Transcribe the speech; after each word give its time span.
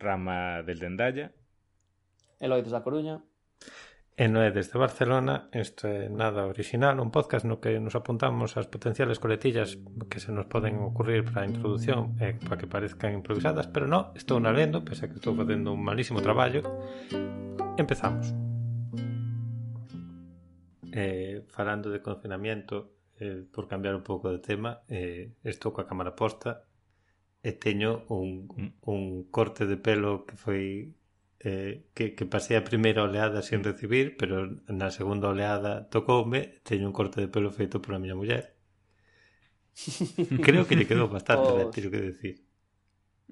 Rama 0.00 0.62
del 0.64 0.80
Dendalla. 0.80 1.30
Eloides 2.40 2.72
da 2.72 2.80
Coruña. 2.80 3.20
E 4.20 4.28
Noé 4.28 4.52
desde 4.52 4.76
Barcelona, 4.76 5.48
Isto 5.52 5.88
é 5.88 6.12
nada 6.12 6.44
original, 6.44 7.00
un 7.00 7.08
podcast 7.08 7.48
no 7.48 7.56
que 7.56 7.80
nos 7.80 7.96
apuntamos 7.96 8.60
ás 8.60 8.68
potenciales 8.68 9.16
coletillas 9.16 9.80
que 10.12 10.20
se 10.20 10.28
nos 10.28 10.44
poden 10.44 10.76
ocurrir 10.84 11.24
para 11.24 11.44
a 11.44 11.48
introdución 11.48 12.20
e 12.20 12.32
eh, 12.32 12.34
para 12.36 12.60
que 12.60 12.68
parezcan 12.68 13.16
improvisadas, 13.16 13.64
pero 13.72 13.88
non, 13.88 14.12
estou 14.12 14.36
na 14.36 14.52
lendo, 14.52 14.84
pese 14.84 15.04
a 15.04 15.08
que 15.08 15.16
estou 15.16 15.32
facendo 15.32 15.72
un 15.72 15.80
malísimo 15.80 16.20
traballo. 16.20 16.60
Empezamos. 17.80 18.36
Eh, 20.92 21.48
falando 21.48 21.88
de 21.88 22.04
confinamiento, 22.04 23.00
eh, 23.16 23.48
por 23.48 23.72
cambiar 23.72 23.96
un 23.96 24.04
pouco 24.04 24.28
de 24.28 24.44
tema, 24.44 24.84
eh, 24.88 25.32
estou 25.48 25.72
coa 25.72 25.88
cámara 25.88 26.12
posta, 26.12 26.68
e 27.42 27.52
teño 27.56 28.04
un, 28.12 28.48
mm. 28.48 28.70
un 28.84 29.24
corte 29.32 29.64
de 29.64 29.76
pelo 29.80 30.28
que 30.28 30.36
foi 30.36 30.92
eh, 31.40 31.88
que, 31.96 32.12
que 32.12 32.28
pasei 32.28 32.60
a 32.60 32.66
primeira 32.66 33.00
oleada 33.02 33.40
sin 33.40 33.64
recibir, 33.64 34.20
pero 34.20 34.60
na 34.68 34.92
segunda 34.92 35.32
oleada 35.32 35.88
tocoume, 35.88 36.60
teño 36.68 36.92
un 36.92 36.96
corte 36.96 37.24
de 37.24 37.32
pelo 37.32 37.48
feito 37.48 37.80
pola 37.80 37.98
miña 37.98 38.16
muller. 38.16 38.52
Creo 40.46 40.68
que 40.68 40.76
lle 40.76 40.84
quedou 40.84 41.08
bastante 41.08 41.48
oh, 41.48 41.56
ben, 41.56 41.66
pois. 41.68 41.74
teño 41.76 41.88
que 41.88 42.00
decir. 42.12 42.34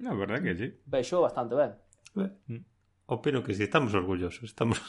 Na 0.01 0.17
verdad 0.17 0.41
que 0.41 0.57
sí. 0.57 0.67
Vexou 0.89 1.21
bastante 1.21 1.53
ben. 1.53 1.77
ben. 2.17 2.33
Mm. 2.49 2.65
Opino 3.13 3.45
que 3.45 3.53
si 3.53 3.61
sí, 3.61 3.63
estamos 3.69 3.93
orgullosos, 3.93 4.43
estamos... 4.43 4.81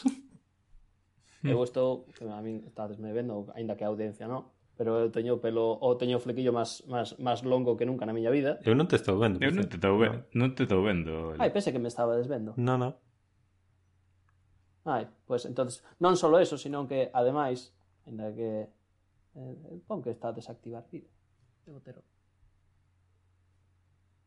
Eu 1.42 1.64
estou, 1.64 2.04
a 2.20 2.44
min 2.44 2.68
estades 2.68 3.00
me 3.00 3.16
vendo, 3.16 3.48
aínda 3.56 3.72
que 3.72 3.84
a 3.84 3.88
audiencia, 3.88 4.28
non? 4.28 4.52
Pero 4.80 5.12
teño 5.12 5.44
pelo, 5.44 5.76
ou 5.76 6.00
teño 6.00 6.16
flequillo 6.16 6.56
máis, 6.56 6.80
máis, 6.88 7.12
máis 7.20 7.44
longo 7.44 7.76
que 7.76 7.84
nunca 7.84 8.08
na 8.08 8.16
miña 8.16 8.32
vida. 8.32 8.56
Eu 8.64 8.72
non 8.72 8.88
te 8.88 8.96
estou 8.96 9.20
vendo. 9.20 9.36
Eu 9.44 9.52
por 9.52 9.60
non 9.60 9.68
te 9.68 9.76
estou 9.76 10.00
vendo, 10.00 10.24
non 10.32 10.56
te 10.56 10.64
estou 10.64 10.80
vendo. 10.80 11.36
Ai, 11.36 11.52
pense 11.52 11.68
que 11.68 11.76
me 11.76 11.92
estaba 11.92 12.16
desvendo. 12.16 12.56
No, 12.56 12.80
no. 12.80 12.96
Ai, 14.88 15.04
pois 15.28 15.44
entonces, 15.44 15.84
non 16.00 16.16
só 16.16 16.32
eso, 16.40 16.56
sino 16.56 16.88
que 16.88 17.12
ademais, 17.12 17.76
aínda 18.08 18.32
que 18.32 18.72
eh, 19.36 19.84
pon 19.84 20.00
que 20.00 20.16
está 20.16 20.32
a 20.32 20.36
desactivar 20.40 20.88
vídeo. 20.88 21.12
Debo 21.68 21.84
ter. 21.84 22.00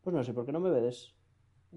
Pois 0.05 0.13
non 0.13 0.21
sei 0.21 0.37
por 0.37 0.45
que 0.45 0.53
non 0.53 0.61
me 0.61 0.69
vedes. 0.69 1.17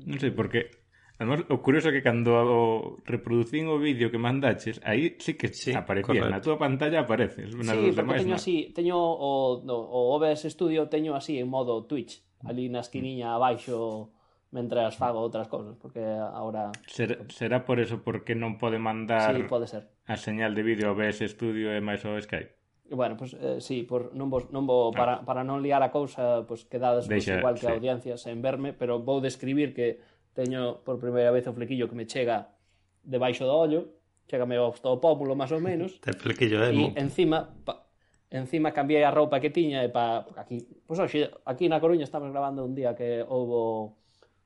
Non 0.04 0.20
sei, 0.20 0.36
porque 0.36 0.68
Además, 1.16 1.48
o 1.48 1.64
curioso 1.64 1.88
é 1.88 1.96
que 1.96 2.04
cando 2.04 2.36
o 2.36 3.00
reproducín 3.08 3.72
o 3.72 3.80
vídeo 3.80 4.12
que 4.12 4.20
mandaches, 4.20 4.84
aí 4.84 5.16
sí 5.16 5.32
que 5.40 5.48
sí, 5.48 5.72
aparecía, 5.72 6.20
correcto. 6.20 6.28
na 6.28 6.44
túa 6.44 6.60
pantalla 6.60 7.08
apareces. 7.08 7.56
Na 7.56 7.72
sí, 7.72 7.88
porque 7.96 8.20
teño 8.20 8.36
na... 8.36 8.40
así, 8.40 8.56
teño 8.76 9.00
o, 9.00 9.64
no, 9.64 9.80
o 9.80 10.12
OBS 10.12 10.44
Studio 10.52 10.92
teño 10.92 11.16
así 11.16 11.40
en 11.40 11.48
modo 11.48 11.88
Twitch, 11.88 12.20
ali 12.44 12.68
na 12.68 12.84
esquiniña 12.84 13.32
abaixo 13.32 14.12
mentras 14.52 15.00
fago 15.00 15.24
outras 15.24 15.48
cousas, 15.48 15.76
porque 15.80 16.04
agora... 16.04 16.68
Ser, 16.84 17.24
será 17.32 17.64
por 17.64 17.80
eso 17.80 18.04
porque 18.04 18.36
non 18.36 18.60
pode 18.60 18.76
mandar 18.76 19.32
sí, 19.32 19.48
pode 19.48 19.72
ser. 19.72 19.88
a 20.04 20.20
señal 20.20 20.52
de 20.52 20.62
vídeo 20.68 20.92
OBS 20.92 21.24
Studio 21.32 21.72
e 21.72 21.80
máis 21.80 22.04
o 22.04 22.12
Skype? 22.12 22.56
Bueno, 22.86 23.16
pues, 23.16 23.34
eh, 23.34 23.58
sí, 23.58 23.82
por, 23.82 24.14
non 24.14 24.30
vos, 24.30 24.46
non 24.54 24.62
vou, 24.62 24.94
para, 24.94 25.26
para 25.26 25.42
non 25.42 25.58
liar 25.58 25.82
a 25.82 25.90
cousa, 25.90 26.46
pues, 26.46 26.62
quedades 26.70 27.10
Deixa, 27.10 27.34
pues, 27.34 27.42
igual 27.42 27.56
que 27.58 27.66
sí. 27.66 27.72
audiencia 27.72 28.14
en 28.30 28.40
verme, 28.44 28.70
pero 28.70 29.02
vou 29.02 29.18
describir 29.18 29.74
que 29.74 29.98
teño 30.36 30.84
por 30.84 31.00
primeira 31.00 31.32
vez 31.32 31.48
o 31.48 31.56
flequillo 31.56 31.88
que 31.88 31.96
me 31.96 32.04
chega 32.04 32.52
debaixo 33.00 33.48
do 33.48 33.56
ollo, 33.56 33.80
chegame 34.28 34.60
ao 34.60 34.76
ao 34.76 35.00
pómulo 35.00 35.32
máis 35.32 35.50
ou 35.56 35.64
menos. 35.64 35.96
Te 36.04 36.12
flequillo 36.12 36.60
eh, 36.60 36.70
emo. 36.70 36.92
E 36.92 37.00
encima 37.00 37.48
pa, 37.64 37.88
encima 38.28 38.76
cambiei 38.76 39.02
a 39.02 39.10
roupa 39.10 39.40
que 39.40 39.48
tiña 39.48 39.80
e 39.80 39.88
pa 39.88 40.28
aquí, 40.36 40.60
pois 40.84 41.00
pues, 41.00 41.08
hoxe 41.08 41.32
aquí 41.48 41.72
na 41.72 41.80
Coruña 41.80 42.04
estamos 42.04 42.28
gravando 42.28 42.60
un 42.68 42.76
día 42.76 42.92
que 42.92 43.24
houbo 43.24 43.96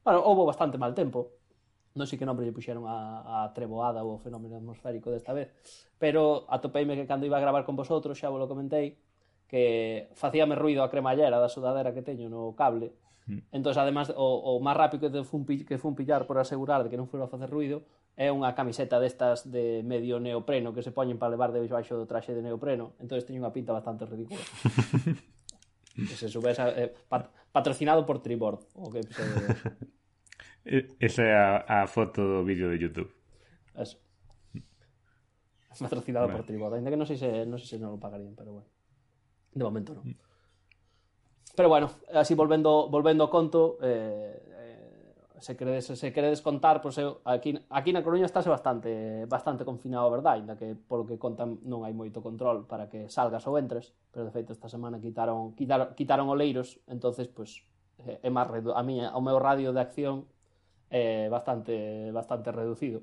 bueno, 0.07 0.23
houbo 0.23 0.47
bastante 0.47 0.79
mal 0.79 0.95
tempo. 0.95 1.37
Non 1.99 2.07
sei 2.07 2.23
que 2.23 2.29
nombre 2.29 2.47
lle 2.47 2.55
puxeron 2.55 2.87
a, 2.87 3.43
a 3.43 3.51
treboada 3.51 4.07
ou 4.07 4.15
o 4.15 4.23
fenómeno 4.23 4.55
atmosférico 4.55 5.11
desta 5.11 5.35
vez, 5.35 5.51
pero 5.99 6.47
atopeime 6.47 6.95
que 6.95 7.03
cando 7.03 7.27
iba 7.27 7.35
a 7.35 7.43
gravar 7.43 7.67
con 7.67 7.75
vosotros, 7.75 8.15
xa 8.15 8.31
vos 8.31 8.39
lo 8.39 8.47
comentei, 8.47 8.95
que 9.51 10.07
facíame 10.15 10.55
ruido 10.55 10.87
a 10.87 10.89
cremallera 10.93 11.43
da 11.43 11.51
sudadera 11.51 11.91
que 11.91 12.07
teño 12.07 12.31
no 12.31 12.55
cable, 12.55 12.95
Entón, 13.53 13.73
además, 13.79 14.13
o, 14.17 14.57
o 14.57 14.59
máis 14.59 14.77
rápido 14.77 15.11
que 15.11 15.23
fun, 15.23 15.47
que 15.47 15.77
fun 15.79 15.95
pillar 15.95 16.27
por 16.27 16.39
asegurar 16.39 16.83
de 16.83 16.89
que 16.91 16.99
non 16.99 17.07
fora 17.07 17.27
a 17.27 17.33
facer 17.33 17.49
ruido 17.49 17.87
é 18.19 18.29
unha 18.29 18.53
camiseta 18.53 19.01
destas 19.01 19.49
de 19.49 19.81
medio 19.87 20.21
neopreno 20.21 20.75
que 20.75 20.85
se 20.85 20.93
poñen 20.93 21.17
para 21.17 21.33
levar 21.33 21.55
de 21.55 21.63
baixo 21.65 21.97
do 21.97 22.05
traxe 22.05 22.37
de 22.37 22.43
neopreno. 22.45 22.99
Entón, 23.01 23.17
teño 23.23 23.41
unha 23.41 23.55
pinta 23.55 23.73
bastante 23.73 24.05
ridícula. 24.05 24.43
que 26.09 26.17
se 26.17 26.29
subes 26.29 26.59
a, 26.61 26.69
eh, 26.75 26.93
pat, 27.09 27.33
patrocinado 27.53 28.05
por 28.05 28.21
Tribord, 28.21 28.61
o 28.77 28.91
que 28.91 29.03
se... 29.07 29.23
Esa 31.01 31.23
é 31.25 31.35
a, 31.35 31.83
a 31.83 31.89
foto 31.89 32.21
do 32.21 32.45
vídeo 32.45 32.69
de 32.69 32.77
YouTube. 32.77 33.11
Eso. 33.75 33.97
Patrocinado 35.79 36.27
bueno. 36.27 36.37
por 36.37 36.47
Tribord. 36.47 36.75
Ainda 36.77 36.93
que 36.93 37.01
non 37.01 37.09
sei 37.09 37.17
se 37.17 37.49
non, 37.49 37.57
sei 37.57 37.75
se 37.75 37.79
non 37.81 37.97
lo 37.97 37.99
pagarían, 38.03 38.37
pero 38.37 38.61
bueno. 38.61 38.69
De 39.57 39.65
momento 39.65 39.97
non. 39.97 40.05
Mm. 40.05 40.30
Pero 41.57 41.69
bueno, 41.69 41.91
así 42.15 42.35
volvendo, 42.35 42.89
volvendo 42.89 43.25
ao 43.27 43.31
conto, 43.31 43.77
eh, 43.83 44.39
eh, 44.39 44.71
se 45.41 45.57
queredes, 45.57 45.87
se 45.87 46.13
queredes 46.13 46.41
contar, 46.41 46.81
pois 46.81 46.97
eu, 46.99 47.21
aquí, 47.25 47.59
aquí 47.69 47.91
na 47.91 48.05
Coruña 48.05 48.29
estáse 48.29 48.49
bastante 48.49 49.27
bastante 49.27 49.65
confinado, 49.65 50.11
verdad? 50.11 50.39
Ainda 50.39 50.55
que 50.55 50.77
polo 50.77 51.09
que 51.09 51.19
contan 51.19 51.59
non 51.67 51.83
hai 51.83 51.97
moito 51.97 52.23
control 52.23 52.69
para 52.71 52.87
que 52.87 53.11
salgas 53.11 53.49
ou 53.51 53.59
entres, 53.59 53.97
pero 54.15 54.29
de 54.29 54.33
feito 54.33 54.55
esta 54.55 54.71
semana 54.71 55.03
quitaron 55.03 55.57
quitaron, 55.59 55.97
quitaron 55.99 56.31
oleiros, 56.31 56.79
entonces 56.87 57.27
pois 57.27 57.67
pues, 57.99 58.21
é 58.23 58.31
máis 58.31 58.47
redu 58.47 58.71
a 58.77 58.83
miña, 58.87 59.13
o 59.17 59.21
meu 59.21 59.37
radio 59.41 59.75
de 59.75 59.81
acción 59.83 60.31
é 60.91 61.27
eh, 61.27 61.29
bastante 61.29 62.11
bastante 62.13 62.53
reducido. 62.53 63.03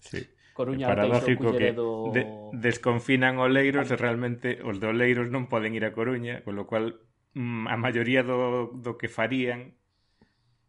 Sí. 0.00 0.24
Coruña, 0.56 0.88
paradójico 0.88 1.52
que 1.52 1.76
de, 1.76 2.22
desconfinan 2.56 3.36
Oleiros 3.36 3.92
e 3.92 3.96
realmente 4.00 4.64
os 4.64 4.80
de 4.80 4.88
Oleiros 4.88 5.28
non 5.28 5.52
poden 5.52 5.76
ir 5.76 5.84
a 5.84 5.92
Coruña, 5.92 6.40
con 6.48 6.56
lo 6.56 6.64
cual 6.64 6.96
Mm, 7.36 7.68
a 7.68 7.76
maioría 7.76 8.22
do, 8.24 8.38
do 8.84 8.92
que 8.98 9.08
farían 9.18 9.60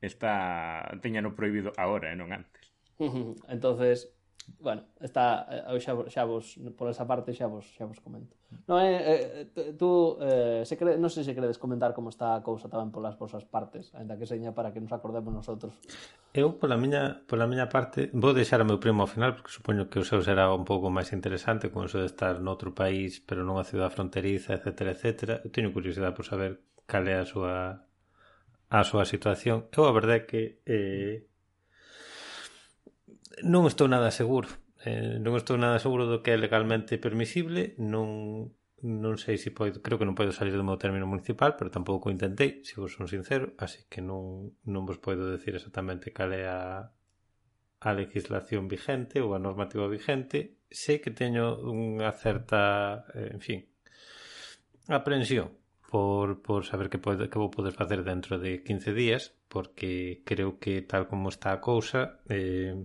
está 0.02 0.34
teñano 1.04 1.30
prohibido 1.38 1.70
agora 1.84 2.08
e 2.14 2.16
non 2.20 2.30
antes. 2.40 2.66
entonces 3.48 4.12
bueno, 4.60 4.84
está 5.00 5.46
eh, 5.52 5.64
eu 5.70 5.80
xa, 5.80 5.94
xa 6.10 6.24
vos 6.26 6.58
por 6.76 6.90
esa 6.90 7.06
parte 7.06 7.32
xa 7.32 7.48
vos 7.48 7.66
xa 7.78 7.86
vos 7.86 8.00
comento. 8.00 8.36
No 8.68 8.80
é 8.80 9.46
eh, 9.54 9.74
tú 9.78 10.18
eh, 10.20 10.64
se 10.66 10.76
cre, 10.80 10.98
non 10.98 11.12
sei 11.14 11.24
se 11.28 11.36
queredes 11.36 11.62
comentar 11.62 11.94
como 11.94 12.10
está 12.10 12.34
a 12.34 12.42
cousa 12.42 12.72
tamén 12.72 12.90
polas 12.90 13.16
vosas 13.20 13.46
partes, 13.46 13.94
aínda 13.94 14.18
que 14.18 14.26
seña 14.26 14.52
para 14.56 14.74
que 14.74 14.82
nos 14.82 14.92
acordemos 14.92 15.30
nosotros. 15.30 15.78
Eu 16.34 16.58
pola 16.58 16.76
miña 16.76 17.24
pola 17.30 17.46
miña 17.46 17.70
parte 17.70 18.10
vou 18.16 18.34
deixar 18.34 18.60
o 18.64 18.68
meu 18.68 18.82
primo 18.82 19.06
ao 19.06 19.10
final 19.12 19.38
porque 19.38 19.54
supoño 19.54 19.88
que 19.92 20.02
o 20.02 20.06
seu 20.08 20.20
será 20.26 20.50
un 20.50 20.66
pouco 20.66 20.90
máis 20.90 21.14
interesante 21.14 21.70
con 21.70 21.86
eso 21.86 22.02
de 22.02 22.10
estar 22.10 22.42
noutro 22.42 22.74
país, 22.74 23.22
pero 23.22 23.46
nunha 23.46 23.68
cidade 23.68 23.94
fronteriza, 23.94 24.58
etcétera, 24.58 24.96
etcétera. 24.96 25.34
Eu 25.46 25.54
teño 25.54 25.70
curiosidade 25.70 26.18
por 26.18 26.26
saber 26.26 26.66
cal 26.90 27.06
é 27.06 27.22
a 27.22 27.28
súa 27.28 27.88
a 28.68 28.82
súa 28.84 29.06
situación. 29.06 29.70
Eu 29.72 29.88
a 29.88 29.96
verdade 29.96 30.24
é 30.24 30.28
que 30.28 30.42
eh, 30.66 31.28
non 33.44 33.68
estou 33.70 33.86
nada 33.90 34.10
seguro. 34.10 34.50
Eh, 34.86 35.18
non 35.22 35.34
estou 35.38 35.58
nada 35.58 35.82
seguro 35.82 36.06
do 36.06 36.22
que 36.22 36.34
é 36.34 36.38
legalmente 36.38 37.02
permisible, 37.02 37.76
non 37.82 38.54
non 38.78 39.18
sei 39.18 39.42
se 39.42 39.50
poido, 39.50 39.82
creo 39.82 39.98
que 39.98 40.06
non 40.06 40.14
poido 40.14 40.30
salir 40.30 40.54
do 40.54 40.62
meu 40.62 40.78
término 40.78 41.10
municipal, 41.10 41.58
pero 41.58 41.74
tampouco 41.74 42.14
intentei, 42.14 42.62
se 42.62 42.78
vos 42.78 42.94
son 42.94 43.10
sincero, 43.10 43.58
así 43.58 43.90
que 43.90 44.06
non, 44.06 44.54
non 44.70 44.86
vos 44.86 45.02
poido 45.02 45.26
decir 45.26 45.58
exactamente 45.58 46.14
cal 46.14 46.30
é 46.30 46.46
a, 46.46 46.94
a 47.82 47.90
legislación 47.98 48.70
vigente 48.70 49.18
ou 49.18 49.34
a 49.34 49.42
normativa 49.42 49.90
vigente. 49.90 50.62
Sei 50.70 51.02
que 51.02 51.10
teño 51.10 51.58
unha 51.58 52.14
certa, 52.14 53.10
eh, 53.18 53.34
en 53.34 53.42
fin, 53.42 53.60
aprensión 54.86 55.58
por, 55.90 56.46
por 56.46 56.62
saber 56.62 56.94
que, 56.94 57.02
pode, 57.02 57.34
que 57.34 57.42
vou 57.42 57.50
poder 57.50 57.74
facer 57.74 58.06
dentro 58.06 58.38
de 58.38 58.62
15 58.62 58.94
días, 58.94 59.34
porque 59.50 60.22
creo 60.22 60.62
que 60.62 60.86
tal 60.86 61.10
como 61.10 61.34
está 61.34 61.50
a 61.50 61.64
cousa, 61.66 62.22
eh, 62.30 62.78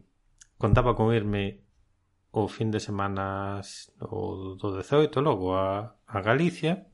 contaba 0.62 0.94
con 0.94 1.11
irme 1.11 1.67
o 2.31 2.47
fin 2.47 2.70
de 2.70 2.79
semanas 2.79 3.91
o 3.99 4.55
do 4.55 4.69
18 4.79 5.19
logo 5.19 5.59
a, 5.59 5.99
a 6.06 6.19
Galicia. 6.23 6.87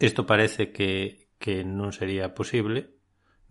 Isto 0.00 0.24
parece 0.24 0.72
que, 0.72 1.28
que 1.36 1.60
non 1.60 1.92
sería 1.92 2.32
posible, 2.32 2.96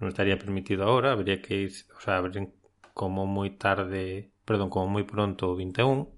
non 0.02 0.10
estaría 0.10 0.42
permitido 0.42 0.82
agora, 0.90 1.14
habría 1.14 1.46
que 1.46 1.70
ir, 1.70 1.72
o 1.94 2.02
sea, 2.02 2.18
habrían 2.18 2.58
como 2.98 3.30
moi 3.30 3.54
tarde, 3.54 4.34
perdón, 4.50 4.74
como 4.74 4.98
moi 4.98 5.06
pronto 5.06 5.54
o 5.54 5.56
21. 5.56 6.10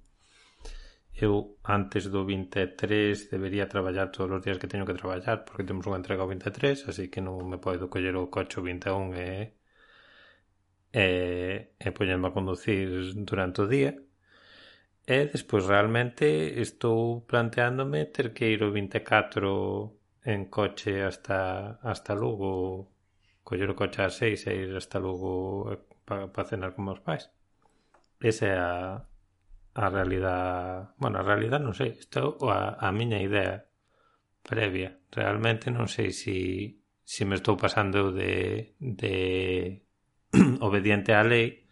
Eu 1.19 1.59
antes 1.67 2.07
do 2.07 2.23
23 2.23 3.27
debería 3.27 3.67
traballar 3.67 4.07
todos 4.15 4.39
os 4.39 4.41
días 4.41 4.55
que 4.55 4.71
teño 4.71 4.87
que 4.87 4.95
traballar 4.95 5.43
porque 5.43 5.67
temos 5.67 5.83
unha 5.83 5.99
entrega 5.99 6.23
o 6.23 6.31
23, 6.31 6.87
así 6.87 7.11
que 7.11 7.19
non 7.19 7.43
me 7.43 7.59
podo 7.59 7.91
coller 7.91 8.15
o 8.15 8.31
coche 8.31 8.57
o 8.57 8.63
21 8.63 9.11
e 9.13 9.19
eh? 9.19 9.60
e, 10.93 11.73
e 11.79 11.87
poñendo 11.91 12.27
a 12.27 12.35
conducir 12.35 13.15
durante 13.15 13.63
o 13.63 13.67
día. 13.67 13.95
E 15.07 15.17
despois 15.33 15.65
realmente 15.65 16.61
estou 16.61 17.25
planteándome 17.25 18.05
ter 18.05 18.33
que 18.35 18.45
ir 18.53 18.61
o 18.63 18.71
24 18.71 19.97
en 20.23 20.45
coche 20.45 21.03
hasta 21.03 21.79
hasta 21.81 22.13
Lugo 22.13 22.91
coller 23.43 23.69
o 23.71 23.75
coche 23.75 24.05
ás 24.05 24.15
seis 24.21 24.45
e 24.47 24.53
ir 24.53 24.71
hasta 24.77 25.01
Lugo 25.01 25.73
eh, 25.73 25.81
para 26.05 26.29
pa 26.29 26.45
cenar 26.45 26.71
con 26.77 26.85
meus 26.85 27.01
pais. 27.01 27.33
Esa 28.21 28.45
é 28.53 28.55
a, 28.55 28.73
a 29.73 29.85
realidad 29.89 30.93
bueno, 31.01 31.17
a 31.19 31.25
realidad 31.25 31.59
non 31.59 31.73
sei 31.73 31.97
isto 31.97 32.37
a, 32.45 32.77
a 32.77 32.87
miña 32.93 33.19
idea 33.19 33.65
previa. 34.45 35.01
Realmente 35.09 35.73
non 35.73 35.89
sei 35.89 36.13
se 36.13 36.29
si, 36.31 36.37
si 37.03 37.21
me 37.25 37.35
estou 37.35 37.57
pasando 37.57 38.13
de, 38.13 38.77
de 38.77 39.15
obediente 40.67 41.11
á 41.13 41.23
lei 41.23 41.67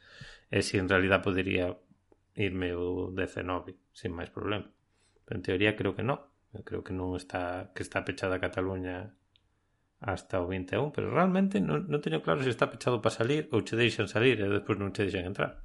e 0.51 0.59
se 0.61 0.75
si 0.75 0.75
en 0.77 0.89
realidad 0.89 1.23
podería 1.23 1.77
irme 2.35 2.75
o 2.75 3.11
19 3.11 3.75
sin 3.93 4.11
máis 4.15 4.31
problema. 4.31 4.67
Pero 5.25 5.35
en 5.39 5.45
teoría 5.45 5.75
creo 5.75 5.95
que 5.95 6.03
non. 6.03 6.19
Eu 6.55 6.65
creo 6.65 6.81
que 6.81 6.95
non 6.95 7.13
está 7.13 7.69
que 7.77 7.85
está 7.85 8.01
pechada 8.01 8.41
Cataluña 8.41 9.13
hasta 9.99 10.41
o 10.41 10.47
21, 10.47 10.91
pero 10.95 11.11
realmente 11.11 11.59
non, 11.59 11.85
non 11.91 11.99
teño 11.99 12.23
claro 12.23 12.41
se 12.41 12.49
está 12.49 12.71
pechado 12.71 13.03
para 13.03 13.13
salir 13.13 13.51
ou 13.51 13.61
che 13.61 13.75
deixan 13.75 14.07
salir 14.07 14.39
e 14.39 14.47
despois 14.47 14.79
non 14.79 14.95
che 14.95 15.05
deixan 15.05 15.27
entrar. 15.27 15.61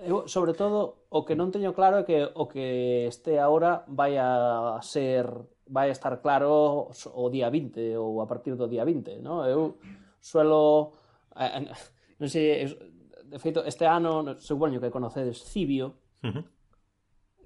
Eu, 0.00 0.24
sobre 0.24 0.56
todo, 0.56 1.04
o 1.12 1.28
que 1.28 1.36
non 1.36 1.52
teño 1.52 1.76
claro 1.76 2.00
é 2.00 2.04
que 2.08 2.24
o 2.24 2.48
que 2.48 3.04
este 3.10 3.36
agora 3.36 3.84
vai 3.90 4.16
a 4.16 4.80
ser 4.80 5.28
vai 5.68 5.90
a 5.90 5.96
estar 5.96 6.24
claro 6.24 6.88
o 6.92 7.24
día 7.28 7.50
20 7.50 7.98
ou 8.00 8.22
a 8.22 8.26
partir 8.30 8.56
do 8.56 8.70
día 8.70 8.86
20, 8.86 9.20
no? 9.20 9.44
Eu 9.44 9.76
suelo 10.24 10.94
non 11.34 12.28
sei, 12.30 12.64
eh, 12.64 12.70
de 13.24 13.38
feito, 13.38 13.64
este 13.66 13.86
ano, 13.86 14.38
supoño 14.38 14.80
que 14.80 14.94
conocedes 14.94 15.42
Cibio, 15.42 15.98
uh 16.22 16.30
-huh. 16.30 16.44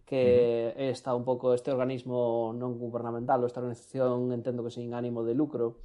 que 0.05 0.23
uh 0.23 0.81
-huh. 0.81 0.93
está 0.93 1.15
un 1.15 1.25
pouco 1.25 1.57
este 1.57 1.73
organismo 1.73 2.53
non 2.53 2.77
gubernamental, 2.77 3.45
esta 3.45 3.61
organización, 3.61 4.33
entendo 4.33 4.65
que 4.65 4.73
sin 4.73 4.93
ánimo 4.93 5.25
de 5.25 5.35
lucro, 5.35 5.81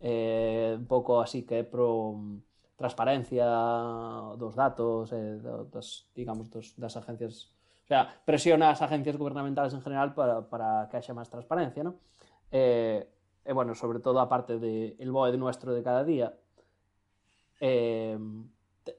eh, 0.00 0.74
un 0.76 0.86
pouco 0.88 1.20
así 1.20 1.44
que 1.44 1.60
é 1.60 1.64
pro 1.64 2.16
mm, 2.16 2.76
transparencia 2.76 3.46
dos 4.36 4.54
datos, 4.56 5.12
eh, 5.12 5.38
dos, 5.70 6.10
digamos, 6.14 6.50
dos, 6.50 6.74
das 6.76 6.96
agencias 6.96 7.54
O 7.84 7.86
sea, 7.86 8.08
presiona 8.24 8.70
as 8.70 8.80
agencias 8.80 9.16
gubernamentales 9.20 9.74
en 9.74 9.82
general 9.82 10.14
para, 10.14 10.48
para 10.48 10.88
que 10.88 10.96
haxa 10.96 11.12
máis 11.12 11.28
transparencia, 11.28 11.84
¿no? 11.84 12.00
Eh, 12.48 13.04
e, 13.44 13.52
bueno, 13.52 13.76
sobre 13.76 14.00
todo 14.00 14.24
a 14.24 14.28
parte 14.28 14.56
de 14.56 14.96
el 14.96 15.12
BOE 15.12 15.36
de 15.36 15.36
nuestro 15.36 15.76
de 15.76 15.84
cada 15.84 16.00
día, 16.00 16.32
eh, 17.60 18.18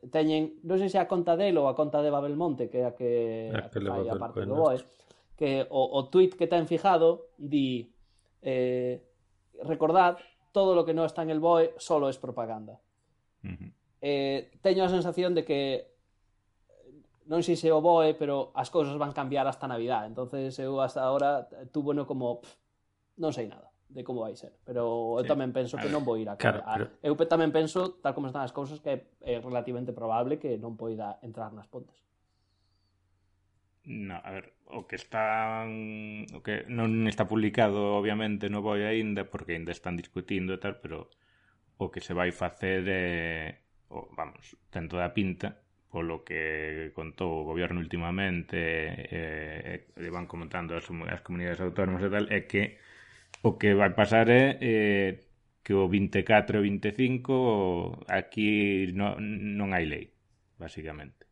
teñen, 0.09 0.57
non 0.65 0.81
sei 0.81 0.89
se 0.89 0.97
a 0.97 1.05
conta 1.05 1.37
dele 1.37 1.61
ou 1.61 1.67
a 1.69 1.77
conta 1.77 2.01
de 2.01 2.09
Babelmonte, 2.09 2.69
que 2.69 2.81
é 2.81 2.85
a 2.89 2.93
que, 2.97 3.51
a 3.53 3.69
que, 3.69 3.77
a 3.77 3.81
que 3.81 3.89
fai 3.89 4.09
a 4.09 4.15
parte 4.17 4.45
do 4.45 4.55
BOE, 4.57 4.81
que 5.37 5.67
o, 5.69 5.81
o 5.99 5.99
tweet 6.09 6.33
que 6.33 6.47
ten 6.47 6.65
fijado 6.65 7.35
di 7.37 7.91
eh, 8.41 9.03
recordad, 9.61 10.17
todo 10.51 10.73
lo 10.73 10.87
que 10.87 10.95
non 10.95 11.05
está 11.05 11.21
en 11.21 11.29
el 11.29 11.43
BOE 11.43 11.75
solo 11.77 12.09
es 12.09 12.17
propaganda. 12.17 12.79
Uh 13.43 13.53
-huh. 13.53 13.69
eh, 14.01 14.39
teño 14.63 14.87
a 14.87 14.89
sensación 14.89 15.35
de 15.35 15.43
que 15.45 15.61
non 17.25 17.41
sei 17.41 17.57
se 17.57 17.73
o 17.73 17.81
BOE, 17.81 18.13
pero 18.13 18.53
as 18.53 18.69
cousas 18.69 18.97
van 19.01 19.13
cambiar 19.13 19.49
hasta 19.49 19.69
Navidad. 19.69 20.05
entonces 20.05 20.53
eu 20.61 20.77
hasta 20.81 21.01
ahora 21.01 21.49
tuvo 21.73 21.93
no 21.93 22.05
como 22.05 22.41
pff, 22.41 22.53
non 23.17 23.33
sei 23.33 23.49
nada 23.49 23.74
de 23.89 24.03
como 24.03 24.21
vai 24.25 24.35
ser, 24.35 24.53
pero 24.65 25.15
eu 25.17 25.23
sí. 25.23 25.29
tamén 25.29 25.53
penso 25.53 25.77
que 25.77 25.87
non 25.87 26.03
vou 26.03 26.17
ir 26.17 26.27
a 26.27 26.35
claro, 26.35 26.65
a, 26.65 26.75
pero... 26.75 26.85
eu 27.05 27.13
tamén 27.29 27.53
penso, 27.53 28.01
tal 28.01 28.17
como 28.17 28.27
están 28.27 28.43
as 28.43 28.51
cousas, 28.51 28.81
que 28.81 29.05
é 29.21 29.35
relativamente 29.39 29.93
probable 29.93 30.41
que 30.41 30.57
non 30.57 30.75
poida 30.75 31.21
entrar 31.21 31.53
nas 31.53 31.69
pontes. 31.69 31.95
No, 33.85 34.17
a 34.17 34.29
ver, 34.33 34.57
o 34.65 34.89
que 34.89 34.97
están 34.97 36.25
o 36.33 36.41
que 36.41 36.65
non 36.65 37.05
está 37.05 37.29
publicado 37.29 37.93
obviamente 37.93 38.49
non 38.49 38.65
voi 38.65 38.81
aínda 38.81 39.29
porque 39.29 39.53
aínda 39.53 39.69
están 39.69 39.93
discutindo 39.93 40.57
e 40.57 40.59
tal, 40.59 40.81
pero 40.81 41.13
o 41.77 41.93
que 41.93 42.01
se 42.01 42.17
vai 42.17 42.33
facer 42.33 42.81
é 42.89 43.61
o, 43.93 44.09
vamos, 44.17 44.57
ten 44.73 44.89
toda 44.89 45.05
a 45.05 45.13
pinta 45.13 45.61
polo 45.93 46.25
que 46.27 46.91
contou 46.91 47.45
o 47.45 47.47
goberno 47.47 47.79
últimamente 47.79 48.57
e, 48.57 49.85
e, 49.95 50.03
e 50.03 50.09
van 50.11 50.27
comentando 50.27 50.75
as, 50.75 50.89
as 50.89 51.21
comunidades 51.21 51.61
autónomas 51.61 52.03
e 52.03 52.09
tal, 52.09 52.25
é 52.27 52.43
que 52.49 52.75
O 53.45 53.51
que 53.59 53.77
vai 53.77 53.91
pasar 53.93 54.27
é 54.33 54.57
eh, 54.57 55.11
que 55.63 55.73
o 55.77 55.85
24 55.85 56.57
e 56.57 56.59
o 56.59 56.63
25 56.65 58.09
aquí 58.09 58.49
no, 58.97 59.21
non 59.21 59.69
hai 59.77 59.85
lei, 59.85 60.05
basicamente. 60.57 61.29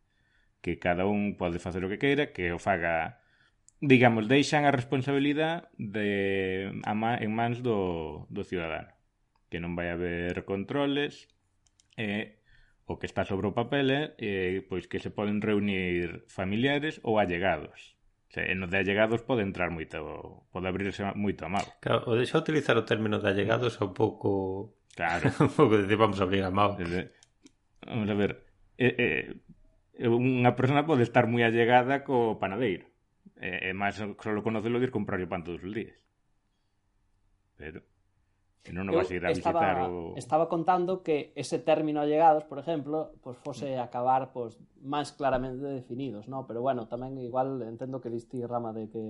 Que 0.62 0.78
cada 0.78 1.10
un 1.10 1.34
pode 1.34 1.58
facer 1.58 1.82
o 1.82 1.90
que 1.90 1.98
queira, 1.98 2.30
que 2.30 2.54
o 2.54 2.62
faga 2.62 3.18
digamos, 3.82 4.30
deixan 4.30 4.62
a 4.64 4.72
responsabilidade 4.72 5.66
de 5.74 6.70
a 6.86 6.94
ma, 6.94 7.18
en 7.18 7.34
mans 7.34 7.58
do, 7.66 8.30
do 8.30 8.46
ciudadano 8.46 8.94
que 9.50 9.62
non 9.62 9.74
vai 9.78 9.90
haber 9.90 10.46
controles 10.46 11.30
e 11.94 12.38
o 12.90 12.98
que 12.98 13.06
está 13.06 13.22
sobre 13.26 13.46
o 13.50 13.56
papel 13.58 13.86
é 13.90 14.02
eh, 14.18 14.62
pois 14.66 14.90
que 14.90 14.98
se 14.98 15.10
poden 15.10 15.38
reunir 15.42 16.26
familiares 16.26 16.98
ou 17.06 17.18
allegados 17.22 17.93
Se, 18.34 18.52
no 18.58 18.66
de 18.66 18.82
allegados 18.82 19.22
pode 19.22 19.46
entrar 19.46 19.70
moito, 19.70 20.50
pode 20.50 20.66
abrirse 20.66 21.06
moito 21.14 21.46
a 21.46 21.48
mal. 21.54 21.62
Claro, 21.78 22.02
o 22.10 22.18
deixa 22.18 22.34
utilizar 22.34 22.74
o 22.74 22.82
término 22.82 23.22
de 23.22 23.30
allegados 23.30 23.78
é 23.78 23.86
un 23.86 23.94
pouco... 23.94 24.74
Claro. 24.98 25.30
un 25.46 25.54
pouco 25.54 25.78
de 25.78 25.94
vamos 25.94 26.18
a 26.18 26.26
abrir 26.26 26.42
a 26.42 26.50
mal. 26.50 26.74
Vamos 26.74 28.10
a 28.10 28.16
ver, 28.18 28.42
eh, 28.74 29.30
eh, 30.02 30.10
unha 30.10 30.50
persona 30.58 30.82
pode 30.82 31.06
estar 31.06 31.30
moi 31.30 31.46
allegada 31.46 32.02
co 32.02 32.34
panadeiro. 32.42 32.90
E, 33.38 33.70
eh, 33.70 33.70
e 33.70 33.78
máis 33.78 34.02
só 34.02 34.10
conocelo 34.42 34.82
ir 34.82 34.90
comprar 34.90 35.22
o 35.22 35.30
pan 35.30 35.46
todos 35.46 35.62
os 35.62 35.70
días. 35.70 35.94
Pero... 37.54 37.86
Que 38.64 38.72
non 38.72 38.88
nos 38.88 39.04
vas 39.04 39.12
ir 39.12 39.20
a 39.22 39.30
estaba, 39.30 39.60
visitar 39.60 39.76
o... 39.92 40.16
Estaba 40.16 40.48
contando 40.48 41.04
que 41.04 41.36
ese 41.36 41.60
término 41.60 42.00
allegados, 42.00 42.48
por 42.48 42.56
exemplo, 42.56 43.12
pois 43.20 43.36
pues, 43.44 43.60
fose 43.60 43.76
acabar 43.76 44.32
pois, 44.32 44.56
pues, 44.56 44.80
máis 44.80 45.12
claramente 45.12 45.60
definidos, 45.68 46.32
¿no? 46.32 46.48
pero 46.48 46.64
bueno, 46.64 46.88
tamén 46.88 47.20
igual 47.20 47.60
entendo 47.60 48.00
que 48.00 48.08
diste 48.08 48.40
rama 48.48 48.72
de 48.72 48.88
que 48.88 49.04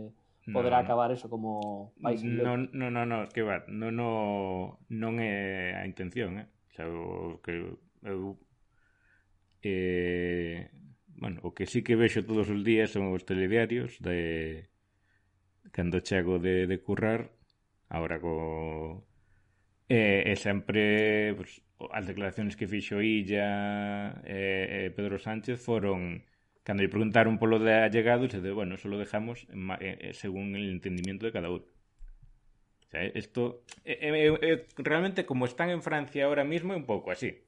poderá 0.53 0.83
no, 0.83 0.85
acabar 0.85 1.09
eso 1.15 1.31
como 1.31 1.95
país 2.03 2.21
non, 2.21 2.69
non, 2.75 2.93
non, 2.93 3.09
no, 3.09 3.19
que 3.31 3.41
va, 3.41 3.65
non, 3.71 3.97
non, 3.97 4.77
non 4.91 5.15
é 5.23 5.73
a 5.79 5.87
intención, 5.89 6.37
eh? 6.37 6.51
O 6.69 6.73
sea, 6.75 6.85
o 6.91 7.41
que 7.41 7.79
eu 8.05 8.37
eh, 9.65 10.69
bueno, 11.17 11.41
o 11.47 11.55
que 11.55 11.65
sí 11.65 11.81
que 11.81 11.97
vexo 11.97 12.27
todos 12.27 12.51
os 12.51 12.61
días 12.61 12.93
son 12.93 13.09
os 13.15 13.25
telediarios 13.25 13.97
de 14.05 14.69
cando 15.73 16.05
chego 16.05 16.37
de, 16.37 16.67
de 16.67 16.77
currar 16.83 17.33
agora 17.89 18.21
co 18.21 19.07
E, 19.95 20.27
e 20.27 20.35
sempre 20.35 21.35
pues, 21.39 21.63
as 21.95 22.03
declaracións 22.11 22.59
que 22.59 22.67
fixo 22.67 22.99
Illa 22.99 24.19
e, 24.27 24.91
e 24.91 24.95
Pedro 24.97 25.23
Sánchez 25.23 25.63
foron 25.63 26.27
cando 26.67 26.83
lle 26.83 26.91
preguntaron 26.91 27.39
polo 27.39 27.63
de 27.63 27.87
allegados 27.87 28.35
e 28.35 28.43
de, 28.43 28.51
bueno, 28.51 28.75
eso 28.75 28.91
lo 28.91 28.99
dejamos 28.99 29.47
eh, 29.79 30.11
según 30.19 30.59
el 30.59 30.67
entendimiento 30.75 31.31
de 31.31 31.33
cada 31.37 31.47
uno 31.47 31.63
o 31.63 32.91
sea, 32.91 33.07
esto 33.15 33.63
eh, 33.87 34.35
eh, 34.43 34.67
realmente 34.83 35.23
como 35.23 35.47
están 35.47 35.71
en 35.71 35.79
Francia 35.79 36.27
ahora 36.27 36.43
mismo 36.43 36.75
é 36.75 36.79
un 36.79 36.91
pouco 36.91 37.15
así. 37.15 37.47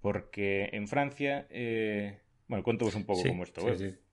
Porque 0.00 0.68
en 0.72 0.88
Francia 0.88 1.44
eh, 1.52 2.24
bueno, 2.48 2.64
conto 2.64 2.88
un 2.88 3.04
pouco 3.04 3.20
sí, 3.20 3.28
como 3.28 3.44
isto 3.44 3.60
sí, 3.68 3.92
sí 3.92 4.03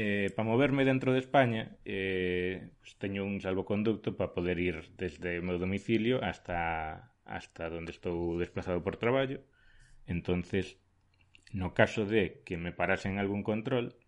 eh, 0.00 0.30
para 0.30 0.48
moverme 0.48 0.84
dentro 0.84 1.12
de 1.12 1.18
España 1.18 1.76
eh, 1.84 2.70
pues 2.78 2.94
teño 2.98 3.24
un 3.24 3.40
salvoconducto 3.40 4.16
para 4.16 4.32
poder 4.32 4.60
ir 4.62 4.94
desde 4.94 5.42
o 5.42 5.42
meu 5.42 5.58
domicilio 5.58 6.22
hasta 6.22 7.10
hasta 7.26 7.66
donde 7.66 7.90
estou 7.90 8.38
desplazado 8.38 8.78
por 8.86 8.94
traballo. 8.94 9.42
Entonces 10.06 10.78
no 11.50 11.74
caso 11.74 12.06
de 12.06 12.46
que 12.46 12.54
me 12.54 12.70
parasen 12.70 13.18
algún 13.18 13.42
control 13.42 13.98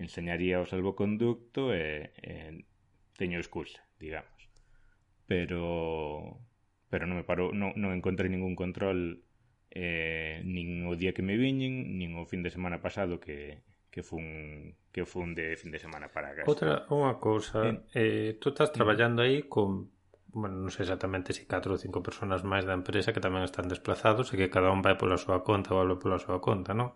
enseñaría 0.00 0.64
o 0.64 0.70
salvoconducto 0.72 1.76
e, 1.76 2.16
e 2.24 2.64
teño 3.20 3.36
excusa 3.36 3.84
digamos. 4.00 4.48
Pero 5.28 6.40
pero 6.88 7.04
non 7.04 7.20
me 7.20 7.28
parou 7.28 7.52
non, 7.52 7.76
non 7.76 7.92
encontrei 7.92 8.32
ningún 8.32 8.56
control 8.56 9.20
eh, 9.76 10.40
nin 10.40 10.88
o 10.88 10.96
día 10.96 11.12
que 11.12 11.20
me 11.20 11.36
viñen 11.36 12.00
nin 12.00 12.16
o 12.16 12.24
fin 12.24 12.40
de 12.40 12.48
semana 12.48 12.80
pasado 12.80 13.20
que, 13.20 13.60
que 13.94 14.02
fun 14.02 14.74
que 14.90 15.06
fun 15.06 15.38
de 15.38 15.54
fin 15.54 15.70
de 15.70 15.78
semana 15.78 16.10
para 16.10 16.34
casa. 16.34 16.50
Outra 16.50 16.82
unha 16.90 17.14
cousa, 17.22 17.62
eh, 17.62 17.78
eh 17.94 18.28
tú 18.42 18.50
estás 18.50 18.74
traballando 18.74 19.22
aí 19.22 19.46
con 19.46 19.94
bueno, 20.34 20.58
non 20.58 20.74
sei 20.74 20.82
exactamente 20.82 21.30
se 21.30 21.46
si 21.46 21.46
4 21.46 21.70
ou 21.70 21.78
5 21.78 22.02
persoas 22.02 22.42
máis 22.42 22.66
da 22.66 22.74
empresa 22.74 23.14
que 23.14 23.22
tamén 23.22 23.46
están 23.46 23.70
desplazados 23.70 24.34
e 24.34 24.38
que 24.38 24.50
cada 24.50 24.74
un 24.74 24.82
vai 24.82 24.98
pola 24.98 25.14
súa 25.14 25.46
conta 25.46 25.78
ou 25.78 25.78
algo 25.78 26.02
pola 26.02 26.18
súa 26.18 26.42
conta, 26.42 26.74
non? 26.74 26.90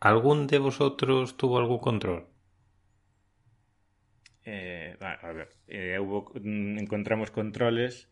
Algún 0.00 0.48
de 0.48 0.56
vosotros 0.56 1.36
tuvo 1.36 1.60
algún 1.60 1.84
control? 1.84 2.24
Eh, 4.48 4.96
a 4.98 5.30
ver, 5.36 5.52
eh, 5.68 6.00
hubo, 6.00 6.32
mm, 6.32 6.80
encontramos 6.80 7.28
controles 7.28 8.08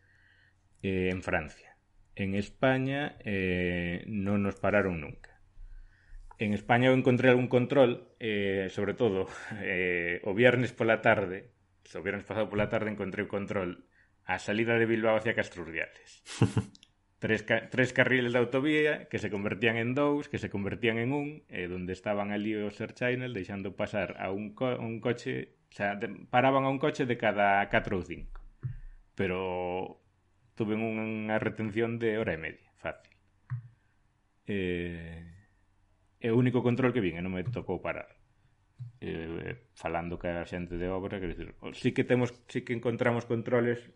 eh, 0.85 1.09
en 1.09 1.25
Francia. 1.25 1.73
En 2.13 2.37
España 2.37 3.17
eh, 3.25 4.05
non 4.05 4.45
nos 4.45 4.61
pararon 4.61 5.01
nunca 5.01 5.30
En 6.41 6.57
España 6.57 6.89
eu 6.89 6.97
encontrei 6.97 7.29
algún 7.29 7.45
control, 7.45 8.17
eh, 8.17 8.65
sobre 8.73 8.97
todo 8.97 9.29
eh, 9.61 10.25
o 10.25 10.33
viernes 10.33 10.73
pola 10.73 10.97
tarde, 11.05 11.53
o 11.93 12.01
viernes 12.01 12.25
pasado 12.25 12.49
pola 12.49 12.65
tarde 12.65 12.89
encontrei 12.89 13.29
o 13.29 13.29
control 13.29 13.85
a 14.25 14.41
salida 14.41 14.81
de 14.81 14.89
Bilbao 14.89 15.13
hacia 15.13 15.37
Castrurdiales. 15.37 16.25
tres, 17.21 17.45
ca 17.45 17.69
tres 17.69 17.93
carriles 17.93 18.33
de 18.33 18.41
autovía 18.41 19.05
que 19.05 19.21
se 19.21 19.29
convertían 19.29 19.77
en 19.77 19.93
dous, 19.93 20.33
que 20.33 20.41
se 20.41 20.49
convertían 20.49 20.97
en 20.97 21.13
un, 21.13 21.45
eh, 21.45 21.69
onde 21.69 21.93
estaban 21.93 22.33
ali 22.33 22.57
os 22.57 22.81
Air 22.81 22.97
Channel 22.97 23.37
deixando 23.37 23.77
pasar 23.77 24.17
a 24.17 24.33
un, 24.33 24.57
co 24.57 24.73
un 24.81 24.97
coche, 24.97 25.61
o 25.69 25.77
sea, 25.77 25.93
de, 25.93 26.09
paraban 26.33 26.65
a 26.65 26.73
un 26.73 26.81
coche 26.81 27.05
de 27.05 27.21
cada 27.21 27.69
4 27.69 27.93
ou 27.93 28.01
5. 28.01 28.41
Pero 29.13 30.01
tuve 30.57 30.73
unha 30.73 31.37
retención 31.37 32.01
de 32.01 32.17
hora 32.17 32.33
e 32.33 32.41
media, 32.41 32.73
fácil. 32.81 33.13
Eh, 34.49 35.30
é 36.21 36.29
o 36.29 36.37
único 36.37 36.61
control 36.61 36.93
que 36.93 37.01
vin 37.01 37.17
e 37.17 37.21
non 37.25 37.33
me 37.33 37.43
tocou 37.43 37.81
parar. 37.81 38.13
Eh, 39.01 39.57
falando 39.77 40.17
que 40.21 40.29
a 40.29 40.45
xente 40.45 40.77
de 40.77 40.87
obra 40.89 41.17
quer 41.17 41.33
dizer, 41.33 41.57
sí 41.73 41.91
que 41.91 42.05
temos 42.05 42.33
sí 42.49 42.61
que 42.61 42.73
encontramos 42.77 43.25
controles 43.25 43.89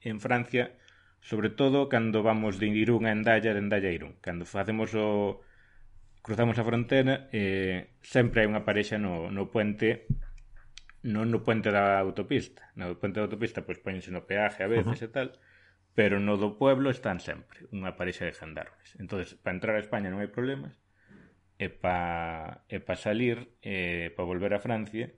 en 0.00 0.20
Francia 0.20 0.76
sobre 1.20 1.48
todo 1.52 1.88
cando 1.88 2.22
vamos 2.24 2.56
de 2.60 2.68
Irún 2.68 3.04
a 3.04 3.12
Endaya 3.12 3.52
de 3.52 3.60
Endaya 3.60 3.88
a 3.88 3.96
Irún. 3.96 4.16
Cando 4.24 4.48
facemos 4.48 4.96
o 4.96 5.40
cruzamos 6.24 6.56
a 6.58 6.64
frontera 6.64 7.28
eh, 7.32 7.92
sempre 8.00 8.42
hai 8.42 8.48
unha 8.48 8.64
parexa 8.64 8.96
no, 8.96 9.28
no 9.28 9.52
puente 9.52 10.08
non 11.04 11.28
no 11.28 11.44
puente 11.44 11.68
da 11.70 12.00
autopista. 12.00 12.72
No 12.74 12.96
puente 12.96 13.20
da 13.20 13.28
autopista 13.28 13.62
pois 13.62 13.78
poñense 13.78 14.08
no 14.08 14.24
peaje 14.24 14.64
a 14.64 14.68
veces 14.72 14.96
uh 14.96 15.04
-huh. 15.04 15.08
e 15.08 15.12
tal 15.12 15.28
pero 15.96 16.20
no 16.20 16.36
do 16.36 16.60
pueblo 16.60 16.92
están 16.92 17.18
sempre 17.24 17.64
unha 17.72 17.96
parexa 17.96 18.28
de 18.28 18.36
gendarmes 18.36 18.92
entonces 19.00 19.32
para 19.40 19.56
entrar 19.56 19.74
a 19.74 19.82
España 19.82 20.12
non 20.12 20.20
hai 20.20 20.28
problemas 20.28 20.76
e 21.58 21.68
pa, 21.72 22.64
e 22.68 22.78
pa 22.80 22.96
salir, 22.96 23.56
e 23.64 24.12
pa 24.12 24.22
volver 24.22 24.52
a 24.52 24.60
Francia, 24.60 25.12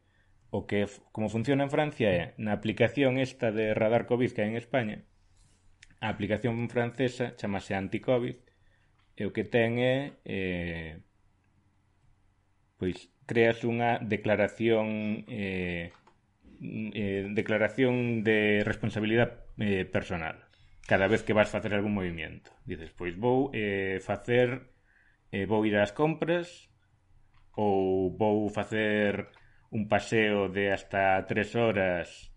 o 0.51 0.67
que 0.67 0.87
como 1.13 1.29
funciona 1.29 1.67
en 1.67 1.75
Francia 1.75 2.09
é, 2.09 2.35
na 2.39 2.55
aplicación 2.55 3.19
esta 3.19 3.53
de 3.53 3.75
radar 3.75 4.07
COVID 4.07 4.31
que 4.33 4.43
hai 4.43 4.51
en 4.55 4.57
España, 4.57 5.05
a 6.01 6.09
aplicación 6.09 6.55
francesa 6.71 7.35
chamase 7.35 7.75
Anticovid, 7.75 8.39
e 9.19 9.27
o 9.27 9.35
que 9.35 9.43
ten 9.43 9.83
é, 9.83 10.15
eh, 10.23 11.03
pois, 12.79 13.11
creas 13.27 13.67
unha 13.67 13.99
declaración 13.99 15.27
eh, 15.27 15.91
eh, 16.63 17.27
declaración 17.35 18.23
de 18.23 18.63
responsabilidade 18.63 19.43
eh, 19.59 19.85
personal 19.85 20.49
cada 20.89 21.07
vez 21.07 21.21
que 21.23 21.37
vas 21.37 21.53
facer 21.53 21.75
algún 21.75 21.93
movimento. 21.93 22.51
Dices, 22.65 22.89
pois 22.97 23.13
vou 23.13 23.53
eh, 23.53 24.01
facer 24.01 24.73
eh, 25.33 25.47
vou 25.47 25.65
ir 25.67 25.77
ás 25.77 25.93
compras 25.93 26.71
ou 27.57 28.15
vou 28.15 28.49
facer 28.49 29.29
un 29.71 29.89
paseo 29.89 30.49
de 30.49 30.73
hasta 30.73 31.27
3 31.27 31.57
horas 31.57 32.33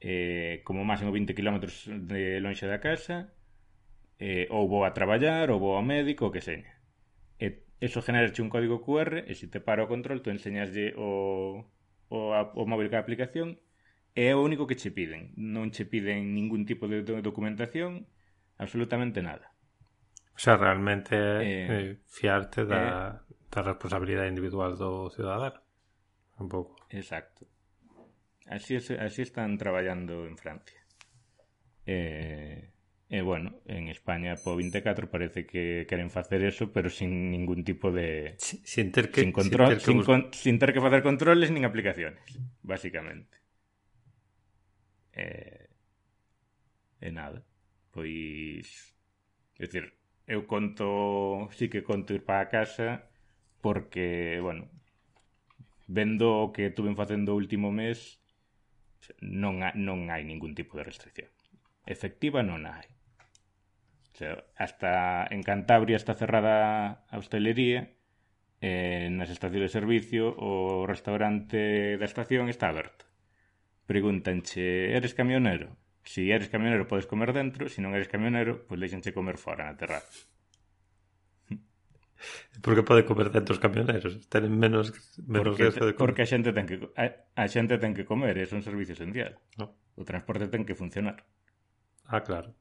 eh, 0.00 0.62
como 0.64 0.84
máximo 0.84 1.12
20 1.12 1.34
km 1.34 1.60
de 2.08 2.40
lonxe 2.40 2.66
da 2.66 2.80
casa 2.80 3.36
eh, 4.18 4.46
ou 4.48 4.68
vou 4.68 4.84
a 4.84 4.92
traballar 4.96 5.50
ou 5.50 5.60
vou 5.60 5.76
ao 5.76 5.84
médico 5.84 6.28
o 6.28 6.32
que 6.32 6.40
seña. 6.40 6.80
E 7.40 7.64
eso 7.80 8.04
genera 8.04 8.32
un 8.40 8.52
código 8.52 8.84
QR 8.84 9.24
e 9.28 9.32
se 9.36 9.48
te 9.48 9.60
para 9.60 9.84
o 9.84 9.90
control 9.90 10.20
tú 10.24 10.28
enseñaslle 10.32 10.92
o, 10.96 11.64
o, 12.08 12.16
o 12.32 12.62
móvil 12.68 12.88
que 12.88 12.96
a 12.96 13.04
aplicación 13.04 13.60
é 14.16 14.32
o 14.36 14.44
único 14.44 14.68
que 14.68 14.76
che 14.80 14.92
piden. 14.92 15.32
Non 15.36 15.72
che 15.72 15.84
piden 15.84 16.32
ningún 16.32 16.64
tipo 16.64 16.88
de 16.88 17.04
documentación 17.04 18.08
absolutamente 18.60 19.24
nada 19.24 19.56
sea, 20.38 20.56
realmente 20.56 21.16
eh, 21.16 21.66
eh, 21.68 21.98
fiarte 22.06 22.64
da, 22.64 23.22
eh, 23.28 23.34
da 23.50 23.62
responsabilidade 23.62 24.28
individual 24.28 24.76
do 24.76 25.10
cidadano. 25.10 25.60
Un 26.38 26.48
pouco. 26.48 26.76
Exacto. 26.90 27.46
Así, 28.46 28.74
es, 28.74 28.90
así 28.90 29.22
están 29.22 29.58
traballando 29.58 30.26
en 30.26 30.36
Francia. 30.36 30.80
Eh, 31.86 32.70
E, 33.10 33.22
bueno, 33.22 33.58
en 33.66 33.88
España 33.88 34.36
po 34.38 34.54
24 34.54 35.10
parece 35.10 35.44
que 35.44 35.84
queren 35.90 36.14
facer 36.14 36.46
eso, 36.46 36.70
pero 36.70 36.88
sin 36.88 37.32
ningún 37.34 37.64
tipo 37.64 37.90
de... 37.90 38.36
Sin 38.38 38.92
ter 38.92 39.10
que... 39.10 39.22
Sin, 39.22 39.32
control, 39.32 39.66
sin, 39.66 39.74
ter 39.74 39.78
que... 39.78 39.84
sin, 39.84 40.02
con, 40.04 40.30
sin 40.32 40.58
ter 40.60 40.72
que 40.72 40.80
facer 40.80 41.02
controles 41.02 41.50
nin 41.50 41.66
aplicaciones, 41.66 42.22
básicamente. 42.62 43.42
E, 45.10 45.74
e 47.02 47.10
nada, 47.10 47.42
pois... 47.90 48.94
É 49.58 49.66
dicir, 49.66 49.90
eu 50.30 50.46
conto, 50.46 51.50
sí 51.58 51.66
que 51.66 51.82
conto 51.82 52.14
ir 52.14 52.22
para 52.22 52.46
a 52.46 52.50
casa 52.54 53.10
porque, 53.58 54.38
bueno, 54.38 54.70
vendo 55.90 56.38
o 56.46 56.52
que 56.54 56.70
tuven 56.70 56.94
facendo 56.94 57.34
o 57.34 57.40
último 57.42 57.74
mes, 57.74 58.22
non, 59.18 59.66
ha, 59.66 59.74
non 59.74 60.06
hai 60.06 60.22
ningún 60.22 60.54
tipo 60.54 60.78
de 60.78 60.86
restricción. 60.86 61.28
Efectiva 61.82 62.46
non 62.46 62.62
hai. 62.70 62.86
O 62.86 64.14
sea, 64.14 64.46
hasta 64.54 65.26
en 65.34 65.42
Cantabria 65.42 65.98
está 65.98 66.14
cerrada 66.14 67.02
a 67.10 67.14
hostelería, 67.18 67.90
eh, 68.62 69.10
nas 69.10 69.34
estacións 69.34 69.66
de 69.66 69.74
servicio 69.74 70.30
o 70.36 70.86
restaurante 70.86 71.98
da 71.98 72.06
estación 72.06 72.46
está 72.46 72.70
aberto. 72.70 73.08
Pregúntanche, 73.90 74.94
eres 74.94 75.16
camionero? 75.18 75.74
Se 76.04 76.24
si 76.24 76.30
eres 76.30 76.48
camionero 76.48 76.88
podes 76.88 77.06
comer 77.06 77.32
dentro, 77.32 77.68
se 77.68 77.78
si 77.78 77.80
non 77.84 77.92
eres 77.92 78.08
camionero, 78.08 78.64
pois 78.64 78.80
deixanche 78.80 79.12
comer 79.12 79.36
fora 79.36 79.68
na 79.68 79.76
terraza. 79.76 80.26
Porque 82.64 82.82
pode 82.82 83.04
comer 83.04 83.32
dentro 83.32 83.56
os 83.56 83.62
camioneros, 83.62 84.28
tenen 84.28 84.52
menos 84.52 84.92
menos 85.24 85.56
porque, 85.56 85.72
de 85.72 85.72
comer. 85.72 85.96
Porque 85.96 86.22
a 86.24 86.28
xente 86.28 86.52
ten 86.52 86.66
que 86.68 86.76
a, 86.96 87.04
a 87.36 87.44
xente 87.48 87.80
ten 87.80 87.96
que 87.96 88.04
comer, 88.04 88.36
é 88.36 88.44
un 88.52 88.64
servicio 88.64 88.92
esencial. 88.96 89.40
No. 89.56 89.76
O 89.96 90.04
transporte 90.04 90.48
ten 90.52 90.68
que 90.68 90.76
funcionar. 90.76 91.24
Ah, 92.04 92.20
claro. 92.20 92.52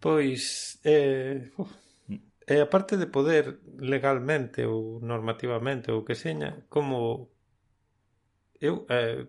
Pois 0.00 0.80
eh, 0.82 1.52
uf, 1.60 1.70
mm. 2.08 2.14
e 2.48 2.54
eh, 2.56 2.62
a 2.64 2.68
parte 2.72 2.96
de 2.96 3.06
poder 3.06 3.60
legalmente 3.78 4.64
ou 4.64 4.98
normativamente 5.04 5.92
ou 5.92 6.02
que 6.02 6.16
seña, 6.16 6.64
como 6.72 7.28
eu 8.58 8.88
eh, 8.88 9.28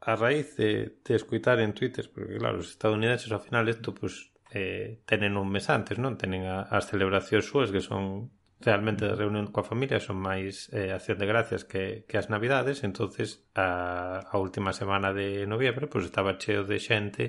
a 0.00 0.16
raíz 0.16 0.56
de, 0.56 0.98
de 1.04 1.14
escuitar 1.14 1.60
en 1.60 1.74
Twitter, 1.74 2.10
porque 2.14 2.38
claro, 2.38 2.58
os 2.58 2.70
estadounidenses 2.70 3.30
ao 3.32 3.42
final 3.42 3.68
isto 3.68 3.94
pues, 3.94 4.30
eh, 4.54 5.02
tenen 5.04 5.36
un 5.36 5.50
mes 5.50 5.66
antes, 5.68 5.98
non? 5.98 6.14
Tenen 6.16 6.46
a, 6.46 6.70
as 6.70 6.86
celebracións 6.86 7.44
súas 7.44 7.68
que 7.74 7.82
son 7.82 8.30
realmente 8.60 9.06
de 9.06 9.14
reunión 9.14 9.50
coa 9.54 9.66
familia, 9.66 10.02
son 10.02 10.18
máis 10.18 10.70
eh, 10.74 10.90
acción 10.90 11.18
de 11.18 11.26
gracias 11.26 11.62
que, 11.62 12.06
que 12.06 12.18
as 12.18 12.30
navidades, 12.30 12.82
entonces 12.82 13.46
a, 13.54 14.22
a 14.22 14.34
última 14.38 14.74
semana 14.74 15.14
de 15.14 15.46
noviembre 15.46 15.86
pues, 15.86 16.06
estaba 16.06 16.38
cheo 16.38 16.62
de 16.62 16.78
xente 16.78 17.24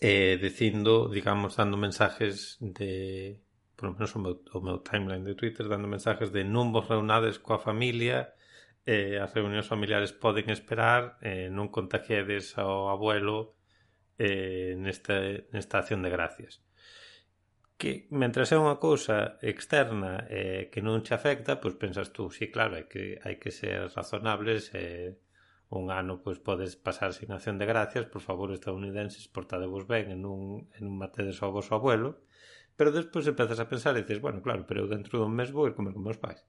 eh, 0.00 0.36
dicindo, 0.40 1.08
digamos, 1.08 1.56
dando 1.56 1.76
mensajes 1.76 2.58
de 2.60 3.40
por 3.76 3.90
lo 3.90 3.94
menos 3.94 4.14
o 4.14 4.18
meu, 4.20 4.34
o 4.54 4.60
meu 4.60 4.78
timeline 4.78 5.24
de 5.24 5.34
Twitter 5.34 5.66
dando 5.66 5.88
mensajes 5.88 6.30
de 6.30 6.44
non 6.46 6.70
vos 6.70 6.86
reunades 6.86 7.42
coa 7.42 7.58
familia 7.58 8.30
eh, 8.86 9.18
as 9.22 9.30
reunións 9.34 9.70
familiares 9.70 10.12
poden 10.12 10.50
esperar, 10.50 11.18
eh, 11.22 11.48
non 11.50 11.70
contagiades 11.70 12.58
ao 12.58 12.90
abuelo 12.90 13.54
eh, 14.18 14.74
nesta, 14.78 15.18
nesta 15.54 15.78
acción 15.78 16.02
de 16.02 16.10
gracias. 16.10 16.62
Que, 17.78 18.06
mentre 18.14 18.46
é 18.46 18.58
unha 18.58 18.78
cousa 18.78 19.38
externa 19.42 20.26
eh, 20.30 20.70
que 20.70 20.82
non 20.82 21.02
te 21.02 21.14
afecta, 21.14 21.58
pois 21.58 21.74
pensas 21.78 22.14
tú, 22.14 22.30
sí, 22.30 22.50
claro, 22.50 22.78
hai 22.78 22.86
que, 22.86 23.18
hai 23.22 23.38
que 23.42 23.50
ser 23.50 23.90
razonables, 23.90 24.70
eh, 24.74 25.18
un 25.72 25.90
ano 25.90 26.20
pois 26.20 26.38
podes 26.38 26.76
pasar 26.76 27.10
sin 27.16 27.32
acción 27.32 27.56
de 27.58 27.66
gracias, 27.66 28.04
por 28.06 28.20
favor, 28.20 28.52
estadounidenses, 28.52 29.26
portadevos 29.26 29.86
ben, 29.88 30.10
en 30.10 30.22
un, 30.26 30.68
en 30.76 30.82
un 30.86 30.96
matedes 30.98 31.40
ao 31.40 31.50
vosso 31.50 31.74
abuelo, 31.74 32.22
pero 32.76 32.92
despois 32.92 33.26
empezas 33.26 33.58
a 33.58 33.68
pensar 33.72 33.96
e 33.96 34.04
dices, 34.04 34.20
bueno, 34.20 34.44
claro, 34.44 34.62
pero 34.68 34.84
eu 34.84 34.88
dentro 34.90 35.18
dun 35.18 35.32
mes 35.32 35.50
vou 35.50 35.66
ir 35.66 35.74
comer 35.74 35.96
con 35.96 36.04
meus 36.04 36.20
pais. 36.20 36.44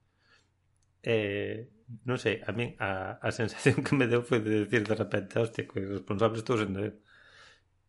Eh, 1.02 1.68
non 2.08 2.16
sei, 2.16 2.40
a 2.48 2.50
min 2.56 2.74
a, 2.80 3.20
a 3.20 3.30
sensación 3.32 3.84
que 3.84 3.96
me 3.98 4.08
deu 4.08 4.22
foi 4.24 4.40
de 4.40 4.64
decir 4.64 4.82
de 4.84 4.96
repente, 4.96 5.38
hostia, 5.38 5.68
que 5.68 5.80
responsable 5.84 6.40
estou 6.40 6.56
sendo 6.56 6.80
eu. 6.80 6.94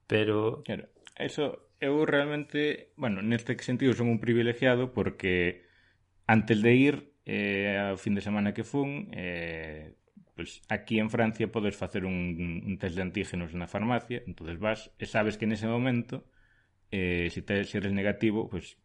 Pero... 0.07 0.63
Claro, 0.67 0.85
eso, 1.17 1.71
eu 1.79 2.05
realmente, 2.05 2.91
bueno, 2.95 3.21
neste 3.21 3.55
sentido 3.63 3.93
son 3.93 4.07
un 4.11 4.19
privilegiado 4.19 4.93
porque 4.93 5.65
antes 6.27 6.61
de 6.61 6.73
ir, 6.75 6.95
eh, 7.25 7.77
ao 7.79 7.97
fin 7.97 8.13
de 8.15 8.21
semana 8.21 8.53
que 8.53 8.63
fun, 8.63 9.09
eh, 9.13 9.95
pues 10.35 10.61
aquí 10.69 10.99
en 10.99 11.09
Francia 11.09 11.51
podes 11.51 11.75
facer 11.75 12.05
un, 12.05 12.63
un 12.65 12.75
test 12.77 12.95
de 12.95 13.01
antígenos 13.01 13.55
na 13.55 13.67
farmacia, 13.71 14.21
entonces 14.27 14.59
vas 14.59 14.91
e 14.99 15.05
sabes 15.07 15.37
que 15.39 15.47
nese 15.47 15.67
momento 15.67 16.27
eh, 16.91 17.27
se 17.31 17.41
si 17.41 17.47
te, 17.47 17.63
se 17.63 17.71
si 17.71 17.77
eres 17.79 17.93
negativo, 17.93 18.49
pues 18.51 18.77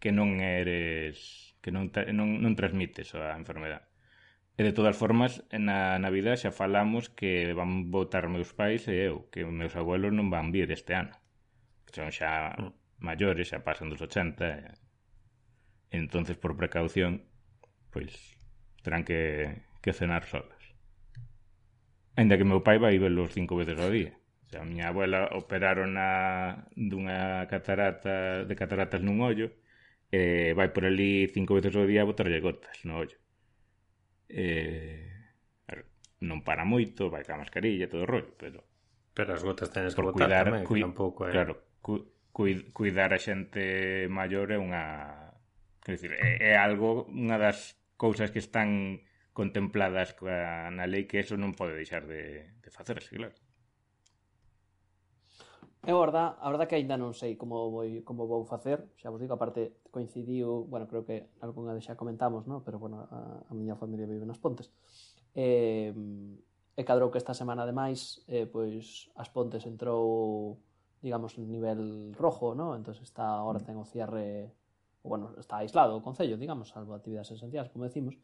que 0.00 0.10
non 0.12 0.40
eres 0.40 1.56
que 1.62 1.70
non, 1.72 1.92
non, 2.12 2.28
non 2.44 2.56
transmites 2.58 3.14
a 3.14 3.36
enfermedade. 3.36 3.93
E 4.56 4.62
de 4.62 4.72
todas 4.72 4.96
formas, 5.02 5.42
na 5.50 5.98
Navidad 5.98 6.38
xa 6.38 6.54
falamos 6.54 7.10
que 7.10 7.50
van 7.58 7.90
votar 7.90 8.30
meus 8.30 8.54
pais 8.54 8.86
e 8.86 8.94
eu, 9.10 9.26
que 9.34 9.42
meus 9.42 9.74
abuelos 9.74 10.14
non 10.14 10.30
van 10.30 10.54
vir 10.54 10.70
este 10.70 10.94
ano. 10.94 11.14
Son 11.90 12.14
xa 12.14 12.54
mm. 12.54 12.70
maiores, 13.02 13.50
xa 13.50 13.66
pasan 13.66 13.90
dos 13.90 13.98
80. 13.98 14.46
E... 14.46 15.98
Entonces, 15.98 16.38
por 16.38 16.54
precaución, 16.54 17.26
pois 17.90 18.14
terán 18.86 19.02
que, 19.02 19.58
que 19.82 19.90
cenar 19.90 20.22
solos. 20.22 20.62
Ainda 22.14 22.38
que 22.38 22.46
meu 22.46 22.62
pai 22.62 22.78
vai 22.78 22.94
velos 23.02 23.34
cinco 23.34 23.58
veces 23.58 23.74
ao 23.82 23.90
día. 23.90 24.14
O 24.46 24.48
sea, 24.54 24.62
a 24.62 24.68
miña 24.70 24.86
abuela 24.94 25.34
operaron 25.34 25.98
a, 25.98 26.70
dunha 26.78 27.50
catarata 27.50 28.46
de 28.46 28.54
cataratas 28.54 29.02
nun 29.02 29.18
ollo 29.18 29.50
e 30.14 30.54
vai 30.54 30.70
por 30.70 30.86
ali 30.86 31.26
cinco 31.34 31.58
veces 31.58 31.74
ao 31.74 31.90
día 31.90 32.06
a 32.06 32.10
botarlle 32.10 32.38
gotas 32.38 32.78
no 32.86 33.02
ollo 33.02 33.18
eh, 34.28 35.04
non 36.24 36.40
para 36.40 36.64
moito, 36.64 37.12
vai 37.12 37.22
ca 37.22 37.36
mascarilla, 37.36 37.90
todo 37.90 38.06
o 38.06 38.10
rollo, 38.10 38.32
pero... 38.40 38.64
Pero 39.14 39.30
as 39.30 39.42
gotas 39.44 39.70
tenes 39.70 39.94
que 39.94 40.02
botar 40.02 40.26
cuidar, 40.26 40.44
tamén, 40.48 40.64
cui, 40.66 40.80
tampouco 40.80 41.28
é... 41.28 41.30
Claro, 41.30 41.78
cu, 41.84 42.08
cu, 42.32 42.48
cuidar 42.72 43.12
a 43.12 43.20
xente 43.20 44.08
maior 44.08 44.50
é 44.50 44.58
unha... 44.58 44.84
Quer 45.84 45.92
dizer, 46.00 46.12
é, 46.16 46.52
é 46.52 46.54
algo, 46.56 47.04
unha 47.12 47.36
das 47.36 47.76
cousas 48.00 48.32
que 48.32 48.40
están 48.40 49.04
contempladas 49.36 50.16
na 50.24 50.88
lei 50.88 51.04
que 51.04 51.20
eso 51.20 51.36
non 51.36 51.52
pode 51.52 51.76
deixar 51.76 52.08
de, 52.08 52.56
de 52.64 52.70
facerse, 52.72 53.12
claro. 53.12 53.36
Eu, 55.86 55.98
a 55.98 56.00
verdad, 56.00 56.36
a 56.40 56.48
verdad 56.48 56.66
que 56.66 56.80
aínda 56.80 56.96
non 56.96 57.12
sei 57.12 57.36
como 57.36 57.68
vou, 57.68 57.84
como 58.08 58.24
vou 58.24 58.48
facer, 58.48 58.88
xa 58.96 59.12
vos 59.12 59.20
digo, 59.20 59.36
aparte 59.36 59.84
coincidiu, 59.92 60.64
bueno, 60.64 60.88
creo 60.88 61.04
que 61.04 61.28
algunha 61.44 61.76
de 61.76 61.84
xa 61.84 61.92
comentamos, 61.92 62.48
no? 62.48 62.64
pero 62.64 62.80
bueno, 62.80 63.04
a, 63.04 63.44
a 63.44 63.52
miña 63.52 63.76
familia 63.76 64.08
vive 64.08 64.24
nas 64.24 64.40
Pontes. 64.40 64.72
E, 65.36 65.92
e 66.72 66.82
cadrou 66.88 67.12
que 67.12 67.20
esta 67.20 67.36
semana, 67.36 67.68
ademais, 67.68 68.24
eh, 68.32 68.48
pois 68.48 69.12
as 69.12 69.28
Pontes 69.28 69.68
entrou, 69.68 70.56
digamos, 71.04 71.36
en 71.36 71.52
nivel 71.52 72.16
rojo, 72.16 72.56
no? 72.56 72.72
entón 72.72 72.96
está 73.04 73.36
ahora 73.36 73.60
ten 73.60 73.76
o 73.76 73.84
cierre, 73.84 74.56
o, 75.04 75.12
bueno, 75.12 75.36
está 75.36 75.60
aislado 75.60 76.00
o 76.00 76.00
Concello, 76.00 76.40
digamos, 76.40 76.72
salvo 76.72 76.96
actividades 76.96 77.36
esenciais, 77.36 77.68
como 77.68 77.84
decimos, 77.84 78.16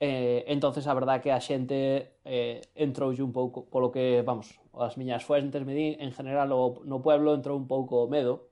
Eh, 0.00 0.44
entonces 0.48 0.86
a 0.86 0.92
verdad 0.92 1.22
que 1.22 1.30
a 1.30 1.40
xente 1.40 2.18
eh, 2.26 2.60
entroulle 2.74 3.22
un 3.22 3.32
pouco 3.32 3.64
polo 3.70 3.94
que, 3.94 4.26
vamos, 4.26 4.58
as 4.80 4.96
miñas 4.96 5.24
fuentes 5.24 5.62
me 5.64 5.74
din, 5.74 5.96
en 6.00 6.12
general 6.12 6.52
o, 6.52 6.82
no 6.84 7.02
pueblo 7.02 7.34
entrou 7.34 7.56
un 7.56 7.66
pouco 7.68 8.08
medo, 8.08 8.50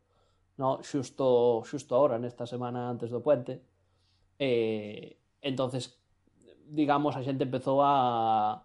no, 0.58 0.82
xusto, 0.84 1.62
xusto 1.64 1.96
ahora, 1.96 2.20
nesta 2.20 2.46
semana 2.46 2.90
antes 2.90 3.10
do 3.10 3.24
puente, 3.24 3.62
eh 4.38 5.18
entonces 5.42 5.98
digamos, 6.72 7.16
a 7.16 7.22
xente 7.22 7.44
empezou 7.44 7.82
a 7.82 8.64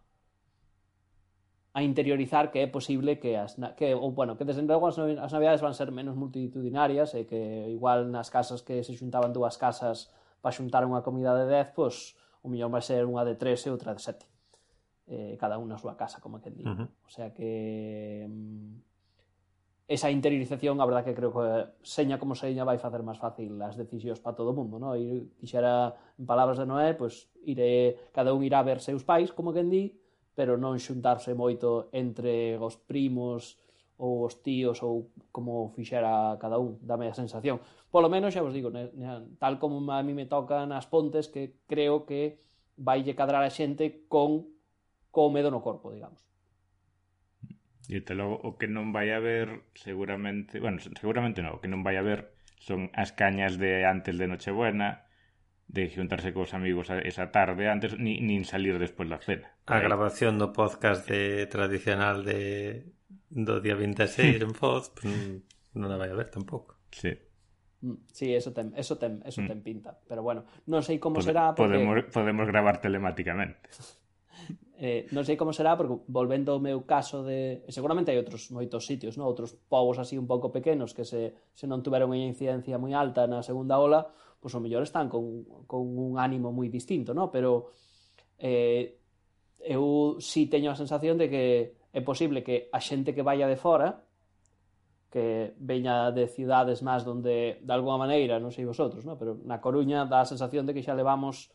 a 1.77 1.83
interiorizar 1.83 2.49
que 2.49 2.65
é 2.65 2.67
posible 2.67 3.19
que 3.21 3.37
as 3.37 3.53
que 3.77 3.93
ou 3.93 4.09
bueno, 4.09 4.33
que 4.33 4.45
desde 4.49 4.65
logo 4.65 4.89
as, 4.89 4.97
as 4.97 5.29
navidades 5.29 5.61
van 5.61 5.77
ser 5.77 5.93
menos 5.93 6.17
multitudinarias 6.17 7.13
e 7.13 7.29
que 7.29 7.69
igual 7.69 8.09
nas 8.09 8.33
casas 8.33 8.65
que 8.65 8.81
se 8.81 8.97
xuntaban 8.97 9.29
dúas 9.29 9.61
casas 9.61 10.09
para 10.41 10.57
xuntar 10.57 10.81
unha 10.89 11.05
comida 11.05 11.37
de 11.37 11.45
10, 11.45 11.77
pois 11.77 12.17
o 12.41 12.49
millón 12.49 12.73
vai 12.73 12.81
ser 12.81 13.05
unha 13.05 13.21
de 13.21 13.37
3 13.37 13.69
e 13.69 13.69
outra 13.69 13.93
de 13.93 14.01
7 14.01 14.36
eh, 15.07 15.37
cada 15.39 15.57
un 15.57 15.71
na 15.71 15.79
súa 15.79 15.95
casa, 15.95 16.19
como 16.19 16.43
que 16.43 16.51
digo. 16.51 16.71
Uh 16.71 16.75
-huh. 16.83 16.87
O 17.07 17.09
sea 17.09 17.33
que 17.33 18.27
mm, 18.27 18.87
esa 19.87 20.11
interiorización, 20.11 20.81
a 20.81 20.85
verdad 20.85 21.05
que 21.05 21.15
creo 21.15 21.31
que 21.31 21.47
seña 21.81 22.19
como 22.19 22.35
seña 22.35 22.67
vai 22.67 22.75
facer 22.75 23.07
máis 23.07 23.15
fácil 23.17 23.55
as 23.63 23.79
decisións 23.79 24.19
para 24.19 24.35
todo 24.35 24.51
o 24.51 24.57
mundo, 24.57 24.75
no? 24.83 24.99
Ir, 24.99 25.31
dixera 25.39 25.95
en 26.19 26.27
palabras 26.27 26.59
de 26.59 26.67
Noé, 26.67 26.91
pois 26.91 27.31
pues, 27.31 27.47
iré, 27.47 28.11
cada 28.11 28.35
un 28.35 28.43
irá 28.43 28.59
a 28.59 28.67
ver 28.67 28.83
seus 28.83 29.07
pais, 29.07 29.31
como 29.31 29.55
quen 29.55 29.71
di, 29.71 29.95
pero 30.35 30.59
non 30.59 30.75
xuntarse 30.75 31.31
moito 31.31 31.87
entre 31.95 32.59
os 32.59 32.75
primos 32.75 33.55
ou 33.97 34.27
os 34.27 34.43
tíos 34.43 34.83
ou 34.83 35.09
como 35.31 35.71
fixera 35.71 36.35
cada 36.35 36.59
un, 36.59 36.77
dame 36.83 37.07
a 37.07 37.15
sensación. 37.15 37.63
Polo 37.87 38.11
menos, 38.11 38.35
xa 38.35 38.43
vos 38.43 38.51
digo, 38.51 38.67
ne, 38.67 38.91
ne, 38.91 39.39
tal 39.39 39.55
como 39.55 39.79
a 39.87 40.03
mí 40.03 40.11
me 40.11 40.27
tocan 40.27 40.75
as 40.75 40.85
pontes 40.85 41.31
que 41.31 41.63
creo 41.63 42.03
que 42.03 42.43
vaille 42.75 43.15
cadrar 43.15 43.41
a 43.41 43.49
xente 43.49 44.05
con 44.11 44.56
co 45.17 45.33
medo 45.33 45.49
no 45.49 45.65
corpo, 45.65 45.89
digamos. 45.89 46.21
E 47.89 48.05
te 48.05 48.13
logo, 48.13 48.37
o 48.37 48.53
que 48.61 48.69
non 48.69 48.93
vai 48.93 49.09
haber 49.09 49.65
seguramente, 49.73 50.61
bueno, 50.61 50.77
seguramente 50.77 51.41
non, 51.41 51.57
o 51.57 51.59
que 51.63 51.65
non 51.65 51.81
vai 51.81 51.97
haber 51.97 52.37
son 52.61 52.93
as 52.93 53.17
cañas 53.17 53.57
de 53.57 53.81
antes 53.89 54.13
de 54.13 54.29
Nochebuena, 54.29 55.09
de 55.65 55.89
xuntarse 55.89 56.37
cos 56.37 56.53
amigos 56.53 56.93
esa 56.93 57.33
tarde 57.33 57.65
antes, 57.65 57.97
ni, 57.97 58.21
nin 58.21 58.45
salir 58.45 58.77
despois 58.77 59.09
da 59.09 59.17
cena. 59.17 59.49
A 59.65 59.81
grabación 59.81 60.37
do 60.37 60.53
podcast 60.53 61.09
de 61.09 61.49
tradicional 61.49 62.21
de 62.21 62.85
do 63.33 63.57
día 63.57 63.73
26 63.73 64.37
en 64.45 64.53
Foz, 64.53 64.93
pues, 64.93 65.09
non 65.73 65.89
a 65.89 65.97
vai 65.97 66.13
a 66.13 66.19
ver 66.19 66.29
tampouco. 66.29 66.77
Sí. 66.93 67.09
Mm, 67.81 68.05
sí, 68.13 68.37
eso 68.37 68.53
ten, 68.53 68.69
eso 68.77 69.01
ten, 69.01 69.25
eso 69.25 69.41
ten 69.41 69.65
pinta, 69.65 69.97
pero 70.05 70.21
bueno, 70.21 70.45
non 70.69 70.85
sei 70.85 71.01
como 71.01 71.17
Pode, 71.17 71.33
será 71.33 71.57
porque 71.57 71.81
podemos, 71.81 72.05
podemos 72.13 72.45
gravar 72.45 72.77
telemáticamente. 72.77 73.65
Eh, 74.77 75.09
non 75.09 75.25
sei 75.25 75.33
como 75.33 75.57
será, 75.57 75.73
porque 75.73 76.05
volvendo 76.05 76.53
ao 76.53 76.61
meu 76.61 76.85
caso 76.85 77.25
de... 77.25 77.65
Seguramente 77.73 78.13
hai 78.13 78.21
outros 78.21 78.53
moitos 78.53 78.85
sitios, 78.85 79.17
no? 79.17 79.25
outros 79.25 79.57
povos 79.65 79.97
así 79.97 80.21
un 80.21 80.29
pouco 80.29 80.53
pequenos 80.53 80.93
que 80.93 81.01
se, 81.01 81.33
se 81.57 81.65
non 81.65 81.81
tuveron 81.81 82.13
unha 82.13 82.29
incidencia 82.29 82.77
moi 82.77 82.93
alta 82.93 83.25
na 83.25 83.41
segunda 83.41 83.81
ola, 83.81 84.05
pois 84.37 84.53
o 84.53 84.61
mellor 84.61 84.85
están 84.85 85.09
con, 85.09 85.49
con 85.65 85.81
un 85.81 86.21
ánimo 86.21 86.53
moi 86.53 86.69
distinto, 86.69 87.17
no? 87.17 87.33
pero 87.33 87.73
eh, 88.37 89.01
eu 89.65 90.21
si 90.21 90.45
sí 90.45 90.53
teño 90.53 90.69
a 90.69 90.77
sensación 90.77 91.17
de 91.17 91.25
que 91.25 91.43
é 91.89 92.01
posible 92.05 92.45
que 92.45 92.69
a 92.69 92.77
xente 92.77 93.17
que 93.17 93.25
vaya 93.25 93.49
de 93.49 93.57
fora 93.57 94.05
que 95.09 95.57
veña 95.57 96.13
de 96.13 96.29
cidades 96.29 96.85
máis 96.85 97.01
donde 97.01 97.57
de 97.65 97.73
alguma 97.73 97.97
maneira, 97.97 98.37
non 98.37 98.53
sei 98.53 98.69
vosotros, 98.69 99.09
no? 99.09 99.17
pero 99.17 99.41
na 99.41 99.57
Coruña 99.57 100.05
dá 100.05 100.21
a 100.21 100.29
sensación 100.29 100.69
de 100.69 100.77
que 100.77 100.85
xa 100.85 100.93
levamos 100.93 101.49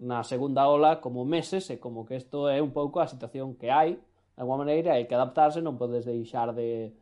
na 0.00 0.22
segunda 0.24 0.68
ola 0.68 1.00
como 1.00 1.24
meses 1.24 1.70
e 1.72 1.80
como 1.80 2.04
que 2.04 2.20
isto 2.20 2.48
é 2.52 2.60
un 2.60 2.72
pouco 2.72 3.00
a 3.00 3.08
situación 3.08 3.56
que 3.56 3.72
hai 3.72 3.96
de 3.96 4.40
alguma 4.44 4.60
maneira 4.60 4.92
hai 4.92 5.08
que 5.08 5.16
adaptarse 5.16 5.64
non 5.64 5.80
podes 5.80 6.04
deixar 6.04 6.52
de 6.52 6.92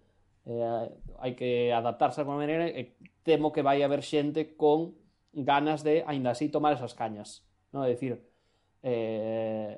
eh, 0.46 0.86
hai 1.18 1.32
que 1.34 1.74
adaptarse 1.74 2.22
de 2.22 2.22
alguma 2.22 2.38
maneira 2.38 2.70
e 2.70 2.94
temo 3.26 3.50
que 3.50 3.66
vai 3.66 3.82
haber 3.82 4.06
xente 4.06 4.54
con 4.54 4.94
ganas 5.34 5.82
de 5.82 6.06
aínda 6.06 6.30
así 6.30 6.46
tomar 6.54 6.78
esas 6.78 6.94
cañas 6.94 7.42
non? 7.74 7.82
é 7.82 7.90
dicir 7.90 8.22
eh, 8.86 9.74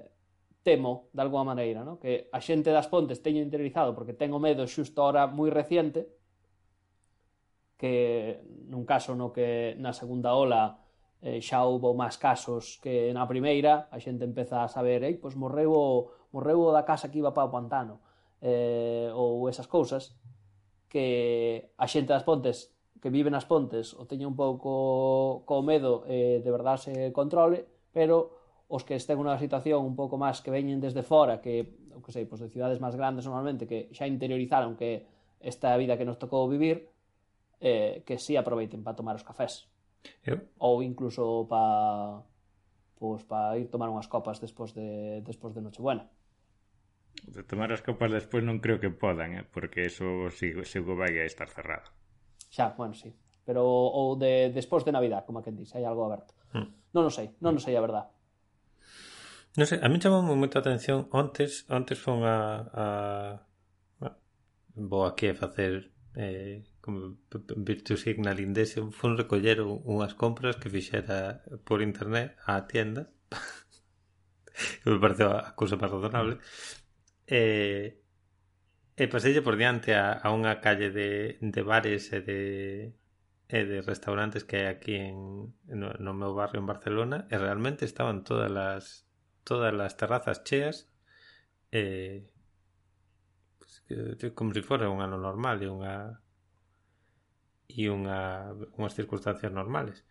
temo 0.61 1.09
de 1.16 1.20
alguma 1.24 1.57
maneira 1.57 1.88
no? 1.88 1.96
que 1.96 2.29
a 2.29 2.40
xente 2.44 2.68
das 2.68 2.92
pontes 2.92 3.24
teño 3.24 3.40
interiorizado 3.40 3.96
porque 3.96 4.12
tengo 4.12 4.37
medo 4.37 4.68
xusto 4.68 5.00
ahora 5.00 5.24
moi 5.24 5.48
reciente 5.48 6.05
que 7.81 8.44
nun 8.68 8.85
caso 8.85 9.16
no 9.16 9.33
que 9.33 9.72
na 9.81 9.96
segunda 9.96 10.37
ola 10.37 10.85
eh, 11.22 11.40
xa 11.40 11.64
houbo 11.64 11.94
máis 11.96 12.16
casos 12.20 12.81
que 12.83 13.12
na 13.16 13.29
primeira, 13.29 13.88
a 13.92 13.98
xente 14.00 14.24
empeza 14.24 14.64
a 14.64 14.68
saber, 14.68 15.05
ei, 15.05 15.16
pois 15.16 15.35
morreu 15.35 15.72
o, 15.72 15.87
morreu 16.33 16.61
o 16.61 16.74
da 16.74 16.85
casa 16.85 17.09
que 17.09 17.18
iba 17.20 17.33
para 17.33 17.48
o 17.48 17.52
pantano, 17.52 18.00
eh, 18.42 19.09
ou 19.14 19.48
esas 19.48 19.66
cousas, 19.66 20.16
que 20.88 21.72
a 21.76 21.87
xente 21.87 22.12
das 22.12 22.24
pontes 22.24 22.76
que 23.00 23.11
vive 23.11 23.31
nas 23.31 23.44
pontes 23.44 23.92
o 23.94 24.09
teña 24.09 24.26
un 24.26 24.35
pouco 24.35 25.44
co 25.44 25.62
medo 25.62 26.02
eh, 26.09 26.40
de 26.42 26.50
verdade 26.50 26.90
se 26.90 26.92
controle, 27.12 27.62
pero 27.92 28.37
os 28.66 28.83
que 28.83 28.98
estén 28.98 29.20
nunha 29.20 29.38
situación 29.38 29.87
un 29.87 29.94
pouco 29.94 30.18
máis 30.18 30.42
que 30.42 30.50
veñen 30.50 30.83
desde 30.83 31.07
fora, 31.07 31.38
que, 31.38 31.87
o 31.94 32.02
que 32.02 32.11
sei, 32.11 32.26
pois 32.26 32.42
de 32.42 32.50
cidades 32.50 32.83
máis 32.83 32.98
grandes 32.98 33.22
normalmente, 33.29 33.68
que 33.70 33.87
xa 33.94 34.11
interiorizaron 34.11 34.74
que 34.74 35.07
esta 35.38 35.76
vida 35.79 35.94
que 35.94 36.09
nos 36.09 36.18
tocou 36.18 36.50
vivir, 36.50 36.90
eh, 37.61 38.02
que 38.02 38.18
si 38.18 38.35
sí 38.35 38.40
aproveiten 38.40 38.83
para 38.83 38.98
tomar 38.98 39.14
os 39.14 39.22
cafés. 39.22 39.70
Eu. 40.25 40.42
Ou 40.59 40.83
incluso 40.83 41.47
para 41.49 42.23
pois, 42.97 43.23
pa 43.25 43.55
ir 43.61 43.69
tomar 43.69 43.92
unhas 43.92 44.09
copas 44.09 44.40
despois 44.40 44.73
de, 44.73 45.21
despois 45.23 45.53
de 45.53 45.61
Nochebuena. 45.61 46.09
De 47.25 47.42
tomar 47.45 47.73
as 47.73 47.85
copas 47.85 48.12
despois 48.12 48.45
non 48.45 48.61
creo 48.61 48.81
que 48.81 48.92
podan, 48.92 49.37
eh? 49.37 49.45
porque 49.45 49.88
eso 49.88 50.29
sigo, 50.33 50.64
sigo 50.64 50.97
vai 50.97 51.16
a 51.21 51.29
estar 51.29 51.49
cerrado. 51.49 51.92
Xa, 52.49 52.73
bueno, 52.77 52.97
sí. 52.97 53.12
Pero 53.45 53.62
ou 53.62 54.19
de 54.19 54.51
despois 54.51 54.83
de 54.83 54.92
Navidad, 54.92 55.25
como 55.25 55.45
que 55.45 55.55
dice, 55.55 55.79
hai 55.79 55.85
algo 55.87 56.09
aberto. 56.09 56.35
Hmm. 56.51 56.73
Non 56.97 57.07
o 57.07 57.12
sei, 57.12 57.37
non 57.38 57.57
o 57.57 57.61
sei 57.62 57.77
a 57.77 57.85
verdad. 57.85 58.11
Non 59.57 59.64
sei, 59.64 59.79
a 59.81 59.88
mí 59.88 59.97
chamou 60.01 60.25
moita 60.25 60.61
atención 60.61 61.09
ontes, 61.12 61.64
ontes 61.71 61.97
fon 62.01 62.25
a, 62.25 62.37
a 62.75 62.85
vou 64.77 65.05
aquí 65.09 65.29
a 65.29 65.35
facer 65.35 65.90
eh, 66.14 66.62
como 66.87 67.18
virtus 67.57 68.07
signal 68.07 68.38
indese, 68.38 68.79
fun 68.94 69.18
recoller 69.18 69.59
unhas 69.66 70.14
compras 70.14 70.55
que 70.57 70.70
fixera 70.70 71.42
por 71.66 71.83
internet 71.83 72.38
á 72.46 72.64
tienda. 72.70 73.11
Que 74.81 74.88
me 74.88 74.96
pareceu 74.96 75.29
a 75.37 75.53
cousa 75.53 75.77
máis 75.77 75.92
razonable. 75.92 76.40
E, 77.29 78.01
e 78.96 79.05
paselle 79.12 79.44
por 79.44 79.61
diante 79.61 79.92
a, 79.92 80.16
a 80.16 80.33
unha 80.33 80.64
calle 80.64 80.88
de, 80.88 81.37
de 81.42 81.61
bares 81.61 82.09
e 82.16 82.25
de 82.25 82.40
e 83.46 83.61
de 83.62 83.79
restaurantes 83.83 84.42
que 84.49 84.57
hai 84.64 84.66
aquí 84.66 84.94
en, 84.96 85.53
no, 85.68 85.88
no 86.03 86.12
meu 86.16 86.33
barrio 86.35 86.59
en 86.59 86.66
Barcelona 86.66 87.18
e 87.31 87.37
realmente 87.38 87.85
estaban 87.85 88.25
todas 88.27 88.51
as 88.51 88.85
todas 89.46 89.70
as 89.70 89.94
terrazas 89.94 90.42
cheas 90.42 90.90
eh, 91.70 92.27
como 94.35 94.51
se 94.51 94.62
fora 94.66 94.90
un 94.90 94.99
ano 94.99 95.18
normal 95.18 95.62
e 95.62 95.70
unha 95.70 96.25
e 97.68 97.90
unha, 97.90 98.55
unhas 98.79 98.94
circunstancias 98.94 99.50
normales. 99.52 100.02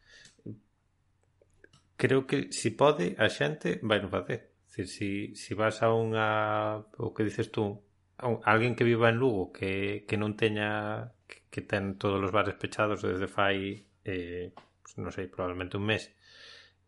Creo 1.95 2.27
que 2.27 2.51
se 2.51 2.69
si 2.69 2.69
pode, 2.75 3.15
a 3.15 3.31
xente 3.31 3.79
vai 3.81 4.03
non 4.03 4.11
facer. 4.11 4.51
Dicir, 4.67 4.87
si, 4.91 5.09
si 5.39 5.51
vas 5.55 5.79
a 5.79 5.95
unha, 5.95 6.83
o 6.99 7.15
que 7.15 7.23
dices 7.23 7.47
tú, 7.47 7.79
a 8.19 8.27
un, 8.27 8.43
a 8.43 8.51
alguén 8.51 8.75
que 8.75 8.83
viva 8.83 9.07
en 9.07 9.15
Lugo 9.15 9.55
que, 9.55 10.03
que 10.03 10.19
non 10.19 10.35
teña, 10.35 11.15
que, 11.27 11.47
que 11.47 11.61
ten 11.63 11.95
todos 11.95 12.19
os 12.19 12.31
bares 12.35 12.59
pechados 12.59 12.99
desde 12.99 13.31
fai, 13.31 13.87
eh, 14.03 14.51
pues, 14.83 14.99
non 14.99 15.15
sei, 15.15 15.31
probablemente 15.31 15.79
un 15.79 15.87
mes, 15.87 16.11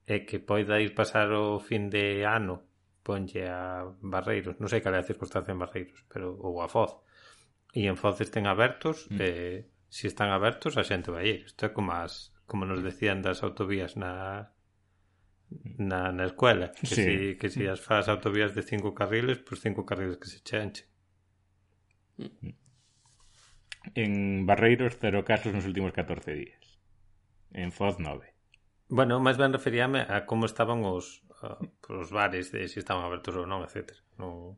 e 0.03 0.27
que 0.27 0.43
poida 0.43 0.84
ir 0.84 0.91
pasar 0.91 1.32
o 1.32 1.63
fin 1.63 1.88
de 1.88 2.27
ano 2.27 2.67
ponlle 3.08 3.47
a 3.47 3.88
Barreiros, 4.03 4.60
non 4.60 4.67
sei 4.67 4.84
cal 4.84 4.91
é 4.91 4.99
a 4.99 5.08
circunstancia 5.08 5.56
en 5.56 5.63
Barreiros, 5.63 6.03
pero 6.12 6.36
ou 6.36 6.60
a 6.60 6.67
Foz. 6.67 6.99
E 7.71 7.88
en 7.88 7.95
Foz 7.95 8.19
estén 8.19 8.43
abertos, 8.51 9.08
mm. 9.08 9.19
eh, 9.23 9.60
se 9.89 10.08
están 10.08 10.30
abertos 10.30 10.76
a 10.78 10.84
xente 10.84 11.12
vai 11.12 11.28
ir. 11.28 11.39
Isto 11.47 11.67
é 11.67 11.69
como 11.71 11.91
as 11.91 12.36
como 12.47 12.63
nos 12.63 12.82
decían 12.82 13.21
das 13.21 13.43
autovías 13.43 14.00
na 14.00 14.54
na, 15.78 16.12
na 16.12 16.26
escuela 16.26 16.71
que, 16.71 16.88
sí. 16.88 17.04
si, 17.04 17.36
que 17.39 17.50
si 17.50 17.67
as 17.67 17.80
faz 17.80 18.08
autovías 18.08 18.56
de 18.56 18.63
cinco 18.63 18.91
carriles 18.91 19.39
pois 19.39 19.47
pues 19.47 19.60
cinco 19.63 19.86
carriles 19.86 20.17
que 20.17 20.28
se 20.28 20.39
chenchen 20.43 20.88
mm. 22.17 22.67
En 23.95 24.45
Barreiros 24.45 25.00
cero 25.00 25.23
casos 25.23 25.56
nos 25.56 25.63
últimos 25.63 25.95
14 25.95 26.34
días 26.36 26.80
En 27.56 27.71
Foz 27.71 27.95
9 28.00 28.36
Bueno, 28.88 29.19
máis 29.19 29.36
ben 29.36 29.52
referíame 29.52 30.04
a 30.08 30.23
como 30.23 30.47
estaban 30.47 30.84
os, 30.88 31.23
os 31.91 32.10
bares 32.12 32.56
de 32.56 32.67
se 32.67 32.76
si 32.76 32.78
estaban 32.80 33.04
abertos 33.04 33.36
ou 33.36 33.43
non, 33.43 33.60
etc. 33.67 34.00
No... 34.15 34.56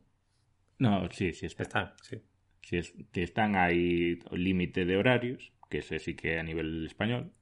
No, 0.78 1.10
sí, 1.10 1.34
sí, 1.34 1.50
está. 1.50 1.66
están. 1.66 1.86
Sí. 1.98 2.22
Si 2.62 2.76
es, 2.76 2.94
que 3.12 3.22
están 3.22 3.56
o 3.56 4.36
límite 4.36 4.84
de 4.84 4.96
horarios, 4.96 5.52
que 5.70 5.78
ese 5.78 5.98
sí 5.98 6.14
que 6.14 6.38
a 6.38 6.42
nivel 6.42 6.86
español, 6.86 7.32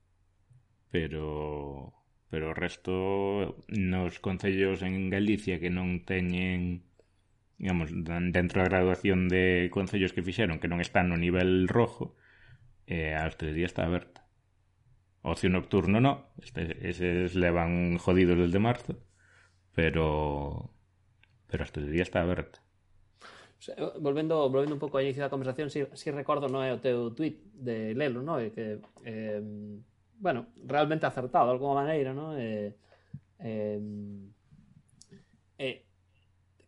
pero 0.90 1.94
pero 2.30 2.52
o 2.52 2.54
resto 2.54 3.56
nos 3.72 4.20
concellos 4.20 4.84
en 4.84 5.08
Galicia 5.08 5.60
que 5.60 5.72
non 5.72 6.04
teñen 6.04 6.84
digamos, 7.58 7.90
dentro 7.90 8.62
da 8.62 8.70
graduación 8.70 9.26
de 9.26 9.68
concellos 9.74 10.14
que 10.14 10.22
fixeron 10.22 10.62
que 10.62 10.70
non 10.70 10.78
están 10.78 11.10
no 11.10 11.18
nivel 11.18 11.66
rojo, 11.66 12.14
eh, 12.86 13.18
a 13.18 13.26
hostelería 13.26 13.66
está 13.66 13.82
aberta. 13.84 14.28
Ocio 15.26 15.50
nocturno 15.50 15.98
no, 15.98 16.30
este, 16.38 16.70
eses 16.86 17.34
levan 17.34 17.98
jodidos 17.98 18.38
desde 18.38 18.62
marzo, 18.62 19.02
pero 19.74 20.70
pero 21.50 21.64
a 21.64 21.66
hostelería 21.66 22.06
está 22.06 22.22
aberta. 22.22 22.62
Eh, 23.66 23.98
volvendo, 23.98 24.48
volvendo 24.48 24.74
un 24.74 24.82
pouco 24.82 24.98
ao 24.98 25.02
inicio 25.02 25.22
da 25.22 25.32
conversación, 25.32 25.70
si, 25.70 25.82
si 25.98 26.08
recordo, 26.14 26.46
non 26.46 26.62
é 26.62 26.70
o 26.70 26.78
teu 26.78 27.10
tweet 27.10 27.42
de 27.58 27.90
Lelo, 27.98 28.22
non? 28.22 28.38
É 28.38 28.54
que, 28.54 28.78
eh, 29.02 29.42
bueno, 30.22 30.54
realmente 30.62 31.06
acertado, 31.10 31.50
de 31.50 31.54
alguma 31.58 31.82
maneira, 31.82 32.14
non? 32.14 32.38
Eh, 32.38 32.78
eh, 33.42 33.82
eh, 35.58 35.88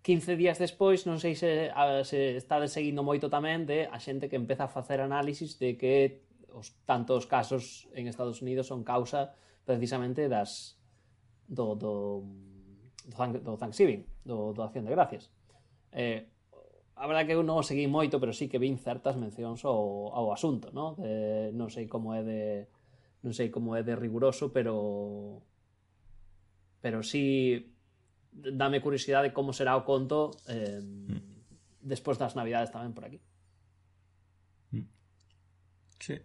15 0.02 0.34
días 0.34 0.58
despois, 0.58 1.06
non 1.06 1.22
sei 1.22 1.38
se, 1.38 1.70
a, 1.70 2.02
se 2.02 2.34
está 2.34 2.58
seguindo 2.66 3.06
moito 3.06 3.30
tamén 3.30 3.68
de 3.68 3.86
a 3.86 4.02
xente 4.02 4.26
que 4.26 4.34
empeza 4.34 4.66
a 4.66 4.72
facer 4.72 4.98
análisis 4.98 5.62
de 5.62 5.78
que 5.78 6.26
os 6.50 6.74
tantos 6.82 7.30
casos 7.30 7.86
en 7.94 8.10
Estados 8.10 8.42
Unidos 8.42 8.66
son 8.66 8.82
causa 8.82 9.38
precisamente 9.62 10.26
das 10.26 10.74
do 11.46 11.78
do 11.78 12.26
do, 13.06 13.14
do 13.46 13.54
Thanksgiving, 13.56 14.02
do, 14.24 14.50
do 14.50 14.62
Acción 14.62 14.84
de 14.84 14.90
Gracias. 14.90 15.30
Eh, 15.92 16.26
a 17.00 17.06
verdade 17.08 17.32
que 17.32 17.32
eu 17.32 17.40
non 17.40 17.56
o 17.56 17.64
seguí 17.64 17.88
moito, 17.88 18.20
pero 18.20 18.36
sí 18.36 18.44
que 18.44 18.60
vin 18.60 18.76
certas 18.76 19.16
mencións 19.16 19.64
ao, 19.64 20.12
ao 20.12 20.36
asunto, 20.36 20.68
¿no? 20.76 21.00
De, 21.00 21.48
non 21.56 21.72
sei 21.72 21.88
como 21.88 22.12
é 22.12 22.20
de 22.20 22.68
non 23.24 23.32
sei 23.32 23.48
como 23.48 23.72
é 23.72 23.80
de 23.80 23.96
riguroso, 23.96 24.52
pero 24.52 25.40
pero 26.84 27.00
sí 27.00 27.56
dame 28.28 28.84
curiosidade 28.84 29.32
como 29.32 29.56
será 29.56 29.80
o 29.80 29.84
conto 29.88 30.36
eh, 30.44 30.84
mm. 30.84 31.80
despois 31.80 32.20
das 32.20 32.36
navidades 32.36 32.68
tamén 32.68 32.92
por 32.92 33.08
aquí. 33.08 33.16
Mm. 34.76 34.84
Sí. 36.04 36.20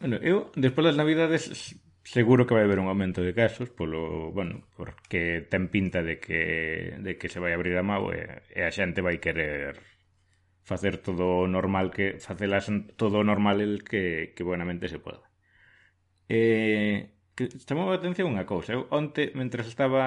Bueno, 0.00 0.16
eu 0.24 0.48
despois 0.56 0.88
das 0.88 0.96
navidades 0.96 1.76
Seguro 2.04 2.46
que 2.46 2.52
vai 2.52 2.64
haber 2.64 2.78
un 2.78 2.88
aumento 2.92 3.24
de 3.24 3.32
casos 3.32 3.72
polo, 3.72 4.30
bueno, 4.30 4.68
porque 4.76 5.40
ten 5.48 5.72
pinta 5.72 6.04
de 6.04 6.20
que, 6.20 7.00
de 7.00 7.16
que 7.16 7.32
se 7.32 7.40
vai 7.40 7.56
abrir 7.56 7.74
a 7.80 7.82
mau 7.82 8.12
e, 8.12 8.44
e 8.52 8.60
a 8.60 8.70
xente 8.70 9.00
vai 9.00 9.16
querer 9.24 9.80
facer 10.68 11.00
todo 11.00 11.44
o 11.44 11.48
normal 11.48 11.88
que 11.88 12.20
facelas 12.20 12.68
todo 13.00 13.20
o 13.20 13.26
normal 13.26 13.64
el 13.64 13.84
que, 13.88 14.36
que 14.36 14.44
buenamente 14.44 14.92
se 14.92 15.00
poda. 15.00 15.24
Eh, 16.28 17.08
que 17.36 17.48
chamou 17.66 17.88
a 17.90 17.96
atención 17.96 18.30
unha 18.30 18.44
cousa. 18.44 18.76
Eu 18.76 18.84
onte, 18.92 19.32
mentre 19.32 19.64
estaba 19.64 20.04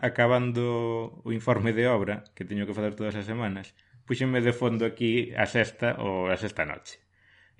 acabando 0.00 1.18
o 1.26 1.30
informe 1.34 1.74
de 1.74 1.84
obra 1.90 2.22
que 2.34 2.46
teño 2.46 2.64
que 2.64 2.78
facer 2.78 2.94
todas 2.94 3.18
as 3.18 3.26
semanas, 3.26 3.74
puxenme 4.06 4.38
de 4.38 4.54
fondo 4.54 4.86
aquí 4.86 5.34
a 5.34 5.44
sexta 5.50 5.98
ou 5.98 6.30
a 6.30 6.38
sexta 6.38 6.62
noche 6.62 7.02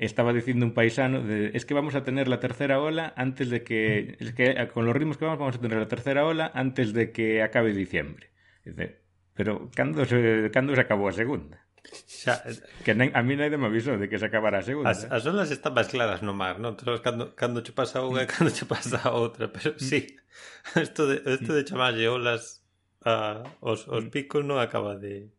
estaba 0.06 0.32
dicindo 0.32 0.64
un 0.64 0.72
paisano, 0.72 1.22
de, 1.22 1.52
es 1.54 1.66
que 1.66 1.74
vamos 1.74 1.94
a 1.94 2.02
tener 2.02 2.26
la 2.26 2.40
tercera 2.40 2.80
ola 2.80 3.12
antes 3.16 3.50
de 3.50 3.62
que, 3.62 4.16
es 4.18 4.32
que 4.32 4.68
con 4.72 4.86
los 4.86 4.96
ritmos 4.96 5.18
que 5.18 5.26
vamos, 5.26 5.38
vamos 5.38 5.56
a 5.56 5.60
tener 5.60 5.78
la 5.78 5.88
tercera 5.88 6.24
ola 6.24 6.50
antes 6.54 6.92
de 6.92 7.12
que 7.12 7.42
acabe 7.42 7.72
diciembre. 7.72 8.30
Dice, 8.64 9.00
pero 9.34 9.70
cando 9.74 10.04
se, 10.04 10.50
cando 10.52 10.74
se 10.74 10.80
acabou 10.80 11.08
a 11.08 11.12
segunda? 11.12 11.60
Xa, 12.06 12.44
que 12.84 12.94
nen, 12.94 13.12
a 13.16 13.22
mí 13.22 13.36
naide 13.36 13.56
me 13.56 13.68
avisou 13.68 13.96
de 13.96 14.08
que 14.08 14.20
se 14.20 14.26
acabara 14.28 14.60
a 14.60 14.64
segunda. 14.64 14.92
As, 14.92 15.04
as 15.08 15.24
olas 15.24 15.52
están 15.52 15.72
máis 15.72 15.88
claras 15.88 16.20
no 16.20 16.36
mar, 16.36 16.60
non? 16.60 16.76
Entón, 16.76 17.00
cando, 17.00 17.24
cando 17.36 17.64
che 17.64 17.72
pasa 17.72 18.04
unha 18.04 18.24
e 18.24 18.28
mm. 18.28 18.32
cando 18.32 18.50
che 18.52 18.64
pasa 18.68 19.00
a 19.00 19.16
outra, 19.16 19.48
pero 19.48 19.76
mm. 19.76 19.80
sí, 19.80 20.16
isto 20.76 21.08
de, 21.08 21.24
isto 21.24 21.52
de 21.56 21.62
mm. 21.64 21.68
chamarlle 21.68 22.04
olas 22.08 22.64
a, 23.04 23.44
os, 23.64 23.88
os 23.88 24.04
picos 24.12 24.44
non 24.44 24.60
acaba 24.60 24.96
de 24.96 25.32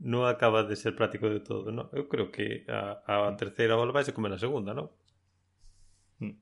non 0.00 0.24
acaba 0.24 0.64
de 0.64 0.76
ser 0.76 0.96
práctico 0.96 1.28
de 1.28 1.44
todo, 1.44 1.68
non? 1.68 1.92
Eu 1.92 2.08
creo 2.08 2.32
que 2.32 2.64
a, 2.68 3.04
a 3.04 3.36
terceira 3.36 3.76
ola 3.76 3.92
vai 3.92 4.04
se 4.04 4.16
como 4.16 4.32
na 4.32 4.40
segunda, 4.40 4.72
non? 4.72 4.88
Mm. 6.24 6.36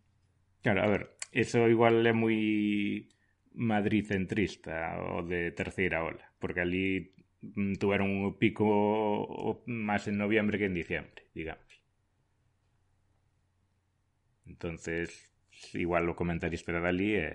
Claro, 0.62 0.80
a 0.82 0.88
ver, 0.88 1.02
eso 1.32 1.66
igual 1.68 1.98
é 2.06 2.14
moi 2.14 2.38
Madrid 3.58 4.06
centrista 4.06 4.98
o 5.02 5.26
de 5.26 5.50
terceira 5.50 6.06
ola, 6.06 6.26
porque 6.38 6.62
ali 6.62 7.10
mm, 7.42 7.74
tuveron 7.82 8.08
un 8.10 8.38
pico 8.38 8.66
máis 9.66 10.06
en 10.06 10.16
noviembre 10.22 10.58
que 10.58 10.70
en 10.70 10.78
diciembre, 10.78 11.22
digamos. 11.34 11.66
Entonces, 14.46 15.30
igual 15.74 16.08
o 16.08 16.16
comentarista 16.16 16.72
de 16.72 16.80
Dalí 16.80 17.10
e, 17.16 17.28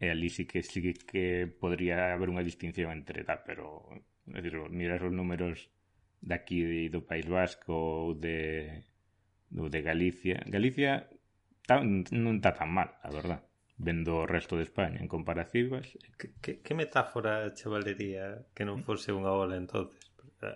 e 0.00 0.06
ali 0.10 0.28
sí 0.28 0.44
que, 0.50 0.62
sí 0.62 0.80
que 1.10 1.24
podría 1.62 2.12
haber 2.14 2.28
unha 2.32 2.44
distinción 2.44 2.92
entre 2.92 3.24
tal, 3.28 3.40
pero 3.48 3.64
decir, 4.26 4.58
mirar 4.70 5.02
os 5.02 5.14
números 5.14 5.70
daqui 6.20 6.88
do 6.88 7.02
País 7.06 7.26
Vasco 7.26 7.72
ou 7.72 8.14
de, 8.14 8.82
do 9.50 9.70
de 9.70 9.80
Galicia. 9.82 10.42
Galicia 10.46 11.06
tá, 11.66 11.82
non 11.82 12.42
está 12.42 12.54
tan 12.54 12.70
mal, 12.70 12.98
a 13.02 13.10
verdad. 13.10 13.40
Vendo 13.76 14.24
o 14.24 14.28
resto 14.28 14.56
de 14.56 14.64
España 14.64 14.98
en 14.98 15.08
comparativas. 15.08 15.94
Que, 16.16 16.32
que, 16.40 16.52
que 16.64 16.72
metáfora 16.72 17.52
che 17.52 17.68
valería 17.68 18.48
que 18.56 18.64
non 18.64 18.82
fose 18.82 19.12
unha 19.12 19.30
ola 19.30 19.60
entonces? 19.60 20.00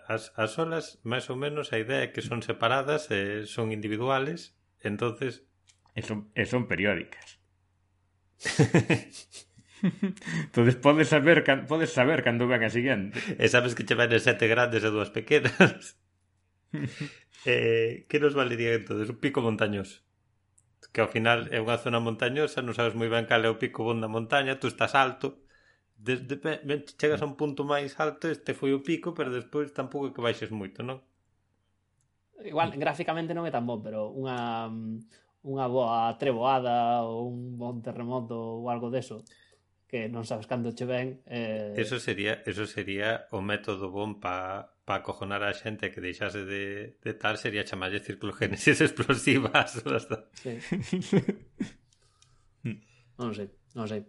As, 0.09 0.33
as 0.37 0.57
olas, 0.61 1.01
máis 1.05 1.29
ou 1.33 1.37
menos, 1.37 1.73
a 1.73 1.81
idea 1.81 2.05
é 2.05 2.13
que 2.13 2.25
son 2.25 2.45
separadas, 2.45 3.09
e 3.09 3.49
son 3.49 3.73
individuales, 3.73 4.57
entonces... 4.85 5.45
E 5.97 6.05
son, 6.05 6.31
e 6.37 6.45
son 6.45 6.69
periódicas. 6.69 7.41
Entonces 9.83 10.77
podes 10.77 11.09
saber 11.09 11.45
podes 11.67 11.93
saber 11.93 12.23
cando 12.23 12.47
ven 12.47 12.65
a 12.65 12.71
seguinte. 12.71 13.19
E 13.39 13.49
sabes 13.49 13.75
que 13.75 13.85
che 13.85 13.95
van 13.95 14.13
sete 14.21 14.47
grandes 14.49 14.85
e 14.85 14.91
dúas 14.91 15.11
pequenas. 15.11 15.97
eh, 17.47 18.07
que 18.09 18.21
nos 18.21 18.35
valería 18.35 18.75
entonces? 18.75 19.09
Un 19.09 19.19
pico 19.19 19.41
montañoso 19.41 20.05
que 20.93 21.01
ao 21.01 21.13
final 21.13 21.47
é 21.55 21.59
unha 21.63 21.79
zona 21.79 22.03
montañosa, 22.03 22.65
non 22.67 22.75
sabes 22.75 22.99
moi 22.99 23.07
ben 23.07 23.29
cal 23.31 23.43
é 23.47 23.51
o 23.51 23.61
pico 23.63 23.87
bon 23.87 24.03
da 24.03 24.11
montaña, 24.11 24.59
tú 24.59 24.67
estás 24.67 24.99
alto, 24.99 25.39
desde 25.95 26.35
ben, 26.41 26.83
chegas 26.99 27.23
a 27.23 27.29
un 27.31 27.39
punto 27.39 27.63
máis 27.63 27.95
alto, 28.01 28.27
este 28.27 28.59
foi 28.59 28.75
o 28.75 28.83
pico, 28.83 29.15
pero 29.15 29.31
despois 29.31 29.71
tampouco 29.71 30.11
é 30.11 30.13
que 30.15 30.25
baixes 30.25 30.51
moito, 30.51 30.83
non? 30.83 30.99
Igual, 32.43 32.75
gráficamente 32.75 33.37
non 33.37 33.47
é 33.47 33.53
tan 33.55 33.69
bon, 33.69 33.79
pero 33.85 34.11
unha 34.11 34.67
mm, 34.67 35.47
unha 35.47 35.67
boa 35.71 36.11
treboada 36.19 37.07
ou 37.07 37.31
un 37.33 37.55
bon 37.55 37.79
terremoto 37.81 38.35
ou 38.35 38.67
algo 38.67 38.91
deso 38.91 39.23
que 39.91 40.07
non 40.07 40.23
sabes 40.23 40.47
cando 40.47 40.71
che 40.71 40.87
ven. 40.87 41.19
Eh... 41.27 41.75
Eso 41.75 41.99
sería 41.99 42.47
eso 42.47 42.63
sería 42.63 43.27
o 43.35 43.43
método 43.43 43.91
bon 43.91 44.23
pa 44.23 44.71
pa 44.87 45.03
acojonar 45.03 45.43
a 45.43 45.51
xente 45.51 45.91
que 45.91 45.99
deixase 45.99 46.47
de, 46.47 46.95
de 47.03 47.13
tal 47.19 47.35
sería 47.43 47.67
chamarlle 47.67 47.99
circulogénesis 47.99 48.79
explosivas. 48.87 49.83
Sí. 50.39 50.55
Hmm. 52.61 52.77
non 53.17 53.33
sei, 53.33 53.49
non 53.73 53.89
sei. 53.89 54.05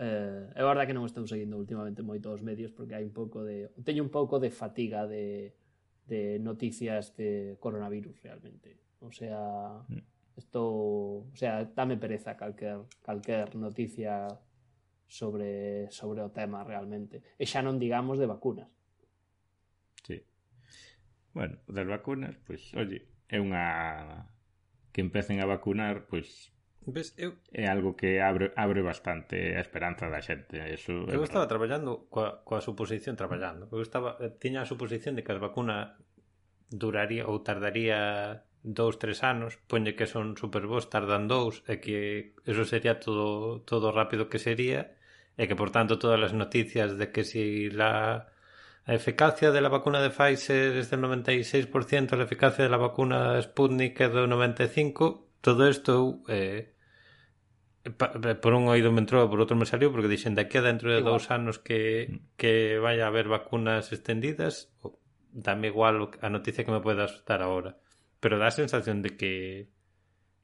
Eh, 0.00 0.48
é 0.56 0.62
verdade 0.64 0.88
que 0.88 0.96
non 0.96 1.04
estou 1.04 1.28
seguindo 1.28 1.60
últimamente 1.60 2.00
moito 2.00 2.32
os 2.32 2.40
medios 2.40 2.72
porque 2.72 2.96
hai 2.96 3.04
un 3.04 3.12
pouco 3.12 3.44
de 3.44 3.68
teño 3.84 4.00
un 4.00 4.08
pouco 4.08 4.40
de 4.40 4.48
fatiga 4.48 5.04
de, 5.04 5.52
de 6.08 6.40
noticias 6.40 7.12
de 7.20 7.60
coronavirus 7.60 8.16
realmente. 8.24 8.80
O 9.04 9.12
sea, 9.12 9.84
hmm. 9.84 10.00
estou, 10.40 11.28
o 11.28 11.36
sea, 11.36 11.68
dame 11.76 12.00
pereza 12.00 12.40
calquer 12.40 12.88
calquer 13.04 13.52
noticia 13.60 14.32
sobre, 15.10 15.90
sobre 15.90 16.22
o 16.22 16.30
tema 16.30 16.62
realmente. 16.62 17.20
E 17.34 17.44
xa 17.44 17.60
non 17.66 17.82
digamos 17.82 18.16
de 18.22 18.30
vacunas. 18.30 18.70
Sí. 20.06 20.22
Bueno, 21.34 21.58
das 21.66 21.84
vacunas, 21.90 22.38
pois, 22.46 22.70
oye, 22.78 23.10
é 23.26 23.42
unha 23.42 24.30
que 24.94 25.02
empecen 25.02 25.42
a 25.42 25.50
vacunar, 25.50 26.06
pois 26.06 26.54
Ves, 26.86 27.12
eu... 27.18 27.36
É 27.52 27.68
algo 27.68 27.92
que 27.92 28.24
abre, 28.24 28.56
abre 28.56 28.80
bastante 28.80 29.52
a 29.58 29.60
esperanza 29.60 30.08
da 30.08 30.24
xente. 30.24 30.56
Eso 30.62 31.04
eu 31.10 31.20
estaba 31.26 31.44
verdad. 31.44 31.52
traballando 31.52 31.90
coa, 32.08 32.40
coa 32.46 32.64
suposición 32.64 33.20
traballando. 33.20 33.68
Eu 33.68 33.84
estaba, 33.84 34.16
tiña 34.40 34.64
a 34.64 34.70
suposición 34.70 35.12
de 35.12 35.22
que 35.26 35.34
as 35.34 35.42
vacunas 35.42 35.92
duraría 36.72 37.28
ou 37.28 37.44
tardaría 37.44 38.42
dous, 38.62 38.96
tres 38.96 39.20
anos. 39.20 39.60
Poñe 39.68 39.92
que 39.92 40.08
son 40.08 40.40
superbos, 40.40 40.88
tardan 40.88 41.28
dous, 41.28 41.60
e 41.68 41.84
que 41.84 42.32
eso 42.48 42.64
sería 42.64 42.96
todo, 42.96 43.60
todo 43.68 43.92
rápido 43.92 44.32
que 44.32 44.40
sería 44.40 44.96
e 45.40 45.48
que 45.48 45.56
por 45.56 45.72
tanto 45.72 45.96
todas 45.96 46.20
as 46.20 46.36
noticias 46.36 47.00
de 47.00 47.08
que 47.08 47.24
si 47.24 47.72
la 47.72 48.28
eficacia 48.84 49.48
de 49.50 49.64
la 49.64 49.72
vacuna 49.72 50.04
de 50.04 50.12
Pfizer 50.12 50.76
es 50.76 50.92
del 50.92 51.00
96%, 51.00 52.12
la 52.12 52.28
eficacia 52.28 52.64
de 52.64 52.68
la 52.68 52.76
vacuna 52.76 53.40
Sputnik 53.40 53.96
é 54.04 54.12
do 54.12 54.28
95%, 54.28 55.40
todo 55.40 55.64
isto 55.64 56.20
eh, 56.28 56.76
por 57.88 58.52
un 58.52 58.68
oído 58.68 58.92
me 58.92 59.00
entrou, 59.00 59.24
por 59.32 59.40
outro 59.40 59.56
me 59.56 59.64
saliu, 59.64 59.88
porque 59.88 60.12
dixen 60.12 60.36
de 60.36 60.44
aquí 60.44 60.60
a 60.60 60.66
dentro 60.68 60.92
de 60.92 61.00
Igual. 61.00 61.16
dous 61.16 61.32
anos 61.32 61.56
que, 61.56 62.20
que 62.36 62.76
vaya 62.76 63.08
a 63.08 63.10
haber 63.10 63.32
vacunas 63.32 63.96
extendidas, 63.96 64.68
dame 65.32 65.72
igual 65.72 66.12
a 66.20 66.28
noticia 66.28 66.68
que 66.68 66.74
me 66.76 66.84
puedas 66.84 67.24
dar 67.24 67.40
ahora. 67.40 67.80
Pero 68.20 68.36
dá 68.36 68.52
a 68.52 68.60
sensación 68.60 69.00
de 69.00 69.16
que 69.16 69.72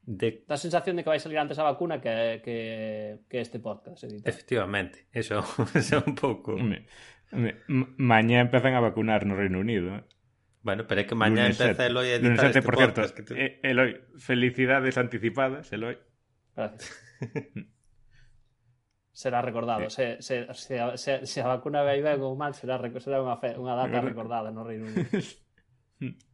de 0.07 0.47
Da 0.47 0.55
sensación 0.55 0.95
de 0.95 1.03
que 1.03 1.11
vai 1.11 1.19
salir 1.19 1.35
antes 1.35 1.59
a 1.59 1.67
vacuna 1.67 1.99
que, 1.99 2.39
que, 2.39 3.27
que 3.27 3.37
este 3.43 3.59
podcast. 3.59 4.07
Efectivamente, 4.23 5.03
eso, 5.11 5.43
eso 5.75 5.99
un 6.07 6.15
pouco. 6.15 6.55
Mañá 7.99 8.39
empezan 8.39 8.71
a 8.73 8.79
vacunar 8.79 9.27
no 9.27 9.35
Reino 9.35 9.59
Unido, 9.59 9.99
eh? 9.99 10.03
Bueno, 10.63 10.87
pero 10.87 11.03
é 11.03 11.07
que 11.07 11.15
mañá 11.15 11.47
Lunes 11.51 11.59
empeza 11.59 11.75
sete. 11.75 11.91
Eloi 11.91 12.07
a 12.11 12.17
Lunes 12.23 12.39
editar 12.39 12.47
sete, 12.55 12.59
este 12.59 12.63
por 12.63 12.75
podcast. 12.79 13.11
Que 13.15 13.23
te... 13.23 13.33
eh, 13.35 13.51
Eloi, 13.67 13.99
felicidades 14.15 14.95
anticipadas, 14.95 15.71
Eloi. 15.75 15.99
Gracias. 16.55 16.87
será 19.11 19.41
recordado. 19.41 19.89
Se, 19.89 20.21
se, 20.21 20.47
se, 20.53 20.79
a- 20.79 20.95
se, 20.95 21.25
se 21.27 21.39
a 21.43 21.47
vacuna 21.51 21.83
vai 21.83 21.99
ben 21.99 22.19
ou 22.23 22.35
mal, 22.39 22.55
será, 22.55 22.79
será 22.99 23.19
unha, 23.19 23.35
fe, 23.39 23.59
unha 23.59 23.75
data 23.75 23.99
recordada 23.99 24.51
no 24.55 24.63
Reino 24.63 24.87
Unido. 24.87 25.03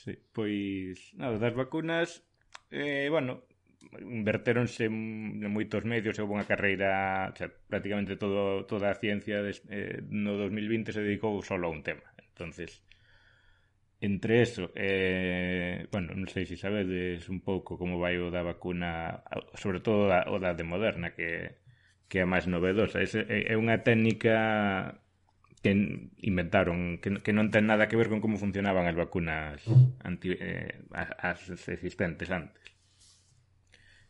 Sí, 0.00 0.12
pois, 0.36 0.98
nada, 1.20 1.36
das 1.42 1.54
vacunas, 1.62 2.08
eh, 2.80 3.06
bueno, 3.14 3.32
invertéronse 4.18 4.84
moitos 5.56 5.82
medios, 5.92 6.18
houve 6.18 6.34
unha 6.36 6.48
carreira, 6.50 6.90
o 7.32 7.36
sea, 7.38 7.48
prácticamente 7.70 8.20
todo, 8.22 8.42
toda 8.72 8.86
a 8.90 8.98
ciencia 9.02 9.36
des, 9.46 9.58
eh, 9.78 9.98
no 10.24 10.32
2020 10.42 10.90
se 10.96 11.04
dedicou 11.06 11.34
solo 11.50 11.64
a 11.66 11.74
un 11.76 11.82
tema. 11.88 12.06
Entonces, 12.30 12.70
entre 14.00 14.42
eso, 14.42 14.70
eh, 14.74 15.86
bueno, 15.90 16.12
non 16.12 16.28
sei 16.28 16.44
se 16.44 16.60
sabedes 16.60 17.24
un 17.32 17.40
pouco 17.40 17.80
como 17.80 17.96
vai 18.02 18.20
o 18.20 18.28
da 18.28 18.44
vacuna, 18.44 19.24
sobre 19.56 19.80
todo 19.80 20.12
a, 20.12 20.28
o 20.28 20.36
da 20.36 20.52
de 20.52 20.64
Moderna, 20.72 21.16
que, 21.16 21.56
que 22.08 22.20
é 22.20 22.24
a 22.24 22.28
máis 22.32 22.44
novedosa. 22.44 23.00
É, 23.00 23.08
é 23.52 23.54
unha 23.56 23.80
técnica 23.80 24.34
que 25.64 25.72
inventaron, 26.20 27.00
que, 27.00 27.24
que 27.24 27.32
non 27.32 27.48
ten 27.48 27.64
nada 27.64 27.88
que 27.88 27.96
ver 27.96 28.12
con 28.12 28.20
como 28.20 28.36
funcionaban 28.36 28.84
as 28.84 28.92
vacunas 28.92 29.64
anti, 30.04 30.36
eh, 30.36 30.84
as, 30.92 31.48
as 31.48 31.72
existentes 31.72 32.28
antes. 32.28 32.76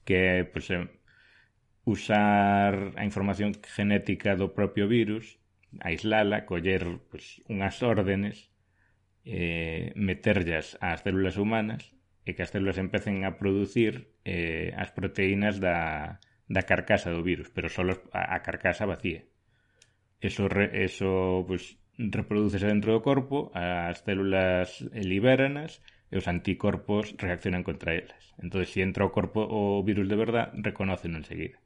Que, 0.03 0.43
pues, 0.51 0.67
eh, 0.75 0.91
usar 1.87 2.99
a 2.99 3.07
información 3.07 3.55
genética 3.63 4.35
do 4.35 4.51
propio 4.51 4.91
virus, 4.91 5.39
aislala, 5.79 6.43
coller 6.43 6.83
pues, 7.07 7.39
unhas 7.47 7.79
órdenes, 7.87 8.51
eh, 9.23 9.95
meterllas 9.95 10.75
ás 10.83 11.07
células 11.07 11.39
humanas 11.39 11.95
e 12.27 12.35
que 12.35 12.43
as 12.43 12.51
células 12.51 12.83
empecen 12.83 13.23
a 13.23 13.39
producir 13.39 14.11
eh, 14.27 14.75
as 14.75 14.91
proteínas 14.91 15.63
da, 15.63 16.19
da 16.51 16.67
carcasa 16.67 17.15
do 17.15 17.23
virus, 17.23 17.47
pero 17.55 17.71
só 17.71 17.87
a, 17.87 18.35
a 18.35 18.43
carcasa 18.43 18.91
vacía 18.91 19.23
eso, 20.29 20.49
re, 20.49 20.85
eso 20.89 21.45
pues, 21.47 21.77
reproducese 21.99 22.67
dentro 22.73 22.91
do 22.97 23.05
corpo, 23.05 23.53
as 23.53 24.01
células 24.07 24.69
liberanas 24.97 25.71
e 26.13 26.17
os 26.21 26.27
anticorpos 26.35 27.05
reaccionan 27.21 27.67
contra 27.69 27.93
elas. 28.01 28.23
Entón, 28.43 28.65
se 28.65 28.81
entra 28.81 29.05
o 29.09 29.15
corpo 29.17 29.41
o 29.45 29.85
virus 29.89 30.09
de 30.09 30.17
verdad, 30.25 30.47
reconocen 30.69 31.13
enseguida. 31.21 31.59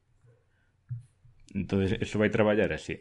Entón, 1.55 1.87
eso 1.87 2.17
vai 2.19 2.31
traballar 2.35 2.71
así 2.75 2.97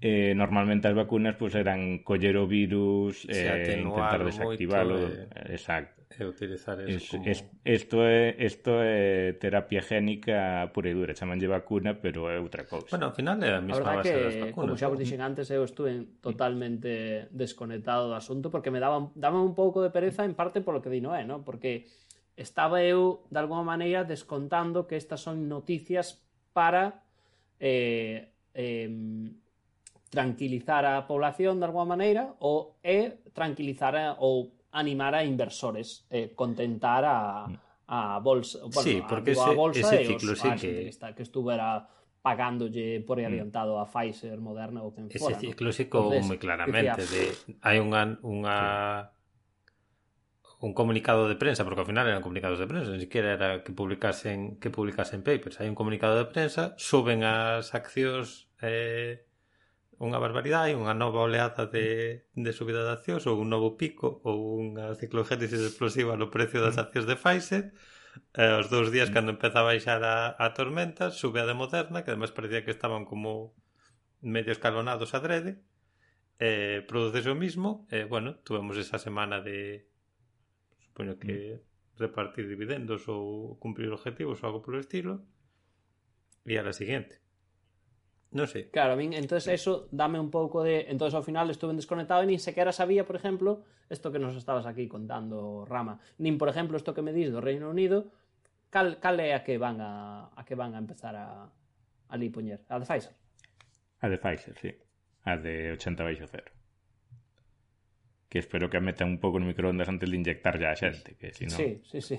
eh, 0.00 0.34
normalmente 0.36 0.88
as 0.88 0.94
vacunas 0.94 1.36
pues, 1.36 1.54
eran 1.54 2.04
coller 2.04 2.36
o 2.36 2.46
virus 2.46 3.24
e 3.26 3.48
eh, 3.48 3.80
intentar 3.80 4.22
desactivalo 4.24 5.08
Eh, 5.08 5.56
exacto. 5.56 5.96
e 6.16 6.24
utilizar 6.24 6.80
eso 6.80 6.96
es, 6.96 7.10
como... 7.10 7.24
es, 7.26 7.44
esto 7.64 7.96
é 8.06 8.32
isto 8.40 8.72
é 8.80 9.36
terapia 9.36 9.82
génica 9.82 10.70
pura 10.72 10.88
e 10.88 10.94
dura 10.96 11.12
chamanlle 11.12 11.44
vacuna 11.48 11.98
pero 12.00 12.30
é 12.32 12.40
outra 12.40 12.64
cousa. 12.64 12.88
Bueno, 12.96 13.12
ao 13.12 13.14
final 13.14 13.36
é 13.42 13.52
a 13.56 13.60
mesma 13.60 13.84
a 13.84 13.96
base 14.00 14.08
que, 14.08 14.16
das 14.16 14.36
vacunas 14.36 14.54
como 14.54 14.80
xa 14.80 14.88
vos 14.88 15.00
dixen 15.00 15.20
antes 15.20 15.50
eu 15.52 15.64
estuve 15.64 16.20
totalmente 16.24 17.28
desconectado 17.32 18.08
do 18.08 18.16
asunto 18.16 18.48
porque 18.48 18.72
me 18.72 18.80
daba, 18.80 19.12
daba 19.12 19.42
un 19.42 19.52
pouco 19.52 19.84
de 19.84 19.92
pereza 19.92 20.24
en 20.24 20.32
parte 20.32 20.64
polo 20.64 20.80
que 20.80 20.88
di 20.88 21.04
Noé 21.04 21.28
¿no? 21.28 21.44
porque 21.44 21.84
estaba 22.36 22.80
eu 22.80 23.24
de 23.28 23.38
alguma 23.40 23.64
maneira 23.64 24.04
descontando 24.04 24.88
que 24.88 24.96
estas 24.96 25.20
son 25.20 25.48
noticias 25.48 26.24
para 26.56 27.04
eh, 27.60 28.32
eh, 28.56 28.88
tranquilizar 30.10 30.86
a 30.86 31.06
población 31.06 31.58
de 31.58 31.66
alguma 31.66 31.84
maneira 31.96 32.34
ou 32.38 32.78
é 32.82 33.18
tranquilizar 33.34 33.94
a, 33.96 34.16
ou 34.22 34.54
animar 34.72 35.14
a 35.14 35.24
inversores, 35.24 36.06
eh, 36.10 36.32
contentar 36.36 37.04
a, 37.04 37.48
a 37.88 38.18
bolsa, 38.20 38.60
bueno, 38.60 38.82
sí, 38.82 39.02
porque 39.08 39.30
a, 39.30 39.32
ese, 39.32 39.50
a 39.50 39.52
bolsa 39.52 39.80
ese 39.80 39.98
ciclo 40.04 40.30
e 40.30 40.34
os, 40.34 40.40
sí 40.40 40.50
que... 40.50 40.58
que, 40.58 40.88
está, 40.88 41.14
que 41.14 41.22
estuvera 41.22 41.88
pagándolle 42.22 43.00
por 43.06 43.22
mm. 43.22 43.26
adiantado 43.26 43.78
a 43.78 43.86
Pfizer, 43.86 44.38
Moderna 44.42 44.82
ou 44.82 44.90
quen 44.90 45.06
fora. 45.10 45.38
Ese 45.38 45.54
ciclo 45.54 45.70
sí 45.70 45.86
¿no? 45.86 46.10
moi 46.26 46.38
claramente 46.38 47.02
decía... 47.02 47.30
de 47.30 47.58
hai 47.62 47.78
unha 47.78 48.18
unha 48.22 48.56
un 50.58 50.72
comunicado 50.72 51.28
de 51.28 51.36
prensa, 51.36 51.62
porque 51.62 51.84
ao 51.84 51.88
final 51.88 52.08
eran 52.08 52.24
comunicados 52.24 52.58
de 52.58 52.66
prensa, 52.66 52.90
ni 52.90 53.00
siquiera 53.00 53.36
era 53.36 53.62
que 53.62 53.70
publicasen 53.70 54.56
que 54.58 54.72
publicasen 54.74 55.22
papers. 55.22 55.62
Hai 55.62 55.70
un 55.70 55.78
comunicado 55.78 56.16
de 56.18 56.26
prensa, 56.26 56.74
suben 56.80 57.22
as 57.22 57.76
accións 57.76 58.50
eh, 58.58 59.22
unha 59.96 60.20
barbaridade, 60.20 60.76
unha 60.76 60.92
nova 60.92 61.24
oleada 61.24 61.64
de, 61.64 62.28
de 62.36 62.52
subida 62.52 62.84
de 62.84 62.92
accións 62.92 63.24
ou 63.24 63.40
un 63.40 63.48
novo 63.48 63.80
pico 63.80 64.20
ou 64.28 64.60
unha 64.60 64.92
ciclogénesis 65.00 65.62
explosiva 65.64 66.20
no 66.20 66.28
precio 66.28 66.60
das 66.60 66.76
accións 66.76 67.08
de 67.08 67.16
Pfizer. 67.16 67.64
Eh, 68.36 68.60
os 68.60 68.68
dous 68.68 68.92
días 68.92 69.08
cando 69.08 69.32
empeza 69.32 69.64
a 69.64 69.68
baixar 69.68 70.00
a, 70.04 70.36
a 70.36 70.46
tormenta 70.52 71.12
sube 71.12 71.40
a 71.40 71.48
de 71.48 71.56
Moderna 71.56 72.04
que 72.04 72.12
ademais 72.12 72.32
parecía 72.32 72.64
que 72.64 72.72
estaban 72.72 73.04
como 73.04 73.52
medio 74.20 74.52
escalonados 74.52 75.12
adrede 75.12 75.60
eh, 76.40 76.84
produce 76.88 77.24
o 77.28 77.36
mismo 77.36 77.84
eh, 77.92 78.04
bueno, 78.04 78.36
tuvemos 78.40 78.76
esa 78.76 78.96
semana 78.98 79.40
de 79.40 79.88
supoño 80.80 81.20
que 81.20 81.60
repartir 81.96 82.48
dividendos 82.48 83.08
ou 83.08 83.56
cumprir 83.60 83.88
objetivos 83.92 84.40
ou 84.40 84.48
algo 84.48 84.60
por 84.60 84.76
estilo 84.76 85.24
e 86.44 86.56
a 86.56 86.62
la 86.64 86.72
siguiente. 86.72 87.25
Non 88.34 88.50
sei 88.50 88.68
Claro, 88.74 88.94
a 88.94 88.98
min, 88.98 89.14
entonces 89.14 89.46
eso 89.52 89.86
dame 89.94 90.18
un 90.18 90.34
pouco 90.34 90.66
de... 90.66 90.90
Entonces 90.90 91.14
ao 91.14 91.22
final 91.22 91.46
estuve 91.50 91.76
desconectado 91.78 92.24
e 92.24 92.28
nin 92.28 92.42
sequera 92.42 92.74
sabía, 92.74 93.06
por 93.06 93.14
exemplo, 93.14 93.62
isto 93.86 94.10
que 94.10 94.18
nos 94.18 94.34
estabas 94.34 94.66
aquí 94.66 94.90
contando, 94.90 95.64
Rama. 95.64 96.02
Nin, 96.18 96.36
por 96.36 96.50
exemplo, 96.50 96.74
isto 96.74 96.90
que 96.90 97.06
me 97.06 97.14
dis 97.14 97.30
do 97.30 97.38
Reino 97.38 97.70
Unido, 97.70 98.10
cal, 98.70 98.98
cal 98.98 99.16
é 99.22 99.32
a 99.32 99.46
que 99.46 99.56
van 99.56 99.78
a, 99.78 100.34
a 100.34 100.42
que 100.42 100.58
van 100.58 100.74
a 100.74 100.82
empezar 100.82 101.14
a, 101.14 101.46
a 101.46 102.14
li 102.18 102.28
poñer? 102.28 102.66
A 102.66 102.82
de 102.82 102.86
Pfizer? 102.86 103.14
A 104.02 104.06
de 104.10 104.18
Pfizer, 104.18 104.54
sí. 104.58 104.70
A 105.22 105.38
de 105.38 105.72
80 105.78 106.02
baixo 106.02 106.26
cero. 106.26 106.50
Que 108.26 108.42
espero 108.42 108.66
que 108.68 108.76
a 108.76 108.82
metan 108.82 109.06
un 109.06 109.18
pouco 109.22 109.38
no 109.38 109.46
microondas 109.46 109.86
antes 109.86 110.10
de 110.10 110.16
inyectar 110.18 110.58
ya 110.58 110.74
a 110.74 110.76
xente, 110.76 111.14
que 111.14 111.30
si 111.30 111.46
no... 111.46 111.54
Sí, 111.54 111.80
sí, 111.86 112.02
sí. 112.02 112.18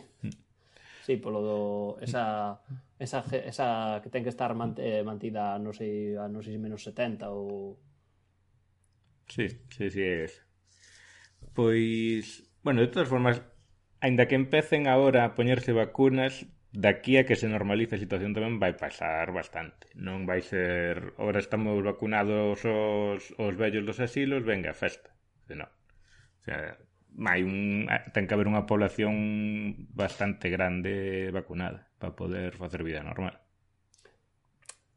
Sí, 1.07 1.15
polo 1.23 1.39
do 1.47 1.59
esa 2.05 2.23
esa 3.05 3.19
esa 3.51 3.67
que 4.03 4.11
ten 4.11 4.23
que 4.25 4.33
estar 4.35 4.51
mant, 4.59 4.75
eh, 4.89 5.03
mantida 5.09 5.55
non 5.63 5.71
sei, 5.79 6.19
a 6.19 6.27
non 6.27 6.43
sei 6.43 6.59
se 6.59 6.63
menos 6.65 6.83
70 6.83 7.31
ou 7.31 7.79
Sí, 9.29 9.47
sí, 9.69 9.89
sí 9.89 10.01
é 10.01 10.23
eso. 10.25 10.41
Pois, 11.53 12.43
bueno, 12.63 12.81
de 12.81 12.87
todas 12.87 13.09
formas, 13.09 13.41
aínda 13.99 14.27
que 14.27 14.35
empecen 14.35 14.87
agora 14.87 15.25
a 15.25 15.33
poñerse 15.37 15.71
vacunas, 15.73 16.33
daqui 16.71 17.13
a 17.17 17.25
que 17.27 17.39
se 17.41 17.47
normalice 17.55 17.95
a 17.95 18.03
situación 18.03 18.31
tamén 18.35 18.61
vai 18.63 18.73
pasar 18.83 19.27
bastante. 19.39 19.85
Non 20.07 20.19
vai 20.29 20.41
ser, 20.51 21.15
agora 21.19 21.39
estamos 21.43 21.75
vacunados 21.89 22.59
os, 22.63 23.21
os 23.45 23.53
vellos 23.61 23.83
dos 23.87 23.99
asilos, 24.07 24.45
venga, 24.51 24.71
festa. 24.83 25.09
Non. 25.59 25.71
O 26.39 26.43
sea, 26.45 26.77
hai 27.25 27.41
un, 27.41 27.89
eh, 27.89 28.03
ten 28.13 28.29
que 28.29 28.37
haber 28.37 28.45
unha 28.45 28.69
población 28.69 29.89
bastante 29.89 30.53
grande 30.53 31.33
vacunada 31.33 31.89
para 31.97 32.13
poder 32.13 32.53
facer 32.53 32.85
vida 32.85 33.01
normal. 33.01 33.41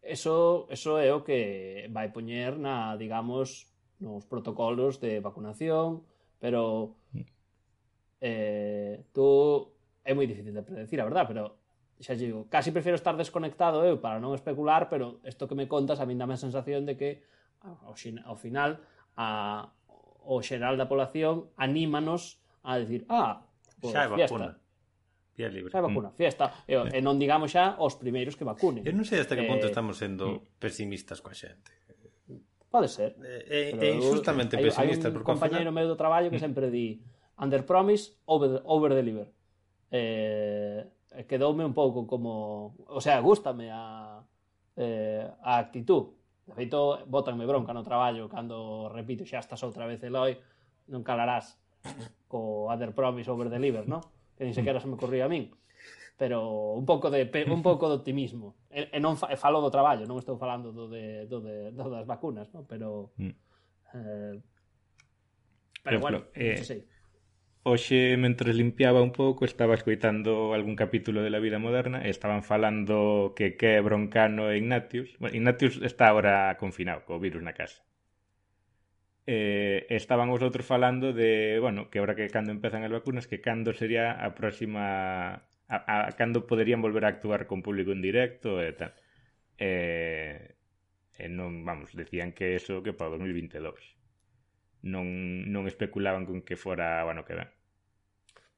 Eso, 0.05 0.69
eso 0.69 1.01
é 1.01 1.09
o 1.15 1.25
que 1.25 1.89
vai 1.89 2.13
poñer 2.13 2.61
na, 2.61 2.99
digamos, 3.01 3.73
nos 4.05 4.29
protocolos 4.29 5.01
de 5.01 5.21
vacunación, 5.25 6.05
pero 6.37 6.97
eh, 8.21 9.05
tú 9.13 9.73
é 10.05 10.13
moi 10.13 10.29
difícil 10.29 10.53
de 10.53 10.65
predecir, 10.65 11.01
a 11.01 11.09
verdad, 11.09 11.25
pero 11.25 11.61
xa 12.01 12.17
digo, 12.17 12.49
casi 12.49 12.73
prefiro 12.73 12.97
estar 12.97 13.17
desconectado 13.17 13.85
eu 13.85 14.01
para 14.01 14.21
non 14.21 14.33
especular, 14.33 14.89
pero 14.89 15.21
isto 15.25 15.45
que 15.49 15.57
me 15.57 15.69
contas 15.69 16.01
a 16.01 16.09
min 16.09 16.17
dame 16.17 16.37
a 16.37 16.41
sensación 16.41 16.89
de 16.89 16.97
que 16.97 17.11
ao 17.61 18.37
final 18.41 18.81
a 19.21 19.69
o 20.31 20.39
xeral 20.47 20.79
da 20.79 20.87
población 20.87 21.51
anímanos 21.59 22.39
a 22.63 22.79
decir, 22.79 23.03
ah, 23.11 23.51
pues, 23.83 23.91
xa 23.91 24.07
é 24.07 24.09
vacuna. 24.15 24.55
Vía 25.35 25.51
libre. 25.51 25.75
Xa 25.75 25.83
é 25.83 25.85
vacuna, 25.91 26.15
mm. 26.15 26.17
fiesta. 26.17 26.45
E, 26.71 26.79
e 26.79 26.99
non 27.03 27.19
digamos 27.19 27.51
xa 27.51 27.75
os 27.83 27.99
primeiros 27.99 28.39
que 28.39 28.47
vacunen. 28.47 28.87
Eu 28.87 28.95
non 28.95 29.03
sei 29.03 29.19
hasta 29.19 29.35
que 29.35 29.43
eh, 29.43 29.51
punto 29.51 29.67
eh, 29.67 29.75
estamos 29.75 29.99
sendo 29.99 30.39
mm. 30.39 30.63
pesimistas 30.63 31.19
coa 31.19 31.35
xente. 31.35 31.75
Pode 32.71 32.87
ser. 32.87 33.19
É, 33.27 33.75
é 33.75 33.91
injustamente 33.99 34.55
eu, 34.55 34.63
pesimista. 34.63 35.11
Hai, 35.11 35.15
hai 35.15 35.19
un 35.19 35.27
compañero 35.27 35.67
final... 35.67 35.75
meu 35.75 35.87
do 35.91 35.99
traballo 35.99 36.31
que 36.31 36.39
mm. 36.39 36.47
sempre 36.47 36.71
di 36.71 37.03
under 37.35 37.67
promise, 37.67 38.15
over, 38.31 38.63
over 38.71 38.95
deliver. 38.95 39.35
Eh, 39.91 40.87
quedoume 41.27 41.67
un 41.67 41.75
pouco 41.75 42.07
como... 42.07 42.79
O 42.87 43.03
sea, 43.03 43.19
gústame 43.19 43.75
a, 43.75 44.23
eh, 44.79 45.27
a 45.43 45.59
actitud 45.59 46.20
De 46.51 46.59
feito, 46.59 46.99
botanme 47.07 47.47
bronca 47.47 47.71
no 47.71 47.87
traballo 47.87 48.27
cando 48.27 48.91
repito 48.91 49.23
xa 49.23 49.39
estás 49.39 49.63
outra 49.63 49.87
vez 49.87 50.03
Eloi, 50.03 50.35
non 50.91 51.07
calarás 51.07 51.55
co 52.27 52.67
Other 52.67 52.91
Promise 52.91 53.31
Over 53.31 53.47
Deliver, 53.47 53.87
no? 53.87 54.03
Que 54.35 54.43
nin 54.43 54.51
sequera 54.51 54.83
se 54.83 54.91
me 54.91 54.99
corría 54.99 55.31
a 55.31 55.33
min. 55.33 55.47
Pero 56.19 56.75
un 56.75 56.83
pouco 56.83 57.07
de 57.07 57.31
un 57.47 57.63
pouco 57.63 57.87
de 57.87 58.03
optimismo. 58.03 58.67
E, 58.67 58.91
e 58.91 58.99
non 58.99 59.15
fa, 59.15 59.31
e 59.31 59.39
falo 59.39 59.63
do 59.63 59.71
traballo, 59.71 60.11
non 60.11 60.19
estou 60.19 60.35
falando 60.35 60.75
do 60.75 60.91
de, 60.91 61.31
do 61.31 61.39
de 61.39 61.71
do 61.71 61.87
das 61.87 62.05
vacunas, 62.11 62.51
no? 62.51 62.67
Pero 62.67 63.15
mm. 63.15 63.35
eh, 63.95 64.35
pero, 65.87 65.97
pero 65.97 65.99
bueno, 66.03 66.19
eh, 66.35 66.59
sí. 66.67 66.83
Oxe, 67.63 68.17
mentre 68.17 68.55
limpiaba 68.55 69.03
un 69.03 69.13
pouco, 69.13 69.45
estaba 69.45 69.75
escoitando 69.75 70.55
algún 70.55 70.77
capítulo 70.77 71.23
de 71.23 71.31
La 71.31 71.41
vida 71.45 71.59
moderna 71.59 71.99
e 72.07 72.09
estaban 72.09 72.43
falando 72.43 73.35
que 73.37 73.47
que 73.59 73.77
é 73.77 73.85
Broncano 73.89 74.49
e 74.49 74.57
Ignatius. 74.63 75.09
Bueno, 75.21 75.37
Ignatius 75.37 75.75
está 75.91 76.05
ahora 76.09 76.57
confinado, 76.63 77.05
co 77.07 77.21
virus 77.27 77.43
na 77.45 77.53
casa. 77.61 77.81
Eh, 79.27 79.87
estaban 80.01 80.33
os 80.35 80.41
outros 80.47 80.67
falando 80.73 81.13
de, 81.13 81.61
bueno, 81.65 81.81
que 81.91 81.99
ahora 82.01 82.17
que 82.17 82.33
cando 82.35 82.51
empezan 82.57 82.83
as 82.87 82.95
vacunas, 82.97 83.29
que 83.31 83.45
cando 83.47 83.71
sería 83.81 84.05
a 84.27 84.29
próxima... 84.41 84.85
A, 85.69 85.77
a, 86.09 86.13
cando 86.19 86.49
poderían 86.51 86.83
volver 86.83 87.05
a 87.05 87.13
actuar 87.15 87.47
con 87.47 87.63
público 87.63 87.93
en 87.93 88.03
directo 88.03 88.59
e 88.59 88.73
tal. 88.73 88.93
Eh, 89.61 90.57
e 91.23 91.27
non, 91.29 91.53
vamos, 91.69 91.93
decían 91.93 92.33
que 92.37 92.57
eso 92.57 92.83
que 92.85 92.97
para 92.97 93.13
2022 93.15 94.00
non, 94.83 95.07
non 95.51 95.69
especulaban 95.69 96.25
con 96.25 96.41
que 96.45 96.57
fora 96.57 97.05
o 97.05 97.13
ano 97.13 97.25
que 97.25 97.37
ven. 97.37 97.51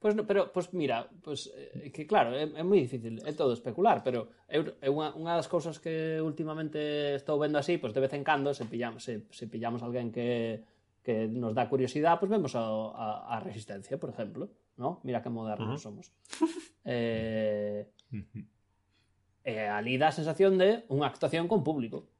Pois, 0.03 0.15
pues, 0.15 0.27
pero, 0.27 0.51
pois 0.51 0.67
pues, 0.67 0.75
mira, 0.75 1.07
pois, 1.23 1.47
pues, 1.47 1.93
que 1.93 2.07
claro, 2.07 2.35
é, 2.35 2.43
é 2.43 2.65
moi 2.67 2.83
difícil, 2.83 3.23
é 3.23 3.33
todo 3.39 3.55
especular, 3.55 4.03
pero 4.03 4.35
eu, 4.51 4.75
é 4.83 4.91
unha, 4.91 5.15
unha 5.15 5.39
das 5.39 5.47
cousas 5.47 5.79
que 5.79 6.19
últimamente 6.19 7.15
estou 7.15 7.39
vendo 7.39 7.55
así, 7.63 7.79
pois 7.79 7.95
de 7.95 8.03
vez 8.03 8.11
en 8.19 8.27
cando 8.27 8.51
se 8.51 8.67
pillamos, 8.67 9.07
se, 9.07 9.23
se 9.31 9.47
pillamos 9.47 9.79
alguén 9.87 10.11
que, 10.11 10.59
que 11.07 11.31
nos 11.31 11.55
dá 11.55 11.71
curiosidade, 11.71 12.19
pois 12.19 12.35
vemos 12.35 12.59
a, 12.59 12.67
a, 12.67 13.07
a 13.31 13.37
Resistencia, 13.47 13.95
por 13.95 14.11
exemplo, 14.11 14.51
¿no? 14.75 14.99
Mira 15.07 15.23
que 15.23 15.31
modernos 15.31 15.71
uh 15.71 15.79
-huh. 15.79 15.87
somos. 15.87 16.11
eh, 16.83 17.87
eh, 19.47 19.69
ali 19.71 19.99
dá 20.03 20.11
a 20.11 20.19
sensación 20.19 20.59
de 20.59 20.83
unha 20.91 21.07
actuación 21.07 21.47
con 21.47 21.63
público. 21.63 22.11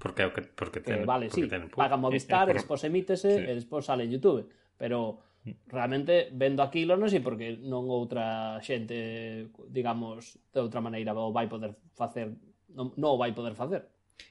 Porque, 0.00 0.24
o 0.24 0.32
que 0.32 0.42
porque, 0.56 0.80
eh, 0.80 0.88
ten, 0.88 0.98
eh, 1.02 1.04
vale, 1.04 1.28
porque 1.28 1.44
sí, 1.44 1.52
ten, 1.52 1.68
paga 1.68 2.00
Movistar, 2.00 2.48
eh, 2.48 2.56
eh, 2.56 2.56
despois 2.56 2.80
emítese 2.88 3.36
sí. 3.36 3.44
e 3.44 3.52
despois 3.52 3.84
sale 3.84 4.08
en 4.08 4.16
Youtube. 4.16 4.48
Pero 4.80 5.20
realmente 5.68 6.32
vendo 6.32 6.64
aquilo 6.64 6.96
non 6.96 7.12
sei 7.12 7.20
porque 7.20 7.60
non 7.60 7.88
outra 7.88 8.56
xente, 8.64 9.52
digamos, 9.68 10.40
de 10.52 10.60
outra 10.60 10.80
maneira 10.80 11.12
o 11.12 11.32
vai 11.32 11.48
poder 11.52 11.76
facer, 11.92 12.32
non, 12.72 12.96
non 12.96 13.16
o 13.16 13.20
vai 13.20 13.36
poder 13.36 13.52
facer. 13.52 13.84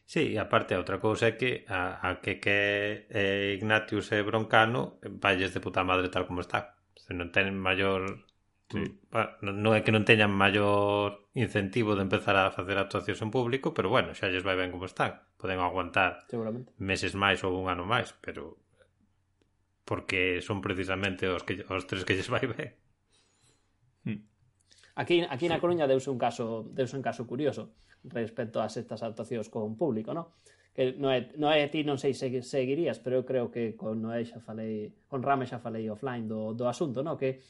Sí, 0.06 0.34
e 0.34 0.38
aparte 0.38 0.74
a 0.74 0.82
outra 0.82 1.02
cousa 1.02 1.30
é 1.30 1.38
que 1.38 1.66
a, 1.70 2.02
a 2.02 2.22
que 2.22 2.42
que 2.42 3.10
eh, 3.10 3.58
Ignatius 3.58 4.14
e 4.14 4.26
Broncano 4.26 4.98
eh, 5.06 5.10
valles 5.10 5.54
de 5.54 5.62
puta 5.62 5.86
madre 5.86 6.10
tal 6.10 6.26
como 6.26 6.42
está. 6.42 6.78
Se 6.98 7.14
non 7.14 7.30
ten 7.30 7.54
maior 7.58 8.26
Sí. 8.70 8.86
Non 9.42 9.74
é 9.74 9.82
que 9.82 9.90
non 9.90 10.06
teñan 10.06 10.30
maior 10.30 11.26
incentivo 11.34 11.98
de 11.98 12.06
empezar 12.06 12.38
a 12.38 12.54
facer 12.54 12.78
actuacións 12.78 13.18
en 13.26 13.34
público, 13.34 13.74
pero 13.74 13.90
bueno, 13.90 14.14
xa 14.14 14.30
lles 14.30 14.46
vai 14.46 14.54
ben 14.54 14.70
como 14.70 14.86
están. 14.86 15.18
Poden 15.42 15.58
aguantar 15.58 16.22
Seguramente. 16.30 16.70
meses 16.78 17.18
máis 17.18 17.42
ou 17.42 17.58
un 17.58 17.66
ano 17.66 17.90
máis, 17.90 18.14
pero 18.22 18.62
porque 19.90 20.38
son 20.46 20.62
precisamente 20.62 21.26
os 21.26 21.42
que 21.42 21.66
os 21.66 21.90
tres 21.90 22.06
que 22.06 22.14
lles 22.14 22.30
vai 22.30 22.46
ben. 22.46 22.70
Hmm. 24.06 24.22
Aquí 24.94 25.26
aquí 25.26 25.50
na 25.50 25.58
Coruña 25.58 25.90
deuse 25.90 26.14
un 26.14 26.22
caso, 26.22 26.70
deuse 26.70 26.94
un 26.94 27.02
caso 27.02 27.26
curioso 27.26 27.74
respecto 28.06 28.62
ás 28.62 28.78
estas 28.78 29.02
actuacións 29.02 29.50
con 29.50 29.74
público, 29.82 30.14
non? 30.14 30.30
Que 30.78 30.94
non 30.94 31.10
é, 31.10 31.34
non 31.42 31.50
é 31.50 31.66
ti 31.74 31.82
non 31.82 31.98
sei 31.98 32.14
se 32.14 32.30
seguirías, 32.46 33.02
pero 33.02 33.18
eu 33.18 33.26
creo 33.26 33.50
que 33.50 33.74
con 33.74 33.98
Noé 33.98 34.30
xa 34.30 34.38
falei, 34.38 34.94
con 35.10 35.26
Rame 35.26 35.50
xa 35.50 35.58
falei 35.58 35.90
offline 35.90 36.30
do, 36.30 36.54
do 36.54 36.70
asunto, 36.70 37.02
non? 37.02 37.18
Que 37.18 37.42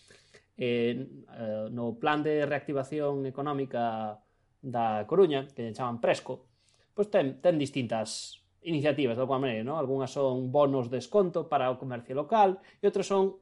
eh, 0.60 1.08
eh, 1.40 1.68
no 1.72 1.96
plan 1.96 2.20
de 2.20 2.44
reactivación 2.44 3.24
económica 3.24 4.20
da 4.60 5.08
Coruña, 5.08 5.48
que 5.48 5.72
chaman 5.72 6.04
Presco, 6.04 6.52
pois 6.92 7.08
ten, 7.08 7.40
ten 7.40 7.56
distintas 7.56 8.44
iniciativas, 8.68 9.16
de 9.16 9.24
alguma 9.24 9.40
maneira, 9.40 9.64
non? 9.64 9.80
Algúnas 9.80 10.12
son 10.12 10.52
bonos 10.52 10.92
de 10.92 11.00
desconto 11.00 11.48
para 11.48 11.72
o 11.72 11.80
comercio 11.80 12.12
local 12.12 12.60
e 12.84 12.92
outras 12.92 13.08
son 13.08 13.40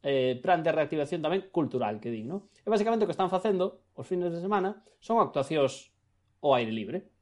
eh, 0.00 0.40
plan 0.40 0.64
de 0.64 0.72
reactivación 0.72 1.20
tamén 1.20 1.52
cultural, 1.52 2.00
que 2.00 2.08
din, 2.08 2.32
non? 2.32 2.48
E 2.64 2.68
basicamente 2.72 3.04
o 3.04 3.08
que 3.08 3.16
están 3.16 3.28
facendo 3.28 3.84
os 3.92 4.08
fines 4.08 4.32
de 4.32 4.40
semana 4.40 4.80
son 5.04 5.20
actuacións 5.20 5.92
ao 6.40 6.56
aire 6.56 6.72
libre, 6.72 7.12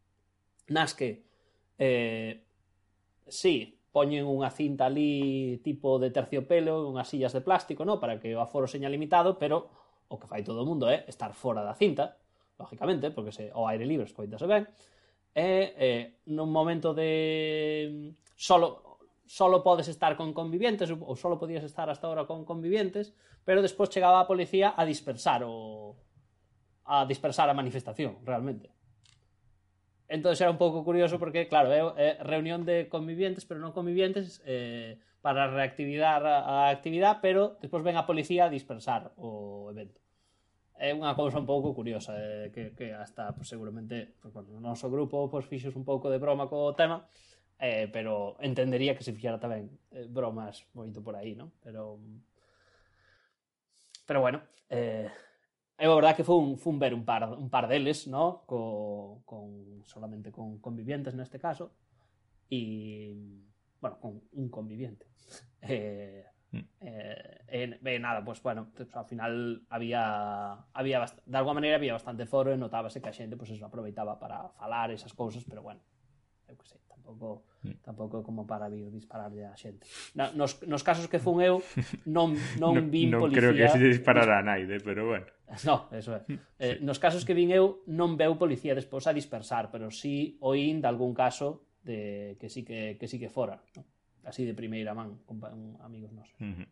nas 0.71 0.95
que 0.95 1.27
eh, 1.83 2.47
sí, 3.27 3.75
poñen 3.93 4.25
unha 4.25 4.49
cinta 4.49 4.89
ali 4.89 5.61
tipo 5.61 6.01
de 6.01 6.09
terciopelo, 6.09 6.89
unhas 6.89 7.13
sillas 7.13 7.37
de 7.37 7.45
plástico, 7.45 7.85
no, 7.85 8.01
para 8.01 8.17
que 8.17 8.33
o 8.33 8.41
aforo 8.41 8.65
seña 8.65 8.89
limitado, 8.89 9.37
pero 9.37 9.69
o 10.09 10.17
que 10.17 10.27
fai 10.27 10.41
todo 10.41 10.65
o 10.65 10.69
mundo 10.69 10.89
é 10.89 11.05
estar 11.07 11.37
fora 11.37 11.61
da 11.61 11.77
cinta, 11.77 12.17
lógicamente, 12.57 13.13
porque 13.13 13.33
se 13.37 13.53
ao 13.53 13.69
aire 13.69 13.85
libre 13.85 14.09
escoitase 14.09 14.49
ben, 14.49 14.65
e 15.33 15.77
eh, 15.77 16.05
nun 16.33 16.49
momento 16.49 16.97
de 16.97 18.17
solo 18.37 18.93
solo 19.29 19.65
podes 19.65 19.89
estar 19.89 20.13
con 20.17 20.37
convivientes 20.37 20.93
ou 20.93 21.17
solo 21.17 21.41
podías 21.41 21.65
estar 21.65 21.89
hasta 21.89 22.05
ahora 22.05 22.29
con 22.29 22.45
convivientes, 22.45 23.17
pero 23.45 23.65
despois 23.65 23.89
chegaba 23.89 24.21
a 24.21 24.29
policía 24.29 24.77
a 24.77 24.85
dispersar 24.85 25.41
o 25.45 25.97
a 26.85 27.07
dispersar 27.09 27.49
a 27.49 27.57
manifestación, 27.57 28.21
realmente 28.25 28.82
entón 30.13 30.37
era 30.37 30.53
un 30.53 30.61
pouco 30.61 30.85
curioso 30.85 31.17
porque, 31.17 31.49
claro, 31.49 31.73
é, 31.73 31.81
é 31.81 31.91
eh, 31.97 32.15
reunión 32.21 32.69
de 32.69 32.93
convivientes, 32.93 33.49
pero 33.49 33.65
non 33.65 33.73
convivientes, 33.73 34.45
eh, 34.45 35.01
para 35.25 35.49
reactivar 35.49 36.27
a, 36.27 36.69
a 36.69 36.75
actividade, 36.75 37.25
pero 37.25 37.57
despois 37.65 37.81
ven 37.81 37.97
a 37.97 38.05
policía 38.05 38.45
a 38.45 38.53
dispersar 38.53 39.17
o 39.17 39.71
evento. 39.73 40.03
É 40.77 40.91
unha 40.91 41.15
cousa 41.15 41.39
un 41.39 41.47
pouco 41.47 41.73
curiosa, 41.73 42.13
eh, 42.19 42.51
que, 42.53 42.75
que 42.75 42.93
hasta 42.93 43.33
pues, 43.33 43.49
seguramente 43.49 44.19
pues, 44.21 44.35
bueno, 44.35 44.53
no 44.59 44.75
noso 44.75 44.91
grupo 44.91 45.31
pues, 45.31 45.47
fixos 45.47 45.79
un 45.79 45.87
pouco 45.87 46.11
de 46.11 46.19
broma 46.19 46.51
co 46.51 46.75
tema, 46.75 47.07
eh, 47.63 47.87
pero 47.89 48.37
entendería 48.43 48.99
que 48.99 49.07
se 49.07 49.15
fixera 49.15 49.39
tamén 49.39 49.71
eh, 49.95 50.11
bromas 50.11 50.67
moito 50.75 51.01
por 51.01 51.17
aí, 51.17 51.39
non? 51.39 51.55
Pero... 51.63 52.03
Pero 54.03 54.19
bueno, 54.19 54.43
eh, 54.69 55.07
é 55.83 55.87
a 55.91 55.95
verdade 55.99 56.17
que 56.19 56.29
fun, 56.31 56.45
fun 56.65 56.77
ver 56.83 56.93
un 56.99 57.05
par, 57.11 57.23
un 57.45 57.51
par 57.55 57.67
deles, 57.73 58.07
no? 58.15 58.25
Co, 58.51 59.23
con, 59.31 59.83
solamente 59.93 60.29
con 60.37 60.47
convivientes 60.67 61.15
neste 61.19 61.39
caso, 61.47 61.65
e, 62.51 63.15
bueno, 63.83 63.97
con 64.03 64.13
un 64.41 64.47
conviviente. 64.49 65.07
eh, 65.63 66.27
Mm. 66.53 66.69
eh, 66.85 67.41
e, 67.49 67.81
e 67.81 67.99
nada, 67.99 68.21
pues 68.21 68.43
bueno, 68.45 68.69
pues, 68.77 68.93
ao 68.93 69.09
final 69.09 69.65
había, 69.73 70.69
había 70.77 71.01
bast- 71.01 71.25
de 71.25 71.37
alguma 71.41 71.55
maneira 71.57 71.77
había 71.81 71.97
bastante 71.97 72.29
foro 72.29 72.53
e 72.53 72.61
notábase 72.61 73.01
que 73.01 73.09
a 73.09 73.17
xente 73.17 73.41
pues, 73.41 73.49
eso, 73.57 73.65
aproveitaba 73.65 74.21
para 74.21 74.53
falar 74.61 74.93
esas 74.93 75.17
cousas, 75.17 75.49
pero 75.49 75.65
bueno, 75.65 75.81
eu 76.51 76.57
que 76.61 76.69
sei, 76.69 76.77
tampouco 76.93 77.49
mm. 77.63 77.83
tampouco 77.83 78.21
é 78.21 78.23
como 78.23 78.47
para 78.47 78.69
vir 78.69 78.91
dispararlle 78.91 79.47
a 79.47 79.57
xente 79.57 79.87
Na, 80.15 80.31
nos, 80.35 80.63
nos 80.67 80.83
casos 80.83 81.09
que 81.09 81.23
fun 81.23 81.41
eu 81.43 81.63
non, 82.07 82.35
non 82.63 82.75
no, 82.77 82.83
vin 82.91 83.11
non 83.11 83.27
policía 83.27 83.51
non 83.51 83.53
creo 83.53 83.53
que 83.55 83.67
se 83.71 83.81
disparara 83.81 84.39
a 84.39 84.47
naide, 84.47 84.79
pero 84.83 85.07
bueno 85.09 85.27
No, 85.67 85.89
eso 85.93 86.17
é. 86.17 86.25
Eh, 86.59 86.77
sí. 86.79 86.85
Nos 86.85 86.99
casos 86.99 87.25
que 87.25 87.35
vin 87.37 87.53
eu 87.53 87.85
non 87.87 88.17
veu 88.17 88.41
policía 88.41 88.73
despois 88.73 89.05
a 89.05 89.13
dispersar, 89.13 89.69
pero 89.69 89.93
si 89.93 90.01
sí 90.01 90.15
oín 90.41 90.81
de 90.81 90.89
algún 90.89 91.13
caso 91.13 91.69
de 91.85 92.37
que 92.41 92.49
sí 92.49 92.65
que, 92.65 92.97
que 92.97 93.07
sí 93.07 93.21
que 93.21 93.29
fora, 93.29 93.61
no? 93.77 93.85
así 94.25 94.45
de 94.45 94.55
primeira 94.55 94.95
man, 94.95 95.21
con, 95.27 95.43
amigos 95.83 96.13
nosos. 96.13 96.41
Uh 96.41 96.57
-huh. 96.57 96.69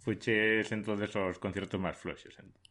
Fuches 0.00 0.72
entonces 0.72 1.14
os 1.14 1.38
concertos 1.38 1.78
máis 1.78 1.94
floxos. 1.94 2.32
Entón. 2.40 2.64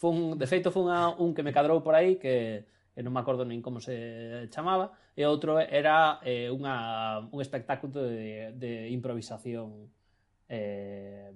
Fun, 0.00 0.40
de 0.40 0.46
feito 0.48 0.72
fun 0.72 0.88
a 0.88 1.12
un 1.12 1.36
que 1.36 1.44
me 1.44 1.52
cadrou 1.52 1.84
por 1.84 1.92
aí 1.92 2.16
que 2.16 2.64
e 2.94 3.02
non 3.02 3.10
me 3.10 3.20
acordo 3.20 3.42
nin 3.42 3.58
como 3.58 3.82
se 3.82 4.46
chamaba, 4.54 4.94
e 5.18 5.26
outro 5.26 5.58
era 5.58 6.22
eh, 6.22 6.46
unha, 6.50 7.26
un 7.28 7.38
espectáculo 7.42 8.06
de, 8.06 8.54
de 8.54 8.88
improvisación 8.94 9.90
eh, 10.48 11.34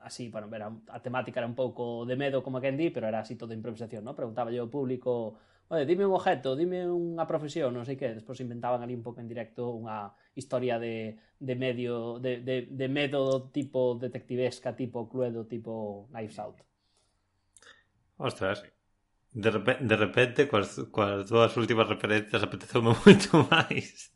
así, 0.00 0.28
bueno, 0.28 0.48
era, 0.54 0.72
a 0.88 0.98
temática 1.00 1.40
era 1.40 1.46
un 1.46 1.54
pouco 1.54 2.04
de 2.06 2.16
medo, 2.16 2.42
como 2.42 2.60
quen 2.60 2.76
di, 2.76 2.90
pero 2.90 3.06
era 3.08 3.20
así 3.20 3.36
todo 3.36 3.52
improvisación, 3.52 4.04
¿no? 4.04 4.16
Preguntaba 4.16 4.50
yo 4.50 4.64
ao 4.64 4.72
público, 4.72 5.36
oye, 5.68 5.84
dime 5.84 6.06
un 6.06 6.16
objeto, 6.16 6.56
dime 6.56 6.88
unha 6.88 7.28
profesión, 7.28 7.76
non 7.76 7.84
sei 7.84 8.00
que, 8.00 8.16
despois 8.16 8.40
inventaban 8.40 8.80
ali 8.80 8.96
un 8.96 9.04
pouco 9.04 9.20
en 9.20 9.28
directo 9.28 9.70
unha 9.76 10.16
historia 10.32 10.80
de, 10.80 11.20
de 11.36 11.54
medio, 11.54 12.16
de, 12.18 12.40
de, 12.40 12.66
de 12.72 12.88
medo 12.88 13.52
tipo 13.52 13.94
detectivesca, 14.00 14.72
tipo 14.72 15.04
Cluedo, 15.06 15.44
tipo 15.44 16.08
Knives 16.10 16.38
Out. 16.40 16.58
Ostras, 18.16 18.64
De, 19.32 19.50
repente, 19.50 19.84
de 19.84 19.96
repente, 19.96 20.48
coas, 20.48 20.74
coas 20.90 21.30
dúas 21.30 21.54
últimas 21.56 21.86
referencias 21.86 22.42
apeteceume 22.42 22.94
moito 23.06 23.46
máis. 23.46 24.10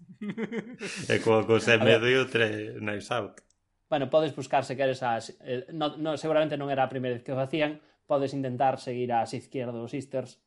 e 1.07 1.17
coa 1.23 1.47
cosa 1.47 1.79
medio 1.79 2.27
e 2.27 2.31
tre 2.31 2.49
Knives 2.83 3.11
Out. 3.15 3.39
Bueno, 3.87 4.11
podes 4.11 4.35
buscar 4.35 4.67
se 4.67 4.75
queres 4.75 5.03
as... 5.07 5.39
Eh, 5.41 5.71
no, 5.71 5.95
no, 5.97 6.19
seguramente 6.19 6.59
non 6.59 6.67
era 6.67 6.83
a 6.83 6.91
primeira 6.91 7.15
vez 7.15 7.23
que 7.23 7.31
o 7.31 7.39
facían. 7.39 7.79
Podes 8.11 8.35
intentar 8.35 8.83
seguir 8.83 9.15
as 9.15 9.31
Izquierdo 9.33 9.87
Sisters. 9.87 10.43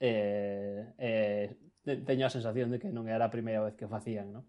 Eh, 0.00 0.96
eh, 0.96 1.46
teño 1.84 2.24
a 2.24 2.32
sensación 2.32 2.72
de 2.72 2.80
que 2.80 2.88
non 2.88 3.04
era 3.06 3.28
a 3.28 3.34
primeira 3.34 3.60
vez 3.60 3.76
que 3.76 3.84
o 3.84 3.92
facían, 3.92 4.32
non? 4.32 4.44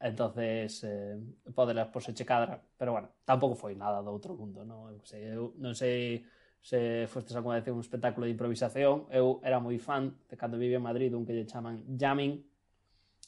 entonces 0.00 0.82
eh, 0.84 1.18
podelas 1.54 1.88
por 1.88 2.02
se 2.02 2.24
cadra, 2.24 2.62
pero 2.76 2.92
bueno, 2.92 3.10
tampouco 3.24 3.54
foi 3.54 3.76
nada 3.76 4.00
do 4.00 4.08
outro 4.08 4.32
mundo, 4.32 4.64
non? 4.64 4.88
Eu 4.88 5.04
sei, 5.04 5.28
eu 5.28 5.52
non 5.60 5.76
sei 5.76 6.24
se 6.60 7.06
fostes 7.08 7.34
alguna 7.36 7.56
vez 7.56 7.68
un 7.68 7.80
espectáculo 7.80 8.26
de 8.28 8.32
improvisación, 8.36 9.08
eu 9.08 9.40
era 9.40 9.60
moi 9.60 9.80
fan 9.80 10.12
de 10.28 10.36
cando 10.36 10.60
vivía 10.60 10.76
en 10.76 10.84
Madrid 10.84 11.10
un 11.16 11.24
que 11.24 11.32
lle 11.32 11.48
chaman 11.48 11.80
jamming, 11.96 12.44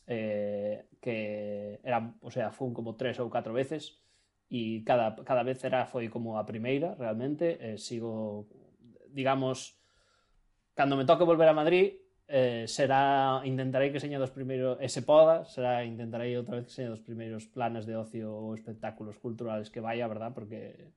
eh, 0.07 0.89
que 1.01 1.81
era, 1.83 2.13
o 2.21 2.31
sea, 2.31 2.53
fun 2.53 2.77
como 2.77 2.97
tres 2.97 3.17
ou 3.19 3.33
catro 3.33 3.57
veces, 3.57 4.03
e 4.53 4.85
cada, 4.85 5.17
cada 5.25 5.43
vez 5.43 5.65
era 5.65 5.89
foi 5.89 6.13
como 6.13 6.37
a 6.37 6.45
primeira, 6.45 6.93
realmente, 7.01 7.57
eh, 7.57 7.79
sigo, 7.81 8.45
digamos, 9.09 9.81
cando 10.77 10.97
me 10.97 11.09
toque 11.09 11.25
volver 11.25 11.49
a 11.49 11.57
Madrid, 11.57 11.97
eh, 12.29 12.65
será 12.69 13.41
intentarei 13.45 13.93
que 13.93 14.01
seña 14.01 14.21
dos 14.21 14.33
primeiros 14.33 14.77
ese 14.81 15.01
se 15.01 15.09
poda, 15.09 15.45
será 15.45 15.85
intentarei 15.85 16.37
outra 16.37 16.57
vez 16.57 16.69
que 16.69 16.77
seña 16.77 16.93
dos 16.93 17.05
primeiros 17.05 17.49
planes 17.49 17.85
de 17.89 17.97
ocio 17.97 18.29
ou 18.29 18.57
espectáculos 18.57 19.17
culturales 19.21 19.69
que 19.73 19.85
vaya, 19.85 20.09
verdad? 20.09 20.33
Porque 20.33 20.93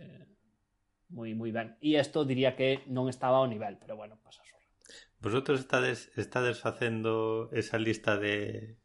eh, 0.00 0.31
moi 1.12 1.36
moi 1.36 1.52
ben. 1.52 1.76
E 1.84 2.00
isto 2.00 2.24
diría 2.24 2.56
que 2.56 2.82
non 2.88 3.06
estaba 3.12 3.38
ao 3.38 3.48
nivel, 3.48 3.76
pero 3.76 3.94
bueno, 3.94 4.16
pasa 4.24 4.42
só. 4.48 4.56
Vosotros 5.20 5.60
estades, 5.60 6.10
estades 6.16 6.58
facendo 6.58 7.48
esa 7.52 7.78
lista 7.78 8.18
de, 8.18 8.76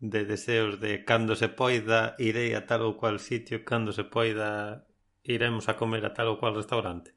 de 0.00 0.24
deseos 0.24 0.80
de 0.80 1.04
cando 1.04 1.36
se 1.36 1.48
poida 1.48 2.16
irei 2.18 2.56
a 2.56 2.66
tal 2.66 2.82
ou 2.88 2.96
cual 3.00 3.20
sitio, 3.20 3.62
cando 3.62 3.92
se 3.92 4.04
poida 4.04 4.84
iremos 5.22 5.68
a 5.68 5.76
comer 5.76 6.02
a 6.04 6.12
tal 6.16 6.32
ou 6.32 6.40
cual 6.40 6.56
restaurante? 6.56 7.12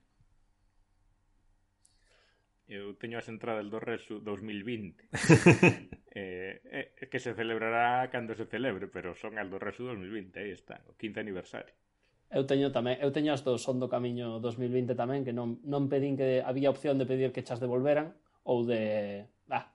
Eu 2.69 2.93
teño 3.01 3.17
as 3.17 3.25
entradas 3.33 3.65
do 3.65 3.81
Resu 3.81 4.21
2020 4.21 5.09
eh, 6.13 6.61
eh, 6.69 7.09
que 7.09 7.17
se 7.17 7.33
celebrará 7.33 8.05
cando 8.13 8.37
se 8.37 8.45
celebre, 8.45 8.85
pero 8.85 9.17
son 9.17 9.41
as 9.41 9.49
do 9.49 9.57
Resu 9.57 9.89
2020, 9.89 10.37
aí 10.37 10.53
están, 10.53 10.85
o 10.85 10.93
15 10.93 11.17
aniversario. 11.17 11.73
Eu 12.29 12.45
teño 12.45 12.69
tamén, 12.69 13.01
eu 13.01 13.09
teño 13.09 13.33
as 13.33 13.41
do 13.41 13.57
Son 13.57 13.81
do 13.81 13.89
Camiño 13.89 14.37
2020 14.37 14.93
tamén, 14.93 15.25
que 15.25 15.33
non, 15.33 15.57
non 15.65 15.89
pedín 15.89 16.13
que 16.13 16.45
había 16.45 16.69
opción 16.69 17.01
de 17.01 17.09
pedir 17.09 17.33
que 17.33 17.41
chas 17.41 17.57
devolveran 17.57 18.13
ou 18.45 18.61
de, 18.61 19.25
ah, 19.49 19.73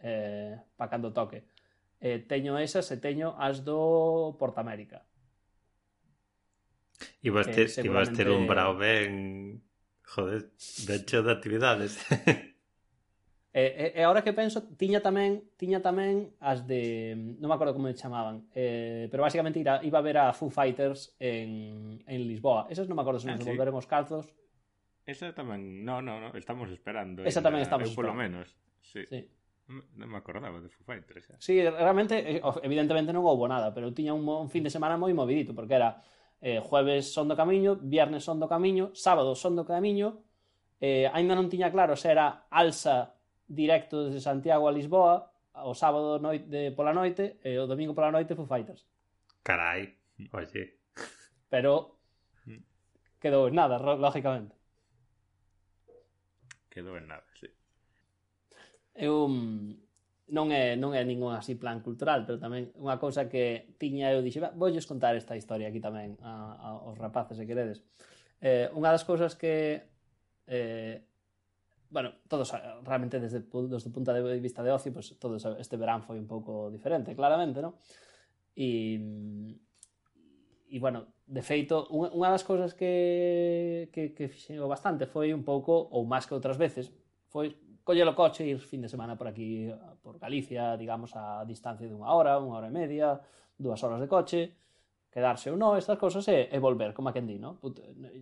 eh, 0.00 0.56
pa 0.80 0.88
cando 0.88 1.12
toque. 1.12 1.44
Eh, 2.00 2.24
teño 2.24 2.56
esas 2.56 2.88
e 2.88 2.96
teño 2.96 3.36
as 3.36 3.68
do 3.68 4.32
Porta 4.40 4.64
América. 4.64 5.04
Ibas 7.20 7.52
ter, 7.52 7.68
seguramente... 7.68 7.84
ibas 7.84 8.08
ter 8.16 8.28
un 8.32 8.48
brao 8.48 8.72
ben, 8.72 9.60
joder, 10.08 10.48
ben 10.88 11.00
cheo 11.04 11.20
de 11.20 11.32
actividades. 11.36 12.00
E, 13.48 13.96
e, 13.96 14.00
e 14.00 14.02
ahora 14.04 14.20
que 14.20 14.36
penso, 14.36 14.60
tiña 14.76 15.00
tamén 15.00 15.40
tiña 15.56 15.80
tamén 15.80 16.36
as 16.36 16.68
de... 16.68 17.16
Non 17.40 17.48
me 17.48 17.56
acordo 17.56 17.72
como 17.72 17.88
chamaban, 17.96 18.44
eh, 18.52 19.08
pero 19.08 19.24
basicamente 19.24 19.56
ira, 19.56 19.80
iba 19.80 19.96
a 19.96 20.04
ver 20.04 20.20
a 20.20 20.36
Foo 20.36 20.52
Fighters 20.52 21.16
en, 21.16 21.96
en 22.04 22.20
Lisboa. 22.28 22.68
Esas 22.68 22.92
non 22.92 23.00
me 23.00 23.02
acordo 23.02 23.16
se 23.16 23.32
ah, 23.32 23.34
nos 23.34 23.40
ah, 23.40 23.48
sí. 23.48 23.50
volveremos 23.50 23.88
calzos. 23.88 24.28
Esa 25.08 25.32
tamén... 25.32 25.80
No, 25.80 26.04
no, 26.04 26.20
no, 26.20 26.36
estamos 26.36 26.68
esperando. 26.68 27.24
Esa 27.24 27.40
tamén 27.40 27.64
estamos 27.64 27.88
eu, 27.88 27.96
polo 27.96 28.12
menos. 28.12 28.52
Sí. 28.84 29.08
sí. 29.08 29.24
Non 29.68 30.08
me 30.12 30.20
acordaba 30.20 30.60
de 30.60 30.68
Foo 30.68 30.84
Fighters. 30.84 31.24
Eh. 31.32 31.36
Sí, 31.40 31.56
realmente, 31.64 32.20
eh, 32.20 32.44
evidentemente 32.60 33.16
non 33.16 33.24
houbo 33.24 33.48
nada, 33.48 33.72
pero 33.72 33.88
tiña 33.96 34.12
un, 34.12 34.28
un 34.28 34.52
fin 34.52 34.60
de 34.60 34.68
semana 34.68 35.00
moi 35.00 35.16
movidito, 35.16 35.56
porque 35.56 35.80
era 35.80 36.04
eh, 36.44 36.60
jueves 36.60 37.08
son 37.08 37.32
do 37.32 37.36
camiño, 37.36 37.80
viernes 37.80 38.28
son 38.28 38.38
do 38.38 38.46
camiño, 38.46 38.92
sábado 38.92 39.32
son 39.32 39.56
do 39.56 39.64
camiño, 39.64 40.20
eh, 40.84 41.08
ainda 41.10 41.32
non 41.32 41.48
tiña 41.48 41.72
claro 41.72 41.96
se 41.96 42.12
era 42.12 42.46
alza 42.52 43.17
directo 43.48 44.04
desde 44.04 44.20
Santiago 44.20 44.68
a 44.68 44.72
Lisboa 44.72 45.32
o 45.64 45.74
sábado 45.74 46.20
noite, 46.20 46.46
de, 46.46 46.70
pola 46.70 46.94
noite 46.94 47.40
e 47.42 47.58
o 47.58 47.66
domingo 47.66 47.96
pola 47.96 48.12
noite 48.12 48.36
Foo 48.36 48.46
Fighters. 48.46 48.86
Carai, 49.42 49.90
oye. 50.30 50.78
Pero 51.48 51.98
mm. 52.46 52.62
quedou 53.18 53.48
en 53.48 53.56
nada, 53.56 53.80
lógicamente. 53.80 54.54
Quedou 56.70 56.94
en 56.94 57.08
nada, 57.08 57.26
sí. 57.34 57.48
Eu 58.94 59.26
mm, 59.26 59.88
non 60.28 60.52
é, 60.52 60.76
non 60.76 60.92
é 60.92 61.02
ningún 61.02 61.32
así 61.32 61.56
plan 61.56 61.80
cultural, 61.80 62.28
pero 62.28 62.36
tamén 62.36 62.68
unha 62.76 63.00
cousa 63.00 63.32
que 63.32 63.72
tiña 63.80 64.12
eu 64.12 64.20
dixe, 64.20 64.44
voulles 64.54 64.84
contar 64.84 65.16
esta 65.16 65.34
historia 65.34 65.72
aquí 65.72 65.80
tamén 65.80 66.20
a, 66.20 66.54
a, 66.54 66.68
aos 66.84 67.00
rapaces, 67.00 67.40
se 67.40 67.48
queredes. 67.48 67.80
Eh, 68.44 68.68
unha 68.76 68.92
das 68.92 69.08
cousas 69.08 69.34
que 69.34 69.88
eh, 70.46 71.07
bueno, 71.90 72.12
todos 72.28 72.52
eh, 72.54 72.60
realmente 72.84 73.20
desde, 73.20 73.40
desde 73.40 73.88
o 73.88 73.92
punto 73.92 74.12
de 74.12 74.40
vista 74.40 74.62
de 74.62 74.72
ocio, 74.72 74.92
pues 74.92 75.18
todo 75.18 75.36
eh, 75.36 75.56
este 75.60 75.76
verán 75.76 76.02
foi 76.04 76.20
un 76.20 76.28
pouco 76.28 76.70
diferente, 76.70 77.16
claramente, 77.16 77.62
¿no? 77.62 77.80
E, 78.56 79.00
e 80.68 80.76
bueno, 80.78 81.14
de 81.24 81.40
feito, 81.40 81.88
unha 81.88 82.28
das 82.28 82.44
cousas 82.44 82.76
que, 82.76 83.88
que, 83.92 84.12
que 84.12 84.28
fixeo 84.28 84.68
bastante 84.68 85.08
foi 85.08 85.32
un 85.32 85.44
pouco, 85.44 85.88
ou 85.92 86.04
máis 86.04 86.28
que 86.28 86.36
outras 86.36 86.60
veces, 86.60 86.92
foi 87.32 87.56
coller 87.88 88.04
o 88.04 88.12
coche 88.12 88.44
e 88.44 88.52
ir 88.52 88.60
fin 88.60 88.84
de 88.84 88.92
semana 88.92 89.16
por 89.16 89.32
aquí, 89.32 89.72
por 90.04 90.20
Galicia, 90.20 90.76
digamos, 90.76 91.16
a 91.16 91.40
distancia 91.48 91.88
de 91.88 91.96
unha 91.96 92.12
hora, 92.12 92.36
unha 92.36 92.60
hora 92.60 92.68
e 92.68 92.74
media, 92.74 93.16
dúas 93.56 93.80
horas 93.80 94.04
de 94.04 94.08
coche, 94.12 94.52
quedarse 95.08 95.48
ou 95.48 95.56
non 95.56 95.74
estas 95.74 95.96
cousas 95.96 96.24
e, 96.28 96.52
e 96.52 96.58
volver, 96.60 96.92
como 96.92 97.08
a 97.08 97.14
quen 97.16 97.24
di, 97.24 97.40
no? 97.40 97.56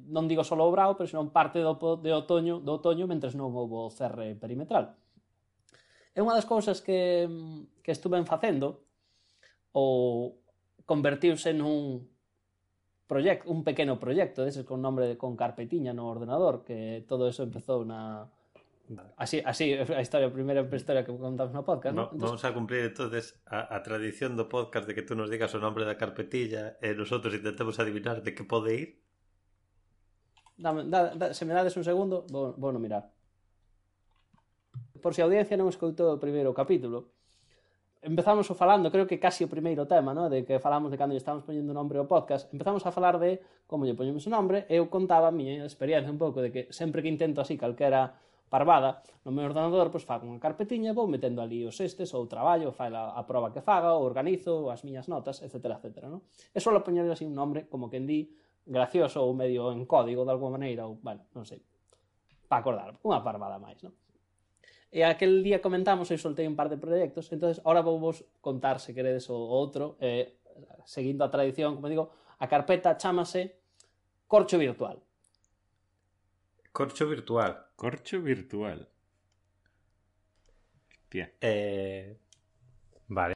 Non 0.06 0.30
digo 0.30 0.46
solo 0.46 0.64
o 0.66 0.72
brao, 0.72 0.94
pero 0.94 1.10
senón 1.10 1.34
parte 1.34 1.58
do, 1.58 1.74
de 1.98 2.12
otoño, 2.14 2.62
do 2.62 2.78
otoño 2.78 3.10
mentres 3.10 3.34
non 3.34 3.50
houbo 3.50 3.90
cerre 3.90 4.38
perimetral. 4.38 4.94
É 6.14 6.22
unha 6.22 6.32
das 6.32 6.48
cousas 6.48 6.80
que, 6.80 7.26
que 7.82 7.92
estuven 7.92 8.24
facendo 8.24 8.86
ou 9.76 10.40
convertiuse 10.86 11.52
nun 11.52 12.06
proyecto, 13.06 13.50
un 13.50 13.62
pequeno 13.62 13.98
proxecto, 13.98 14.46
deses 14.46 14.64
con 14.64 14.82
nombre 14.82 15.06
de, 15.10 15.14
con 15.18 15.36
carpetiña 15.36 15.94
no 15.94 16.10
ordenador, 16.10 16.62
que 16.62 17.04
todo 17.06 17.28
eso 17.28 17.42
empezou 17.42 17.82
na, 17.86 18.30
Vale. 18.88 19.10
Así, 19.16 19.42
así 19.44 19.74
a 19.74 20.00
historia, 20.00 20.28
a 20.28 20.32
primeira 20.32 20.62
historia 20.62 21.02
que 21.02 21.10
contamos 21.10 21.52
no 21.52 21.64
podcast, 21.64 21.94
no, 21.94 22.02
¿no? 22.02 22.10
Entonces... 22.12 22.30
Vamos 22.30 22.44
a 22.44 22.54
cumplir 22.54 22.80
entonces 22.84 23.40
a, 23.46 23.74
a 23.74 23.82
tradición 23.82 24.38
do 24.38 24.46
podcast 24.46 24.86
de 24.86 24.94
que 24.94 25.02
tú 25.02 25.18
nos 25.18 25.26
digas 25.26 25.50
o 25.54 25.58
nombre 25.58 25.82
da 25.82 25.98
carpetilla 25.98 26.78
e 26.78 26.94
nosotros 26.94 27.34
intentemos 27.34 27.82
adivinar 27.82 28.22
de 28.22 28.30
que 28.30 28.46
pode 28.46 28.70
ir. 28.78 28.88
Dame, 30.54 30.86
da, 30.86 31.18
da, 31.18 31.34
se 31.34 31.42
me 31.44 31.52
dades 31.52 31.74
un 31.74 31.82
segundo, 31.82 32.30
vou, 32.30 32.54
vou 32.54 32.70
no 32.70 32.78
mirar. 32.78 33.10
Por 35.02 35.12
si 35.12 35.20
a 35.20 35.26
audiencia 35.26 35.58
non 35.58 35.66
escoitou 35.66 36.14
o 36.14 36.22
primeiro 36.22 36.54
capítulo, 36.54 37.10
empezamos 38.06 38.46
o 38.46 38.54
falando, 38.54 38.94
creo 38.94 39.10
que 39.10 39.18
casi 39.18 39.42
o 39.42 39.50
primeiro 39.50 39.90
tema, 39.90 40.14
¿no? 40.14 40.30
de 40.30 40.46
que 40.46 40.62
falamos 40.62 40.94
de 40.94 40.96
cando 40.96 41.10
lle 41.10 41.20
estamos 41.20 41.42
poñendo 41.42 41.74
nombre 41.74 41.98
ao 41.98 42.06
podcast, 42.06 42.46
empezamos 42.54 42.86
a 42.86 42.94
falar 42.94 43.18
de 43.18 43.42
como 43.66 43.82
lle 43.82 43.98
poñemos 43.98 44.22
o 44.22 44.30
nombre, 44.30 44.62
eu 44.70 44.86
contaba 44.86 45.26
a 45.26 45.34
miña 45.34 45.66
experiencia 45.66 46.06
un 46.06 46.22
pouco 46.22 46.38
de 46.38 46.54
que 46.54 46.62
sempre 46.70 47.02
que 47.02 47.10
intento 47.10 47.42
así 47.42 47.58
calquera 47.58 48.14
parvada, 48.48 49.02
no 49.26 49.34
meu 49.34 49.46
ordenador 49.50 49.90
pois 49.90 50.06
fago 50.06 50.26
unha 50.26 50.38
carpetiña, 50.38 50.94
vou 50.94 51.10
metendo 51.10 51.42
ali 51.42 51.66
os 51.66 51.78
estes, 51.82 52.14
ou 52.14 52.30
traballo, 52.30 52.70
fai 52.70 52.94
a, 52.94 53.18
a 53.18 53.22
prova 53.26 53.50
que 53.50 53.60
faga, 53.60 53.98
o 53.98 54.06
organizo 54.06 54.70
as 54.70 54.86
miñas 54.86 55.10
notas, 55.10 55.42
etc. 55.42 55.82
etc 55.82 56.06
no? 56.06 56.26
E 56.54 56.58
só 56.62 56.70
poñer 56.80 57.06
así 57.10 57.26
un 57.26 57.34
nombre, 57.34 57.66
como 57.66 57.90
que 57.90 57.98
en 57.98 58.06
di, 58.06 58.20
gracioso 58.66 59.22
ou 59.22 59.34
medio 59.34 59.70
en 59.70 59.86
código 59.86 60.26
de 60.26 60.32
alguma 60.34 60.58
maneira, 60.58 60.86
ou, 60.86 60.98
bueno, 60.98 61.22
non 61.34 61.46
sei, 61.46 61.62
para 62.50 62.62
acordar, 62.62 62.90
unha 63.02 63.22
parvada 63.22 63.58
máis, 63.62 63.78
non? 63.82 63.94
E 64.90 65.02
aquel 65.02 65.42
día 65.42 65.62
comentamos 65.62 66.10
e 66.10 66.16
soltei 66.18 66.46
un 66.46 66.58
par 66.58 66.70
de 66.70 66.78
proxectos, 66.78 67.30
entonces 67.34 67.58
ahora 67.66 67.82
vou 67.82 67.98
vos 67.98 68.26
contar, 68.42 68.78
se 68.78 68.94
queredes, 68.94 69.30
o 69.30 69.38
outro, 69.38 69.98
eh, 69.98 70.38
seguindo 70.86 71.26
a 71.26 71.30
tradición, 71.30 71.78
como 71.78 71.90
digo, 71.90 72.10
a 72.38 72.46
carpeta 72.46 72.98
chamase 72.98 73.58
Corcho 74.26 74.58
Virtual. 74.58 75.05
Corcho 76.76 77.08
virtual. 77.08 77.68
Corcho 77.74 78.20
virtual. 78.20 78.86
Hostia. 80.90 81.32
Eh, 81.40 82.18
vale. 83.08 83.32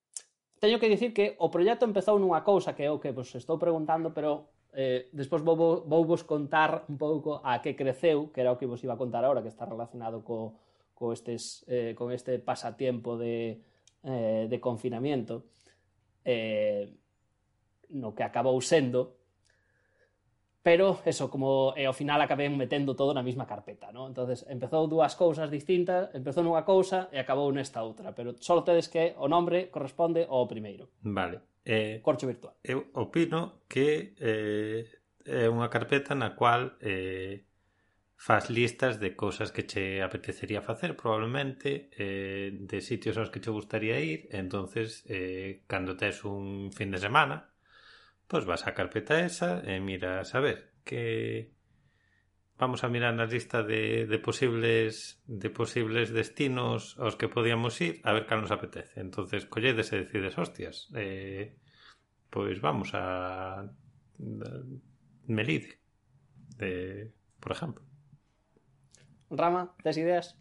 Teño 0.58 0.78
que 0.78 0.90
dicir 0.90 1.14
que 1.14 1.36
o 1.40 1.48
proxecto 1.48 1.88
empezou 1.88 2.20
nunha 2.20 2.44
cousa 2.44 2.76
que 2.76 2.84
é 2.84 2.92
o 2.92 3.00
que 3.00 3.16
vos 3.16 3.32
estou 3.32 3.56
preguntando, 3.56 4.12
pero 4.12 4.52
eh, 4.76 5.08
despois 5.16 5.40
vou, 5.40 5.56
vou 5.88 6.04
vos 6.04 6.20
contar 6.20 6.84
un 6.92 7.00
pouco 7.00 7.40
a 7.40 7.64
que 7.64 7.72
creceu, 7.72 8.28
que 8.28 8.44
era 8.44 8.52
o 8.52 8.60
que 8.60 8.68
vos 8.68 8.84
iba 8.84 8.92
a 8.92 9.00
contar 9.00 9.24
agora, 9.24 9.40
que 9.40 9.48
está 9.48 9.64
relacionado 9.64 10.20
co, 10.20 10.60
co 10.92 11.16
estes, 11.16 11.64
eh, 11.64 11.96
con 11.96 12.12
este 12.12 12.44
pasatiempo 12.44 13.16
de, 13.16 13.56
eh, 14.04 14.52
de 14.52 14.58
confinamiento, 14.60 15.48
eh, 16.28 16.92
no 17.88 18.12
que 18.12 18.20
acabou 18.20 18.60
sendo 18.60 19.19
Pero 20.62 21.00
eso, 21.08 21.30
como 21.32 21.72
e 21.72 21.88
ao 21.88 21.96
final 21.96 22.20
acabei 22.20 22.52
metendo 22.52 22.92
todo 22.92 23.16
na 23.16 23.24
mesma 23.24 23.48
carpeta, 23.48 23.88
¿no? 23.96 24.04
entonces 24.04 24.44
empezou 24.44 24.84
dúas 24.84 25.16
cousas 25.16 25.48
distintas, 25.48 26.12
empezou 26.12 26.44
nunha 26.44 26.68
cousa 26.68 27.08
e 27.08 27.16
acabou 27.16 27.48
nesta 27.48 27.80
outra, 27.80 28.12
pero 28.12 28.36
só 28.36 28.60
tedes 28.60 28.92
que 28.92 29.16
o 29.16 29.24
nombre 29.24 29.72
corresponde 29.72 30.28
ao 30.28 30.44
primeiro. 30.44 30.92
Vale. 31.00 31.40
Eh, 31.64 32.00
Corcho 32.04 32.28
virtual. 32.28 32.60
Eu 32.64 32.92
opino 32.92 33.64
que 33.68 34.12
eh, 34.20 34.84
é 35.24 35.48
unha 35.48 35.72
carpeta 35.72 36.12
na 36.12 36.36
cual 36.36 36.76
eh, 36.80 37.44
faz 38.20 38.50
listas 38.52 39.00
de 39.00 39.16
cousas 39.16 39.52
que 39.52 39.64
che 39.64 40.02
apetecería 40.02 40.60
facer 40.60 40.92
probablemente 40.96 41.88
eh, 41.96 42.52
de 42.52 42.80
sitios 42.84 43.16
aos 43.16 43.32
que 43.32 43.40
che 43.40 43.48
gustaría 43.48 43.96
ir 44.00 44.28
entonces 44.28 45.04
eh, 45.08 45.64
cando 45.66 45.96
tes 45.96 46.24
un 46.24 46.68
fin 46.72 46.92
de 46.92 47.00
semana 47.00 47.48
pois 48.30 48.46
vas 48.46 48.62
á 48.62 48.70
carpeta 48.78 49.18
esa 49.26 49.58
e 49.66 49.82
miras 49.82 50.38
a 50.38 50.40
ver 50.40 50.70
que 50.86 51.50
vamos 52.54 52.86
a 52.86 52.88
mirar 52.94 53.10
na 53.18 53.26
lista 53.26 53.66
de, 53.66 54.06
de 54.06 54.18
posibles 54.22 55.18
de 55.26 55.50
posibles 55.50 56.14
destinos 56.14 56.94
aos 57.02 57.18
que 57.18 57.26
podíamos 57.26 57.74
ir 57.82 57.98
a 58.06 58.14
ver 58.14 58.30
cal 58.30 58.38
nos 58.38 58.54
apetece 58.54 59.02
entonces 59.02 59.50
colledes 59.50 59.90
e 59.90 60.06
decides 60.06 60.38
hostias 60.38 60.86
eh, 60.94 61.58
pois 62.30 62.62
vamos 62.62 62.94
a 62.94 63.66
Melide 65.26 65.82
de, 66.54 67.10
por 67.42 67.50
exemplo 67.50 67.90
Rama, 69.30 69.74
tes 69.82 69.96
ideas? 69.96 70.34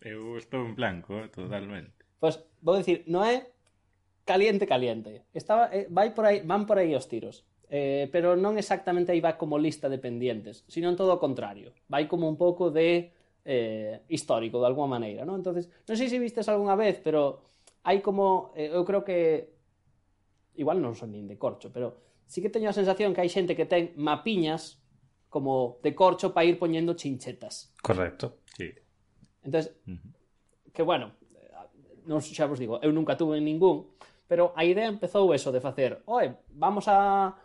Eu 0.00 0.36
estou 0.36 0.60
en 0.66 0.74
blanco, 0.74 1.16
eh, 1.16 1.28
totalmente. 1.28 1.96
Pois 2.20 2.44
vou 2.60 2.76
dicir, 2.76 3.08
non 3.08 3.24
é 3.24 3.48
caliente, 4.24 4.66
caliente. 4.66 5.26
Estaba, 5.34 5.68
eh, 5.72 5.86
vai 5.90 6.14
por 6.14 6.26
aí, 6.26 6.40
van 6.42 6.66
por 6.66 6.78
aí 6.78 6.94
os 6.94 7.08
tiros. 7.08 7.44
Eh, 7.72 8.08
pero 8.12 8.36
non 8.36 8.60
exactamente 8.60 9.16
aí 9.16 9.20
va 9.24 9.40
como 9.40 9.56
lista 9.56 9.88
de 9.88 9.96
pendientes, 9.96 10.60
sino 10.68 10.92
en 10.92 10.96
todo 10.96 11.16
o 11.16 11.22
contrario. 11.22 11.72
Vai 11.88 12.04
como 12.04 12.28
un 12.28 12.36
pouco 12.36 12.68
de 12.68 13.16
eh, 13.44 14.04
histórico, 14.08 14.60
de 14.60 14.66
alguma 14.66 14.86
maneira, 14.86 15.24
¿no? 15.24 15.34
Entonces, 15.34 15.72
non 15.88 15.96
sei 15.96 16.12
se 16.12 16.20
vistes 16.20 16.46
algunha 16.52 16.76
vez, 16.76 17.00
pero 17.00 17.48
hai 17.88 18.04
como, 18.04 18.52
eh, 18.54 18.70
eu 18.70 18.84
creo 18.84 19.02
que 19.02 19.56
igual 20.60 20.84
non 20.84 20.92
son 20.92 21.16
nin 21.16 21.24
de 21.24 21.40
corcho, 21.40 21.72
pero 21.72 21.96
sí 22.28 22.44
que 22.44 22.52
teño 22.52 22.68
a 22.68 22.76
sensación 22.76 23.16
que 23.16 23.24
hai 23.24 23.32
xente 23.32 23.56
que 23.56 23.64
ten 23.64 23.96
mapiñas 23.96 24.78
como 25.32 25.80
de 25.80 25.96
corcho 25.96 26.36
para 26.36 26.44
ir 26.44 26.60
poñendo 26.60 26.92
chinchetas. 26.92 27.72
Correcto, 27.80 28.44
sí. 28.52 28.68
Entonces, 29.42 29.74
uh 29.88 29.96
-huh. 29.96 30.12
que 30.70 30.84
bueno, 30.84 31.16
non 32.06 32.20
xa 32.20 32.46
vos 32.46 32.60
digo, 32.60 32.78
eu 32.84 32.92
nunca 32.92 33.16
tuve 33.16 33.40
ningún, 33.40 33.96
Pero 34.26 34.52
a 34.56 34.64
idea 34.64 34.88
empezou 34.88 35.30
eso 35.34 35.52
de 35.52 35.60
facer, 35.60 36.02
oe, 36.06 36.32
vamos 36.54 36.86
a... 36.88 37.36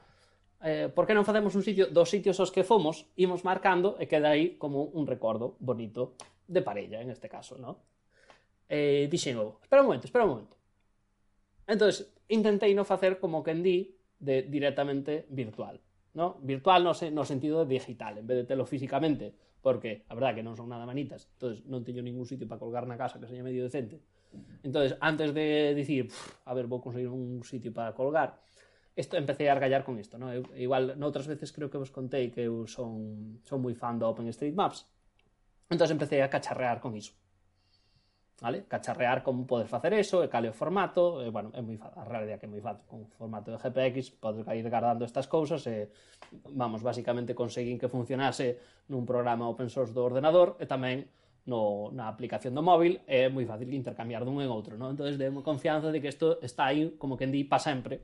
Eh, 0.64 0.90
por 0.90 1.06
que 1.06 1.14
non 1.14 1.28
facemos 1.28 1.54
un 1.54 1.62
sitio 1.62 1.86
dos 1.94 2.10
sitios 2.10 2.42
aos 2.42 2.50
que 2.50 2.66
fomos, 2.66 3.06
imos 3.14 3.46
marcando 3.46 3.94
e 4.02 4.10
queda 4.10 4.34
aí 4.34 4.58
como 4.58 4.90
un 4.90 5.06
recordo 5.06 5.54
bonito 5.62 6.18
de 6.50 6.66
parella, 6.66 6.98
en 7.04 7.14
este 7.14 7.30
caso, 7.30 7.62
no? 7.62 7.86
Eh, 8.66 9.06
dixen, 9.12 9.38
oh, 9.38 9.62
espera 9.62 9.86
un 9.86 9.94
momento, 9.94 10.10
espera 10.10 10.26
un 10.26 10.32
momento. 10.34 10.56
Entón, 11.68 11.94
intentei 12.32 12.74
non 12.74 12.90
facer 12.90 13.22
como 13.22 13.46
que 13.46 13.54
en 13.54 13.62
di 13.62 13.78
de 14.18 14.48
directamente 14.50 15.30
virtual. 15.30 15.78
¿no? 16.18 16.40
Virtual 16.42 16.84
no, 16.84 16.94
se, 16.94 17.12
no 17.12 17.24
sentido 17.26 17.64
de 17.64 17.74
digital, 17.76 18.18
en 18.18 18.26
vez 18.26 18.38
de 18.38 18.44
telo 18.44 18.66
físicamente, 18.66 19.36
porque 19.62 20.06
a 20.10 20.16
verdad 20.16 20.34
que 20.34 20.42
non 20.42 20.58
son 20.58 20.66
nada 20.72 20.90
manitas, 20.90 21.30
entonces 21.38 21.62
non 21.70 21.86
teño 21.86 22.02
ningún 22.02 22.26
sitio 22.26 22.50
para 22.50 22.58
colgar 22.58 22.90
na 22.90 22.98
casa 22.98 23.22
que 23.22 23.30
seña 23.30 23.46
medio 23.46 23.62
decente 23.62 24.02
Entonces, 24.64 24.98
antes 25.00 25.34
de 25.34 25.74
decir, 25.74 26.12
a 26.46 26.54
ver, 26.54 26.68
vou 26.68 26.82
conseguir 26.82 27.08
un 27.08 27.44
sitio 27.44 27.72
para 27.72 27.96
colgar, 27.96 28.40
esto, 28.98 29.16
empecé 29.16 29.48
a 29.48 29.54
argallar 29.54 29.84
con 29.86 30.00
isto, 30.00 30.18
¿no? 30.18 30.34
Eu, 30.34 30.44
igual, 30.58 30.98
noutras 30.98 31.30
veces 31.30 31.54
creo 31.54 31.70
que 31.70 31.78
vos 31.78 31.94
contei 31.94 32.34
que 32.34 32.50
eu 32.50 32.66
son, 32.66 33.40
son 33.46 33.62
moi 33.62 33.78
fan 33.78 34.02
do 34.02 34.10
OpenStreetMaps. 34.10 34.90
Entonces, 35.70 35.94
empecé 35.94 36.20
a 36.26 36.30
cacharrear 36.34 36.82
con 36.82 36.98
iso. 36.98 37.14
Vale? 38.42 38.66
Cacharrear 38.66 39.22
como 39.24 39.46
podes 39.46 39.70
facer 39.70 39.94
eso, 39.94 40.26
e 40.26 40.30
cale 40.30 40.50
o 40.50 40.54
formato, 40.54 41.22
e, 41.22 41.30
bueno, 41.30 41.54
é 41.54 41.62
moi 41.62 41.78
a 41.78 42.06
realidade 42.10 42.42
que 42.42 42.46
é 42.46 42.52
moi 42.52 42.62
fácil 42.62 42.86
con 42.90 43.06
o 43.06 43.10
formato 43.18 43.54
de 43.54 43.62
GPX, 43.62 44.18
podes 44.18 44.46
ir 44.50 44.66
guardando 44.66 45.06
estas 45.06 45.30
cousas 45.30 45.62
e, 45.70 45.94
vamos, 46.54 46.82
basicamente 46.82 47.38
conseguín 47.38 47.78
que 47.78 47.90
funcionase 47.90 48.58
nun 48.90 49.06
programa 49.06 49.46
open 49.46 49.70
source 49.70 49.94
do 49.94 50.02
ordenador 50.02 50.58
e 50.58 50.66
tamén 50.66 51.06
no, 51.48 51.90
na 51.96 52.12
aplicación 52.12 52.52
do 52.52 52.62
móvil 52.62 53.00
é 53.08 53.32
moi 53.32 53.48
fácil 53.48 53.72
intercambiar 53.72 54.28
dun 54.28 54.44
en 54.44 54.52
outro, 54.52 54.76
non? 54.76 54.92
Entonces, 54.92 55.16
demo 55.16 55.42
confianza 55.42 55.90
de 55.90 56.04
que 56.04 56.12
isto 56.12 56.44
está 56.44 56.68
aí, 56.68 57.00
como 57.00 57.16
que 57.16 57.24
en 57.24 57.32
di, 57.32 57.48
pa 57.48 57.58
sempre. 57.58 58.04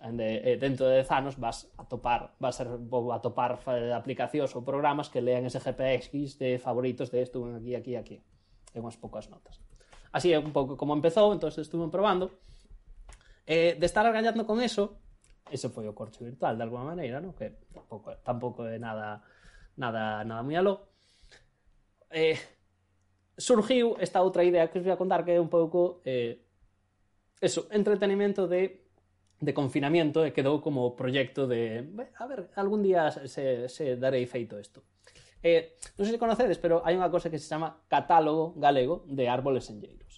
De, 0.00 0.54
eh, 0.54 0.56
dentro 0.58 0.86
de 0.86 1.02
10 1.02 1.10
anos 1.10 1.34
vas 1.38 1.70
a 1.78 1.86
topar, 1.86 2.34
vas 2.38 2.58
a, 2.60 2.66
a 2.66 3.18
topar 3.22 3.58
aplicacións 3.94 4.50
ou 4.58 4.66
programas 4.66 5.08
que 5.08 5.22
lean 5.22 5.46
ese 5.46 5.62
GPX 5.62 6.38
de 6.42 6.58
favoritos 6.58 7.14
de 7.14 7.22
esto, 7.22 7.38
aquí, 7.54 7.78
aquí, 7.78 7.94
aquí. 7.94 8.16
E 8.74 8.78
unhas 8.82 8.98
poucas 8.98 9.30
notas. 9.30 9.62
Así 10.10 10.34
é 10.34 10.38
un 10.38 10.50
pouco 10.50 10.74
como 10.74 10.90
empezou, 10.90 11.30
entón 11.30 11.54
estuve 11.54 11.86
probando. 11.86 12.34
Eh, 13.46 13.78
de 13.78 13.86
estar 13.86 14.02
argallando 14.02 14.42
con 14.42 14.58
eso, 14.58 14.98
ese 15.50 15.70
foi 15.70 15.86
o 15.86 15.94
corcho 15.94 16.26
virtual 16.26 16.58
de 16.58 16.66
alguma 16.66 16.82
maneira, 16.82 17.22
¿no? 17.22 17.30
Que 17.34 17.62
tampouco, 17.70 18.10
tampouco 18.26 18.66
é 18.66 18.78
nada 18.78 19.22
nada 19.78 20.26
nada 20.26 20.42
moi 20.42 20.58
aló. 20.58 20.89
Eh, 22.10 22.38
surgiu 23.38 23.96
esta 23.98 24.22
outra 24.22 24.44
idea 24.44 24.68
que 24.68 24.78
os 24.78 24.84
voy 24.84 24.92
a 24.92 25.00
contar 25.00 25.24
que 25.24 25.34
é 25.34 25.40
un 25.40 25.48
pouco 25.48 26.02
eh, 26.04 26.42
eso, 27.40 27.66
entretenimento 27.70 28.46
de 28.46 28.90
de 29.40 29.54
confinamiento 29.56 30.20
e 30.28 30.36
quedou 30.36 30.60
como 30.60 30.92
proxecto 30.92 31.48
de 31.48 31.88
a 32.20 32.26
ver, 32.28 32.52
algún 32.60 32.84
día 32.84 33.08
se, 33.08 33.72
se 33.72 33.96
darei 33.96 34.28
feito 34.28 34.60
isto 34.60 34.84
eh, 35.40 35.80
non 35.96 36.04
sei 36.04 36.12
se 36.12 36.20
conocedes, 36.20 36.60
pero 36.60 36.84
hai 36.84 36.92
unha 36.92 37.08
cosa 37.08 37.32
que 37.32 37.40
se 37.40 37.48
chama 37.48 37.80
catálogo 37.88 38.52
galego 38.60 39.08
de 39.08 39.32
árboles 39.32 39.72
enlleiros 39.72 40.09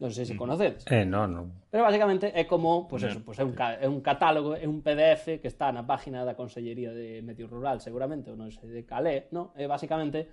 Non 0.00 0.08
sei 0.16 0.24
se 0.24 0.32
mm. 0.32 0.40
conocedes. 0.40 0.82
Eh, 0.88 1.04
non, 1.04 1.28
non. 1.28 1.46
Pero 1.68 1.84
basicamente 1.84 2.32
é 2.32 2.48
como, 2.48 2.88
pois 2.88 3.04
pues, 3.04 3.12
eso, 3.12 3.20
pues, 3.20 3.36
é, 3.36 3.44
un, 3.44 3.52
ca- 3.52 3.76
é 3.76 3.84
un 3.84 4.00
catálogo, 4.00 4.56
é 4.56 4.64
un 4.64 4.80
PDF 4.80 5.44
que 5.44 5.48
está 5.52 5.68
na 5.68 5.84
página 5.84 6.24
da 6.24 6.32
Consellería 6.32 6.88
de 6.96 7.20
Medio 7.20 7.44
Rural, 7.44 7.84
seguramente, 7.84 8.32
ou 8.32 8.36
non 8.40 8.48
sei 8.48 8.72
de 8.72 8.88
Calé, 8.88 9.28
non? 9.28 9.52
É 9.52 9.64
eh, 9.64 9.68
basicamente, 9.68 10.24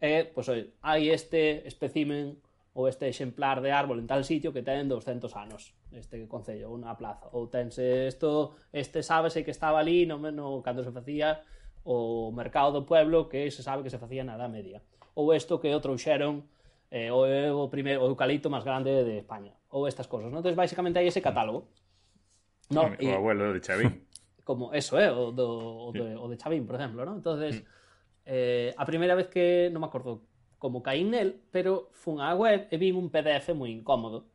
é, 0.00 0.08
eh, 0.08 0.22
pois, 0.24 0.48
pues, 0.48 0.72
hai 0.80 1.12
este 1.12 1.68
especimen 1.68 2.40
ou 2.74 2.88
este 2.88 3.06
exemplar 3.06 3.60
de 3.60 3.70
árbol 3.70 4.00
en 4.00 4.08
tal 4.08 4.24
sitio 4.24 4.56
que 4.56 4.64
ten 4.64 4.88
200 4.88 5.28
anos, 5.36 5.76
este 5.92 6.24
concello, 6.24 6.72
unha 6.72 6.96
plaza, 6.96 7.28
ou 7.36 7.46
tense 7.52 8.08
isto, 8.08 8.56
este 8.72 9.04
sábese 9.04 9.44
que 9.44 9.52
estaba 9.52 9.84
ali 9.84 10.08
no, 10.08 10.18
no 10.32 10.64
cando 10.64 10.80
se 10.80 10.90
facía 10.90 11.44
o 11.84 12.32
mercado 12.32 12.72
do 12.72 12.88
pueblo 12.88 13.28
que 13.28 13.52
se 13.52 13.60
sabe 13.60 13.84
que 13.84 13.92
se 13.92 14.00
facía 14.00 14.24
na 14.24 14.40
Edad 14.40 14.50
Media, 14.50 14.80
ou 15.12 15.30
isto 15.30 15.60
que 15.60 15.70
o 15.70 15.78
trouxeron 15.78 16.48
eh, 16.90 17.10
o, 17.10 17.24
é 17.26 17.52
o, 17.52 17.68
primeiro, 17.68 18.02
o 18.02 18.10
eucalipto 18.10 18.50
máis 18.52 18.64
grande 18.64 18.92
de 19.04 19.24
España, 19.24 19.52
ou 19.70 19.88
estas 19.88 20.06
cosas, 20.06 20.32
non? 20.32 20.42
Entón, 20.42 20.56
basicamente, 20.56 21.00
hai 21.00 21.08
ese 21.08 21.24
catálogo. 21.24 21.70
No, 22.72 22.90
o, 22.90 23.00
e, 23.00 23.08
abuelo 23.12 23.52
de 23.52 23.60
Chavín. 23.60 24.04
Como 24.48 24.76
eso, 24.76 25.00
eh, 25.00 25.08
o, 25.08 25.32
do, 25.32 25.88
o, 25.88 25.92
de, 25.92 26.16
o 26.20 26.28
de 26.28 26.36
Chavín, 26.36 26.68
por 26.68 26.76
exemplo, 26.76 27.04
non? 27.04 27.20
Entonces, 27.20 27.64
mm. 27.64 27.66
eh, 28.28 28.70
a 28.76 28.84
primeira 28.84 29.16
vez 29.16 29.32
que, 29.32 29.72
non 29.72 29.80
me 29.80 29.88
acordo 29.88 30.24
como 30.60 30.80
caín 30.80 31.12
nel, 31.12 31.44
pero 31.52 31.92
fun 31.92 32.24
á 32.24 32.32
web 32.32 32.72
e 32.72 32.76
vin 32.80 32.96
un 32.96 33.12
PDF 33.12 33.52
moi 33.52 33.68
incómodo 33.68 34.32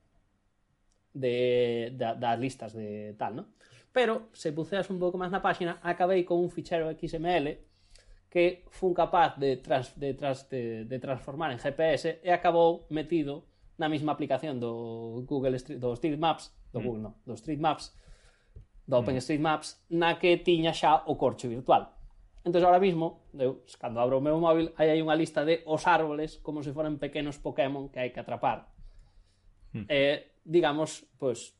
de, 1.13 1.89
da, 1.97 2.13
das 2.13 2.37
listas 2.37 2.71
de 2.77 3.17
tal, 3.17 3.33
non? 3.33 3.47
Pero, 3.89 4.29
se 4.37 4.53
buceas 4.53 4.89
un 4.93 5.01
pouco 5.01 5.17
máis 5.17 5.33
na 5.33 5.41
páxina, 5.41 5.81
acabei 5.81 6.21
con 6.21 6.37
un 6.37 6.53
fichero 6.53 6.85
XML 6.93 7.68
que 8.29 8.63
fun 8.69 8.93
capaz 8.93 9.37
de, 9.41 9.57
trans, 9.57 9.97
de, 9.97 10.13
trans, 10.13 10.47
de, 10.49 10.85
de 10.85 10.97
transformar 11.01 11.51
en 11.51 11.59
GPS 11.59 12.21
e 12.21 12.29
acabou 12.29 12.85
metido 12.93 13.49
na 13.77 13.89
mesma 13.89 14.13
aplicación 14.13 14.61
do 14.61 15.25
Google 15.25 15.57
Street, 15.57 15.79
do 15.81 15.93
Street 15.97 16.19
Maps, 16.19 16.53
do 16.71 16.79
mm. 16.79 16.83
Google, 16.85 17.01
no, 17.01 17.11
do 17.25 17.33
Street 17.33 17.59
Maps, 17.59 17.95
do 18.89 18.97
OpenStreetMaps, 18.97 19.85
mm. 19.89 19.97
na 19.97 20.17
que 20.17 20.41
tiña 20.41 20.73
xa 20.73 21.05
o 21.05 21.15
corcho 21.15 21.45
virtual. 21.45 21.93
Entón, 22.41 22.65
ahora 22.65 22.81
mismo, 22.81 23.29
eu, 23.37 23.61
cando 23.77 24.01
abro 24.01 24.17
o 24.17 24.21
meu 24.21 24.41
móvil, 24.41 24.73
aí 24.81 24.89
hai 24.89 24.99
unha 25.05 25.13
lista 25.13 25.45
de 25.45 25.61
os 25.69 25.85
árboles 25.85 26.41
como 26.41 26.65
se 26.65 26.73
foran 26.73 26.97
pequenos 26.97 27.37
Pokémon 27.37 27.93
que 27.93 28.01
hai 28.01 28.09
que 28.09 28.17
atrapar. 28.17 28.73
Mm. 29.77 29.85
Eh, 29.85 30.41
digamos, 30.41 31.05
pois, 31.21 31.53
pues, 31.53 31.59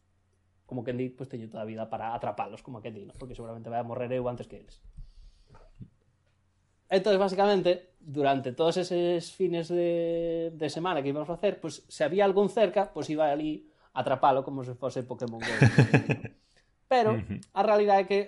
como 0.66 0.82
que 0.82 0.94
di, 0.94 1.14
pues, 1.14 1.30
teño 1.30 1.46
toda 1.50 1.62
a 1.62 1.70
vida 1.70 1.86
para 1.86 2.18
atrapalos, 2.18 2.66
como 2.66 2.82
que 2.82 2.90
di, 2.90 3.06
¿no? 3.06 3.14
porque 3.14 3.38
seguramente 3.38 3.70
vai 3.70 3.82
a 3.82 3.86
morrer 3.86 4.10
eu 4.10 4.26
antes 4.26 4.50
que 4.50 4.58
eles. 4.58 4.82
Entón, 6.90 7.20
basicamente, 7.20 7.94
durante 8.00 8.52
todos 8.52 8.78
eses 8.78 9.32
fines 9.32 9.68
de, 9.70 10.52
de 10.54 10.70
semana 10.70 11.02
que 11.02 11.10
íbamos 11.10 11.30
a 11.30 11.34
hacer, 11.34 11.62
pues, 11.62 11.86
se 11.88 12.04
había 12.04 12.26
algún 12.26 12.50
cerca, 12.50 12.92
pues 12.92 13.10
iba 13.10 13.30
ali 13.30 13.70
a 13.94 14.02
atrapalo 14.02 14.44
como 14.44 14.64
se 14.64 14.74
fose 14.74 15.04
Pokémon 15.04 15.40
GO. 15.40 15.56
Pero 16.90 17.22
a 17.54 17.62
realidade 17.62 18.02
é 18.02 18.10
que 18.10 18.20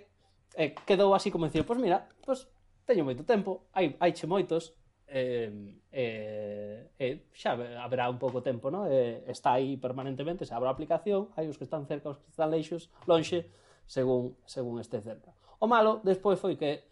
eh, 0.53 0.71
quedou 0.85 1.17
así 1.17 1.33
como 1.33 1.49
dicir, 1.49 1.65
pois 1.65 1.79
pues 1.79 1.81
mira, 1.81 2.05
pois 2.21 2.45
pues, 2.45 2.49
teño 2.85 3.01
moito 3.01 3.25
tempo, 3.25 3.65
hai, 3.73 3.97
hai 3.97 4.13
che 4.13 4.29
moitos, 4.29 4.77
eh, 5.09 5.49
eh, 5.89 6.93
eh, 7.01 7.25
xa 7.33 7.57
haberá 7.57 8.05
un 8.13 8.21
pouco 8.21 8.45
tempo, 8.45 8.69
no? 8.69 8.85
eh, 8.85 9.25
está 9.25 9.57
aí 9.57 9.77
permanentemente, 9.81 10.45
se 10.45 10.53
abre 10.53 10.69
a 10.69 10.73
aplicación, 10.77 11.33
hai 11.33 11.49
os 11.49 11.57
que 11.57 11.65
están 11.65 11.89
cerca, 11.89 12.13
os 12.13 12.21
que 12.21 12.29
están 12.29 12.53
leixos, 12.53 12.93
lonxe, 13.09 13.49
según, 13.89 14.37
según 14.45 14.77
este 14.77 15.01
cerca. 15.01 15.33
O 15.57 15.65
malo, 15.65 16.05
despois 16.05 16.37
foi 16.37 16.53
que 16.53 16.90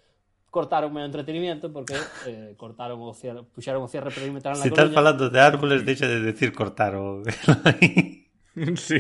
cortaron 0.49 0.95
o 0.95 0.99
entretenimiento 1.05 1.71
porque 1.71 1.95
eh, 2.25 2.53
cortaron 2.57 2.99
o 3.01 3.13
cierre, 3.13 3.45
puxeron 3.45 3.85
o 3.85 3.89
cierre 3.89 4.09
perimetral 4.09 4.57
na 4.57 4.65
Se 4.65 4.73
estás 4.73 4.89
falando 4.89 5.29
de 5.29 5.39
árboles, 5.39 5.85
deixa 5.85 6.09
de 6.09 6.19
decir 6.21 6.51
cortaron. 6.51 7.23
sí. 8.75 8.99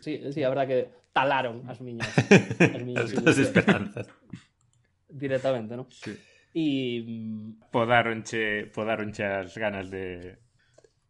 sí. 0.00 0.14
Sí, 0.32 0.40
a 0.42 0.48
verdad 0.48 0.66
que 0.66 0.90
talaron 1.12 1.64
as 1.68 1.80
miñas 1.80 2.08
as, 2.16 2.82
miñas, 2.84 3.12
as, 3.12 3.38
esperanzas. 3.38 4.06
Directamente, 5.08 5.76
non? 5.76 5.88
Sí. 5.90 6.14
E 6.56 6.66
podaronche 7.68 8.72
podaronche 8.72 9.24
as 9.24 9.52
ganas 9.56 9.92
de 9.92 10.40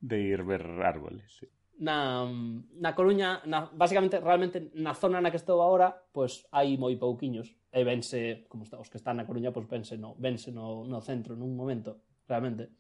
de 0.01 0.17
ir 0.19 0.43
ver 0.43 0.65
árboles. 0.83 1.27
Sí 1.39 1.47
na, 1.79 2.27
na 2.75 2.95
Coruña, 2.95 3.41
na, 3.47 3.71
basicamente, 3.73 4.19
realmente, 4.19 4.71
na 4.75 4.95
zona 4.95 5.23
na 5.23 5.31
que 5.31 5.39
estou 5.39 5.63
agora, 5.63 5.95
pois 6.11 6.47
hai 6.51 6.75
moi 6.75 6.99
pouquiños. 6.99 7.55
E 7.71 7.85
vense, 7.87 8.49
como 8.51 8.67
está, 8.67 8.81
os 8.83 8.91
que 8.91 8.99
están 8.99 9.23
na 9.23 9.27
Coruña, 9.27 9.55
pois 9.55 9.71
vense 9.71 9.95
no, 9.95 10.19
vense 10.19 10.51
no, 10.51 10.83
no 10.83 10.99
centro 10.99 11.39
nun 11.39 11.55
momento, 11.55 12.03
realmente. 12.27 12.75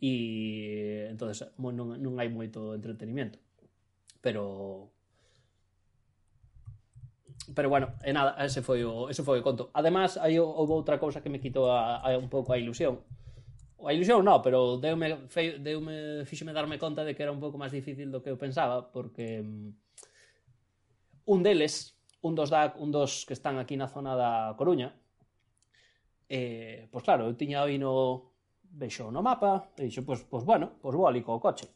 E, 0.00 1.08
entonces 1.08 1.48
non, 1.56 1.96
non 1.96 2.12
hai 2.20 2.28
moito 2.28 2.76
entretenimento. 2.76 3.40
Pero, 4.20 4.92
pero 7.56 7.72
bueno, 7.72 7.96
e 8.04 8.12
nada, 8.12 8.36
ese 8.44 8.60
foi 8.60 8.84
o, 8.84 9.08
ese 9.08 9.24
foi 9.24 9.40
o 9.40 9.44
conto. 9.44 9.72
Además, 9.72 10.20
hai 10.20 10.36
houve 10.36 10.76
outra 10.76 11.00
cousa 11.00 11.24
que 11.24 11.32
me 11.32 11.40
quitou 11.40 11.72
a, 11.72 12.04
a 12.04 12.20
un 12.20 12.28
pouco 12.28 12.52
a 12.52 12.60
ilusión, 12.60 13.00
a 13.84 13.92
ilusión 13.92 14.20
non, 14.24 14.44
pero 14.44 14.76
deume, 14.76 15.28
fei, 15.32 15.56
deume, 15.58 16.24
fíxeme 16.28 16.52
darme 16.52 16.76
conta 16.76 17.04
de 17.04 17.16
que 17.16 17.22
era 17.24 17.32
un 17.32 17.40
pouco 17.40 17.56
máis 17.56 17.72
difícil 17.72 18.12
do 18.12 18.20
que 18.20 18.28
eu 18.28 18.36
pensaba, 18.36 18.92
porque 18.92 19.40
um, 19.40 19.72
un 21.30 21.40
deles, 21.40 21.96
un 22.20 22.34
dos, 22.34 22.50
da, 22.50 22.76
un 22.76 22.92
dos 22.92 23.24
que 23.24 23.32
están 23.32 23.56
aquí 23.56 23.76
na 23.76 23.88
zona 23.88 24.12
da 24.16 24.52
Coruña, 24.58 24.92
eh, 26.28 26.88
pois 26.92 27.04
claro, 27.04 27.26
eu 27.26 27.34
tiña 27.38 27.62
aí 27.64 27.78
no 27.78 28.32
vexo 28.70 29.10
no 29.10 29.22
mapa, 29.22 29.72
e 29.78 29.88
dixo, 29.88 30.04
pois, 30.04 30.22
pois 30.24 30.44
bueno, 30.44 30.78
pois 30.80 30.94
vou 30.94 31.06
ali 31.06 31.22
co 31.22 31.40
coche. 31.40 31.66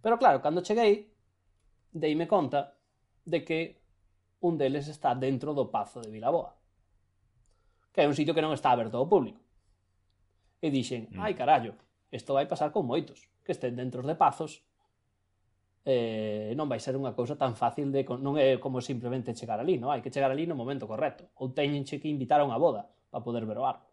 Pero 0.00 0.18
claro, 0.18 0.40
cando 0.40 0.64
cheguei, 0.64 1.10
deime 1.92 2.26
conta 2.26 2.74
de 3.24 3.44
que 3.44 3.80
un 4.40 4.58
deles 4.58 4.88
está 4.88 5.14
dentro 5.14 5.54
do 5.54 5.70
Pazo 5.70 6.00
de 6.00 6.10
Vilaboa, 6.10 6.52
que 7.92 8.00
é 8.02 8.08
un 8.08 8.14
sitio 8.14 8.34
que 8.34 8.44
non 8.44 8.52
está 8.52 8.72
aberto 8.72 8.98
ao 8.98 9.08
público 9.08 9.43
e 10.64 10.72
dixen, 10.72 11.12
mm. 11.12 11.20
ai 11.20 11.36
carallo, 11.36 11.76
isto 12.08 12.32
vai 12.32 12.48
pasar 12.48 12.72
con 12.72 12.88
moitos, 12.88 13.28
que 13.44 13.52
estén 13.52 13.76
dentro 13.76 14.00
de 14.00 14.16
pazos, 14.16 14.64
eh, 15.84 16.56
non 16.56 16.64
vai 16.64 16.80
ser 16.80 16.96
unha 16.96 17.12
cousa 17.12 17.36
tan 17.36 17.52
fácil 17.52 17.92
de 17.92 18.08
non 18.24 18.40
é 18.40 18.56
como 18.56 18.80
simplemente 18.80 19.36
chegar 19.36 19.60
ali, 19.60 19.76
non? 19.76 19.92
Hai 19.92 20.00
que 20.00 20.08
chegar 20.08 20.32
ali 20.32 20.48
no 20.48 20.56
momento 20.56 20.88
correcto, 20.88 21.28
ou 21.36 21.52
teñenche 21.52 22.00
que 22.00 22.08
invitar 22.08 22.40
a 22.40 22.48
unha 22.48 22.56
boda 22.56 22.88
para 23.12 23.20
poder 23.20 23.44
ver 23.44 23.60
o 23.60 23.68
árbol. 23.68 23.92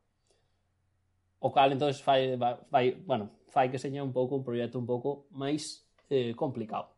O 1.44 1.52
cal 1.52 1.76
entonces 1.76 2.00
fai, 2.00 2.40
vai, 2.40 2.96
bueno, 3.04 3.44
fai 3.52 3.68
que 3.68 3.82
seña 3.82 4.00
un 4.00 4.16
pouco 4.16 4.40
un 4.40 4.48
proxecto 4.48 4.80
un 4.80 4.88
pouco 4.88 5.28
máis 5.36 5.84
eh, 6.08 6.32
complicado. 6.40 6.96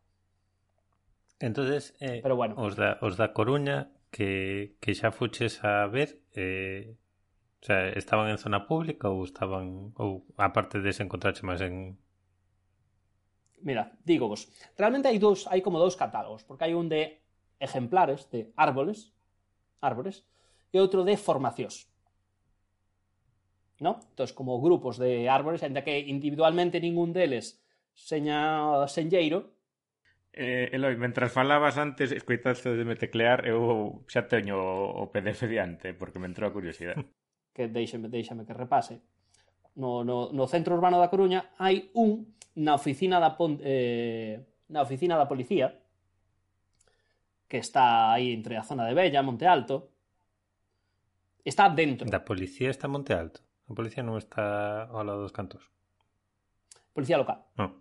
Entonces, 1.42 1.98
eh, 1.98 2.22
Pero 2.22 2.38
bueno. 2.38 2.54
os, 2.54 2.78
da, 2.78 3.02
os 3.02 3.18
da 3.18 3.34
Coruña 3.34 3.90
que, 4.14 4.78
que 4.78 4.94
xa 4.94 5.10
fuches 5.10 5.58
a 5.66 5.90
ver 5.90 6.22
eh, 6.38 6.94
O 7.64 7.66
sea, 7.66 7.88
estaban 7.88 8.28
en 8.28 8.36
zona 8.36 8.68
pública 8.68 9.08
ou 9.08 9.24
estaban 9.24 9.96
ou 9.96 10.28
aparte 10.36 10.84
de 10.84 10.92
se 10.92 11.00
encontrache 11.00 11.48
máis 11.48 11.64
en 11.64 11.96
Mira, 13.64 13.96
digo 14.04 14.28
vos, 14.28 14.52
realmente 14.76 15.08
hai 15.08 15.16
dous, 15.16 15.48
hai 15.48 15.64
como 15.64 15.80
dous 15.80 15.96
catálogos, 15.96 16.44
porque 16.44 16.68
hai 16.68 16.76
un 16.76 16.92
de 16.92 17.24
ejemplares 17.56 18.28
de 18.28 18.52
árboles, 18.60 19.16
árboles, 19.80 20.28
e 20.68 20.76
outro 20.76 21.08
de 21.08 21.16
formacións. 21.16 21.88
¿No? 23.80 23.96
Entón, 24.12 24.28
como 24.36 24.60
grupos 24.60 25.00
de 25.00 25.32
árboles, 25.32 25.64
ainda 25.64 25.80
que 25.88 26.04
individualmente 26.04 26.84
ningún 26.84 27.16
deles 27.16 27.64
seña 27.96 28.84
senlleiro, 28.92 29.56
Eh, 30.36 30.74
Eloi, 30.74 30.98
mentras 30.98 31.30
falabas 31.30 31.78
antes, 31.78 32.10
escoitaste 32.10 32.74
de 32.74 32.84
me 32.84 32.98
teclear, 32.98 33.46
eu 33.46 34.02
xa 34.12 34.26
teño 34.26 34.58
o 34.58 35.06
PDF 35.12 35.46
diante, 35.46 35.94
porque 35.94 36.18
me 36.18 36.26
entrou 36.26 36.50
a 36.50 36.56
curiosidade. 36.56 37.00
que 37.54 37.70
deixame, 37.70 38.10
deixame 38.10 38.44
que 38.44 38.52
repase. 38.52 39.00
No, 39.78 40.04
no, 40.04 40.34
no 40.34 40.44
centro 40.50 40.74
urbano 40.74 40.98
da 40.98 41.08
Coruña 41.08 41.54
hai 41.62 41.88
un 41.94 42.34
na 42.58 42.74
oficina 42.74 43.22
da 43.22 43.38
pon, 43.38 43.58
eh, 43.62 44.42
na 44.70 44.82
oficina 44.82 45.14
da 45.14 45.30
policía 45.30 45.70
que 47.46 47.58
está 47.58 48.12
aí 48.12 48.34
entre 48.34 48.58
a 48.58 48.66
zona 48.66 48.84
de 48.84 48.94
Bella, 48.94 49.22
Monte 49.22 49.46
Alto. 49.46 49.94
Está 51.46 51.70
dentro. 51.70 52.10
Da 52.10 52.26
policía 52.26 52.70
está 52.70 52.90
Monte 52.90 53.14
Alto. 53.14 53.40
A 53.70 53.72
policía 53.72 54.02
non 54.02 54.18
está 54.18 54.90
ao 54.90 55.06
lado 55.06 55.22
dos 55.22 55.30
cantos. 55.30 55.70
Policía 56.90 57.18
local. 57.18 57.46
Non. 57.54 57.78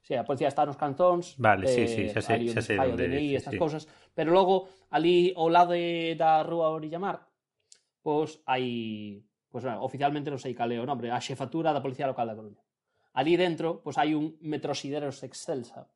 Sí, 0.00 0.16
a 0.16 0.24
policía 0.24 0.48
está 0.48 0.64
nos 0.64 0.80
cantóns. 0.80 1.36
Vale, 1.36 1.68
eh, 1.68 1.74
sí, 1.74 1.84
sí, 1.84 2.02
eh, 2.08 2.12
xa 2.16 2.24
sei, 2.24 2.48
xa 2.48 2.64
sei 2.64 2.80
onde, 2.80 3.04
DNI, 3.04 3.28
sí, 3.28 3.36
estas 3.36 3.52
sí. 3.52 3.60
cousas, 3.60 3.84
pero 4.16 4.32
logo 4.32 4.88
ali 4.88 5.36
ao 5.36 5.52
lado 5.52 5.76
de, 5.76 6.16
da 6.16 6.40
rúa 6.40 6.72
Orillamar 6.72 7.27
pois 8.08 8.40
hai 8.48 9.20
pois, 9.52 9.64
bueno, 9.64 9.84
oficialmente 9.84 10.32
non 10.32 10.40
sei 10.40 10.56
cal 10.56 10.72
é 10.72 10.80
o 10.80 10.88
nome, 10.88 11.12
a 11.12 11.20
xefatura 11.20 11.76
da 11.76 11.84
Policía 11.84 12.08
Local 12.08 12.24
da 12.24 12.38
Coruña. 12.40 12.62
Ali 13.12 13.36
dentro, 13.36 13.84
pois 13.84 14.00
hai 14.00 14.16
un 14.16 14.40
metrosideros 14.40 15.20
excelsa 15.28 15.92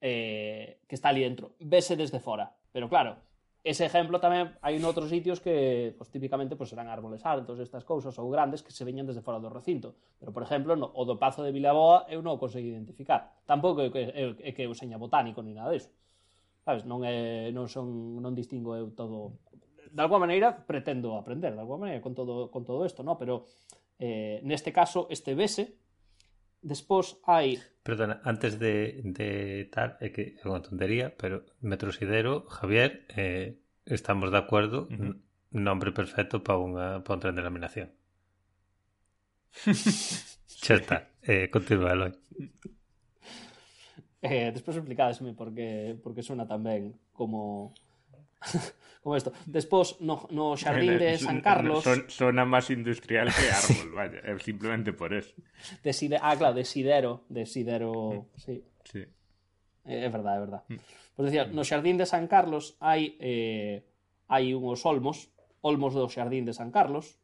eh, 0.00 0.80
que 0.88 0.96
está 0.96 1.12
ali 1.12 1.20
dentro. 1.28 1.60
Vese 1.60 1.92
desde 1.92 2.24
fora. 2.24 2.56
Pero 2.72 2.88
claro, 2.88 3.20
ese 3.60 3.84
ejemplo 3.84 4.16
tamén 4.16 4.56
hai 4.64 4.80
en 4.80 4.84
outros 4.88 5.12
sitios 5.12 5.44
que 5.44 5.92
pues, 6.00 6.08
típicamente 6.08 6.56
pues, 6.56 6.72
serán 6.72 6.88
árboles 6.88 7.20
altos, 7.28 7.60
estas 7.60 7.84
cousas, 7.84 8.16
ou 8.16 8.32
grandes 8.32 8.64
que 8.64 8.72
se 8.72 8.88
veñan 8.88 9.04
desde 9.04 9.20
fora 9.20 9.44
do 9.44 9.52
recinto. 9.52 9.92
Pero, 10.16 10.32
por 10.32 10.40
exemplo, 10.40 10.72
no, 10.72 10.88
o 10.88 11.04
do 11.04 11.20
Pazo 11.20 11.44
de 11.44 11.52
Vilaboa 11.52 12.08
eu 12.08 12.24
non 12.24 12.36
o 12.36 12.40
consegui 12.40 12.72
identificar. 12.72 13.44
Tampouco 13.44 13.84
é 13.84 13.92
que, 13.92 14.02
é 14.40 14.50
que 14.56 14.64
eu 14.64 14.72
seña 14.72 14.96
botánico 14.96 15.44
ni 15.44 15.52
nada 15.52 15.76
disso. 15.76 15.92
Sabes, 16.64 16.88
non, 16.88 17.04
é, 17.04 17.52
non, 17.52 17.68
son, 17.68 18.16
non 18.24 18.32
distingo 18.32 18.72
eu 18.72 18.88
todo 18.96 19.36
de 19.92 20.00
alguma 20.00 20.24
maneira 20.24 20.56
pretendo 20.66 21.16
aprender, 21.16 21.52
de 21.52 21.60
alguma 21.60 21.86
maneira, 21.86 22.00
con 22.00 22.14
todo, 22.14 22.50
con 22.50 22.64
todo 22.64 22.86
isto, 22.86 23.02
no? 23.02 23.18
pero 23.18 23.44
eh, 23.98 24.40
neste 24.42 24.72
caso 24.72 25.06
este 25.12 25.36
vese, 25.36 25.76
despois 26.64 27.20
hai... 27.28 27.60
Perdona, 27.84 28.22
antes 28.24 28.56
de, 28.58 29.02
de 29.04 29.68
tal, 29.68 29.98
é 30.00 30.08
que 30.08 30.40
é 30.40 30.44
unha 30.48 30.64
tontería, 30.64 31.12
pero 31.12 31.44
Metrosidero, 31.60 32.48
Javier, 32.48 33.04
eh, 33.12 33.60
estamos 33.84 34.32
de 34.32 34.38
acordo, 34.40 34.88
uh 34.88 34.94
-huh. 34.94 35.14
nombre 35.52 35.92
perfecto 35.92 36.40
para, 36.40 36.58
unha, 36.58 36.86
para 37.04 37.14
un 37.18 37.20
tren 37.20 37.36
de 37.36 37.44
laminación. 37.44 37.92
Xa 40.62 40.74
está, 40.78 41.10
eh, 41.26 41.50
continua, 41.50 41.92
Eloi. 41.92 42.14
Eh, 44.22 44.54
despois 44.54 44.78
explicadesme 44.78 45.34
porque 45.34 45.98
porque 45.98 46.22
sona 46.22 46.46
tan 46.46 46.62
ben 46.62 46.94
como 47.10 47.74
como 49.02 49.18
isto. 49.18 49.34
Despois, 49.50 49.98
no, 49.98 50.30
no 50.30 50.54
xardín 50.54 50.94
de 50.94 51.18
San 51.26 51.42
Carlos... 51.42 51.82
Son, 51.82 52.06
sona 52.06 52.46
máis 52.46 52.70
industrial 52.70 53.34
que 53.34 53.50
árbol, 53.50 53.90
vaya, 53.98 54.22
é 54.22 54.32
simplemente 54.38 54.94
por 54.94 55.10
eso. 55.10 55.34
Deside... 55.82 56.22
Ah, 56.22 56.38
claro, 56.38 56.54
desidero, 56.54 57.26
desidero, 57.26 58.22
mm. 58.30 58.38
sí. 58.38 58.62
Sí. 58.86 59.02
Eh, 59.02 60.06
é, 60.06 60.06
é 60.06 60.08
verdade, 60.08 60.38
é 60.38 60.42
verdade. 60.46 60.64
Mm. 60.70 60.78
Pois 61.18 61.26
decía, 61.26 61.44
mm. 61.44 61.52
no 61.52 61.66
xardín 61.66 61.98
de 61.98 62.06
San 62.06 62.30
Carlos 62.30 62.78
hai 62.78 63.18
eh, 63.18 63.82
hai 64.30 64.54
unhos 64.54 64.86
olmos, 64.86 65.34
olmos 65.66 65.92
do 65.98 66.06
xardín 66.06 66.46
de 66.46 66.54
San 66.54 66.70
Carlos, 66.70 67.18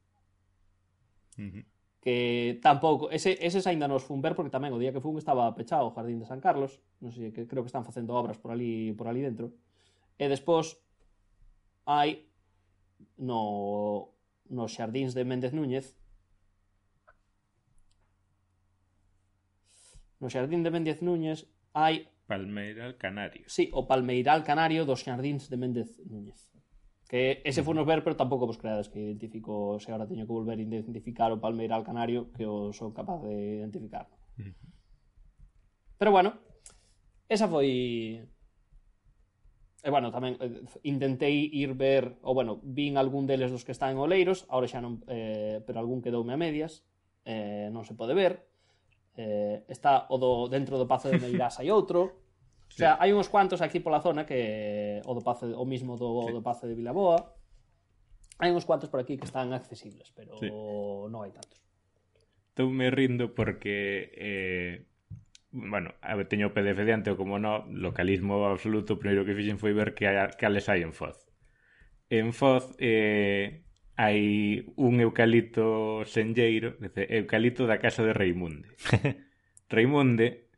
uh 1.38 1.46
-huh. 1.46 1.64
que 2.02 2.58
tampouco, 2.58 3.06
ese, 3.14 3.38
eses 3.38 3.70
aínda 3.70 3.86
nos 3.86 4.02
fun 4.02 4.18
ver 4.18 4.34
porque 4.34 4.50
tamén 4.50 4.74
o 4.74 4.82
día 4.82 4.90
que 4.90 5.00
fun 5.00 5.14
estaba 5.14 5.46
pechado 5.54 5.86
o 5.86 5.94
jardín 5.94 6.18
de 6.18 6.26
San 6.26 6.42
Carlos, 6.42 6.82
non 6.98 7.14
sei, 7.14 7.30
que 7.30 7.46
creo 7.46 7.62
que 7.62 7.70
están 7.70 7.86
facendo 7.86 8.18
obras 8.18 8.34
por 8.34 8.50
ali 8.50 8.90
por 8.98 9.06
ali 9.06 9.22
dentro. 9.22 9.54
E 10.18 10.26
despois 10.26 10.82
hai 11.88 12.28
no, 13.16 14.12
nos 14.52 14.70
xardíns 14.76 15.16
de 15.16 15.24
Méndez 15.24 15.56
Núñez 15.56 15.96
no 20.20 20.28
xardín 20.28 20.60
de 20.60 20.70
Méndez 20.74 21.00
Núñez 21.00 21.48
hai 21.72 22.12
Palmeiral 22.28 23.00
Canario. 23.00 23.48
Sí, 23.48 23.72
o 23.72 23.88
Palmeiral 23.88 24.44
Canario 24.44 24.84
dos 24.84 25.00
xardíns 25.00 25.48
de 25.48 25.56
Méndez 25.56 25.96
Núñez. 26.04 26.52
Que 27.08 27.40
ese 27.48 27.64
foi 27.64 27.72
nos 27.72 27.88
ver, 27.88 28.04
pero 28.04 28.20
tampouco 28.20 28.44
vos 28.44 28.60
creades 28.60 28.92
que 28.92 29.00
identifico, 29.00 29.80
se 29.80 29.88
agora 29.88 30.04
teño 30.04 30.28
que 30.28 30.36
volver 30.36 30.60
a 30.60 30.62
identificar 30.62 31.32
o 31.32 31.40
Palmeiral 31.40 31.80
Canario 31.88 32.28
que 32.36 32.44
o 32.44 32.76
son 32.76 32.92
capaz 32.92 33.24
de 33.24 33.64
identificar. 33.64 34.12
Pero 35.96 36.12
bueno, 36.12 36.36
esa 37.32 37.48
foi 37.48 38.28
E 39.78 39.94
bueno, 39.94 40.10
tamén 40.10 40.34
eh, 40.42 40.58
intentei 40.82 41.46
ir 41.54 41.78
ver, 41.78 42.18
ou 42.26 42.34
bueno, 42.34 42.58
vin 42.66 42.98
algún 42.98 43.30
deles 43.30 43.54
dos 43.54 43.62
que 43.62 43.70
están 43.70 43.94
en 43.94 44.02
Oleiros, 44.02 44.42
agora 44.50 44.66
xa 44.66 44.82
non, 44.82 45.06
eh, 45.06 45.62
pero 45.62 45.78
algún 45.78 46.02
quedoume 46.02 46.34
a 46.34 46.40
medias, 46.40 46.82
eh, 47.22 47.70
non 47.70 47.86
se 47.86 47.94
pode 47.94 48.10
ver. 48.18 48.42
Eh, 49.14 49.62
está 49.70 50.10
o 50.10 50.18
do 50.18 50.50
dentro 50.50 50.78
do 50.78 50.90
Pazo 50.90 51.10
de 51.10 51.22
Meirás 51.22 51.58
hai 51.62 51.70
outro. 51.70 52.10
Sí. 52.68 52.84
O 52.84 52.84
sea, 52.84 53.00
hai 53.00 53.16
uns 53.16 53.32
cuantos 53.32 53.64
aquí 53.64 53.80
pola 53.80 54.04
zona 54.04 54.28
que 54.28 55.00
o 55.08 55.16
do 55.16 55.24
Pazo 55.24 55.48
o 55.48 55.64
mismo 55.64 55.96
do, 55.96 56.28
sí. 56.28 56.36
do 56.36 56.44
Pazo 56.44 56.68
de 56.68 56.76
Vilaboa. 56.76 57.16
Hai 58.36 58.52
uns 58.52 58.68
cuantos 58.68 58.92
por 58.92 59.00
aquí 59.00 59.16
que 59.16 59.24
están 59.24 59.56
accesibles, 59.56 60.12
pero 60.12 60.36
sí. 60.36 60.52
non 60.52 61.24
hai 61.24 61.32
tantos. 61.32 61.56
Estou 62.52 62.68
me 62.68 62.92
rindo 62.92 63.32
porque 63.32 64.12
eh, 64.20 64.84
bueno, 65.50 65.94
teño 66.28 66.48
o 66.48 66.54
PDF 66.54 66.84
diante, 66.84 67.16
como 67.16 67.38
no, 67.38 67.64
localismo 67.70 68.46
absoluto, 68.46 68.94
o 68.94 69.00
primeiro 69.00 69.24
que 69.24 69.36
fixen 69.36 69.56
foi 69.56 69.72
ver 69.72 69.96
que 69.96 70.04
que 70.04 70.36
cales 70.36 70.68
hai 70.68 70.84
en 70.84 70.92
Foz. 70.92 71.16
En 72.12 72.32
Foz 72.36 72.76
eh, 72.78 73.64
hai 73.96 74.20
un 74.76 75.00
eucalipto 75.00 76.04
senlleiro, 76.04 76.76
dice, 76.78 77.08
eucalipto 77.10 77.64
da 77.64 77.80
casa 77.80 78.04
de 78.04 78.12
Reimunde. 78.12 78.68
Reimunde 79.72 80.48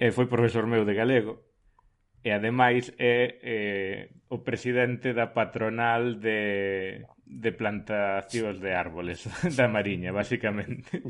eh, 0.00 0.10
foi 0.10 0.26
profesor 0.26 0.64
meu 0.64 0.88
de 0.88 0.96
galego, 0.96 1.50
e 2.20 2.30
ademais 2.32 2.92
é 2.98 3.40
eh, 3.40 4.00
o 4.28 4.44
presidente 4.44 5.16
da 5.16 5.32
patronal 5.32 6.20
de, 6.20 7.04
de 7.24 7.50
plantacións 7.52 8.60
de 8.60 8.70
árboles 8.76 9.24
da 9.56 9.68
Mariña, 9.68 10.12
basicamente 10.12 11.00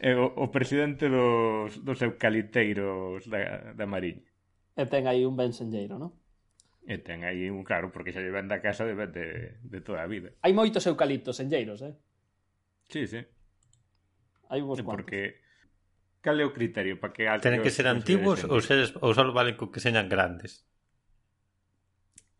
é 0.00 0.16
o, 0.16 0.32
o 0.32 0.48
presidente 0.48 1.12
dos, 1.12 1.84
dos 1.84 2.00
eucaliteiros 2.00 3.28
da, 3.28 3.76
da 3.76 3.84
Mariña. 3.84 4.24
E 4.72 4.88
ten 4.88 5.04
aí 5.04 5.28
un 5.28 5.36
bensenlleiro, 5.36 6.00
non? 6.00 6.16
E 6.88 6.96
ten 7.04 7.28
aí 7.28 7.52
un, 7.52 7.60
claro, 7.68 7.92
porque 7.92 8.16
xa 8.16 8.24
lle 8.24 8.32
ven 8.32 8.48
da 8.48 8.64
casa 8.64 8.88
de, 8.88 8.96
de, 8.96 9.60
de 9.60 9.78
toda 9.84 10.00
a 10.00 10.08
vida. 10.08 10.32
Hai 10.40 10.56
moitos 10.56 10.88
eucaliptos 10.88 11.36
senlleiros, 11.36 11.84
eh? 11.84 11.92
Sí, 12.88 13.04
sí. 13.04 13.20
Hai 14.48 14.64
vos 14.64 14.80
sí, 14.80 14.84
Porque 14.88 15.44
cal 16.24 16.40
é 16.40 16.44
o 16.48 16.56
criterio 16.56 16.96
para 16.96 17.12
que 17.12 17.28
Tenen 17.44 17.60
que 17.60 17.68
ser 17.68 17.84
antigos 17.84 18.40
ou, 18.48 18.64
se, 18.64 18.96
ou 19.04 19.12
só 19.12 19.22
valen 19.28 19.60
co 19.60 19.68
que 19.68 19.84
señan 19.84 20.08
grandes? 20.08 20.64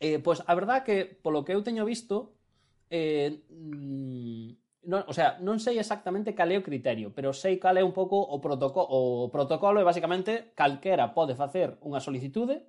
Eh, 0.01 0.17
pois 0.25 0.41
pues, 0.41 0.49
a 0.49 0.57
verdad 0.57 0.81
que 0.81 1.05
polo 1.05 1.45
que 1.45 1.53
eu 1.53 1.61
teño 1.61 1.85
visto 1.85 2.33
eh, 2.89 3.45
mm, 3.53 4.60
Non, 4.81 5.05
o 5.05 5.13
sea, 5.13 5.37
non 5.45 5.61
sei 5.61 5.77
exactamente 5.77 6.33
cal 6.33 6.49
é 6.49 6.57
o 6.57 6.65
criterio, 6.65 7.13
pero 7.13 7.37
sei 7.37 7.61
cal 7.61 7.77
é 7.77 7.85
un 7.85 7.93
pouco 7.93 8.17
o 8.17 8.41
protocolo, 8.41 8.89
o 8.89 9.29
protocolo 9.29 9.77
é 9.77 9.85
basicamente 9.85 10.57
calquera 10.57 11.13
pode 11.13 11.37
facer 11.37 11.77
unha 11.85 12.01
solicitude 12.01 12.65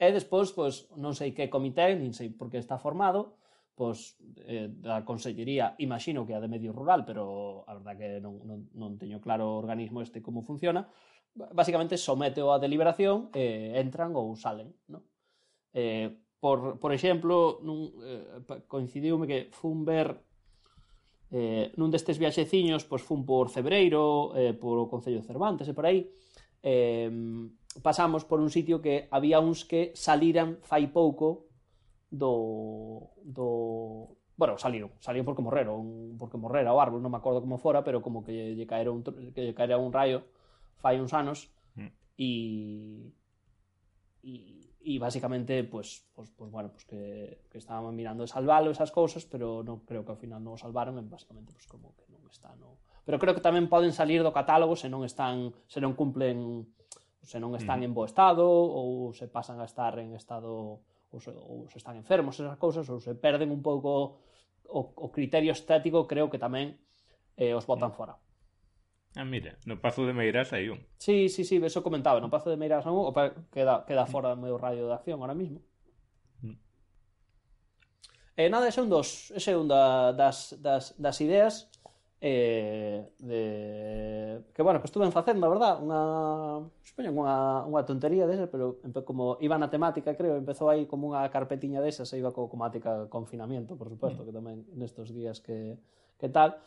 e 0.00 0.08
despois, 0.08 0.56
pois, 0.56 0.88
non 0.96 1.12
sei 1.12 1.36
que 1.36 1.52
comité, 1.52 1.92
nin 1.92 2.16
sei 2.16 2.32
por 2.32 2.48
que 2.48 2.56
está 2.56 2.80
formado, 2.80 3.36
pois, 3.76 4.16
eh, 4.48 4.72
da 4.72 5.04
consellería, 5.04 5.76
imagino 5.76 6.24
que 6.24 6.32
a 6.32 6.40
de 6.40 6.48
medio 6.48 6.72
rural, 6.72 7.04
pero 7.04 7.60
a 7.68 7.76
verdad 7.76 8.00
que 8.00 8.08
non, 8.24 8.40
non, 8.48 8.58
non 8.72 8.96
teño 8.96 9.20
claro 9.20 9.52
o 9.52 9.60
organismo 9.60 10.00
este 10.00 10.24
como 10.24 10.40
funciona, 10.40 10.88
basicamente 11.36 12.00
someteo 12.00 12.56
a 12.56 12.58
deliberación, 12.58 13.28
eh, 13.36 13.76
entran 13.76 14.16
ou 14.16 14.32
salen, 14.32 14.72
non? 14.88 15.04
Eh, 15.76 16.08
por, 16.40 16.80
por 16.80 16.96
exemplo, 16.96 17.60
nun, 17.60 17.92
eh, 18.00 18.64
coincidiume 18.64 19.28
que 19.28 19.52
fun 19.52 19.84
ver 19.84 20.27
Eh, 21.28 21.76
nun 21.76 21.92
destes 21.92 22.16
viaxeciños, 22.16 22.88
pois 22.88 23.04
fun 23.04 23.28
por 23.28 23.52
Cebreiro, 23.52 24.32
eh, 24.32 24.56
por 24.56 24.80
o 24.80 24.88
Concello 24.88 25.20
de 25.20 25.28
Cervantes 25.28 25.68
e 25.68 25.76
por 25.76 25.84
aí, 25.84 26.08
eh, 26.64 27.12
pasamos 27.84 28.24
por 28.24 28.40
un 28.40 28.48
sitio 28.48 28.80
que 28.80 29.06
había 29.12 29.36
uns 29.36 29.68
que 29.68 29.92
saliran 29.92 30.56
fai 30.64 30.88
pouco 30.88 31.52
do, 32.08 33.12
do, 33.20 34.16
bueno, 34.36 34.56
saliron, 34.56 34.90
saliron 35.00 35.26
porque 35.28 35.42
morreron, 35.42 36.16
porque 36.16 36.40
morrera 36.40 36.72
o 36.72 36.80
árbol, 36.80 37.04
non 37.04 37.12
me 37.12 37.20
acordo 37.20 37.44
como 37.44 37.60
fora, 37.60 37.84
pero 37.84 38.00
como 38.00 38.24
que 38.24 38.56
lle 38.56 38.64
caera 38.64 38.88
un, 38.88 39.04
que 39.04 39.44
lle 39.44 39.52
caera 39.52 39.76
un 39.76 39.92
raio 39.92 40.24
fai 40.80 40.96
uns 40.96 41.12
anos 41.12 41.52
mm. 41.76 41.92
e 42.16 42.30
e 44.24 44.57
y 44.88 44.98
básicamente, 44.98 45.64
pues, 45.64 46.08
pues, 46.14 46.30
pues 46.30 46.50
bueno, 46.50 46.70
pues 46.72 46.86
que, 46.86 47.42
que 47.50 47.58
estábamos 47.58 47.92
mirando 47.92 48.22
de 48.22 48.26
salvarlo, 48.26 48.70
esas 48.70 48.90
cousas, 48.90 49.26
pero 49.28 49.60
non 49.60 49.84
creo 49.84 50.00
que 50.00 50.08
ao 50.08 50.16
final 50.16 50.40
non 50.40 50.56
o 50.56 50.58
salvaron, 50.58 50.96
e 50.96 51.04
basicamente, 51.04 51.52
pues 51.52 51.68
como 51.68 51.92
que 51.92 52.08
non 52.08 52.24
está, 52.32 52.56
no... 52.56 52.80
Pero 53.04 53.20
creo 53.20 53.36
que 53.36 53.44
tamén 53.44 53.68
poden 53.68 53.92
salir 53.92 54.24
do 54.24 54.32
catálogo 54.32 54.80
se 54.80 54.88
non 54.88 55.04
están, 55.04 55.52
se 55.68 55.84
non 55.84 55.92
cumplen, 55.92 56.64
se 57.20 57.36
non 57.36 57.52
están 57.52 57.84
mm. 57.84 57.86
en 57.86 57.92
bo 57.92 58.08
estado, 58.08 58.48
ou 58.48 59.12
se 59.12 59.28
pasan 59.28 59.60
a 59.60 59.68
estar 59.68 59.92
en 60.00 60.16
estado, 60.16 60.80
ou 60.80 61.18
se, 61.20 61.36
ou 61.36 61.68
se 61.68 61.76
están 61.76 62.00
enfermos, 62.00 62.40
esas 62.40 62.56
cousas, 62.56 62.88
ou 62.88 62.96
se 62.96 63.12
perden 63.12 63.52
un 63.52 63.60
pouco 63.60 64.24
o, 64.72 64.80
o 64.88 65.06
criterio 65.12 65.52
estético, 65.52 66.08
creo 66.08 66.32
que 66.32 66.40
tamén 66.40 66.80
eh, 67.36 67.52
os 67.52 67.68
botan 67.68 67.92
mm. 67.92 67.96
fora. 68.00 68.16
Ah, 69.18 69.24
mira, 69.24 69.58
no 69.66 69.80
Pazo 69.80 70.06
de 70.06 70.14
Meirás 70.14 70.54
hai 70.54 70.70
un. 70.70 70.78
Sí, 70.94 71.26
sí, 71.28 71.42
sí, 71.42 71.58
eso 71.58 71.82
comentaba, 71.82 72.22
no 72.22 72.30
Pazo 72.30 72.54
de 72.54 72.56
Meirás 72.56 72.86
non, 72.86 72.94
o 72.94 73.10
queda, 73.50 73.82
queda 73.82 74.06
fora 74.06 74.30
do 74.30 74.38
meu 74.38 74.54
radio 74.54 74.86
de 74.86 74.94
acción 74.94 75.18
ahora 75.18 75.34
mismo. 75.34 75.58
Mm. 76.38 76.54
E 78.38 78.42
eh, 78.46 78.48
nada, 78.48 78.70
ese 78.70 78.78
é 78.78 78.86
un 78.86 78.90
dos, 78.94 79.34
ese 79.34 79.50
é 79.50 79.58
un 79.58 79.66
da, 79.66 80.14
das, 80.14 80.54
das, 80.62 80.94
das 81.02 81.18
ideas 81.18 81.66
eh, 82.22 83.10
de... 83.18 84.46
que, 84.54 84.62
bueno, 84.62 84.78
que 84.78 84.86
estuven 84.86 85.10
facendo, 85.10 85.46
a 85.46 85.50
verdad, 85.50 85.82
unha, 85.82 86.62
supoño, 86.86 87.10
unha, 87.10 87.66
unha 87.66 87.82
tontería 87.82 88.22
desa, 88.30 88.46
pero 88.46 88.78
como 89.02 89.34
iba 89.42 89.58
na 89.58 89.66
temática, 89.66 90.14
creo, 90.14 90.38
empezou 90.38 90.70
aí 90.70 90.86
como 90.86 91.10
unha 91.10 91.26
carpetiña 91.26 91.82
desas, 91.82 92.14
e 92.14 92.22
iba 92.22 92.30
co 92.30 92.46
temática 92.46 93.10
confinamiento, 93.10 93.74
por 93.74 93.90
suposto, 93.90 94.22
mm. 94.22 94.26
que 94.30 94.34
tamén 94.38 94.62
nestos 94.78 95.10
días 95.10 95.42
que, 95.42 95.74
que 96.22 96.30
tal, 96.30 96.62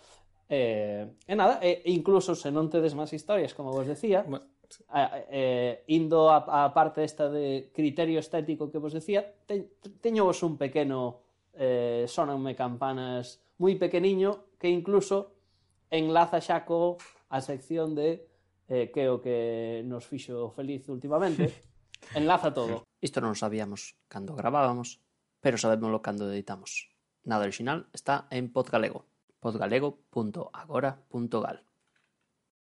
Eh, 0.52 1.08
e 1.32 1.34
nada, 1.40 1.64
e 1.64 1.80
incluso 1.96 2.36
se 2.36 2.52
non 2.52 2.68
tedes 2.68 2.92
máis 2.92 3.16
historias, 3.16 3.56
como 3.56 3.72
vos 3.72 3.88
decía, 3.88 4.28
bueno, 4.28 4.52
sí. 4.68 4.84
eh, 5.32 5.88
indo 5.88 6.28
a, 6.28 6.68
a 6.68 6.76
parte 6.76 7.08
esta 7.08 7.32
de 7.32 7.72
criterio 7.72 8.20
estético 8.20 8.68
que 8.68 8.76
vos 8.76 8.92
decía, 8.92 9.24
te, 9.48 9.80
teño 10.04 10.28
vos 10.28 10.44
un 10.44 10.60
pequeno 10.60 11.24
eh, 11.56 12.04
sonanme 12.04 12.52
campanas 12.52 13.40
moi 13.64 13.80
pequeniño 13.80 14.60
que 14.60 14.68
incluso 14.68 15.40
enlaza 15.88 16.44
xa 16.44 16.68
co 16.68 17.00
a 17.32 17.40
sección 17.40 17.96
de 17.96 18.28
eh, 18.68 18.92
que 18.92 19.08
o 19.08 19.24
que 19.24 19.84
nos 19.88 20.04
fixo 20.04 20.52
feliz 20.52 20.88
últimamente. 20.92 21.48
enlaza 22.20 22.52
todo. 22.52 22.84
Isto 23.00 23.24
non 23.24 23.40
sabíamos 23.40 23.96
cando 24.12 24.36
grabábamos, 24.36 25.00
pero 25.40 25.56
sabémoslo 25.56 26.04
cando 26.04 26.28
editamos. 26.28 26.92
Nada 27.24 27.48
original 27.48 27.88
está 27.94 28.28
en 28.34 28.52
Podgalego 28.52 29.11
podgalego.agora.gal 29.42 31.60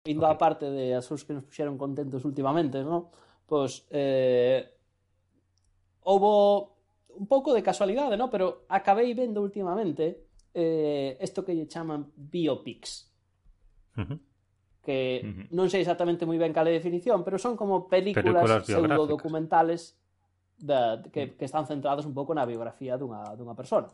Indo 0.05 0.25
okay. 0.25 0.34
a 0.34 0.38
parte 0.39 0.71
de 0.71 0.95
asuntos 0.95 1.25
que 1.27 1.34
nos 1.36 1.43
puxeron 1.43 1.77
contentos 1.77 2.23
últimamente, 2.23 2.82
¿no? 2.82 3.11
Pois, 3.45 3.84
pues, 3.84 3.91
eh, 3.91 4.63
houbo 6.07 6.80
un 7.19 7.27
pouco 7.27 7.53
de 7.53 7.61
casualidade, 7.61 8.15
¿no? 8.15 8.30
Pero 8.30 8.63
acabei 8.69 9.13
vendo 9.13 9.43
últimamente 9.43 10.30
eh, 10.53 11.17
esto 11.19 11.43
que 11.43 11.53
lle 11.53 11.67
chaman 11.67 12.13
biopics. 12.15 13.11
Uh 13.97 14.01
-huh. 14.01 14.19
Que 14.82 15.21
uh 15.21 15.27
-huh. 15.27 15.47
non 15.51 15.67
sei 15.67 15.84
exactamente 15.84 16.25
moi 16.25 16.39
ben 16.39 16.55
cal 16.55 16.65
é 16.65 16.71
a 16.71 16.80
definición, 16.80 17.27
pero 17.27 17.36
son 17.36 17.59
como 17.59 17.91
películas, 17.91 18.23
películas 18.23 18.63
pseudo-documentales 18.63 19.99
da, 20.55 21.03
que, 21.11 21.36
que 21.36 21.45
están 21.45 21.67
centradas 21.67 22.07
un 22.07 22.15
pouco 22.15 22.32
na 22.32 22.47
biografía 22.47 22.95
dunha, 22.95 23.36
dunha 23.36 23.53
persona. 23.53 23.91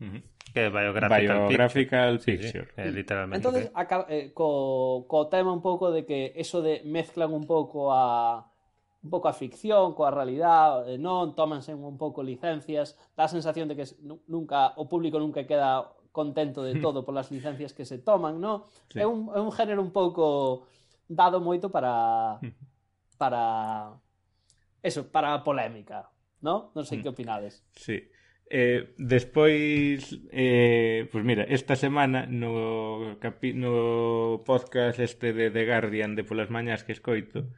Uh 0.00 0.04
-huh. 0.04 0.22
Que 0.52 0.60
é 0.60 0.70
biographical, 0.70 1.48
biographical 1.48 2.12
picture. 2.18 2.36
picture. 2.36 2.64
Sí, 2.64 2.72
sí. 2.74 2.88
Eh, 2.88 2.90
literalmente. 2.90 3.46
Entonces, 3.46 3.70
acá, 3.74 4.06
eh, 4.08 4.32
co, 4.32 5.04
co 5.08 5.28
tema 5.28 5.52
un 5.52 5.60
pouco 5.60 5.90
de 5.90 6.06
que 6.06 6.32
eso 6.36 6.62
de 6.62 6.82
mezclan 6.84 7.32
un 7.32 7.44
pouco 7.46 7.92
a 7.92 8.46
un 9.06 9.10
pouco 9.10 9.28
a 9.28 9.32
ficción 9.32 9.94
coa 9.94 10.10
realidade, 10.10 10.94
eh, 10.94 10.98
non 10.98 11.36
tómanse 11.38 11.70
un 11.76 11.94
pouco 12.00 12.26
licencias, 12.26 12.98
dá 13.14 13.28
a 13.28 13.32
sensación 13.32 13.70
de 13.70 13.78
que 13.78 13.86
nunca 14.26 14.74
o 14.80 14.90
público 14.90 15.20
nunca 15.20 15.46
queda 15.46 15.94
contento 16.10 16.64
de 16.64 16.74
todo 16.84 17.04
polas 17.04 17.30
licencias 17.30 17.76
que 17.76 17.84
se 17.84 18.02
toman, 18.02 18.40
non? 18.40 18.66
Sí. 18.90 18.98
É 18.98 19.06
un 19.06 19.30
é 19.30 19.38
un 19.38 19.52
género 19.52 19.84
un 19.84 19.92
pouco 19.94 20.66
dado 21.06 21.38
moito 21.38 21.70
para 21.70 22.40
para 23.20 23.94
eso, 24.82 25.06
para 25.06 25.36
a 25.36 25.44
polémica, 25.44 26.10
¿no? 26.42 26.72
Non 26.74 26.84
sei 26.88 26.98
mm. 26.98 27.02
que 27.04 27.12
opinades. 27.12 27.62
Sí. 27.76 28.02
Eh, 28.48 28.94
despois, 28.96 30.20
eh, 30.30 31.08
pues 31.10 31.24
mira, 31.24 31.42
esta 31.42 31.74
semana 31.74 32.26
no, 32.26 33.18
capi, 33.20 33.52
no 33.52 34.42
podcast 34.46 35.00
este 35.00 35.32
de 35.32 35.50
The 35.50 35.66
Guardian 35.66 36.14
de 36.14 36.22
polas 36.22 36.50
mañás 36.50 36.84
que 36.84 36.92
escoito 36.92 37.50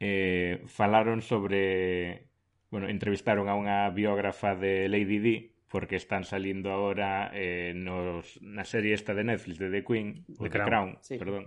eh, 0.00 0.62
falaron 0.66 1.22
sobre... 1.22 2.28
Bueno, 2.70 2.88
entrevistaron 2.90 3.46
a 3.46 3.54
unha 3.54 3.86
biógrafa 3.94 4.58
de 4.58 4.90
Lady 4.90 5.22
Di 5.22 5.36
porque 5.70 5.94
están 5.94 6.26
salindo 6.26 6.74
agora 6.74 7.30
eh, 7.30 7.70
nos, 7.78 8.42
na 8.42 8.66
serie 8.66 8.98
esta 8.98 9.14
de 9.14 9.22
Netflix 9.22 9.62
de 9.62 9.70
The 9.70 9.82
Queen, 9.86 10.26
The, 10.26 10.50
The 10.50 10.50
Crown, 10.50 10.66
Crown 10.66 10.90
sí. 11.06 11.14
perdón. 11.14 11.44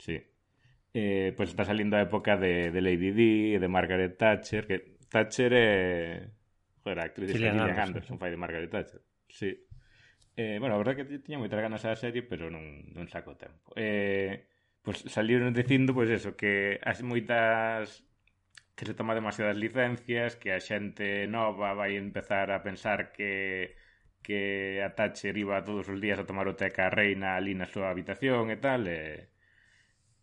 Sí. 0.00 0.16
Eh, 0.96 1.36
pois 1.36 1.48
pues 1.48 1.48
está 1.52 1.68
salindo 1.68 2.00
a 2.00 2.04
época 2.08 2.40
de, 2.40 2.72
de 2.72 2.80
Lady 2.80 3.12
Di 3.12 3.32
e 3.52 3.58
de 3.60 3.68
Margaret 3.68 4.16
Thatcher, 4.16 4.64
que 4.64 4.96
Thatcher 5.12 5.52
é... 5.52 5.60
Eh, 5.60 6.41
Joder, 6.82 6.98
a 6.98 7.04
actriz 7.06 7.30
Gillian 7.30 7.58
Anderson, 7.58 7.94
Anderson 7.94 8.18
fai 8.18 8.30
de 8.30 8.36
Margaret 8.36 8.70
Thatcher. 8.70 9.02
Sí. 9.30 9.54
Eh, 10.36 10.56
bueno, 10.58 10.74
a 10.74 10.78
verdade 10.78 11.06
que 11.06 11.18
tiña 11.22 11.38
moitas 11.38 11.62
ganas 11.62 11.84
a 11.86 11.94
serie, 11.94 12.26
pero 12.26 12.50
non, 12.50 12.90
non 12.92 13.06
saco 13.06 13.38
tempo. 13.38 13.70
Eh, 13.78 14.50
pois 14.82 15.06
pues, 15.06 15.54
dicindo, 15.54 15.94
pois 15.94 16.10
pues, 16.10 16.20
eso, 16.24 16.34
que 16.34 16.80
as 16.82 17.04
moitas 17.04 18.02
que 18.74 18.88
se 18.88 18.94
toma 18.94 19.14
demasiadas 19.14 19.56
licencias, 19.56 20.34
que 20.34 20.50
a 20.50 20.58
xente 20.58 21.28
nova 21.28 21.76
vai 21.76 21.94
empezar 21.94 22.50
a 22.50 22.64
pensar 22.64 23.12
que 23.12 23.76
que 24.22 24.80
a 24.86 24.94
Thatcher 24.94 25.36
iba 25.36 25.64
todos 25.64 25.88
os 25.88 26.00
días 26.00 26.18
a 26.18 26.26
tomar 26.26 26.46
o 26.46 26.54
té 26.54 26.70
ca 26.70 26.88
reina 26.88 27.34
ali 27.34 27.58
na 27.58 27.66
súa 27.66 27.90
habitación 27.90 28.54
e 28.54 28.58
tal, 28.62 28.86
e, 28.86 29.28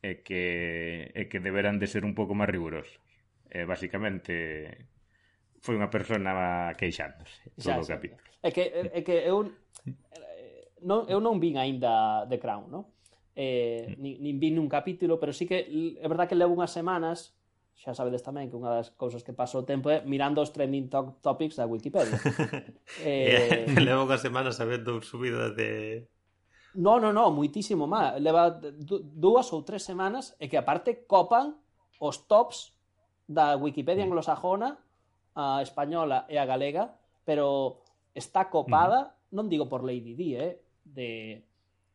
e 0.01 0.23
que, 0.23 1.11
e 1.11 1.27
que 1.27 1.43
deberán 1.43 1.77
de 1.77 1.91
ser 1.91 2.07
un 2.07 2.15
pouco 2.15 2.33
máis 2.33 2.49
rigurosos. 2.49 2.95
E, 3.51 3.67
basicamente, 3.67 4.87
foi 5.59 5.75
unha 5.75 5.91
persona 5.91 6.71
queixándose 6.79 7.51
todo 7.59 7.79
xa, 7.79 7.83
o 7.83 7.87
capítulo. 7.87 8.23
É 8.39 8.49
que, 8.51 8.63
é 8.71 9.01
que 9.03 9.15
eu 9.27 9.51
non, 10.81 11.03
eu 11.11 11.19
non 11.19 11.39
vin 11.39 11.59
aínda 11.59 12.23
The 12.31 12.39
Crown, 12.39 12.71
non? 12.71 12.83
Eh, 13.35 13.95
mm. 13.95 13.99
nin, 13.99 14.15
nin 14.19 14.35
vin 14.39 14.53
nun 14.55 14.67
capítulo, 14.71 15.19
pero 15.19 15.31
sí 15.31 15.47
que 15.47 15.67
é 15.99 16.07
verdad 16.07 16.27
que 16.27 16.39
levo 16.39 16.55
unhas 16.55 16.71
semanas 16.71 17.35
xa 17.79 17.95
sabedes 17.95 18.19
tamén 18.19 18.51
que 18.51 18.59
unha 18.59 18.75
das 18.75 18.91
cousas 18.91 19.23
que 19.23 19.31
paso 19.31 19.63
o 19.63 19.67
tempo 19.67 19.87
é 19.87 20.03
mirando 20.03 20.43
os 20.43 20.51
trending 20.51 20.91
to 20.91 21.15
topics 21.23 21.55
da 21.55 21.63
Wikipedia. 21.63 22.19
eh... 23.07 23.63
Levo 23.87 24.03
unha 24.03 24.19
semana 24.19 24.51
sabendo 24.51 24.99
subida 24.99 25.55
de... 25.55 26.03
No, 26.75 26.99
no, 26.99 27.15
no, 27.15 27.31
muitísimo 27.31 27.87
má. 27.87 28.19
Leva 28.19 28.51
dúas 28.91 29.47
ou 29.55 29.63
tres 29.63 29.87
semanas 29.87 30.35
e 30.43 30.51
que 30.51 30.59
aparte 30.59 31.07
copan 31.07 31.55
os 32.03 32.27
tops 32.27 32.75
da 33.23 33.55
Wikipedia 33.55 34.03
mm. 34.03 34.11
anglosajona 34.11 34.75
a 35.35 35.61
española 35.61 36.25
e 36.29 36.37
a 36.37 36.45
galega, 36.45 36.95
pero 37.25 37.81
está 38.15 38.49
copada, 38.49 38.99
uh 38.99 39.05
-huh. 39.05 39.35
non 39.37 39.45
digo 39.49 39.69
por 39.69 39.85
Lady 39.85 40.13
Di, 40.15 40.35
eh, 40.35 40.57
de 40.83 41.41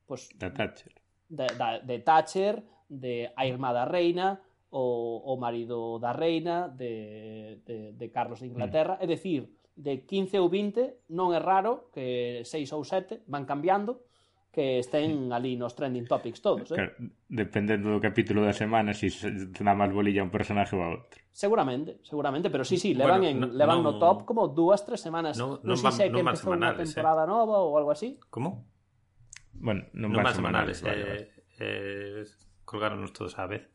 pues, 0.06 0.30
da 0.38 0.52
Thatcher. 0.52 0.92
De, 1.28 1.46
da, 1.58 1.80
de 1.80 1.96
Thatcher, 1.98 2.62
de 2.88 3.32
a 3.34 3.42
irmá 3.46 3.72
da 3.72 3.84
reina, 3.84 4.38
o, 4.70 5.22
o 5.24 5.34
marido 5.38 5.98
da 5.98 6.12
reina 6.12 6.68
de, 6.68 7.62
de, 7.66 7.92
de 7.92 8.06
Carlos 8.10 8.42
de 8.42 8.50
Inglaterra, 8.50 8.98
mm. 8.98 9.02
é 9.02 9.06
dicir, 9.06 9.42
de 9.76 10.06
15 10.06 10.38
ou 10.38 10.48
20 10.48 11.10
non 11.10 11.34
é 11.34 11.40
raro 11.42 11.90
que 11.90 12.42
6 12.46 12.70
ou 12.74 12.86
7 12.86 13.26
van 13.26 13.42
cambiando 13.42 14.06
que 14.54 14.78
estén 14.78 15.34
ali 15.34 15.58
nos 15.58 15.74
trending 15.74 16.06
topics 16.06 16.38
todos, 16.38 16.70
eh? 16.70 16.78
Claro, 16.78 16.94
dependendo 17.26 17.90
do 17.90 17.98
capítulo 17.98 18.46
da 18.46 18.54
semana, 18.54 18.94
si 18.94 19.10
dá 19.10 19.74
máis 19.74 19.90
bolilla 19.90 20.22
a 20.22 20.26
un 20.26 20.30
personaje 20.30 20.78
ou 20.78 20.80
a 20.86 20.94
outro. 20.94 21.18
Seguramente, 21.34 21.98
seguramente, 22.06 22.46
pero 22.54 22.62
sí, 22.62 22.78
sí, 22.78 22.94
levan, 22.94 23.18
Bueno, 23.18 23.34
en, 23.34 23.36
no- 23.42 23.50
levan 23.50 23.82
no 23.82 23.98
top 23.98 24.22
como 24.22 24.46
dúas, 24.46 24.86
tres 24.86 25.02
semanas. 25.02 25.34
Non- 25.34 25.58
non, 25.66 25.74
non 25.74 25.76
sei 25.76 25.84
van- 25.90 25.96
se 25.98 26.02
é 26.06 26.08
que 26.14 26.22
van 26.22 26.32
empezou 26.38 26.54
unha 26.54 26.70
semanales, 26.70 26.86
eh. 26.86 26.94
temporada 26.94 27.22
nova 27.26 27.56
ou 27.66 27.74
algo 27.74 27.90
así. 27.90 28.14
Como? 28.30 28.62
Bueno, 29.58 29.90
non, 29.98 30.14
Non 30.14 30.22
van 30.22 30.30
van 30.30 30.38
semanales, 30.38 30.78
vale, 30.80 31.02
vale. 31.02 31.22
eh, 31.58 32.22
eh, 32.22 32.24
colgáronos 32.62 33.10
todos 33.10 33.34
á 33.34 33.50
vez. 33.50 33.66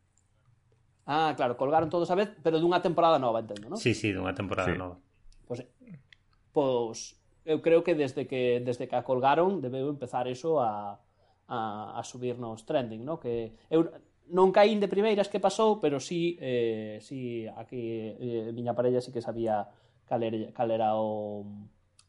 Ah, 1.04 1.36
claro, 1.36 1.60
colgaron 1.60 1.92
todos 1.92 2.08
a 2.08 2.16
vez, 2.16 2.32
pero 2.40 2.56
dunha 2.56 2.80
temporada 2.80 3.20
nova, 3.20 3.44
entendo, 3.44 3.68
non? 3.68 3.76
Sí, 3.76 3.92
sí, 3.92 4.08
dunha 4.16 4.32
temporada 4.32 4.72
Sí. 4.72 4.80
nova. 4.80 4.96
Pois, 5.44 5.60
pois 6.56 7.19
eu 7.50 7.58
creo 7.58 7.82
que 7.82 7.98
desde 7.98 8.30
que 8.30 8.62
desde 8.62 8.86
que 8.86 8.94
a 8.94 9.02
colgaron 9.02 9.58
debeu 9.58 9.90
empezar 9.90 10.30
eso 10.30 10.62
a, 10.62 11.02
a, 11.50 11.58
a 11.98 12.02
subirnos 12.06 12.62
trending, 12.62 13.02
no? 13.02 13.18
Que 13.18 13.58
eu 13.66 13.90
non 14.30 14.54
caín 14.54 14.78
de 14.78 14.86
primeiras 14.86 15.26
que 15.26 15.42
pasou, 15.42 15.82
pero 15.82 15.98
sí, 15.98 16.38
eh, 16.38 17.02
sí 17.02 17.50
aquí 17.58 18.14
eh, 18.14 18.54
miña 18.54 18.78
parella 18.78 19.02
sí 19.02 19.10
que 19.10 19.18
sabía 19.18 19.66
cal 20.06 20.22
era, 20.22 20.54
cal 20.54 20.70
era 20.70 20.94
o 20.94 21.42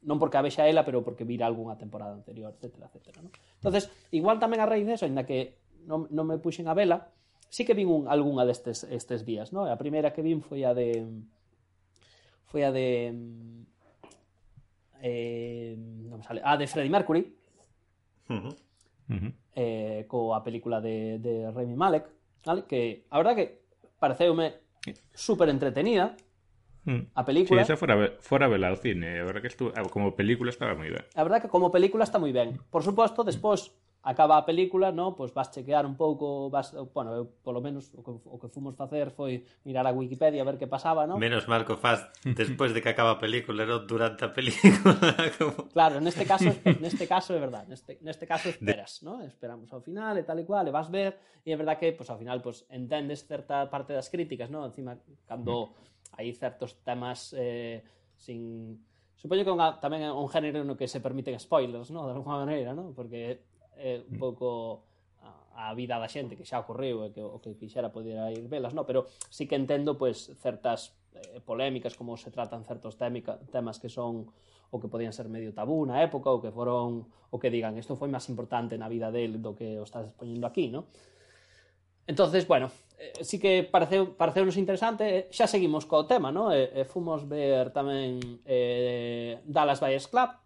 non 0.06 0.18
porque 0.22 0.38
a 0.38 0.46
vexa 0.46 0.70
ela, 0.70 0.86
pero 0.86 1.02
porque 1.02 1.26
vira 1.26 1.50
algunha 1.50 1.78
temporada 1.78 2.14
anterior, 2.14 2.54
etcétera, 2.54 2.90
etcétera, 2.90 3.22
no? 3.26 3.30
Entonces, 3.58 3.90
igual 4.14 4.38
tamén 4.38 4.62
a 4.62 4.70
raíz 4.70 4.86
de 4.86 4.98
eso, 4.98 5.06
ainda 5.10 5.26
que 5.26 5.58
non, 5.90 6.06
non 6.14 6.30
me 6.30 6.38
puxen 6.38 6.70
a 6.70 6.78
vela, 6.78 7.10
sí 7.50 7.66
que 7.66 7.74
vin 7.74 7.90
un, 7.90 8.06
algunha 8.06 8.46
destes 8.46 8.86
estes 8.86 9.26
días, 9.26 9.50
no? 9.50 9.66
A 9.66 9.78
primeira 9.78 10.14
que 10.14 10.22
vin 10.22 10.42
foi 10.46 10.62
a 10.66 10.78
de 10.78 11.06
foi 12.46 12.62
a 12.66 12.74
de 12.74 13.14
eh, 15.02 15.76
me 15.78 16.24
sale, 16.24 16.42
a 16.44 16.58
de 16.58 16.68
Freddie 16.68 16.90
Mercury 16.92 17.36
Uh 18.30 18.34
-huh. 18.34 18.56
Uh 19.10 19.14
-huh. 19.20 19.34
eh, 19.56 20.06
coa 20.08 20.40
película 20.44 20.80
de, 20.80 21.20
de 21.20 21.52
Rami 21.52 21.76
Malek 21.76 22.06
vale? 22.46 22.64
que 22.70 23.06
a 23.10 23.18
verdad 23.18 23.36
que 23.36 23.62
pareceume 24.00 24.54
super 25.14 25.50
entretenida 25.50 26.16
Mm. 26.84 27.14
a 27.14 27.22
Sí, 27.22 27.26
película 27.30 27.62
esa 27.62 27.78
fora, 27.78 27.94
ve- 27.96 28.18
fora 28.26 28.48
vela 28.50 28.70
ao 28.70 28.76
cine. 28.76 29.22
A 29.22 29.24
verdad 29.24 29.42
que 29.46 29.54
estuvo, 29.54 29.70
ah, 29.78 29.86
como 29.86 30.16
película 30.18 30.50
estaba 30.50 30.74
moi 30.74 30.90
ben. 30.90 31.06
A 31.14 31.22
verdad 31.22 31.38
que 31.38 31.46
como 31.48 31.70
película 31.70 32.02
está 32.02 32.18
moi 32.18 32.34
ben. 32.34 32.58
Por 32.74 32.82
suposto, 32.82 33.22
despois 33.22 33.70
acaba 34.04 34.38
a 34.38 34.46
película, 34.46 34.92
no? 34.92 35.14
Pois 35.14 35.30
vas 35.34 35.54
chequear 35.54 35.86
un 35.86 35.94
pouco, 35.94 36.50
vas, 36.50 36.74
bueno, 36.94 37.14
eu, 37.14 37.30
polo 37.46 37.62
menos 37.62 37.94
o 37.94 38.02
que, 38.02 38.12
o 38.12 38.38
que 38.42 38.50
fomos 38.50 38.74
facer 38.74 39.14
foi 39.14 39.46
mirar 39.62 39.86
a 39.86 39.94
Wikipedia 39.94 40.42
a 40.42 40.48
ver 40.48 40.58
que 40.58 40.66
pasaba, 40.66 41.06
no? 41.06 41.22
Menos 41.22 41.46
mal 41.46 41.62
que 41.62 41.78
faz 41.78 42.10
despois 42.26 42.74
de 42.74 42.82
que 42.82 42.90
acaba 42.90 43.14
a 43.14 43.20
película, 43.22 43.62
non 43.62 43.86
durante 43.86 44.26
a 44.26 44.34
película. 44.34 44.98
Como... 45.38 45.70
Claro, 45.70 46.02
neste 46.02 46.26
caso, 46.26 46.50
neste 46.82 47.06
caso 47.06 47.38
é 47.38 47.40
verdad, 47.40 47.70
neste, 47.70 48.02
neste 48.02 48.26
caso 48.26 48.50
esperas, 48.50 49.06
de... 49.06 49.30
Esperamos 49.30 49.70
ao 49.70 49.86
final 49.86 50.18
e 50.18 50.26
tal 50.26 50.38
e 50.42 50.46
cual, 50.50 50.66
e 50.66 50.74
vas 50.74 50.90
ver, 50.90 51.22
e 51.46 51.54
é 51.54 51.58
verdade 51.58 51.78
que, 51.78 51.94
pois, 51.94 52.10
ao 52.10 52.18
final, 52.18 52.42
pois, 52.42 52.66
entendes 52.74 53.30
certa 53.30 53.70
parte 53.70 53.94
das 53.94 54.10
críticas, 54.10 54.50
no? 54.50 54.66
Encima, 54.66 54.98
cando 55.30 55.78
mm. 55.78 56.18
hai 56.18 56.34
certos 56.34 56.82
temas 56.82 57.38
eh, 57.38 57.86
sin... 58.18 58.82
Supoño 59.14 59.46
que 59.46 59.54
unha, 59.54 59.78
tamén 59.78 60.02
é 60.02 60.10
un 60.10 60.26
género 60.26 60.66
no 60.66 60.74
que 60.74 60.90
se 60.90 60.98
permiten 60.98 61.38
spoilers, 61.38 61.94
no? 61.94 62.10
De 62.10 62.18
alguma 62.18 62.42
maneira, 62.42 62.74
no? 62.74 62.98
Porque 62.98 63.51
é 63.82 64.06
un 64.06 64.16
mm. 64.16 64.22
pouco 64.22 64.86
a 65.56 65.74
vida 65.74 66.00
da 66.00 66.08
xente 66.08 66.38
que 66.38 66.48
xa 66.48 66.64
ocorreu 66.64 67.06
e 67.06 67.10
que 67.12 67.22
o 67.22 67.38
que 67.44 67.54
quixera 67.60 67.92
podera 67.92 68.32
ir 68.32 68.48
velas, 68.48 68.74
no, 68.74 68.88
pero 68.88 69.06
sí 69.30 69.46
que 69.46 69.60
entendo 69.60 70.00
pois 70.00 70.32
certas 70.40 70.96
eh, 71.14 71.44
polémicas 71.44 71.94
como 72.00 72.16
se 72.16 72.32
tratan 72.32 72.64
certos 72.64 72.96
témica, 72.96 73.38
temas 73.52 73.78
que 73.78 73.90
son 73.92 74.32
o 74.72 74.80
que 74.80 74.88
podían 74.88 75.12
ser 75.12 75.28
medio 75.28 75.52
tabú 75.52 75.84
na 75.84 76.00
época 76.00 76.32
ou 76.32 76.40
que 76.40 76.50
foron 76.50 77.06
o 77.30 77.38
que 77.38 77.52
digan 77.52 77.76
isto 77.76 78.00
foi 78.00 78.08
máis 78.08 78.26
importante 78.32 78.80
na 78.80 78.88
vida 78.88 79.12
del 79.12 79.44
do 79.44 79.54
que 79.54 79.78
o 79.78 79.86
estás 79.86 80.16
poñendo 80.16 80.48
aquí, 80.48 80.72
no? 80.72 80.88
Entonces, 82.08 82.48
bueno, 82.48 82.72
eh, 82.98 83.14
sí 83.22 83.38
que 83.38 83.62
pareceu, 83.62 84.18
pareceunos 84.18 84.58
interesante, 84.58 85.04
eh, 85.06 85.24
xa 85.30 85.46
seguimos 85.46 85.86
co 85.86 86.08
tema, 86.08 86.32
no? 86.32 86.50
E, 86.50 86.72
eh, 86.72 86.82
e 86.82 86.90
fomos 86.90 87.28
ver 87.28 87.70
tamén 87.76 88.18
eh, 88.48 89.44
Dallas 89.46 89.78
Buyers 89.84 90.10
Club, 90.10 90.41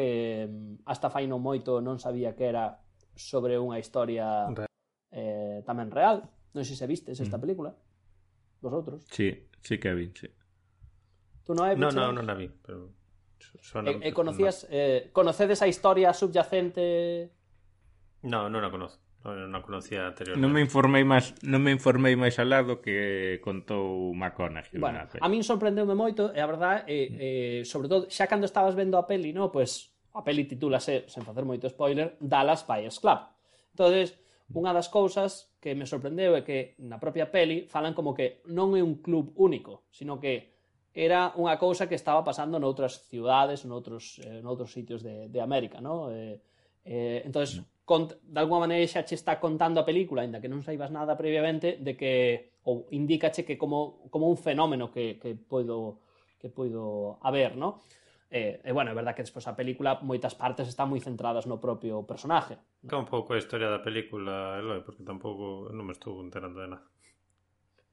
que 0.00 0.48
mm, 0.48 0.88
hasta 0.88 1.12
fai 1.12 1.28
non 1.28 1.44
moito 1.44 1.84
non 1.84 2.00
sabía 2.00 2.32
que 2.32 2.48
era 2.48 2.80
sobre 3.12 3.60
unha 3.60 3.76
historia 3.76 4.48
real. 4.48 4.72
eh, 5.12 5.60
tamén 5.68 5.92
real. 5.92 6.24
Non 6.56 6.64
sei 6.64 6.80
se 6.80 6.88
vistes 6.88 7.20
esta 7.20 7.36
mm. 7.36 7.44
película. 7.44 7.70
Vosotros? 8.64 9.04
Sí, 9.12 9.48
sí 9.60 9.76
que 9.76 9.92
a 9.92 9.94
vi, 9.94 10.08
sí. 10.16 10.28
Tú 11.44 11.52
non 11.52 11.68
a 11.68 11.76
No, 11.76 11.92
No, 11.92 12.08
no, 12.08 12.24
non 12.24 12.26
a 12.32 12.34
vi, 12.34 12.48
pero... 12.48 12.96
Suena, 13.40 13.90
eh, 13.90 14.00
e, 14.00 14.08
e 14.08 14.08
eh, 14.08 14.12
conocías, 14.12 14.68
eh, 14.68 15.08
conocedes 15.12 15.60
a 15.64 15.68
historia 15.68 16.12
subyacente? 16.12 17.32
No, 18.24 18.48
non 18.48 18.64
a 18.64 18.72
conozco. 18.72 19.00
Non 19.20 19.52
a 19.52 19.60
conocía 19.60 20.08
anteriormente. 20.08 20.40
Non 20.40 20.52
me 20.52 20.64
informei 20.64 21.04
máis, 21.04 21.36
non 21.44 21.60
me 21.60 21.72
informei 21.76 22.16
máis 22.16 22.40
alá 22.40 22.64
do 22.64 22.80
que 22.80 23.36
contou 23.44 24.16
McConaughey 24.16 24.80
bueno, 24.80 24.96
na 24.96 25.08
peli. 25.08 25.20
A 25.20 25.28
min 25.28 25.44
sorprendeume 25.44 25.92
moito, 25.92 26.32
e 26.32 26.40
a 26.40 26.48
verdade, 26.48 26.88
eh, 26.88 27.08
mm. 27.08 27.16
eh, 27.20 27.60
sobre 27.68 27.92
todo, 27.92 28.08
xa 28.08 28.24
cando 28.24 28.48
estabas 28.48 28.72
vendo 28.72 28.96
a 28.96 29.04
peli, 29.04 29.36
no, 29.36 29.52
pois 29.52 29.89
pues, 29.89 29.89
a 30.14 30.20
peli 30.26 30.44
titúlase, 30.44 31.06
sen 31.06 31.22
facer 31.22 31.44
moito 31.46 31.68
spoiler, 31.70 32.18
Dallas 32.18 32.66
Buyers 32.66 32.98
Club. 32.98 33.20
entonces 33.70 34.18
unha 34.50 34.74
das 34.74 34.90
cousas 34.90 35.54
que 35.62 35.78
me 35.78 35.86
sorprendeu 35.86 36.34
é 36.34 36.42
que 36.42 36.74
na 36.82 36.98
propia 36.98 37.30
peli 37.30 37.70
falan 37.70 37.94
como 37.94 38.10
que 38.18 38.42
non 38.50 38.74
é 38.74 38.82
un 38.82 38.98
club 38.98 39.30
único, 39.38 39.86
sino 39.94 40.18
que 40.18 40.50
era 40.90 41.30
unha 41.38 41.54
cousa 41.54 41.86
que 41.86 41.94
estaba 41.94 42.26
pasando 42.26 42.58
noutras 42.58 43.06
ciudades, 43.06 43.62
noutros, 43.62 44.18
eh, 44.26 44.42
noutros 44.42 44.74
sitios 44.74 45.06
de, 45.06 45.30
de 45.30 45.38
América, 45.38 45.78
¿no? 45.78 46.10
Eh, 46.10 46.42
eh, 46.82 47.22
entonces, 47.22 47.62
mm. 47.62 47.86
cont, 47.86 48.18
de 48.18 48.38
alguma 48.42 48.66
maneira 48.66 48.90
xa 48.90 49.06
che 49.06 49.14
está 49.14 49.38
contando 49.38 49.78
a 49.78 49.86
película, 49.86 50.26
ainda 50.26 50.42
que 50.42 50.50
non 50.50 50.66
saibas 50.66 50.90
nada 50.90 51.14
previamente, 51.14 51.78
de 51.78 51.94
que 51.94 52.12
ou 52.66 52.90
indícache 52.90 53.46
que 53.46 53.54
como, 53.54 54.10
como 54.10 54.26
un 54.26 54.36
fenómeno 54.36 54.90
que, 54.90 55.22
que 55.22 55.38
puedo, 55.38 56.02
que 56.42 56.50
podo 56.50 57.22
haber, 57.22 57.54
¿no? 57.54 57.86
E, 58.30 58.62
e 58.62 58.70
bueno, 58.70 58.94
é 58.94 58.94
verdad 58.94 59.18
que 59.18 59.26
despois 59.26 59.42
a 59.50 59.58
película 59.58 59.98
moitas 60.06 60.38
partes 60.38 60.70
están 60.70 60.86
moi 60.86 61.02
centradas 61.02 61.50
no 61.50 61.58
propio 61.58 62.06
personaje. 62.06 62.62
Que 62.86 62.94
un 62.94 63.10
pouco 63.10 63.34
a 63.34 63.42
historia 63.42 63.66
da 63.66 63.82
película, 63.82 64.54
Eloi, 64.62 64.86
porque 64.86 65.02
tampouco 65.02 65.66
non 65.74 65.82
me 65.82 65.94
estou 65.98 66.22
enterando 66.22 66.62
de 66.62 66.70
nada. 66.70 66.86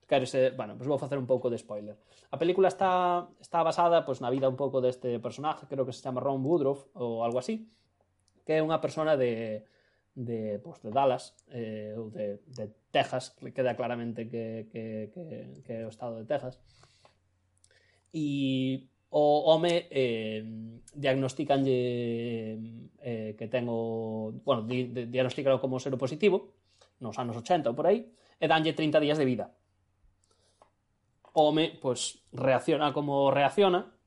Claro, 0.06 0.30
se, 0.30 0.54
bueno, 0.54 0.78
pues 0.78 0.88
vou 0.88 1.02
facer 1.02 1.18
un 1.18 1.26
pouco 1.26 1.50
de 1.50 1.58
spoiler. 1.58 1.98
A 2.30 2.38
película 2.38 2.70
está, 2.70 3.28
está 3.42 3.66
basada 3.66 4.06
pues, 4.06 4.22
na 4.22 4.30
vida 4.30 4.48
un 4.48 4.56
pouco 4.56 4.78
deste 4.78 5.20
personaje, 5.20 5.66
creo 5.66 5.90
que 5.90 5.92
se 5.92 6.06
chama 6.06 6.22
Ron 6.22 6.46
Woodruff 6.46 6.86
ou 6.94 7.26
algo 7.26 7.42
así, 7.42 7.68
que 8.46 8.56
é 8.56 8.64
unha 8.64 8.78
persona 8.78 9.18
de, 9.18 9.66
de, 10.14 10.62
pues, 10.64 10.80
de 10.86 10.94
Dallas 10.94 11.34
eh, 11.52 11.98
ou 11.98 12.14
de, 12.14 12.46
de 12.46 12.72
Texas, 12.94 13.34
que 13.36 13.52
queda 13.52 13.76
claramente 13.76 14.30
que, 14.30 14.70
que, 14.72 15.12
que, 15.12 15.66
que 15.66 15.74
é 15.82 15.84
o 15.84 15.92
estado 15.92 16.22
de 16.22 16.30
Texas. 16.30 16.62
E 18.16 18.88
o 19.10 19.48
home 19.48 19.88
eh, 19.90 20.44
diagnosticanlle 20.94 21.80
eh, 23.00 23.36
que 23.38 23.48
ten 23.48 23.66
o... 23.70 24.34
Bueno, 24.44 24.64
di, 24.68 24.92
di, 24.92 25.08
diagnosticalo 25.08 25.62
como 25.62 25.80
sero 25.80 25.96
positivo, 25.96 26.54
nos 27.00 27.16
anos 27.22 27.38
80 27.38 27.72
ou 27.72 27.78
por 27.78 27.88
aí, 27.88 28.04
e 28.40 28.46
danlle 28.46 28.76
30 28.76 29.00
días 29.00 29.18
de 29.18 29.26
vida. 29.26 29.54
O 31.38 31.54
home, 31.54 31.78
pois, 31.78 32.20
pues, 32.20 32.44
reacciona 32.44 32.92
como 32.92 33.30
reacciona, 33.32 33.98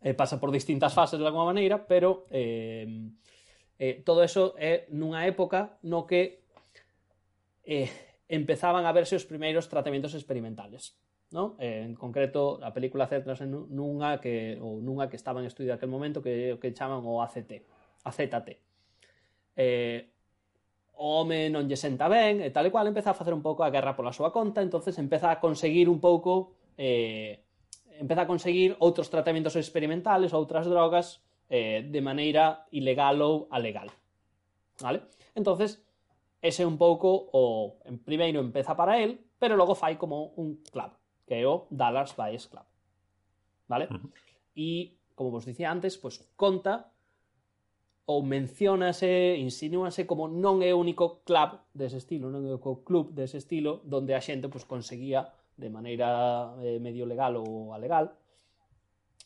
e 0.00 0.16
pasa 0.16 0.40
por 0.40 0.48
distintas 0.48 0.96
fases 0.96 1.20
de 1.20 1.26
alguma 1.28 1.44
maneira, 1.44 1.84
pero 1.84 2.24
eh, 2.32 2.88
eh, 3.76 4.00
todo 4.00 4.24
eso 4.24 4.56
é 4.56 4.88
nunha 4.88 5.28
época 5.28 5.76
no 5.84 6.08
que 6.08 6.40
eh, 7.68 7.92
empezaban 8.28 8.88
a 8.88 8.92
verse 8.96 9.16
os 9.16 9.28
primeiros 9.28 9.68
tratamentos 9.68 10.16
experimentales. 10.16 10.96
¿no? 11.32 11.56
Eh, 11.58 11.82
en 11.86 11.94
concreto, 11.94 12.58
a 12.62 12.74
película 12.74 13.06
centrase 13.06 13.46
nunha 13.46 14.18
que 14.18 14.58
ou 14.58 14.82
nunha 14.82 15.06
que 15.06 15.16
estaba 15.16 15.40
en 15.40 15.46
estudio 15.46 15.74
aquel 15.74 15.90
momento 15.90 16.22
que 16.22 16.58
que 16.58 16.74
chaman 16.74 17.02
o 17.06 17.22
ACT, 17.22 17.62
AZT. 18.04 18.48
Eh, 19.56 20.10
o 21.00 21.22
home 21.22 21.48
non 21.48 21.64
lle 21.64 21.78
senta 21.80 22.10
ben, 22.12 22.44
e 22.44 22.50
tal 22.52 22.68
e 22.68 22.72
cual 22.74 22.90
empeza 22.90 23.14
a 23.14 23.18
facer 23.18 23.32
un 23.32 23.40
pouco 23.40 23.64
a 23.64 23.72
guerra 23.72 23.96
pola 23.96 24.12
súa 24.12 24.34
conta, 24.34 24.60
entonces 24.60 24.98
empeza 24.98 25.30
a 25.32 25.40
conseguir 25.40 25.88
un 25.88 26.02
pouco 26.02 26.52
eh, 26.76 27.40
empeza 28.00 28.22
a 28.22 28.26
conseguir 28.26 28.76
outros 28.80 29.08
tratamentos 29.08 29.56
experimentales, 29.56 30.32
outras 30.32 30.68
drogas 30.68 31.24
eh, 31.48 31.84
de 31.88 32.00
maneira 32.00 32.68
ilegal 32.72 33.20
ou 33.20 33.48
alegal. 33.48 33.88
Vale? 34.80 35.08
Entonces, 35.34 35.80
ese 36.40 36.64
é 36.64 36.66
un 36.66 36.76
pouco 36.76 37.28
o 37.32 37.80
en 37.84 38.00
primeiro 38.00 38.40
empeza 38.40 38.76
para 38.76 39.00
el, 39.00 39.20
pero 39.40 39.56
logo 39.56 39.76
fai 39.76 39.96
como 39.96 40.32
un 40.36 40.60
clavo 40.68 40.99
creó 41.30 41.68
Dallas 41.70 42.16
Buyers 42.16 42.48
Club. 42.48 42.64
¿Vale? 43.68 43.84
Uh 43.84 43.94
-huh. 43.94 44.10
E, 44.56 44.98
como 45.14 45.30
vos 45.30 45.46
dicía 45.46 45.70
antes, 45.70 45.96
pues 45.96 46.26
conta 46.34 46.90
ou 48.10 48.26
menciónase, 48.26 49.38
insinúase 49.38 50.02
como 50.10 50.26
non 50.26 50.66
é 50.66 50.74
o 50.74 50.82
único 50.82 51.22
club 51.22 51.62
dese 51.70 52.02
estilo, 52.02 52.26
non 52.34 52.42
é 52.42 52.50
o 52.50 52.58
único 52.58 52.82
club 52.82 53.14
dese 53.14 53.38
estilo 53.38 53.78
donde 53.86 54.18
a 54.18 54.20
xente 54.20 54.50
pois, 54.50 54.66
conseguía 54.66 55.30
de 55.54 55.70
maneira 55.70 56.58
eh, 56.58 56.82
medio 56.82 57.06
legal 57.06 57.38
ou 57.38 57.70
alegal 57.70 58.18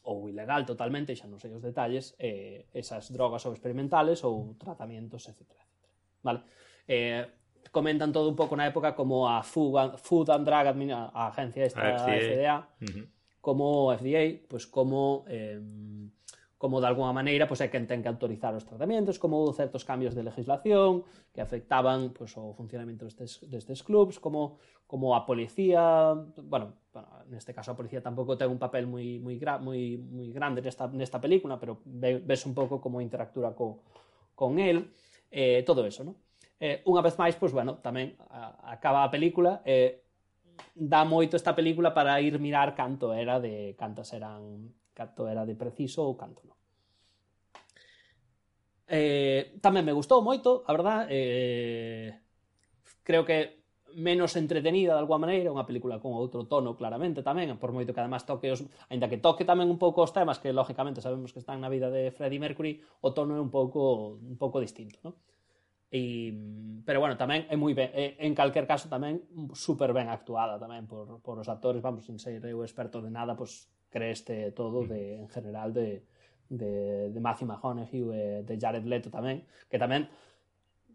ou 0.04 0.28
ilegal 0.28 0.68
totalmente, 0.68 1.16
xa 1.16 1.24
non 1.24 1.40
sei 1.40 1.56
os 1.56 1.64
detalles, 1.64 2.12
eh, 2.20 2.68
esas 2.76 3.08
drogas 3.08 3.48
ou 3.48 3.56
experimentales 3.56 4.20
ou 4.28 4.52
tratamientos, 4.60 5.24
etc. 5.32 5.48
etc. 5.48 5.64
Vale? 6.20 6.44
Eh, 6.84 7.24
comentan 7.70 8.12
todo 8.12 8.28
un 8.28 8.36
pouco 8.36 8.56
na 8.56 8.66
época 8.66 8.96
como 8.96 9.28
a 9.28 9.42
Food, 9.42 9.96
Food 10.02 10.30
and 10.30 10.44
Drug 10.44 10.66
Administration, 10.66 11.10
a 11.14 11.28
agencia 11.28 11.64
esta, 11.64 11.80
a 11.80 11.98
FDA, 12.00 12.56
uh 12.58 12.84
-huh. 12.84 13.06
como 13.40 13.92
FDA, 13.94 14.44
pues 14.48 14.66
como 14.66 15.24
eh, 15.28 15.60
como 16.64 16.80
de 16.80 16.86
alguna 16.86 17.12
maneira 17.12 17.44
pois, 17.44 17.60
é 17.60 17.68
quen 17.68 17.84
ten 17.84 18.00
que 18.00 18.08
autorizar 18.08 18.56
os 18.56 18.64
tratamentos, 18.64 19.20
como 19.20 19.44
certos 19.52 19.84
cambios 19.84 20.16
de 20.16 20.24
legislación 20.24 21.04
que 21.36 21.44
afectaban 21.44 22.16
pois, 22.16 22.32
o 22.40 22.56
funcionamento 22.56 23.04
destes, 23.04 23.44
destes 23.52 23.84
clubs, 23.84 24.16
como, 24.16 24.56
como 24.88 25.12
a 25.12 25.28
policía, 25.28 26.16
bueno, 26.40 26.72
bueno, 26.88 27.08
neste 27.28 27.52
caso 27.52 27.68
a 27.72 27.76
policía 27.76 28.00
tampouco 28.00 28.40
ten 28.40 28.48
un 28.48 28.56
papel 28.56 28.88
moi, 28.88 29.20
moi, 29.20 29.36
gra, 29.36 29.60
moi, 29.60 30.00
moi 30.00 30.32
grande 30.32 30.64
nesta, 30.64 30.88
nesta 30.88 31.20
película, 31.20 31.60
pero 31.60 31.84
ves 31.84 32.48
un 32.48 32.56
pouco 32.56 32.80
como 32.80 33.04
interactúa 33.04 33.52
co, 33.52 33.84
con 34.32 34.56
el, 34.56 34.88
eh, 35.28 35.60
todo 35.68 35.84
eso, 35.84 36.00
¿no? 36.00 36.16
eh, 36.60 36.82
unha 36.86 37.02
vez 37.02 37.18
máis, 37.18 37.34
pois, 37.34 37.50
bueno, 37.50 37.78
tamén 37.82 38.14
a, 38.30 38.74
acaba 38.74 39.02
a 39.02 39.12
película 39.12 39.62
e 39.66 39.72
eh, 39.72 39.88
dá 40.74 41.02
moito 41.06 41.34
esta 41.34 41.54
película 41.54 41.94
para 41.94 42.20
ir 42.22 42.38
mirar 42.38 42.74
canto 42.74 43.14
era 43.14 43.38
de 43.42 43.74
cantas 43.74 44.10
eran 44.14 44.70
canto 44.94 45.26
era 45.26 45.42
de 45.46 45.54
preciso 45.58 46.06
ou 46.06 46.14
canto 46.14 46.42
non. 46.46 46.58
Eh, 48.86 49.56
tamén 49.64 49.82
me 49.82 49.96
gustou 49.96 50.20
moito, 50.20 50.62
a 50.68 50.72
verdad, 50.76 51.08
eh, 51.08 52.20
creo 53.02 53.24
que 53.24 53.64
menos 53.94 54.36
entretenida 54.36 54.92
de 54.92 54.98
alguma 54.98 55.24
maneira, 55.24 55.54
unha 55.54 55.64
película 55.64 56.02
con 56.02 56.18
outro 56.18 56.44
tono 56.50 56.74
claramente 56.74 57.22
tamén, 57.22 57.54
por 57.56 57.70
moito 57.70 57.94
que 57.94 58.02
además 58.02 58.26
toque 58.26 58.50
os, 58.50 58.66
aínda 58.90 59.06
que 59.06 59.22
toque 59.22 59.46
tamén 59.46 59.70
un 59.70 59.78
pouco 59.78 60.02
os 60.02 60.12
temas 60.12 60.42
que 60.42 60.50
lógicamente 60.50 61.00
sabemos 61.00 61.30
que 61.30 61.40
están 61.40 61.62
na 61.62 61.70
vida 61.70 61.88
de 61.88 62.10
Freddie 62.10 62.42
Mercury, 62.42 62.82
o 63.00 63.14
tono 63.14 63.38
é 63.38 63.42
un 63.42 63.54
pouco 63.54 64.18
un 64.18 64.36
pouco 64.36 64.58
distinto, 64.58 64.98
non? 65.06 65.14
E, 65.94 66.34
pero 66.82 66.98
bueno, 66.98 67.14
tamén 67.14 67.46
é 67.46 67.54
moi 67.54 67.70
ben, 67.70 67.94
é, 67.94 68.18
en 68.18 68.34
calquer 68.34 68.66
caso 68.66 68.90
tamén 68.90 69.22
super 69.54 69.94
ben 69.94 70.10
actuada 70.10 70.58
tamén 70.58 70.90
por, 70.90 71.22
por 71.22 71.38
os 71.38 71.46
actores, 71.46 71.78
vamos, 71.86 72.02
sin 72.02 72.18
ser 72.18 72.42
eu 72.42 72.66
experto 72.66 72.98
de 72.98 73.14
nada, 73.14 73.38
pois 73.38 73.70
creeste 73.94 74.50
todo 74.58 74.82
de, 74.82 75.22
mm. 75.22 75.22
en 75.22 75.28
general 75.30 75.70
de, 75.70 76.02
de, 76.50 77.14
de 77.14 77.20
Matthew 77.22 77.46
McConaughey 77.46 78.02
e 78.10 78.42
de 78.42 78.54
Jared 78.58 78.82
Leto 78.90 79.06
tamén, 79.06 79.46
que 79.70 79.78
tamén 79.78 80.10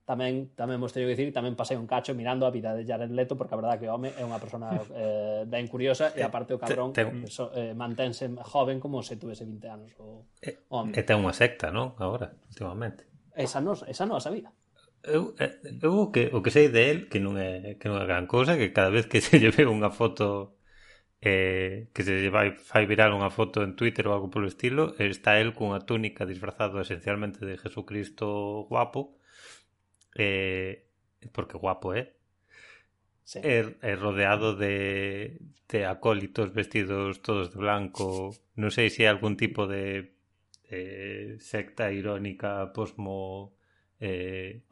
tamén 0.04 0.52
tamén 0.58 0.84
vos 0.84 0.92
teño 0.92 1.08
que 1.08 1.16
dicir, 1.16 1.32
tamén 1.32 1.56
pasei 1.56 1.80
un 1.80 1.88
cacho 1.88 2.12
mirando 2.12 2.44
a 2.44 2.52
vida 2.52 2.76
de 2.76 2.84
Jared 2.84 3.16
Leto 3.16 3.40
porque 3.40 3.56
a 3.56 3.62
verdade 3.62 3.80
que 3.80 3.88
o 3.88 3.96
home 3.96 4.12
é 4.12 4.28
unha 4.28 4.36
persona 4.36 4.68
eh, 5.00 5.48
ben 5.48 5.70
curiosa 5.72 6.12
e 6.12 6.26
aparte 6.28 6.52
o 6.52 6.60
cabrón 6.60 6.92
te, 6.92 7.08
te... 7.08 7.32
So, 7.32 7.56
eh, 7.56 7.72
mantense 7.72 8.28
joven 8.44 8.84
como 8.84 9.00
se 9.00 9.16
tuvese 9.16 9.48
20 9.48 9.64
anos 9.72 9.96
o, 9.96 10.28
o 10.28 10.76
home. 10.76 10.92
E 10.92 11.08
ten 11.08 11.24
unha 11.24 11.32
secta, 11.32 11.72
non? 11.72 11.96
Agora, 12.02 12.36
últimamente. 12.52 13.08
Esa 13.32 13.64
non, 13.64 13.80
esa 13.88 14.04
non 14.04 14.18
a 14.18 14.24
sabía. 14.26 14.52
Eu, 15.04 15.34
eh, 15.40 15.56
eu 15.82 15.94
o, 16.00 16.12
que, 16.12 16.30
o 16.34 16.42
que 16.44 16.52
sei 16.52 16.68
de 16.70 16.92
él 16.92 17.00
que 17.10 17.20
non 17.20 17.40
é 17.40 17.80
que 17.80 17.88
non 17.88 17.98
é 18.02 18.06
gran 18.06 18.28
cousa 18.28 18.60
que 18.60 18.76
cada 18.76 18.92
vez 18.92 19.08
que 19.08 19.22
se 19.26 19.40
lle 19.40 19.52
ve 19.56 19.64
unha 19.66 19.90
foto 19.90 20.60
eh, 21.22 21.88
que 21.94 22.04
se 22.04 22.20
lle 22.20 22.32
vai, 22.32 22.56
fai 22.56 22.84
viral 22.92 23.16
unha 23.16 23.32
foto 23.32 23.64
en 23.64 23.76
Twitter 23.80 24.04
ou 24.08 24.14
algo 24.16 24.32
polo 24.34 24.48
estilo 24.52 24.96
está 25.00 25.40
el 25.40 25.56
cunha 25.56 25.80
túnica 25.88 26.28
disfrazado 26.28 26.80
esencialmente 26.84 27.48
de 27.48 27.56
Jesucristo 27.64 28.68
guapo 28.68 29.16
eh, 30.16 30.84
porque 31.32 31.58
guapo 31.58 31.94
é 31.96 32.00
eh? 32.00 32.08
sí. 33.24 33.40
é, 33.44 33.76
é 33.82 33.94
rodeado 33.96 34.56
de, 34.56 35.40
de 35.70 35.86
acólitos 35.86 36.52
vestidos 36.54 37.22
todos 37.22 37.52
de 37.54 37.58
blanco. 37.62 38.34
Non 38.58 38.74
sei 38.74 38.90
se 38.90 39.06
é 39.06 39.08
algún 39.10 39.38
tipo 39.38 39.70
de 39.70 40.12
eh, 40.70 41.38
secta 41.38 41.94
irónica 41.94 42.74
posmo 42.74 43.54
eh, 44.00 44.64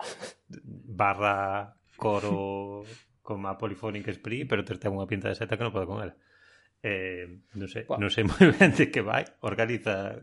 barra 0.48 1.76
coro 1.96 2.84
con 3.22 3.46
a 3.46 3.58
Polyphonic 3.58 4.08
Spree, 4.14 4.48
pero 4.48 4.64
te 4.64 4.80
ten 4.80 4.96
unha 4.96 5.10
pinta 5.10 5.28
de 5.28 5.36
seta 5.36 5.60
que 5.60 5.68
non 5.68 5.76
podo 5.76 5.92
con 5.92 6.00
ela. 6.00 6.16
Eh, 6.80 7.28
non 7.60 7.68
sei, 7.68 7.84
non 8.00 8.08
sei 8.08 8.24
moi 8.30 8.56
ben 8.56 8.72
de 8.72 8.88
que 8.88 9.04
vai, 9.04 9.28
organiza 9.44 10.16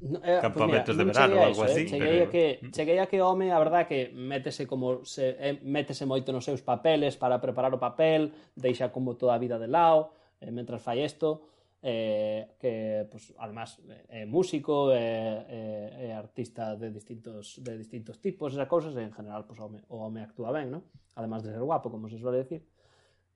no, 0.00 0.20
eh, 0.22 0.38
campamentos 0.40 0.94
pues 0.94 1.02
mira, 1.02 1.04
de 1.04 1.04
verano 1.04 1.34
ou 1.34 1.44
algo 1.44 1.62
eso, 1.66 1.74
eh, 1.74 1.74
así, 1.74 1.82
eh? 1.82 1.90
cheguei 1.90 2.14
pero... 2.14 2.28
a 2.28 2.30
que 2.30 2.44
mm. 2.62 2.70
cheguei 2.70 2.98
a 3.02 3.06
que 3.10 3.18
o 3.18 3.26
home, 3.26 3.50
a 3.50 3.58
verdade 3.58 3.90
que 3.90 4.00
métese 4.14 4.70
como 4.70 5.02
se 5.02 5.34
eh, 5.34 5.58
métese 5.66 6.06
moito 6.06 6.30
nos 6.30 6.46
seus 6.46 6.62
papeles 6.62 7.18
para 7.18 7.42
preparar 7.42 7.74
o 7.74 7.82
papel, 7.82 8.30
deixa 8.54 8.94
como 8.94 9.18
toda 9.18 9.34
a 9.34 9.42
vida 9.42 9.58
de 9.58 9.66
lado, 9.66 10.14
eh, 10.38 10.54
mentras 10.54 10.78
fai 10.78 11.02
isto, 11.02 11.53
eh, 11.86 12.56
que 12.58 13.06
pues, 13.10 13.34
además 13.36 13.76
é 14.08 14.24
eh, 14.24 14.26
músico, 14.26 14.88
é, 14.88 15.44
eh, 15.44 16.08
é, 16.08 16.16
artista 16.16 16.80
de 16.80 16.88
distintos, 16.88 17.60
de 17.60 17.76
distintos 17.76 18.24
tipos, 18.24 18.56
esas 18.56 18.64
cousas, 18.66 18.96
e 18.96 19.04
en 19.04 19.12
general 19.12 19.44
pues, 19.44 19.60
o, 19.60 19.68
home, 19.68 19.84
o 19.92 20.00
home 20.00 20.24
actúa 20.24 20.48
ben, 20.48 20.72
¿no? 20.72 20.88
además 21.14 21.44
de 21.44 21.52
ser 21.52 21.60
guapo, 21.60 21.90
como 21.90 22.08
se 22.08 22.16
suele 22.18 22.38
decir. 22.38 22.64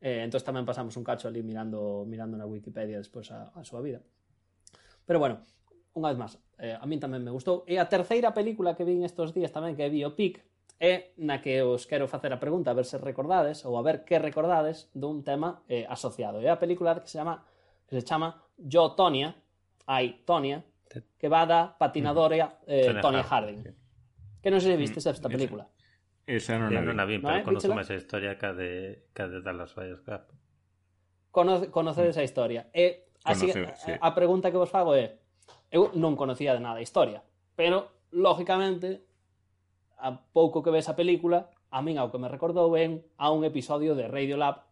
Eh, 0.00 0.24
entón 0.24 0.40
tamén 0.40 0.64
pasamos 0.64 0.96
un 0.96 1.04
cacho 1.04 1.28
ali 1.28 1.44
mirando, 1.44 2.08
mirando 2.08 2.40
na 2.40 2.48
Wikipedia 2.48 2.96
despois 2.96 3.28
a, 3.34 3.52
a 3.52 3.66
súa 3.68 3.84
vida. 3.84 4.00
Pero 5.04 5.20
bueno, 5.20 5.44
unha 5.92 6.08
vez 6.08 6.18
máis, 6.18 6.34
eh, 6.56 6.72
a 6.72 6.86
min 6.88 7.02
tamén 7.02 7.20
me 7.20 7.34
gustou. 7.34 7.68
E 7.68 7.76
a 7.76 7.90
terceira 7.90 8.32
película 8.32 8.78
que 8.78 8.86
vin 8.86 9.04
estes 9.04 9.34
días 9.36 9.52
tamén, 9.52 9.74
que 9.74 9.84
é 9.84 9.92
Biopic, 9.92 10.40
é 10.78 11.10
na 11.18 11.42
que 11.42 11.60
os 11.66 11.84
quero 11.90 12.06
facer 12.06 12.30
a 12.30 12.38
pregunta, 12.38 12.70
a 12.70 12.78
ver 12.78 12.86
se 12.86 12.96
recordades, 12.96 13.66
ou 13.66 13.74
a 13.74 13.82
ver 13.82 14.06
que 14.06 14.22
recordades 14.22 14.86
dun 14.94 15.26
tema 15.26 15.66
eh, 15.66 15.84
asociado. 15.90 16.38
É 16.38 16.48
a 16.48 16.62
película 16.62 16.94
que 16.96 17.10
se 17.10 17.18
chama 17.18 17.42
que 17.88 17.96
se 17.96 18.04
chama 18.04 18.44
Yo 18.56 18.92
Tonia, 18.92 19.34
hai 19.88 20.20
Tonia, 20.28 20.60
que 21.18 21.28
va 21.28 21.46
da 21.48 21.72
patinadora 21.72 22.60
eh, 22.68 22.92
Tonya 23.00 23.24
Harding. 23.24 23.64
Que 24.44 24.52
non 24.52 24.60
sei 24.60 24.76
se 24.76 24.78
viste 24.78 25.00
esta 25.00 25.32
película. 25.32 25.64
Esa 26.28 26.60
non, 26.60 26.68
sí, 26.68 26.76
non 26.76 26.92
la 26.92 27.08
vi, 27.08 27.16
pero 27.18 27.40
¿No, 27.40 27.44
conozco 27.48 27.72
máis 27.72 27.88
a 27.88 27.96
historia 27.96 28.36
que 28.36 28.46
a 28.46 28.52
de, 28.52 29.08
que 29.16 29.24
a 29.24 29.28
de 29.32 29.40
Dallas 29.40 29.72
Buyers 29.72 30.04
Club. 30.04 30.22
Conoce, 31.32 31.72
conocedes 31.72 32.20
a 32.20 32.22
historia. 32.22 32.68
E 32.76 33.08
así, 33.24 33.48
Conoce, 33.48 33.72
sí. 33.80 33.92
a, 33.96 34.12
a 34.12 34.12
pregunta 34.12 34.52
que 34.52 34.60
vos 34.60 34.68
fago 34.68 34.92
é, 34.92 35.24
eu 35.72 35.88
non 35.96 36.20
conocía 36.20 36.52
de 36.52 36.60
nada 36.60 36.78
a 36.78 36.84
historia, 36.84 37.24
pero, 37.56 38.04
lógicamente, 38.12 39.08
a 39.96 40.20
pouco 40.20 40.60
que 40.60 40.68
ves 40.68 40.92
a 40.92 40.94
película, 40.94 41.48
a 41.72 41.80
min 41.80 41.96
ao 41.96 42.12
que 42.12 42.20
me 42.20 42.28
recordou 42.28 42.68
ben 42.68 43.00
a 43.16 43.32
un 43.32 43.48
episodio 43.48 43.96
de 43.96 44.04
Radio 44.12 44.36
Lab 44.36 44.67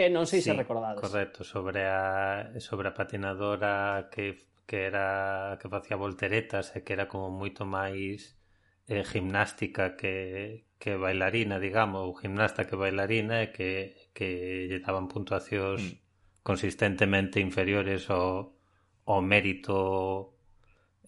que 0.00 0.08
non 0.08 0.24
sei 0.24 0.40
sí, 0.40 0.48
se 0.48 0.56
recordades. 0.56 0.96
Correcto, 0.96 1.44
sobre 1.44 1.84
a, 1.84 2.56
sobre 2.56 2.88
a 2.88 2.96
patinadora 2.96 4.08
que, 4.08 4.48
que 4.64 4.88
era 4.88 5.60
que 5.60 5.68
facía 5.68 6.00
volteretas 6.00 6.72
e 6.72 6.80
que 6.80 6.96
era 6.96 7.04
como 7.04 7.28
moito 7.28 7.68
máis 7.68 8.40
eh, 8.88 9.04
gimnástica 9.04 10.00
que, 10.00 10.64
que 10.80 10.96
bailarina, 10.96 11.60
digamos, 11.60 12.00
ou 12.00 12.16
gimnasta 12.16 12.64
que 12.64 12.80
bailarina 12.80 13.44
e 13.44 13.52
que, 13.52 13.92
que 14.16 14.72
lle 14.72 14.80
daban 14.80 15.04
puntuacións 15.04 15.84
mm. 15.84 15.94
consistentemente 16.40 17.44
inferiores 17.44 18.08
ao, 18.08 18.56
ao 19.04 19.20
mérito 19.20 20.40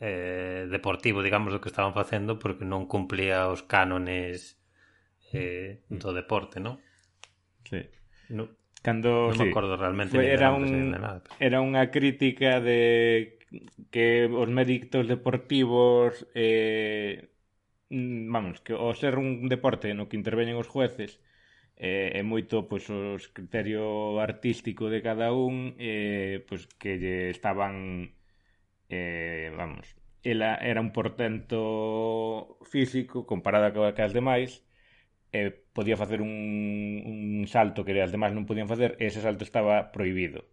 eh, 0.05 0.68
deportivo, 0.68 1.24
digamos, 1.24 1.49
do 1.49 1.64
que 1.64 1.72
estaban 1.72 1.97
facendo 1.97 2.36
porque 2.36 2.68
non 2.68 2.84
cumplía 2.84 3.49
os 3.49 3.64
cánones 3.64 4.61
eh, 5.32 5.80
mm. 5.88 5.97
do 5.97 6.12
deporte, 6.12 6.61
non? 6.61 6.76
Sí. 7.64 7.80
No, 8.28 8.53
Cando, 8.83 9.30
non 9.30 9.39
sí, 9.39 9.47
me 9.47 9.55
acordo 9.55 9.78
realmente 9.78 10.18
era, 10.18 10.51
un, 10.51 10.91
nada, 10.91 11.22
pero... 11.22 11.39
era 11.39 11.59
unha 11.62 11.87
crítica 11.95 12.59
de 12.59 13.39
que 13.95 14.26
os 14.26 14.49
méritos 14.51 15.07
deportivos 15.07 16.26
eh, 16.35 17.30
vamos, 17.91 18.59
que 18.64 18.72
ao 18.74 18.91
ser 18.99 19.22
un 19.22 19.47
deporte 19.47 19.95
no 19.95 20.09
que 20.09 20.18
interveñen 20.18 20.59
os 20.59 20.66
jueces 20.66 21.22
eh, 21.78 22.18
é 22.18 22.22
moito 22.26 22.66
pois, 22.66 22.89
os 22.91 23.30
criterio 23.30 24.18
artístico 24.18 24.91
de 24.91 25.01
cada 25.05 25.30
un 25.30 25.78
eh, 25.78 26.43
pois, 26.49 26.66
que 26.80 26.99
lle 26.99 27.30
estaban 27.30 28.11
eh, 28.89 29.53
vamos 29.55 29.95
ela 30.22 30.55
era 30.62 30.80
un 30.80 30.93
portento 30.93 32.59
físico 32.62 33.26
comparada 33.26 33.74
coa 33.74 33.95
cas 33.99 34.14
demais 34.14 34.62
e 35.33 35.51
podía 35.76 35.97
facer 35.97 36.20
un, 36.22 36.33
un 37.07 37.47
salto 37.49 37.85
que 37.85 37.97
as 38.05 38.12
demais 38.14 38.33
non 38.37 38.49
podían 38.49 38.68
facer 38.72 38.91
e 39.01 39.09
ese 39.11 39.24
salto 39.24 39.43
estaba 39.45 39.91
prohibido 39.95 40.45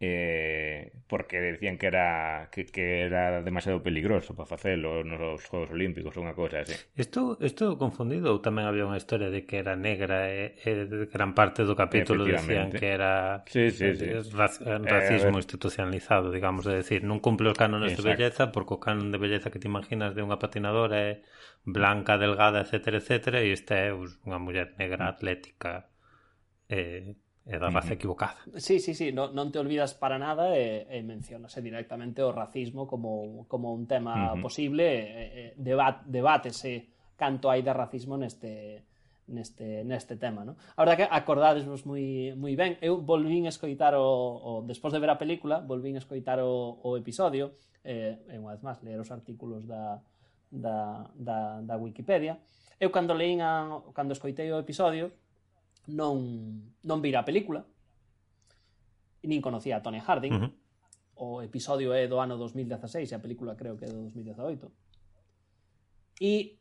eh, 0.00 0.92
porque 1.08 1.40
decían 1.40 1.76
que 1.76 1.88
era 1.88 2.48
que, 2.52 2.66
que 2.66 3.02
era 3.02 3.42
demasiado 3.42 3.82
peligroso 3.82 4.36
para 4.36 4.46
facelo 4.46 5.02
nos 5.02 5.42
Juegos 5.46 5.74
Olímpicos 5.74 6.14
unha 6.14 6.38
cousa 6.38 6.62
así. 6.62 6.78
Estou, 6.94 7.34
estou 7.42 7.74
confundido 7.74 8.30
ou 8.30 8.38
tamén 8.38 8.70
había 8.70 8.86
unha 8.86 8.94
historia 8.94 9.26
de 9.26 9.42
que 9.42 9.58
era 9.58 9.74
negra 9.74 10.30
e, 10.30 10.54
e 10.62 10.86
gran 11.10 11.34
parte 11.34 11.66
do 11.66 11.74
capítulo 11.74 12.22
decían 12.22 12.70
que 12.70 12.94
era 12.94 13.42
sí, 13.50 13.74
sí, 13.74 13.98
sí. 13.98 14.06
Eh, 14.06 14.22
Raci 14.22 14.62
eh, 14.62 14.78
eh, 14.78 14.86
racismo 14.86 15.34
eh, 15.34 15.42
institucionalizado, 15.42 16.30
digamos, 16.30 16.62
de 16.62 16.78
decir, 16.78 17.02
non 17.02 17.18
cumple 17.18 17.50
os 17.50 17.58
cánones 17.58 17.98
Exacto. 17.98 18.06
de 18.06 18.10
belleza 18.14 18.42
porque 18.54 18.78
o 18.78 18.82
canon 18.82 19.10
de 19.10 19.18
belleza 19.18 19.50
que 19.50 19.58
te 19.58 19.66
imaginas 19.66 20.14
de 20.14 20.22
unha 20.22 20.38
patinadora 20.38 20.94
é 20.94 21.26
blanca, 21.66 22.22
delgada, 22.22 22.62
etcétera, 22.62 23.02
etcétera, 23.02 23.42
e 23.42 23.50
esta 23.50 23.74
é 23.74 23.90
unha 23.90 24.38
muller 24.38 24.78
negra 24.78 25.10
mm. 25.10 25.10
atlética 25.10 25.90
eh, 26.70 27.18
é 27.48 27.56
da 27.56 27.72
raza 27.72 27.96
equivocada. 27.96 28.36
Sí, 28.60 28.76
sí, 28.78 28.92
sí, 28.92 29.08
no, 29.08 29.32
non 29.32 29.48
te 29.48 29.56
olvidas 29.56 29.96
para 29.96 30.20
nada 30.20 30.52
e, 30.52 30.84
e 30.84 31.00
mencionase 31.00 31.64
directamente 31.64 32.20
o 32.20 32.28
racismo 32.28 32.84
como, 32.84 33.48
como 33.48 33.72
un 33.72 33.88
tema 33.88 34.12
uh 34.12 34.36
-huh. 34.36 34.44
posible, 34.44 34.84
e, 34.84 35.24
e 35.32 35.42
debat, 35.56 36.04
debátese 36.04 36.92
canto 37.16 37.48
hai 37.48 37.64
de 37.64 37.72
racismo 37.72 38.20
neste 38.20 38.84
neste, 39.28 39.84
neste 39.84 40.16
tema, 40.16 40.44
No? 40.44 40.56
A 40.76 40.84
verdade 40.84 41.04
que 41.04 41.08
acordadesvos 41.08 41.84
moi, 41.84 42.32
moi 42.36 42.52
ben. 42.56 42.76
Eu 42.80 43.00
volvín 43.00 43.44
a 43.48 43.52
escoitar 43.52 43.96
o, 43.96 44.04
o 44.04 44.52
despois 44.64 44.92
de 44.92 45.00
ver 45.00 45.12
a 45.12 45.20
película, 45.20 45.60
volvín 45.60 45.96
a 45.96 46.02
escoitar 46.04 46.40
o, 46.40 46.80
o 46.84 46.96
episodio, 46.96 47.56
eh, 47.84 48.20
e 48.28 48.36
unha 48.36 48.56
vez 48.56 48.64
máis 48.64 48.80
ler 48.84 49.00
os 49.00 49.08
artículos 49.12 49.64
da, 49.68 50.00
da, 50.52 51.08
da, 51.16 51.60
da 51.60 51.74
Wikipedia. 51.76 52.40
Eu 52.80 52.88
cando 52.92 53.12
leín 53.12 53.40
a, 53.40 53.68
cando 53.92 54.16
escoitei 54.16 54.48
o 54.52 54.60
episodio, 54.60 55.12
non, 55.88 56.16
non 56.84 56.98
vira 57.00 57.20
a 57.20 57.28
película. 57.28 57.64
Nin 59.24 59.42
conocía 59.42 59.80
a 59.80 59.84
Tony 59.84 60.00
Harding. 60.00 60.32
Uh 60.32 60.40
-huh. 60.40 60.52
o 61.18 61.42
episodio 61.42 61.92
é 61.92 62.06
do 62.06 62.22
ano 62.22 62.38
2016 62.38 63.10
e 63.10 63.14
a 63.14 63.18
película 63.18 63.58
creo 63.58 63.74
que 63.74 63.84
é 63.84 63.90
do 63.90 64.06
2018 64.06 64.70
e 66.20 66.58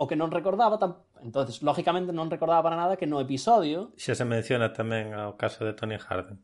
o 0.00 0.06
que 0.08 0.16
non 0.16 0.32
recordaba 0.32 0.80
tam... 0.80 1.04
entonces 1.20 1.60
lógicamente 1.60 2.12
non 2.12 2.32
recordaba 2.32 2.64
para 2.64 2.80
nada 2.80 2.96
que 2.96 3.04
no 3.04 3.20
episodio 3.20 3.92
xa 4.00 4.16
se 4.16 4.24
menciona 4.24 4.72
tamén 4.72 5.12
ao 5.12 5.36
caso 5.36 5.64
de 5.68 5.76
Tony 5.76 6.00
Harding. 6.00 6.40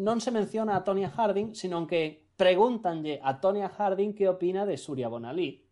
Non 0.00 0.18
se 0.18 0.32
menciona 0.32 0.80
a 0.80 0.84
Tony 0.84 1.04
Harding 1.04 1.52
sino 1.52 1.84
que 1.84 2.24
pregúntanlle 2.40 3.20
a 3.20 3.36
Tony 3.36 3.60
Harding 3.60 4.16
que 4.16 4.28
opina 4.28 4.64
de 4.64 4.80
Surya 4.80 5.08
Bonalí. 5.08 5.64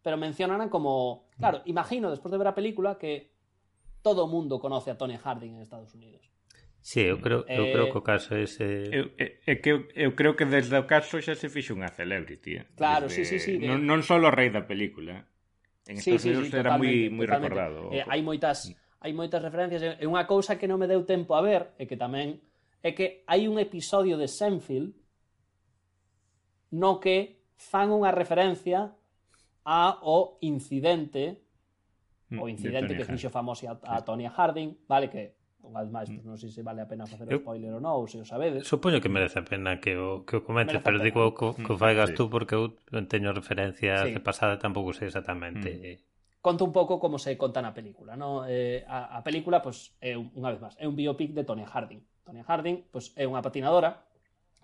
Pero 0.00 0.16
mencionan 0.16 0.72
como... 0.72 1.28
Claro, 1.36 1.60
imagino, 1.66 2.08
despois 2.08 2.32
de 2.32 2.38
ver 2.40 2.48
a 2.48 2.56
película, 2.56 2.96
que 2.96 3.36
todo 4.02 4.24
o 4.24 4.28
mundo 4.28 4.58
conoce 4.58 4.90
a 4.90 4.98
Tony 4.98 5.16
Harding 5.16 5.56
en 5.56 5.62
Estados 5.62 5.94
Unidos. 5.94 6.30
Sí, 6.80 7.00
eu 7.00 7.20
creo, 7.20 7.44
eu 7.44 7.64
eh, 7.68 7.72
creo 7.72 7.92
que 7.92 7.98
o 7.98 8.04
caso 8.04 8.34
é 8.34 8.48
ese... 8.48 8.64
Eu, 8.88 9.12
é 9.20 9.54
que 9.60 9.68
eu, 9.68 9.84
eu 9.92 10.16
creo 10.16 10.32
que 10.32 10.48
desde 10.48 10.72
o 10.80 10.88
caso 10.88 11.20
xa 11.20 11.36
se 11.36 11.52
fixe 11.52 11.76
unha 11.76 11.92
celebrity. 11.92 12.56
Eh? 12.56 12.64
Claro, 12.72 13.12
desde... 13.12 13.28
sí, 13.28 13.36
sí, 13.36 13.38
sí. 13.38 13.52
De... 13.60 13.68
Non, 13.68 13.84
non 13.84 14.00
só 14.00 14.16
o 14.16 14.32
rei 14.32 14.48
da 14.48 14.64
película. 14.64 15.20
Eh. 15.20 15.92
En 15.92 15.94
Estados 16.00 16.24
sí, 16.24 16.32
Unidos 16.32 16.48
sí, 16.48 16.56
era 16.56 16.80
moi 16.80 17.12
moi 17.12 17.28
recordado. 17.28 17.92
Eh, 17.92 18.00
hai 18.08 18.24
moitas 18.24 18.72
hai 19.00 19.12
moitas 19.12 19.44
referencias. 19.44 20.00
E 20.00 20.04
unha 20.08 20.24
cousa 20.24 20.56
que 20.56 20.64
non 20.64 20.80
me 20.80 20.88
deu 20.88 21.04
tempo 21.04 21.36
a 21.36 21.44
ver, 21.44 21.76
e 21.76 21.84
que 21.84 22.00
tamén, 22.00 22.40
é 22.80 22.96
que 22.96 23.28
hai 23.28 23.44
un 23.44 23.60
episodio 23.60 24.16
de 24.16 24.28
Seinfeld 24.28 24.96
no 26.72 26.96
que 26.96 27.44
fan 27.60 27.92
unha 27.92 28.08
referencia 28.08 28.96
ao 29.68 30.40
incidente 30.40 31.44
Mm, 32.30 32.38
o 32.38 32.46
incidente 32.48 32.94
que 32.94 33.04
fixo 33.04 33.28
famosa 33.30 33.74
a, 33.74 33.98
a 33.98 34.04
Tonya 34.06 34.30
Harding, 34.30 34.86
vale, 34.86 35.10
que 35.10 35.34
unha 35.60 35.84
vez 35.84 35.90
máis, 35.92 36.08
pues, 36.08 36.24
mm. 36.24 36.30
non 36.30 36.38
sei 36.40 36.48
se 36.48 36.62
vale 36.64 36.80
a 36.80 36.88
pena 36.88 37.04
facer 37.04 37.28
o 37.28 37.42
spoiler 37.42 37.76
ou 37.76 37.82
non, 37.82 37.98
ou 38.00 38.08
se 38.08 38.16
o 38.16 38.24
sabedes. 38.24 38.64
Supoño 38.64 39.02
que 39.02 39.12
merece 39.12 39.42
a 39.42 39.44
pena 39.44 39.82
que 39.82 39.98
o, 39.98 40.24
que 40.24 40.40
o 40.40 40.42
comentes, 40.46 40.78
merece 40.78 40.86
pero 40.86 40.98
pena. 41.02 41.06
digo 41.10 41.20
que, 41.36 41.46
que 41.60 41.72
o 41.74 41.76
faigas 41.76 42.14
sí. 42.14 42.16
tú 42.16 42.32
porque 42.32 42.56
eu 42.56 42.72
teño 43.10 43.34
referencia 43.34 44.06
sí. 44.08 44.16
pasada 44.22 44.56
tampouco 44.56 44.94
sei 44.96 45.12
exactamente. 45.12 45.68
Mm. 45.68 46.40
Conto 46.40 46.64
un 46.64 46.72
pouco 46.72 46.96
como 46.96 47.20
se 47.20 47.36
conta 47.36 47.60
na 47.60 47.76
película, 47.76 48.16
no? 48.16 48.48
Eh, 48.48 48.80
a, 48.88 49.18
a 49.18 49.20
película, 49.20 49.60
pois, 49.60 49.92
pues, 50.00 50.08
é 50.08 50.16
unha 50.16 50.48
vez 50.48 50.60
máis, 50.62 50.74
é 50.80 50.88
un 50.88 50.96
biopic 50.96 51.36
de 51.36 51.44
Tonya 51.44 51.68
Harding. 51.68 52.00
Tonya 52.24 52.46
Harding, 52.48 52.88
pois, 52.88 53.12
pues, 53.12 53.20
é 53.20 53.28
unha 53.28 53.44
patinadora 53.44 54.06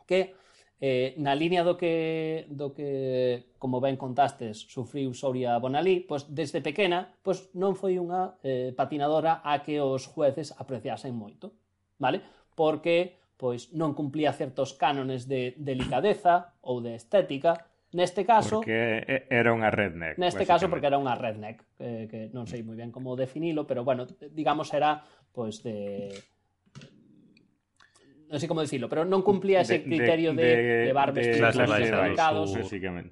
que 0.09 0.33
Eh, 0.77 1.17
na 1.17 1.33
línea 1.33 1.65
do 1.65 1.73
que, 1.81 2.45
do 2.53 2.77
que, 2.77 3.57
como 3.57 3.81
ben 3.81 3.97
contastes, 3.97 4.69
sufriu 4.69 5.17
Soria 5.17 5.57
Bonalí, 5.57 6.05
pois 6.05 6.29
desde 6.29 6.61
pequena 6.61 7.17
pois 7.25 7.49
non 7.57 7.73
foi 7.73 7.97
unha 7.97 8.37
eh, 8.45 8.77
patinadora 8.77 9.41
a 9.41 9.65
que 9.65 9.81
os 9.81 10.05
jueces 10.05 10.53
apreciasen 10.53 11.17
moito, 11.17 11.57
vale? 11.97 12.21
Porque 12.53 13.17
pois 13.41 13.73
non 13.73 13.97
cumplía 13.97 14.37
certos 14.37 14.77
cánones 14.77 15.25
de 15.25 15.57
delicadeza 15.57 16.53
ou 16.61 16.85
de 16.85 16.93
estética, 16.97 17.57
Neste 17.97 18.27
caso... 18.27 18.61
Porque 18.61 19.25
era 19.31 19.55
unha 19.57 19.71
redneck. 19.73 20.21
Neste 20.21 20.45
caso 20.45 20.69
porque 20.69 20.85
era 20.91 21.01
unha 21.01 21.17
redneck, 21.17 21.65
eh, 21.81 22.05
que 22.11 22.29
non 22.35 22.45
sei 22.45 22.61
moi 22.61 22.77
ben 22.77 22.93
como 22.93 23.17
definilo, 23.17 23.65
pero 23.65 23.89
bueno, 23.89 24.05
digamos 24.37 24.69
era 24.77 25.01
pois 25.33 25.65
de 25.65 26.13
non 28.27 28.39
sei 28.43 28.49
como 28.51 28.63
decirlo, 28.63 28.91
pero 28.91 29.07
non 29.07 29.23
cumplía 29.23 29.63
ese 29.63 29.83
criterio 29.83 30.35
de, 30.35 30.43
de, 30.43 30.57
de, 30.57 30.77
de 30.91 30.93
bar 30.93 31.11
vestido, 31.15 31.47
de, 31.47 31.63
de, 31.63 31.95
mercados, 31.95 32.51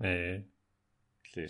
eh, 0.03 0.45
sí. 1.31 1.47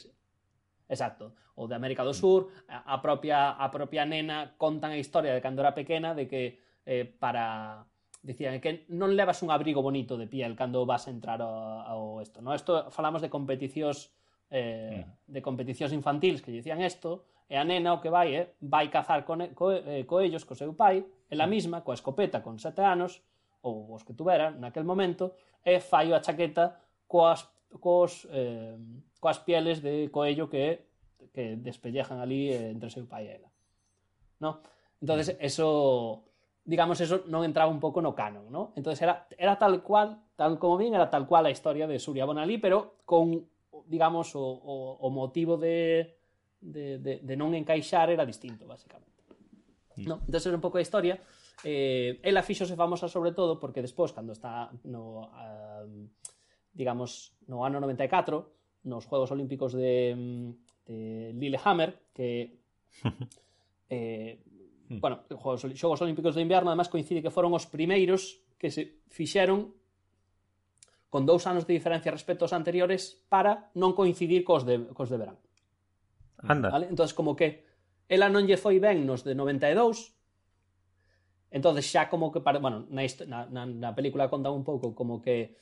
Exacto, 0.88 1.32
o 1.56 1.64
de 1.64 1.74
América 1.74 2.04
do 2.04 2.12
Sur, 2.12 2.52
a, 2.68 2.94
a 2.94 3.00
propia 3.00 3.56
a 3.56 3.68
propia 3.72 4.04
nena 4.04 4.54
contan 4.60 4.92
a 4.92 5.00
historia 5.00 5.32
de 5.32 5.40
cando 5.40 5.64
era 5.64 5.72
pequena 5.72 6.12
de 6.12 6.28
que 6.28 6.60
eh, 6.84 7.08
para 7.08 7.88
dicían 8.24 8.60
que 8.60 8.88
non 8.92 9.12
levas 9.16 9.44
un 9.44 9.52
abrigo 9.52 9.84
bonito 9.84 10.16
de 10.16 10.28
piel 10.28 10.56
cando 10.56 10.84
vas 10.88 11.08
a 11.08 11.12
entrar 11.12 11.40
ao, 11.40 12.20
ao 12.20 12.24
no? 12.40 12.52
Isto 12.52 12.92
falamos 12.92 13.20
de 13.20 13.28
competicións 13.28 14.12
eh, 14.50 15.04
de 15.26 15.40
competicións 15.40 15.92
infantiles 15.92 16.40
que 16.44 16.52
dicían 16.52 16.80
isto, 16.80 17.24
e 17.48 17.56
a 17.60 17.64
nena 17.64 17.92
o 17.92 18.00
que 18.00 18.08
vai 18.08 18.32
é 18.32 18.40
eh, 18.40 18.44
vai 18.64 18.88
cazar 18.88 19.24
con, 19.28 19.40
co, 19.52 19.72
eh, 19.72 20.04
co 20.08 20.20
ellos, 20.20 20.48
co 20.48 20.56
seu 20.56 20.72
pai, 20.72 21.04
ela 21.28 21.44
misma, 21.46 21.84
coa 21.84 21.96
escopeta 21.96 22.40
con 22.40 22.56
sete 22.56 22.80
anos, 22.80 23.20
ou 23.64 23.96
os 23.96 24.04
que 24.04 24.12
tuveran 24.12 24.60
naquel 24.60 24.84
momento, 24.84 25.32
e 25.64 25.80
fallo 25.80 26.12
a 26.12 26.20
chaqueta 26.20 26.76
coas, 27.08 27.48
cos, 27.80 28.28
eh, 28.28 28.76
coas 29.18 29.40
pieles 29.40 29.80
de 29.80 30.12
coello 30.12 30.52
que, 30.52 30.84
que 31.32 31.56
despellejan 31.56 32.20
ali 32.20 32.52
eh, 32.52 32.70
entre 32.70 32.92
seu 32.92 33.08
pai 33.08 33.26
e 33.26 33.40
ela. 33.40 33.48
No? 34.38 34.60
entonces 35.00 35.36
mm. 35.36 35.44
eso, 35.44 35.68
digamos, 36.64 37.00
eso 37.00 37.24
non 37.28 37.44
entraba 37.44 37.72
un 37.72 37.80
pouco 37.80 38.00
no 38.00 38.16
canon, 38.16 38.48
¿no? 38.48 38.72
Entonces 38.76 39.00
era, 39.04 39.28
era 39.36 39.56
tal 39.60 39.84
cual, 39.84 40.20
tal 40.36 40.56
como 40.60 40.76
bien, 40.76 40.96
era 40.96 41.08
tal 41.08 41.28
cual 41.28 41.44
a 41.44 41.52
historia 41.52 41.88
de 41.88 42.00
Surya 42.00 42.24
Bonalí, 42.24 42.56
pero 42.56 43.00
con, 43.04 43.44
digamos, 43.84 44.32
o, 44.36 44.40
o, 44.40 44.96
o 45.00 45.08
motivo 45.12 45.56
de, 45.56 46.16
de, 46.60 46.98
de, 46.98 47.12
de 47.20 47.34
non 47.36 47.52
encaixar 47.52 48.08
era 48.08 48.24
distinto, 48.24 48.64
basicamente. 48.64 49.12
¿no? 50.08 50.16
Mm. 50.16 50.24
Entonces 50.26 50.46
era 50.48 50.56
un 50.56 50.64
pouco 50.64 50.80
a 50.80 50.84
historia 50.84 51.20
eh, 51.62 52.18
ela 52.22 52.42
fixose 52.42 52.74
famosa 52.74 53.06
sobre 53.06 53.30
todo 53.30 53.60
porque 53.60 53.84
despois, 53.84 54.10
cando 54.10 54.32
está 54.34 54.72
no, 54.84 55.30
uh, 55.30 55.86
digamos, 56.74 57.36
no 57.46 57.62
ano 57.62 57.78
94, 57.78 58.82
nos 58.84 59.06
Juegos 59.06 59.30
Olímpicos 59.30 59.72
de, 59.72 60.52
de 60.84 61.32
Lillehammer, 61.32 62.10
que 62.12 62.58
eh, 63.90 64.42
hmm. 64.88 65.00
bueno, 65.00 65.22
os 65.30 65.62
Xogos 65.62 66.02
Olímpicos 66.02 66.34
de 66.34 66.42
Inverno 66.42 66.70
además 66.70 66.88
coincide 66.88 67.22
que 67.22 67.30
foron 67.30 67.54
os 67.54 67.70
primeiros 67.70 68.42
que 68.58 68.70
se 68.70 69.04
fixeron 69.08 69.72
con 71.08 71.22
dous 71.22 71.46
anos 71.46 71.62
de 71.62 71.78
diferencia 71.78 72.10
respecto 72.10 72.42
aos 72.42 72.56
anteriores 72.56 73.22
para 73.30 73.70
non 73.78 73.94
coincidir 73.94 74.42
cos 74.42 74.66
de, 74.66 74.90
cos 74.90 75.08
de 75.08 75.18
verán. 75.22 75.38
Anda. 76.42 76.74
Vale? 76.74 76.90
Entón, 76.90 77.06
como 77.14 77.38
que 77.38 77.64
ela 78.10 78.28
non 78.28 78.44
lle 78.44 78.58
foi 78.58 78.82
ben 78.82 79.06
nos 79.06 79.22
de 79.22 79.38
92, 79.38 80.13
entonces 81.54 81.86
xa 81.86 82.10
como 82.10 82.34
que, 82.34 82.42
para, 82.42 82.58
bueno, 82.58 82.90
na, 82.90 83.06
na, 83.46 83.62
na 83.62 83.94
película 83.94 84.26
conta 84.26 84.50
un 84.50 84.66
pouco 84.66 84.90
como 84.90 85.22
que 85.22 85.54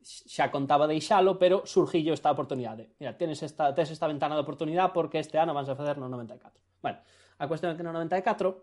xa 0.00 0.46
contaba 0.54 0.86
deixalo, 0.86 1.42
pero 1.42 1.66
surgillo 1.66 2.14
esta 2.14 2.30
oportunidade. 2.30 2.94
Mira, 3.02 3.18
tienes 3.18 3.42
esta, 3.42 3.74
tens 3.74 3.90
esta 3.90 4.06
ventana 4.06 4.38
de 4.38 4.46
oportunidade 4.46 4.94
porque 4.94 5.18
este 5.18 5.42
ano 5.42 5.50
vans 5.50 5.68
a 5.68 5.74
facer 5.74 5.98
no 5.98 6.08
94. 6.08 6.54
Bueno, 6.80 7.02
a 7.36 7.44
cuestión 7.50 7.74
é 7.74 7.76
que 7.76 7.82
no 7.82 7.90
94 7.90 8.62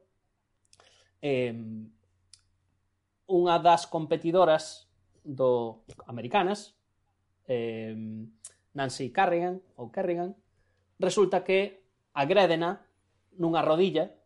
eh, 1.22 1.52
unha 3.28 3.56
das 3.60 3.84
competidoras 3.92 4.88
do 5.28 5.84
americanas 6.08 6.80
eh, 7.52 7.92
Nancy 8.72 9.12
Carrigan 9.12 9.60
ou 9.76 9.92
Carrigan 9.92 10.40
resulta 11.04 11.44
que 11.44 11.84
agrédena 12.16 12.88
nunha 13.36 13.60
rodilla 13.60 14.17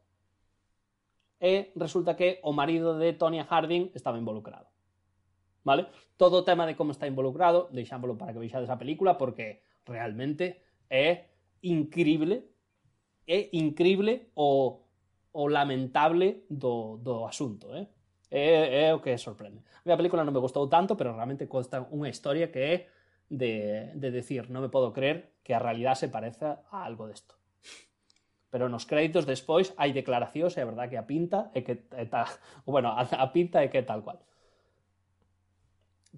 e 1.42 1.74
resulta 1.76 2.14
que 2.16 2.38
o 2.46 2.54
marido 2.54 3.02
de 3.02 3.18
Tonya 3.18 3.50
Harding 3.50 3.90
estaba 3.98 4.22
involucrado. 4.22 4.70
Vale? 5.66 5.90
Todo 6.18 6.38
o 6.38 6.46
tema 6.46 6.70
de 6.70 6.78
como 6.78 6.94
está 6.94 7.10
involucrado, 7.10 7.70
deixámoslo 7.74 8.18
para 8.18 8.34
que 8.34 8.40
veixades 8.40 8.70
a 8.70 8.78
película 8.78 9.18
porque 9.18 9.66
realmente 9.86 10.62
é 10.90 11.34
increíble 11.62 12.52
é 13.28 13.50
increíble 13.54 14.32
o, 14.36 14.82
o 15.32 15.48
lamentable 15.48 16.46
do, 16.50 16.98
do 16.98 17.26
asunto, 17.26 17.74
eh? 17.76 17.88
É, 18.32 18.88
é 18.88 18.94
o 18.94 19.02
que 19.02 19.18
sorprende. 19.18 19.60
A 19.60 19.86
minha 19.86 19.98
película 19.98 20.24
non 20.24 20.32
me 20.32 20.40
gustou 20.40 20.68
tanto, 20.72 20.96
pero 20.96 21.12
realmente 21.12 21.52
consta 21.52 21.84
unha 21.92 22.08
historia 22.08 22.48
que 22.48 22.64
é 22.64 22.76
de, 23.28 23.92
de 23.96 24.10
decir, 24.12 24.48
non 24.48 24.64
me 24.64 24.72
podo 24.72 24.96
creer 24.96 25.40
que 25.44 25.52
a 25.52 25.60
realidade 25.60 26.08
se 26.08 26.08
pareza 26.08 26.64
a 26.72 26.88
algo 26.88 27.12
desto 27.12 27.41
pero 28.52 28.68
nos 28.68 28.84
créditos 28.86 29.24
despois 29.24 29.72
hai 29.80 29.96
declaracións, 29.96 30.60
é 30.60 30.68
verdad 30.68 30.92
que 30.92 31.00
a 31.00 31.08
pinta 31.08 31.50
é 31.56 31.64
que 31.64 31.88
eh, 31.96 32.04
é 32.04 32.06
ta, 32.06 32.28
bueno, 32.68 32.92
a, 32.92 33.08
a 33.08 33.28
pinta 33.32 33.64
é 33.64 33.72
que 33.72 33.82
tal 33.82 34.04
cual. 34.04 34.20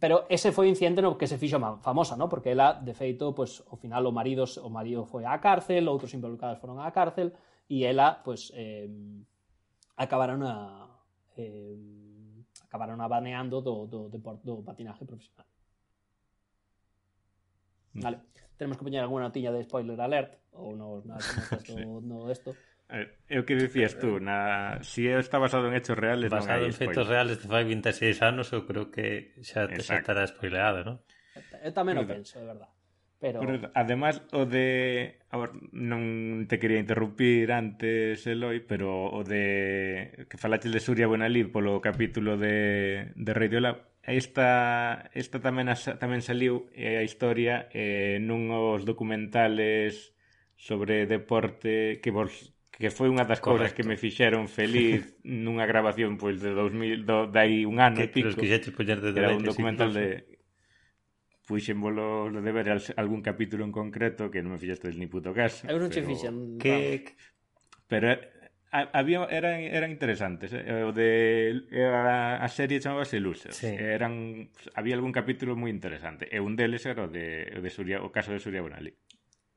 Pero 0.01 0.25
ese 0.27 0.49
foi 0.49 0.65
o 0.67 0.73
incidente 0.73 1.05
no 1.05 1.13
que 1.13 1.29
se 1.29 1.37
fixo 1.37 1.61
famosa, 1.85 2.17
no? 2.17 2.25
porque 2.25 2.57
ela, 2.57 2.73
de 2.73 2.97
feito, 2.97 3.37
pues, 3.37 3.61
ao 3.69 3.77
final 3.77 4.01
o 4.09 4.11
marido, 4.11 4.49
o 4.65 4.69
marido 4.73 5.05
foi 5.05 5.29
á 5.29 5.37
cárcel, 5.37 5.85
outros 5.85 6.11
involucrados 6.17 6.57
foron 6.57 6.81
á 6.81 6.89
cárcel, 6.89 7.29
e 7.69 7.85
ela, 7.85 8.25
pues, 8.25 8.49
eh, 8.57 8.89
acabaron 9.93 10.41
a, 10.41 10.89
eh, 11.37 11.77
acabaron 12.65 12.97
abaneando 13.05 13.61
do, 13.61 13.85
do, 13.85 14.09
do, 14.09 14.17
do 14.17 14.53
patinaje 14.65 15.05
profesional. 15.05 15.52
Mm. 17.93 18.01
Vale. 18.01 18.17
Tenemos 18.57 18.77
que 18.77 18.85
poñer 18.85 19.01
alguna 19.01 19.29
notiña 19.29 19.51
de 19.51 19.63
spoiler 19.63 19.99
alert 19.99 20.37
ou 20.53 20.77
no, 20.77 21.01
na, 21.05 21.17
no, 21.17 21.19
texto, 21.49 21.73
sí. 21.73 21.85
no 21.85 22.29
esto. 22.29 22.53
É 22.93 23.41
o 23.41 23.45
que 23.47 23.57
dicías 23.57 23.97
tú, 23.97 24.21
na, 24.21 24.77
si 24.85 25.09
está 25.09 25.41
basado 25.41 25.65
en 25.65 25.73
hechos 25.73 25.97
reales, 25.97 26.29
basado 26.29 26.61
non 26.61 26.69
en 26.69 26.77
feitos 26.77 27.09
reales 27.09 27.41
de 27.41 27.49
fai 27.49 27.65
26 27.65 28.21
anos, 28.21 28.53
eu 28.53 28.69
creo 28.69 28.93
que 28.93 29.33
xa, 29.41 29.65
te 29.65 29.81
xa 29.81 29.97
estará 29.97 30.21
spoileado, 30.29 30.85
non? 30.85 30.97
Eu 31.65 31.73
tamén 31.73 31.97
o 31.97 32.05
penso, 32.05 32.37
é 32.37 32.45
verdade. 32.45 32.69
Pero... 33.17 33.39
Pero 33.39 33.71
además 33.73 34.21
o 34.35 34.45
de 34.45 35.17
a 35.31 35.39
ver, 35.41 35.55
non 35.73 36.45
te 36.45 36.59
quería 36.61 36.77
interrumpir 36.77 37.49
antes 37.55 38.27
Eloi, 38.29 38.61
pero 38.61 39.09
o 39.09 39.25
de 39.25 40.27
que 40.29 40.37
falaches 40.37 40.69
de 40.69 40.83
Surya 40.83 41.09
Bonalid 41.09 41.49
polo 41.49 41.79
capítulo 41.81 42.35
de 42.37 43.15
de 43.15 43.31
Radio 43.33 43.63
Lab 43.63 43.92
esta, 44.03 45.09
esta 45.15 45.39
tamén, 45.39 45.71
asa, 45.71 45.95
tamén 45.95 46.19
saliu 46.19 46.67
eh, 46.75 46.99
a 46.99 47.03
historia 47.07 47.71
eh, 47.71 48.19
nun 48.19 48.51
os 48.51 48.83
documentales 48.83 50.11
sobre 50.59 51.07
deporte 51.07 52.03
que 52.03 52.11
vos 52.11 52.51
que 52.73 52.89
foi 52.89 53.07
unha 53.07 53.23
das 53.23 53.39
cousas 53.39 53.71
que 53.71 53.85
me 53.85 53.95
fixeron 53.95 54.51
feliz 54.51 55.15
nunha 55.23 55.63
grabación 55.63 56.19
pois 56.19 56.41
de 56.43 56.51
2000 56.51 57.07
do, 57.07 57.29
dai 57.31 57.63
un 57.63 57.79
ano 57.79 58.01
que, 58.01 58.11
pico. 58.11 58.35
Que 58.35 58.51
xa 58.51 58.59
poñer 58.75 58.99
de 58.99 59.15
era 59.15 59.31
un 59.31 59.45
documental 59.45 59.95
de 59.95 60.25
puxen 61.47 61.79
volo 61.79 62.27
de 62.27 62.51
ver 62.51 62.67
algún 62.99 63.21
capítulo 63.21 63.63
en 63.63 63.71
concreto 63.71 64.27
que 64.27 64.43
non 64.43 64.55
me 64.55 64.59
fixaste 64.59 64.91
ni 64.99 65.07
puto 65.07 65.31
caso. 65.31 65.63
Eu 65.69 65.79
non 65.79 65.87
che 65.87 66.03
fixen. 66.03 66.59
Que... 66.59 67.15
Pero 67.87 68.19
Ah, 68.73 68.89
había 68.91 69.29
eran, 69.29 69.61
eran 69.61 69.93
interesantes 69.93 70.49
eh? 70.49 70.81
o 70.81 70.89
de 70.89 71.61
era, 71.69 72.41
a 72.41 72.49
serie 72.49 72.81
chamábase 72.81 73.21
Losers 73.21 73.53
sí. 73.53 73.69
eran 73.69 74.49
había 74.73 74.97
algún 74.97 75.13
capítulo 75.13 75.53
moi 75.53 75.69
interesante 75.69 76.25
e 76.25 76.41
un 76.41 76.57
deles 76.57 76.81
era 76.89 77.05
o 77.05 77.09
de, 77.11 77.53
de 77.53 77.69
Surya, 77.69 78.01
o 78.01 78.09
caso 78.09 78.33
de 78.33 78.41
Surya 78.41 78.65
Bonali 78.65 78.89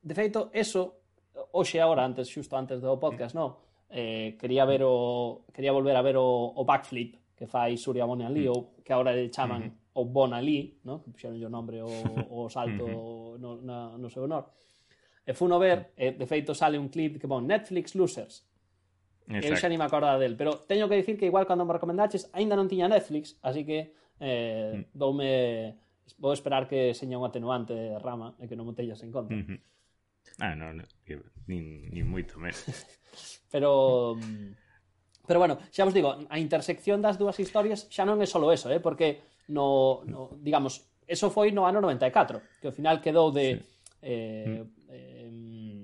de 0.04 0.14
feito, 0.14 0.52
eso 0.52 1.00
hoxe 1.56 1.80
agora, 1.80 2.04
antes, 2.04 2.28
xusto 2.28 2.54
antes 2.56 2.84
do 2.84 3.00
podcast, 3.00 3.34
mm. 3.34 3.38
no? 3.40 3.46
Eh, 3.88 4.36
quería 4.38 4.64
ver 4.68 4.82
o 4.84 5.46
quería 5.52 5.72
volver 5.72 5.96
a 5.96 6.02
ver 6.02 6.16
o, 6.16 6.52
o 6.52 6.62
backflip 6.64 7.16
que 7.34 7.46
fai 7.46 7.76
Surya 7.76 8.04
Bonali 8.04 8.46
mm. 8.46 8.52
ou 8.52 8.84
que 8.84 8.92
agora 8.92 9.16
le 9.16 9.30
chaman 9.30 9.62
mm 9.62 9.70
-hmm. 9.72 9.98
o 9.98 10.02
Bonali, 10.04 10.78
no? 10.84 11.02
Que 11.02 11.10
puxeron 11.10 11.40
o 11.40 11.50
nome 11.50 11.82
o, 11.82 11.88
o 12.30 12.50
salto 12.50 12.84
mm 12.84 12.92
-hmm. 12.92 13.38
no, 13.40 13.50
na, 13.62 13.76
no 13.98 14.08
seu 14.10 14.28
honor. 14.28 14.52
E 15.26 15.34
funo 15.34 15.58
ver, 15.58 15.90
e, 15.96 16.12
de 16.14 16.26
feito 16.26 16.54
sale 16.54 16.78
un 16.78 16.88
clip 16.92 17.18
que 17.18 17.26
pon 17.26 17.46
Netflix 17.46 17.94
Losers 17.98 18.46
Exacto. 19.26 19.48
Eu 19.50 19.56
xa 19.58 19.68
ni 19.68 19.76
me 19.78 19.84
acordaba 19.84 20.18
del, 20.18 20.38
pero 20.38 20.54
teño 20.70 20.86
que 20.88 20.94
dicir 20.94 21.18
que 21.18 21.26
igual 21.26 21.46
cando 21.46 21.66
me 21.66 21.74
recomendaches 21.74 22.30
aínda 22.30 22.54
non 22.54 22.70
tiña 22.70 22.86
Netflix, 22.86 23.34
así 23.42 23.66
que 23.66 23.90
eh, 24.22 24.86
mm. 24.86 24.94
doume 24.94 25.74
vou 26.22 26.30
esperar 26.30 26.70
que 26.70 26.94
seña 26.94 27.18
un 27.18 27.26
atenuante 27.26 27.74
de 27.74 27.98
rama 27.98 28.38
e 28.38 28.46
que 28.46 28.54
non 28.54 28.70
motellas 28.70 29.02
en 29.02 29.10
conta. 29.10 29.34
Mm 29.34 29.42
-hmm. 29.42 29.58
Ah, 30.38 30.54
non, 30.54 30.78
no, 30.78 30.84
nin, 31.50 31.90
nin 31.90 32.06
moito 32.06 32.38
menos. 32.38 32.62
pero 33.52 34.14
pero 35.26 35.42
bueno, 35.42 35.58
xa 35.74 35.82
vos 35.82 35.94
digo, 35.94 36.14
a 36.30 36.38
intersección 36.38 37.02
das 37.02 37.18
dúas 37.18 37.34
historias 37.42 37.90
xa 37.90 38.06
non 38.06 38.22
é 38.22 38.26
só 38.30 38.38
eso, 38.54 38.70
eh, 38.70 38.78
porque 38.78 39.26
no, 39.50 40.06
no 40.06 40.38
digamos, 40.38 40.86
eso 41.06 41.34
foi 41.34 41.50
no 41.50 41.66
ano 41.66 41.82
94, 41.82 42.62
que 42.62 42.70
ao 42.70 42.74
final 42.74 43.02
quedou 43.02 43.34
de 43.34 43.58
sí. 43.58 43.66
eh, 44.06 44.62
mm. 44.62 44.86
eh, 44.94 45.82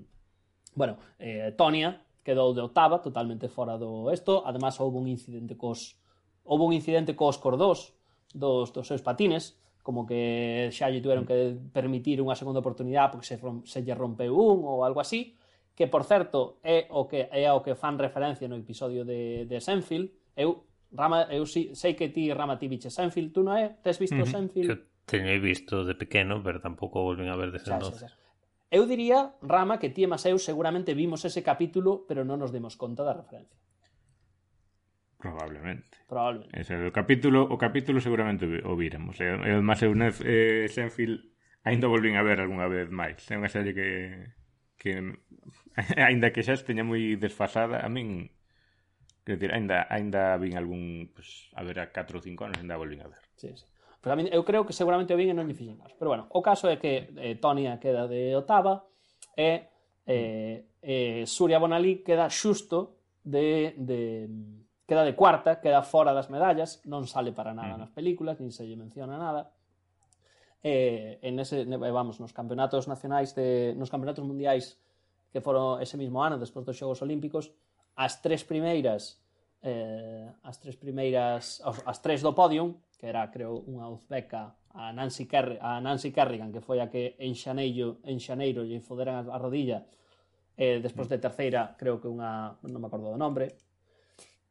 bueno, 0.79 0.97
eh, 1.19 1.51
Tonia 1.59 1.99
quedou 2.23 2.55
de 2.55 2.63
octava, 2.63 3.03
totalmente 3.03 3.51
fora 3.51 3.77
do 3.77 4.11
esto. 4.11 4.43
Ademais, 4.47 4.79
houve 4.79 4.99
un 4.99 5.07
incidente 5.07 5.55
cos 5.59 5.99
houve 6.45 6.65
un 6.65 6.73
incidente 6.73 7.15
cos 7.15 7.39
cordós 7.39 7.95
dos, 8.35 8.73
dos 8.73 8.87
seus 8.87 9.03
patines, 9.03 9.59
como 9.83 10.07
que 10.07 10.71
xa 10.71 10.91
lle 10.91 11.03
tiveron 11.03 11.27
que 11.27 11.59
permitir 11.75 12.23
unha 12.23 12.39
segunda 12.39 12.63
oportunidade 12.63 13.19
porque 13.19 13.27
se, 13.27 13.37
rom, 13.39 13.67
se 13.67 13.83
lle 13.83 13.95
rompeu 13.99 14.31
un 14.35 14.63
ou 14.63 14.87
algo 14.87 15.03
así, 15.03 15.35
que 15.75 15.91
por 15.91 16.07
certo 16.07 16.63
é 16.63 16.87
o 16.91 17.11
que 17.11 17.27
é 17.31 17.51
o 17.51 17.63
que 17.63 17.75
fan 17.75 17.99
referencia 17.99 18.47
no 18.47 18.59
episodio 18.59 19.03
de, 19.03 19.45
de 19.47 19.59
Senfield. 19.59 20.11
Eu 20.39 20.71
Rama, 20.93 21.25
eu 21.33 21.49
si, 21.49 21.73
sei 21.73 21.97
que 21.97 22.13
ti 22.13 22.29
Rama 22.31 22.61
ti 22.61 22.69
biche 22.69 22.93
Senfield, 22.93 23.33
tú 23.33 23.41
non 23.43 23.57
é? 23.57 23.81
Tes 23.81 23.99
visto 23.99 24.15
uh 24.15 24.23
-huh. 24.23 24.31
Senfield? 24.31 24.69
Que 24.69 24.77
teñei 25.09 25.41
visto 25.41 25.83
de 25.83 25.97
pequeno, 25.97 26.39
pero 26.45 26.61
tampouco 26.61 27.03
volvín 27.03 27.33
a 27.33 27.37
ver 27.37 27.51
desde 27.51 27.73
xa, 27.73 27.81
entonces. 27.81 28.07
Xa, 28.07 28.15
xa. 28.15 28.23
Eu 28.73 28.89
diría, 28.89 29.37
Rama, 29.45 29.77
que 29.77 29.93
ti 29.93 30.01
e 30.01 30.09
Maseu 30.09 30.41
seguramente 30.41 30.97
vimos 30.97 31.29
ese 31.29 31.45
capítulo, 31.45 32.09
pero 32.09 32.25
non 32.25 32.41
nos 32.41 32.57
demos 32.57 32.81
conta 32.81 33.05
da 33.05 33.13
referencia. 33.13 33.61
Probablemente. 35.21 36.01
Probablemente. 36.09 36.57
Ese, 36.57 36.81
o 36.81 36.89
capítulo, 36.89 37.45
o 37.45 37.61
capítulo 37.61 38.01
seguramente 38.01 38.49
o 38.49 38.73
viremos. 38.73 39.21
E, 39.21 39.29
e 39.29 39.51
además 39.53 39.77
eu 39.85 39.93
nef, 39.93 40.25
eh, 40.25 40.73
Senfield 40.73 41.21
ainda 41.69 41.85
volvín 41.85 42.17
a 42.17 42.25
ver 42.25 42.41
algunha 42.41 42.65
vez 42.65 42.89
máis. 42.89 43.21
É 43.29 43.37
unha 43.37 43.53
serie 43.53 43.77
que 43.77 43.89
que 44.81 45.21
aínda 46.09 46.33
que 46.33 46.41
xa 46.41 46.57
esteña 46.57 46.81
moi 46.81 47.21
desfasada, 47.21 47.85
a 47.85 47.89
min 47.93 48.33
quer 49.23 49.37
dizer, 49.37 49.53
aínda 49.53 49.85
aínda 49.93 50.35
vin 50.41 50.57
algún, 50.57 51.13
pues, 51.15 51.53
a 51.55 51.63
ver, 51.63 51.77
a 51.79 51.93
4 51.93 52.19
ou 52.19 52.25
5 52.25 52.49
anos 52.49 52.59
ainda 52.59 52.81
volvín 52.81 53.05
a 53.05 53.13
ver. 53.13 53.23
Sí, 53.37 53.53
sí. 53.53 53.69
Pero 54.03 54.13
a 54.13 54.17
mí, 54.19 54.27
eu 54.27 54.43
creo 54.43 54.67
que 54.67 54.75
seguramente 54.75 55.15
o 55.15 55.17
vin 55.17 55.31
e 55.31 55.37
non 55.39 55.47
lle 55.47 55.55
fixen 55.55 55.79
caso. 55.79 55.95
Pero 55.95 56.11
bueno, 56.11 56.27
o 56.35 56.43
caso 56.43 56.67
é 56.67 56.75
que 56.75 57.15
eh, 57.15 57.39
Tonia 57.39 57.79
queda 57.79 58.11
de 58.11 58.35
octava 58.35 58.83
e 59.39 59.71
eh, 60.11 60.67
eh, 60.83 61.23
Surya 61.23 61.63
Bonalí 61.63 62.03
queda 62.03 62.27
xusto 62.27 62.99
de, 63.23 63.79
de 63.79 64.27
queda 64.91 65.07
de 65.07 65.15
cuarta, 65.15 65.63
queda 65.63 65.87
fora 65.87 66.11
das 66.11 66.27
medallas, 66.27 66.83
non 66.83 67.07
sale 67.07 67.31
para 67.31 67.55
nada 67.55 67.79
nas 67.79 67.95
películas, 67.95 68.43
nin 68.43 68.51
se 68.51 68.67
lle 68.67 68.75
menciona 68.75 69.15
nada. 69.15 69.55
Eh, 70.67 71.23
en 71.23 71.39
ese, 71.39 71.63
vamos, 71.71 72.19
nos 72.19 72.35
campeonatos 72.35 72.91
nacionais, 72.91 73.39
de, 73.39 73.79
nos 73.79 73.87
campeonatos 73.87 74.27
mundiais 74.27 74.83
que 75.31 75.39
foron 75.39 75.79
ese 75.79 75.95
mismo 75.95 76.27
ano, 76.27 76.43
despois 76.43 76.67
dos 76.67 76.75
Xogos 76.75 77.07
Olímpicos, 77.07 77.55
as 77.95 78.19
tres 78.19 78.43
primeiras 78.43 79.22
eh, 79.63 80.27
as 80.43 80.59
tres 80.59 80.77
primeiras, 80.77 81.63
as 81.63 81.99
tres 82.03 82.21
do 82.21 82.35
podium, 82.35 82.75
que 82.99 83.07
era, 83.07 83.31
creo, 83.31 83.63
unha 83.67 83.87
uzbeca 83.87 84.59
a 84.75 84.91
Nancy, 84.91 85.27
Kerr, 85.27 85.59
a 85.63 85.79
Nancy 85.79 86.11
Kerrigan, 86.11 86.51
que 86.51 86.61
foi 86.61 86.83
a 86.83 86.91
que 86.91 87.15
en 87.19 87.35
Xaneiro, 87.35 88.03
en 88.03 88.19
Xaneiro 88.19 88.67
lle 88.67 88.83
foderan 88.83 89.27
a 89.31 89.39
rodilla, 89.39 89.87
eh, 90.57 90.83
despois 90.83 91.07
de 91.09 91.19
terceira, 91.19 91.75
creo 91.79 92.03
que 92.03 92.11
unha, 92.11 92.59
non 92.67 92.81
me 92.83 92.89
acordo 92.91 93.15
do 93.15 93.19
nombre, 93.19 93.55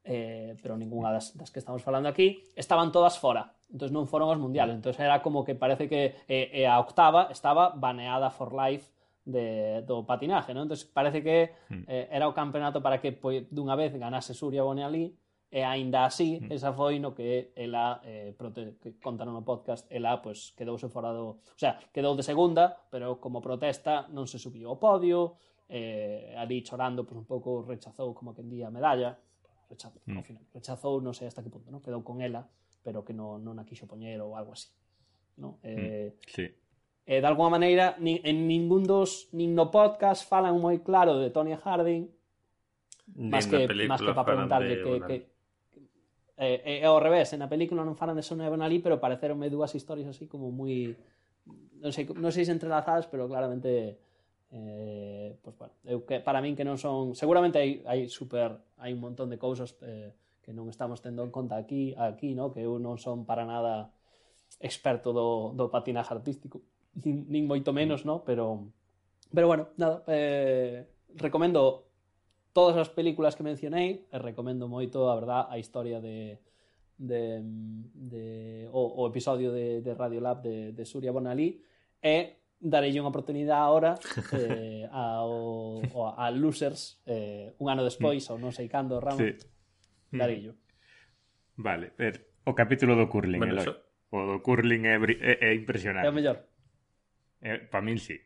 eh, 0.03 0.57
pero 0.61 0.77
ningunha 0.77 1.11
das, 1.11 1.37
das 1.37 1.51
que 1.51 1.59
estamos 1.59 1.83
falando 1.83 2.09
aquí, 2.09 2.43
estaban 2.55 2.91
todas 2.91 3.19
fora. 3.19 3.53
Entón 3.71 3.95
non 3.95 4.09
foron 4.09 4.27
aos 4.27 4.41
mundiales. 4.41 4.75
Entón 4.75 4.97
era 4.99 5.23
como 5.23 5.45
que 5.45 5.55
parece 5.55 5.87
que 5.87 6.19
eh, 6.27 6.51
eh, 6.51 6.67
a 6.67 6.75
octava 6.81 7.29
estaba 7.31 7.71
baneada 7.71 8.33
for 8.33 8.51
life 8.51 8.89
de, 9.25 9.83
do 9.85 10.03
patinaje, 10.05 10.53
non? 10.53 10.65
Entón, 10.65 10.79
parece 10.93 11.21
que 11.21 11.53
hmm. 11.69 11.85
eh, 11.87 12.09
era 12.09 12.25
o 12.25 12.33
campeonato 12.33 12.81
para 12.81 12.97
que 12.97 13.13
pois, 13.13 13.45
dunha 13.53 13.77
vez 13.77 13.93
ganase 13.93 14.33
Surya 14.33 14.65
Bonelli 14.65 15.13
e 15.51 15.61
aínda 15.67 16.07
así, 16.07 16.39
hmm. 16.39 16.47
esa 16.47 16.71
foi 16.71 16.97
no 16.97 17.11
que 17.11 17.51
ela 17.59 17.99
eh, 18.07 18.31
prote... 18.33 18.79
que 18.79 18.95
contaron 19.03 19.35
no 19.35 19.43
podcast, 19.43 19.85
ela 19.91 20.23
pois, 20.23 20.55
quedouse 20.55 20.87
fora 20.87 21.11
do... 21.11 21.43
O 21.43 21.59
sea, 21.59 21.75
quedou 21.91 22.15
de 22.15 22.23
segunda, 22.23 22.71
pero 22.89 23.19
como 23.19 23.43
protesta 23.43 24.07
non 24.15 24.25
se 24.31 24.39
subiu 24.39 24.71
ao 24.71 24.79
podio, 24.79 25.37
eh, 25.67 26.33
ali 26.39 26.63
chorando, 26.63 27.03
pois, 27.03 27.19
un 27.19 27.27
pouco 27.27 27.67
rechazou 27.67 28.15
como 28.15 28.31
que 28.31 28.41
en 28.41 28.49
día 28.49 28.71
a 28.71 28.73
medalla, 28.73 29.19
rechazou, 29.67 30.01
mm. 30.07 30.17
ao 30.17 30.23
final, 30.23 30.43
rechazou, 30.55 31.03
non 31.03 31.11
sei 31.11 31.27
hasta 31.27 31.43
que 31.43 31.51
punto, 31.51 31.67
non? 31.67 31.83
quedou 31.83 31.99
con 31.99 32.23
ela, 32.23 32.47
pero 32.81 33.03
que 33.03 33.13
non, 33.13 33.43
non 33.43 33.59
a 33.59 33.67
quixo 33.67 33.85
poñer 33.85 34.23
ou 34.23 34.39
algo 34.39 34.55
así. 34.55 34.71
No? 35.37 35.59
Hmm. 35.61 35.77
Eh, 35.77 36.09
mm. 36.15 36.31
Sí. 36.31 36.45
Eh, 37.05 37.17
e 37.17 37.21
de 37.21 37.27
alguma 37.27 37.49
maneira, 37.49 37.97
nin, 37.97 38.21
en 38.21 38.45
ningún 38.45 38.85
dos, 38.85 39.33
nin 39.33 39.57
no 39.57 39.73
podcast 39.73 40.27
falan 40.29 40.57
moi 40.61 40.79
claro 40.85 41.17
de 41.17 41.33
Tony 41.33 41.57
Harding, 41.57 42.05
máis 43.17 43.49
que, 43.49 43.65
máis 43.89 44.01
que 44.01 44.13
para 44.13 44.27
preguntarle 44.27 44.79
que, 44.79 44.93
que, 45.09 45.15
eh, 46.37 46.81
eh, 46.81 46.85
ao 46.85 47.01
revés, 47.01 47.33
en 47.33 47.41
a 47.41 47.49
película 47.49 47.81
non 47.81 47.97
falan 47.97 48.17
de 48.17 48.25
Sonia 48.25 48.53
Bonalí, 48.53 48.79
pero 48.79 49.01
pareceronme 49.01 49.49
dúas 49.49 49.73
historias 49.73 50.13
así 50.13 50.29
como 50.29 50.53
moi 50.53 50.93
non 51.81 51.89
sei, 51.89 52.05
non 52.13 52.29
sei 52.29 52.45
se 52.45 52.53
entrelazadas, 52.53 53.09
pero 53.09 53.25
claramente 53.25 53.97
eh, 54.53 55.37
pues, 55.41 55.57
bueno, 55.57 55.73
eu 55.85 56.05
que, 56.05 56.19
para 56.21 56.43
min 56.43 56.53
que 56.53 56.67
non 56.67 56.77
son 56.77 57.17
seguramente 57.17 57.57
hai, 57.57 57.81
hai 57.87 58.05
super 58.11 58.61
hai 58.77 58.93
un 58.93 59.01
montón 59.01 59.31
de 59.31 59.41
cousas 59.41 59.73
eh, 59.81 60.13
que 60.43 60.53
non 60.53 60.69
estamos 60.69 61.01
tendo 61.01 61.25
en 61.25 61.31
conta 61.33 61.57
aquí, 61.57 61.95
aquí 61.97 62.37
no? 62.37 62.53
que 62.53 62.61
eu 62.61 62.77
non 62.77 63.01
son 63.01 63.25
para 63.25 63.47
nada 63.47 63.89
experto 64.61 65.15
do, 65.15 65.55
do 65.57 65.71
patinaje 65.71 66.11
artístico 66.13 66.61
nin, 66.99 67.25
nin 67.29 67.43
moito 67.47 67.71
menos, 67.71 68.03
no? 68.03 68.23
Pero, 68.23 68.71
pero 69.33 69.47
bueno, 69.47 69.69
nada, 69.77 70.03
eh, 70.07 70.87
recomendo 71.15 71.87
todas 72.53 72.75
as 72.75 72.89
películas 72.91 73.35
que 73.35 73.43
mencionei 73.43 74.07
e 74.11 74.17
recomendo 74.19 74.67
moito, 74.67 75.07
a 75.07 75.15
verdad, 75.15 75.43
a 75.47 75.55
historia 75.55 76.03
de, 76.03 76.39
de, 76.99 77.39
de 77.95 78.25
o, 78.71 79.03
o 79.03 79.07
episodio 79.07 79.51
de, 79.51 79.81
de 79.81 79.91
Radiolab 79.95 80.43
de, 80.43 80.71
de 80.75 80.83
Surya 80.85 81.15
Bonalí 81.15 81.63
e 82.03 82.15
darei 82.61 82.93
unha 82.99 83.09
oportunidade 83.09 83.63
agora 83.63 83.91
eh, 84.37 84.85
ao, 84.91 85.81
ao, 85.95 86.13
a 86.13 86.29
Losers 86.29 87.01
eh, 87.07 87.55
un 87.57 87.71
ano 87.71 87.81
despois 87.81 88.27
ou 88.29 88.37
non 88.37 88.51
sei 88.51 88.67
cando, 88.67 88.99
Ramos 88.99 89.23
sí. 89.23 89.31
Mm. 90.11 90.19
darei 90.19 90.39
yo. 90.43 90.53
Vale, 91.55 91.95
o 92.43 92.53
capítulo 92.53 92.99
do 92.99 93.07
curling, 93.07 93.39
bueno, 93.39 93.57
Eloy, 93.57 93.65
so... 93.65 93.91
O 94.11 94.27
do 94.27 94.37
curling 94.43 94.83
é, 94.91 94.99
é, 94.99 95.33
é 95.39 95.55
impresionante. 95.55 96.05
É 96.05 96.11
o 96.11 96.13
mellor. 96.13 96.43
Eh, 97.41 97.67
para 97.69 97.83
min 97.83 97.97
sí. 97.97 98.17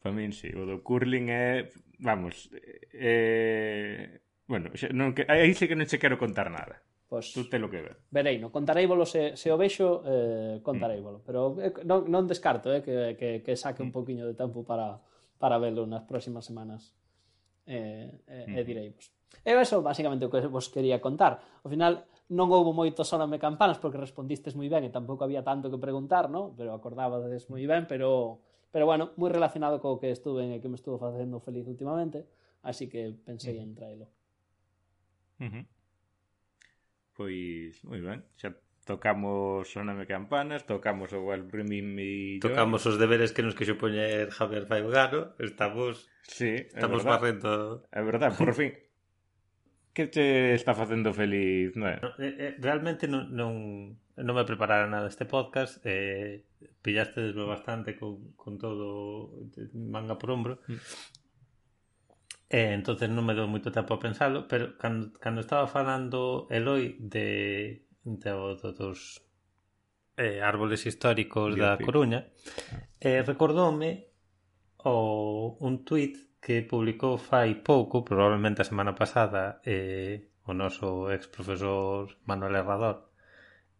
Para 0.00 0.14
min 0.14 0.32
sí. 0.32 0.48
O 0.54 0.64
do 0.64 0.80
curling 0.80 1.28
é, 1.28 1.68
vamos, 1.98 2.48
eh, 2.94 4.22
bueno, 4.46 4.70
xa, 4.78 4.94
non 4.94 5.12
que 5.12 5.26
aí 5.26 5.52
sí 5.52 5.66
que 5.66 5.74
non 5.74 5.90
che 5.90 5.98
quero 5.98 6.16
contar 6.16 6.48
nada. 6.48 6.80
Pois, 7.06 7.30
pues, 7.30 7.34
tú 7.34 7.50
te 7.50 7.58
lo 7.58 7.70
que 7.70 7.82
ver. 7.82 7.96
Verei, 8.10 8.38
no 8.38 8.50
contarei 8.50 8.86
volo 8.86 9.06
se, 9.06 9.38
se 9.38 9.50
o 9.50 9.58
vexo, 9.58 10.02
eh, 10.06 10.58
contarei 10.62 10.98
volo. 10.98 11.22
Mm. 11.22 11.26
Pero 11.26 11.40
eh, 11.62 11.72
non, 11.86 12.06
non 12.10 12.26
descarto 12.26 12.74
eh, 12.74 12.82
que, 12.82 13.14
que, 13.14 13.42
que 13.42 13.54
saque 13.54 13.82
un 13.82 13.90
mm. 13.90 13.96
poquinho 13.96 14.24
de 14.26 14.34
tempo 14.34 14.66
para, 14.66 14.98
para 15.38 15.58
verlo 15.62 15.86
nas 15.86 16.02
próximas 16.06 16.42
semanas. 16.42 16.94
Eh, 17.66 18.22
eh, 18.26 18.46
mm. 18.46 18.58
e 18.58 18.62
direivos. 18.62 19.04
E 19.42 19.50
iso 19.58 19.82
basicamente 19.82 20.26
o 20.26 20.30
que 20.30 20.46
vos 20.46 20.70
quería 20.70 21.02
contar. 21.02 21.42
Ao 21.62 21.70
final, 21.70 22.06
non 22.32 22.50
houbo 22.50 22.74
moito 22.74 23.06
soname 23.06 23.38
campanas 23.38 23.78
porque 23.78 24.02
respondistes 24.02 24.58
moi 24.58 24.66
ben 24.66 24.82
e 24.82 24.90
tampouco 24.90 25.22
había 25.22 25.46
tanto 25.46 25.70
que 25.70 25.78
preguntar, 25.78 26.26
¿no? 26.26 26.50
Pero 26.58 26.74
acordabades 26.74 27.46
moi 27.46 27.62
ben, 27.66 27.86
pero 27.86 28.42
pero 28.74 28.84
bueno, 28.84 29.14
moi 29.14 29.30
relacionado 29.30 29.78
co 29.78 30.02
que 30.02 30.10
estuve 30.10 30.42
e 30.42 30.58
que 30.58 30.68
me 30.68 30.76
estuvo 30.76 30.98
facendo 30.98 31.38
feliz 31.38 31.64
últimamente, 31.70 32.26
así 32.66 32.90
que 32.90 33.14
pensei 33.14 33.56
uh 33.56 33.62
-huh. 33.62 33.66
en 33.66 33.72
traelo. 33.78 34.06
Uh 35.38 35.50
-huh. 35.50 35.64
Pois, 37.16 37.72
moi 37.86 38.00
ben, 38.02 38.20
xa 38.36 38.52
tocamos 38.86 39.66
Soname 39.70 40.06
Campanas, 40.06 40.62
tocamos 40.66 41.10
o 41.12 41.18
Wild 41.26 41.50
Brimming 41.50 41.98
e 41.98 42.12
Tocamos 42.38 42.86
os 42.86 42.98
deberes 43.02 43.34
que 43.34 43.42
nos 43.42 43.58
quixo 43.58 43.74
poñer 43.74 44.30
Javier 44.30 44.64
Faibgano, 44.70 45.34
estamos 45.42 46.06
sí, 46.22 46.54
estamos 46.70 47.02
barrendo. 47.02 47.82
É 47.90 48.02
verdade, 48.02 48.38
por 48.38 48.54
fin, 48.54 48.70
que 49.96 50.06
te 50.06 50.52
está 50.52 50.74
facendo 50.74 51.16
feliz, 51.16 51.72
non 51.72 51.88
é? 51.88 51.96
Eh, 52.20 52.36
eh, 52.36 52.52
realmente 52.60 53.08
non, 53.08 53.32
non, 53.32 53.96
non 53.96 54.34
me 54.36 54.44
preparara 54.44 54.84
nada 54.84 55.08
este 55.08 55.24
podcast, 55.24 55.80
eh, 55.88 56.44
pillaste 56.84 57.32
bastante 57.32 57.96
con, 57.96 58.36
con 58.36 58.60
todo 58.60 59.32
manga 59.72 60.20
por 60.20 60.36
hombro, 60.36 60.60
mm. 60.68 60.80
eh, 62.52 62.76
entonces 62.76 63.08
non 63.08 63.24
me 63.24 63.32
dou 63.32 63.48
moito 63.48 63.72
tempo 63.72 63.96
a 63.96 64.02
pensalo, 64.04 64.44
pero 64.44 64.76
cando, 64.76 65.16
cando 65.16 65.40
estaba 65.40 65.64
falando 65.64 66.44
Eloi 66.52 67.00
de, 67.00 67.88
de, 68.04 68.30
de 68.36 68.70
dos 68.76 69.24
eh, 70.20 70.44
árboles 70.44 70.84
históricos 70.84 71.56
Dios 71.56 71.64
da 71.64 71.80
Coruña, 71.80 72.28
eh, 73.00 73.24
recordoume 73.24 74.12
o, 74.84 75.56
un 75.56 75.88
tuit 75.88 76.25
que 76.40 76.62
publicou 76.62 77.18
fai 77.18 77.54
pouco, 77.70 78.04
probablemente 78.04 78.62
a 78.62 78.68
semana 78.70 78.94
pasada, 78.94 79.60
eh, 79.64 80.28
o 80.46 80.52
noso 80.54 81.10
ex 81.10 81.26
profesor 81.26 82.16
Manuel 82.24 82.56
Herrador, 82.56 83.10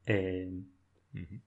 eh, 0.06 0.48
uh 1.14 1.18
-huh. 1.18 1.40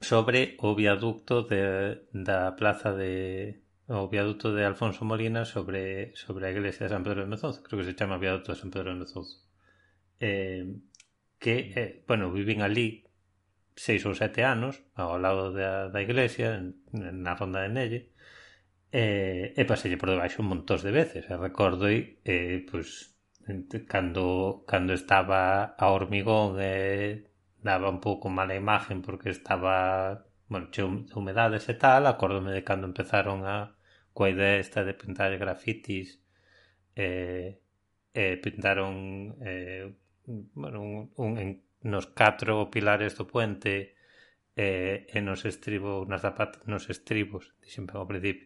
sobre 0.00 0.56
o 0.58 0.74
viaducto 0.74 1.42
de, 1.42 2.06
da 2.12 2.56
plaza 2.56 2.92
de 2.92 3.60
o 3.88 4.08
viaducto 4.08 4.52
de 4.52 4.64
Alfonso 4.64 5.04
Molina 5.04 5.44
sobre, 5.44 6.14
sobre 6.16 6.46
a 6.46 6.50
iglesia 6.50 6.86
de 6.86 6.92
San 6.92 7.04
Pedro 7.04 7.22
de 7.22 7.28
Mezonzo 7.28 7.62
creo 7.62 7.78
que 7.78 7.86
se 7.86 7.94
chama 7.94 8.18
viaducto 8.18 8.52
de 8.52 8.58
San 8.58 8.70
Pedro 8.70 8.92
de 8.92 8.98
Mezonzo 8.98 9.46
eh, 10.20 10.66
que, 11.38 11.72
eh, 11.76 12.04
bueno, 12.08 12.32
vivín 12.32 12.62
ali 12.62 13.06
seis 13.76 14.02
ou 14.08 14.16
sete 14.16 14.42
anos 14.42 14.80
ao 14.96 15.20
lado 15.20 15.52
da, 15.52 15.92
da 15.92 16.00
iglesia 16.00 16.64
na 16.92 17.36
ronda 17.36 17.60
de 17.62 17.68
Nelle 17.68 18.00
eh, 18.96 19.52
e 19.60 19.62
paselle 19.68 20.00
por 20.00 20.08
debaixo 20.08 20.40
un 20.40 20.48
montón 20.52 20.80
de 20.80 20.92
veces. 21.00 21.28
E 21.28 21.34
recordo 21.36 21.84
eh, 21.92 22.64
pois, 22.64 23.12
cando, 23.92 24.64
cando 24.70 24.92
estaba 24.96 25.76
a 25.76 25.86
hormigón 25.92 26.56
eh, 26.60 27.28
daba 27.60 27.92
un 27.92 28.00
pouco 28.00 28.32
mala 28.32 28.54
imagen 28.56 29.02
porque 29.02 29.28
estaba 29.30 30.24
bueno, 30.48 30.70
che 30.70 30.82
humedades 30.82 31.68
e 31.68 31.74
tal, 31.74 32.06
acórdome 32.06 32.52
de 32.56 32.64
cando 32.64 32.86
empezaron 32.88 33.44
a 33.44 33.76
coa 34.16 34.32
idea 34.32 34.56
esta 34.64 34.80
de 34.86 34.94
pintar 34.94 35.36
grafitis 35.36 36.22
eh, 36.96 37.60
eh, 38.14 38.36
pintaron 38.40 39.36
eh, 39.44 39.92
bueno, 40.54 40.80
un, 40.80 41.12
un, 41.20 41.30
en, 41.36 41.50
nos 41.82 42.06
catro 42.06 42.70
pilares 42.72 43.12
do 43.18 43.28
puente 43.28 43.92
eh, 44.56 45.04
e 45.12 45.18
nos 45.20 45.44
estribos 45.44 46.08
nas 46.08 46.24
zapatas, 46.24 46.64
nos 46.64 46.88
estribos, 46.88 47.52
dixen 47.60 47.84
ao 47.92 48.08
principio 48.08 48.45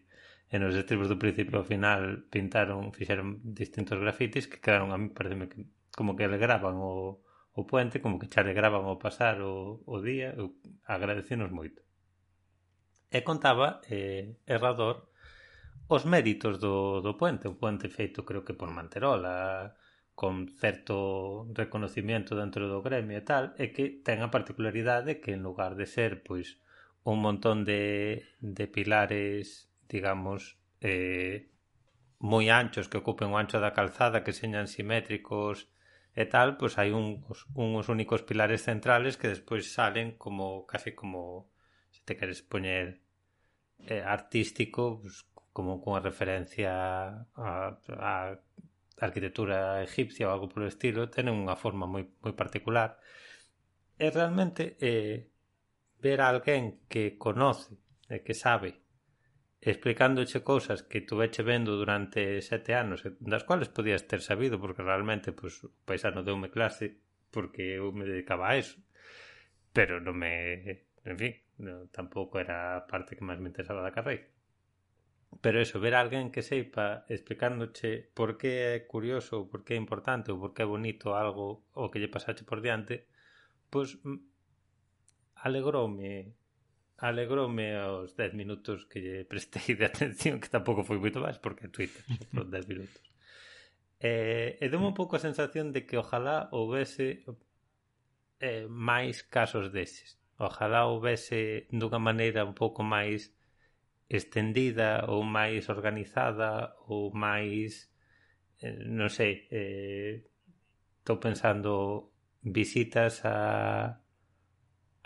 e 0.51 0.59
nos 0.59 0.75
estribos 0.75 1.07
do 1.07 1.21
principio 1.23 1.63
ao 1.63 1.69
final 1.69 2.27
pintaron, 2.27 2.91
fixeron 2.91 3.39
distintos 3.47 4.03
grafitis 4.03 4.51
que 4.51 4.59
quedaron 4.59 4.91
a 4.91 4.99
mí, 4.99 5.15
pareceme 5.15 5.47
que 5.47 5.63
como 5.95 6.19
que 6.19 6.27
alegraban 6.27 6.75
o, 6.83 7.23
o 7.55 7.63
puente, 7.71 8.03
como 8.03 8.19
que 8.19 8.27
xa 8.27 8.43
alegraban 8.43 8.83
o 8.91 8.99
pasar 8.99 9.39
o, 9.47 9.79
o 9.87 9.97
día, 10.03 10.35
eu 10.35 10.59
agradecenos 10.91 11.55
moito. 11.55 11.87
E 13.15 13.23
contaba 13.23 13.79
eh, 13.87 14.35
Errador 14.47 15.11
os 15.87 16.03
méritos 16.07 16.59
do, 16.59 16.99
do 16.99 17.15
puente, 17.15 17.47
un 17.47 17.59
puente 17.59 17.87
feito 17.87 18.27
creo 18.27 18.43
que 18.43 18.55
por 18.55 18.71
Manterola, 18.75 19.75
con 20.19 20.51
certo 20.51 21.47
reconocimiento 21.55 22.35
dentro 22.35 22.67
do 22.67 22.83
gremio 22.83 23.19
e 23.19 23.25
tal, 23.27 23.55
e 23.55 23.71
que 23.71 24.03
ten 24.03 24.19
a 24.27 24.35
particularidade 24.35 25.23
que 25.23 25.31
en 25.31 25.47
lugar 25.47 25.79
de 25.79 25.87
ser 25.87 26.27
pois 26.27 26.59
un 27.07 27.23
montón 27.23 27.63
de, 27.63 28.27
de 28.43 28.67
pilares 28.67 29.70
digamos, 29.91 30.57
eh, 30.81 31.51
moi 32.21 32.47
anchos 32.49 32.87
que 32.89 33.01
ocupen 33.03 33.35
o 33.35 33.39
ancho 33.43 33.59
da 33.59 33.75
calzada, 33.75 34.23
que 34.25 34.37
señan 34.37 34.71
simétricos 34.71 35.69
e 36.15 36.25
tal, 36.29 36.49
pois 36.61 36.79
hai 36.79 36.91
uns, 36.95 37.49
uns 37.57 37.87
únicos 37.89 38.23
pilares 38.29 38.63
centrales 38.69 39.19
que 39.19 39.33
despois 39.35 39.73
salen 39.73 40.15
como 40.23 40.69
casi 40.71 40.95
como 40.95 41.51
se 41.91 42.01
te 42.07 42.15
queres 42.19 42.41
poñer 42.43 43.01
eh, 43.89 44.03
artístico, 44.05 45.01
pues, 45.03 45.27
como 45.53 45.81
cunha 45.83 46.01
referencia 46.01 46.71
a, 47.35 47.75
a 47.99 48.15
arquitectura 49.01 49.83
egipcia 49.83 50.29
ou 50.29 50.33
algo 50.33 50.53
polo 50.53 50.69
estilo, 50.69 51.09
tenen 51.09 51.35
unha 51.35 51.57
forma 51.57 51.89
moi, 51.89 52.05
moi 52.23 52.35
particular. 52.37 53.01
E 53.97 54.07
realmente 54.13 54.77
eh, 54.81 55.33
ver 56.05 56.21
a 56.21 56.31
alguén 56.33 56.85
que 56.93 57.17
conoce 57.17 57.81
e 58.13 58.21
que 58.21 58.37
sabe 58.37 58.90
explicándoche 59.61 60.41
cousas 60.41 60.83
que 60.83 61.05
tuveche 61.05 61.45
vendo 61.45 61.77
durante 61.77 62.41
sete 62.41 62.73
anos 62.75 63.05
das 63.21 63.45
cuales 63.45 63.69
podías 63.69 64.09
ter 64.09 64.25
sabido 64.25 64.57
porque 64.57 64.83
realmente 64.83 65.33
pues, 65.37 65.65
o 65.65 65.69
paisano 65.85 66.25
deume 66.25 66.49
clase 66.49 66.97
porque 67.31 67.77
eu 67.77 67.93
me 67.93 68.09
dedicaba 68.09 68.51
a 68.51 68.57
eso. 68.57 68.81
Pero 69.77 70.01
non 70.01 70.17
me 70.17 70.89
en 71.05 71.17
fin, 71.21 71.35
no, 71.61 71.89
tampouco 71.93 72.41
era 72.41 72.77
a 72.77 72.85
parte 72.89 73.17
que 73.17 73.25
máis 73.25 73.41
me 73.41 73.53
interesaba 73.53 73.85
da 73.85 73.93
carreira. 73.93 74.27
Pero 75.45 75.63
eso, 75.63 75.79
ver 75.79 75.95
a 75.95 76.03
alguén 76.03 76.33
que 76.35 76.43
seipa 76.43 77.05
explicándoche 77.07 78.11
por 78.17 78.35
que 78.41 78.75
é 78.75 78.89
curioso 78.89 79.45
ou 79.45 79.47
por 79.47 79.63
que 79.63 79.77
é 79.77 79.79
importante 79.79 80.33
ou 80.33 80.41
por 80.43 80.57
que 80.57 80.65
é 80.65 80.69
bonito 80.69 81.15
algo 81.15 81.63
o 81.77 81.93
que 81.93 82.01
lle 82.01 82.11
pasache 82.11 82.43
por 82.43 82.65
diante 82.65 83.07
pois 83.71 83.95
pues, 84.03 84.19
alegroume 85.39 86.35
Alegroume 87.01 87.77
aos 87.81 88.13
10 88.13 88.37
minutos 88.37 88.85
que 88.85 89.01
lle 89.01 89.25
prestei 89.25 89.73
de 89.73 89.89
atención, 89.89 90.37
que 90.37 90.53
tampouco 90.53 90.85
foi 90.85 91.01
moito 91.01 91.17
máis, 91.25 91.41
porque 91.41 91.73
Twitter, 91.73 92.05
por 92.37 92.45
10 92.45 92.69
minutos. 92.69 93.01
Eh, 94.01 94.61
e 94.61 94.65
deu 94.69 94.81
un 94.85 94.93
pouco 94.93 95.17
a 95.17 95.25
sensación 95.25 95.73
de 95.73 95.89
que 95.89 95.97
ojalá 95.97 96.53
houvese 96.53 97.25
eh, 98.41 98.69
máis 98.69 99.25
casos 99.25 99.73
deses. 99.73 100.21
Ojalá 100.37 100.89
houvese 100.89 101.69
dunha 101.73 102.01
maneira 102.01 102.45
un 102.45 102.57
pouco 102.57 102.81
máis 102.85 103.33
estendida 104.09 105.05
ou 105.09 105.25
máis 105.25 105.69
organizada 105.69 106.77
ou 106.89 107.13
máis 107.13 107.89
eh, 108.61 108.77
non 108.89 109.09
sei 109.09 109.49
eh, 109.49 110.25
estou 111.01 111.17
pensando 111.17 112.13
visitas 112.45 113.25
a 113.25 114.01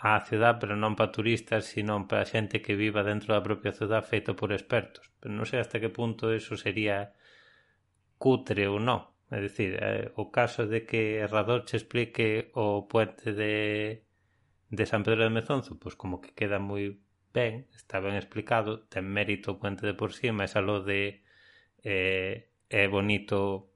á 0.09 0.11
cidade, 0.29 0.59
pero 0.61 0.73
non 0.83 0.93
para 0.97 1.15
turistas, 1.17 1.63
sino 1.73 1.93
para 2.09 2.29
xente 2.33 2.61
que 2.63 2.77
viva 2.83 3.01
dentro 3.11 3.29
da 3.33 3.45
propia 3.47 3.75
cidade 3.79 4.09
feito 4.11 4.31
por 4.39 4.49
expertos. 4.53 5.05
Pero 5.19 5.31
non 5.37 5.49
sei 5.49 5.59
hasta 5.61 5.81
que 5.81 5.95
punto 5.99 6.23
eso 6.39 6.53
sería 6.65 6.97
cutre 8.23 8.63
ou 8.73 8.77
non. 8.89 9.01
É 9.35 9.41
dicir, 9.41 9.71
eh, 9.81 10.13
o 10.21 10.29
caso 10.37 10.61
de 10.71 10.79
que 10.89 11.01
Herrador 11.25 11.65
che 11.67 11.75
explique 11.81 12.53
o 12.53 12.85
puente 12.91 13.33
de, 13.41 13.53
de 14.77 14.83
San 14.91 15.01
Pedro 15.05 15.25
de 15.25 15.33
Mezonzo, 15.33 15.71
pois 15.81 15.95
como 16.01 16.21
que 16.21 16.37
queda 16.37 16.61
moi 16.69 16.85
ben, 17.33 17.65
está 17.73 17.97
ben 18.05 18.15
explicado, 18.21 18.71
ten 18.93 19.05
mérito 19.17 19.47
o 19.53 19.59
puente 19.61 19.83
de 19.89 19.97
por 19.99 20.13
sí, 20.17 20.29
mas 20.29 20.53
aló 20.53 20.77
de 20.85 21.25
eh, 21.81 22.35
é 22.69 22.85
bonito 22.87 23.73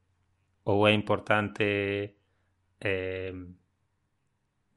ou 0.69 0.77
é 0.85 0.91
importante 0.93 1.65
eh, 2.79 3.33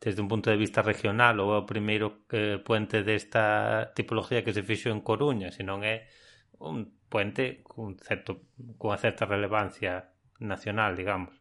desde 0.02 0.20
un 0.20 0.28
punto 0.28 0.50
de 0.50 0.56
vista 0.56 0.82
regional 0.82 1.38
ou 1.38 1.54
é 1.54 1.58
o 1.62 1.68
primeiro 1.72 2.26
eh, 2.34 2.58
puente 2.58 3.06
desta 3.06 3.94
tipología 3.94 4.42
que 4.42 4.50
se 4.50 4.66
fixo 4.66 4.90
en 4.90 4.98
Coruña, 4.98 5.54
senón 5.54 5.86
é 5.86 6.10
un 6.58 6.90
puente 7.06 7.62
cun 7.62 7.94
certo, 8.02 8.42
cunha 8.82 8.98
certa 8.98 9.30
relevancia 9.30 10.10
nacional, 10.42 10.98
digamos. 10.98 11.38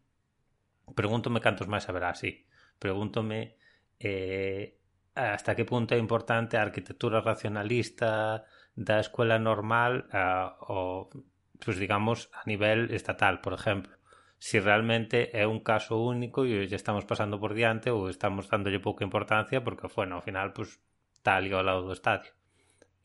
Pregúntome 0.94 1.42
cantos 1.42 1.66
máis 1.66 1.90
haberá 1.90 2.14
así. 2.14 2.46
Pregúntome 2.78 3.58
eh, 3.98 4.78
hasta 5.18 5.58
que 5.58 5.66
punto 5.66 5.98
é 5.98 6.00
importante 6.00 6.54
a 6.54 6.62
arquitectura 6.62 7.26
racionalista 7.26 8.46
da 8.78 9.02
escola 9.02 9.42
normal 9.42 10.06
a, 10.14 10.54
o, 10.70 11.10
pues 11.58 11.82
digamos, 11.82 12.30
a 12.38 12.46
nivel 12.46 12.94
estatal, 12.94 13.42
por 13.42 13.58
exemplo 13.58 13.98
si 14.42 14.58
realmente 14.60 15.30
é 15.38 15.46
un 15.46 15.62
caso 15.62 16.02
único 16.02 16.50
e 16.50 16.66
lle 16.66 16.74
estamos 16.82 17.06
pasando 17.06 17.38
por 17.38 17.54
diante 17.54 17.94
ou 17.94 18.10
estamos 18.10 18.50
dándolle 18.50 18.82
pouca 18.82 19.06
importancia 19.06 19.62
porque, 19.62 19.86
bueno, 19.94 20.18
ao 20.18 20.26
final, 20.26 20.50
pues, 20.58 20.82
está 21.14 21.38
ali 21.38 21.54
ao 21.54 21.62
lado 21.62 21.86
do 21.86 21.94
estadio. 21.94 22.34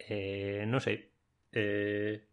Eh, 0.01 0.65
non 0.65 0.81
sei. 0.81 1.13
Eh, 1.53 2.25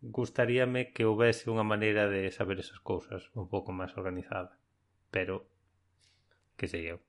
gustaríame 0.00 0.88
que 0.96 1.04
houvese 1.04 1.52
unha 1.52 1.68
maneira 1.68 2.08
de 2.08 2.32
saber 2.32 2.56
esas 2.64 2.80
cousas 2.80 3.28
un 3.36 3.44
pouco 3.52 3.76
máis 3.76 3.92
organizada. 3.92 4.56
Pero, 5.12 5.44
que 6.56 6.64
sei 6.64 6.96
eu. 6.96 7.07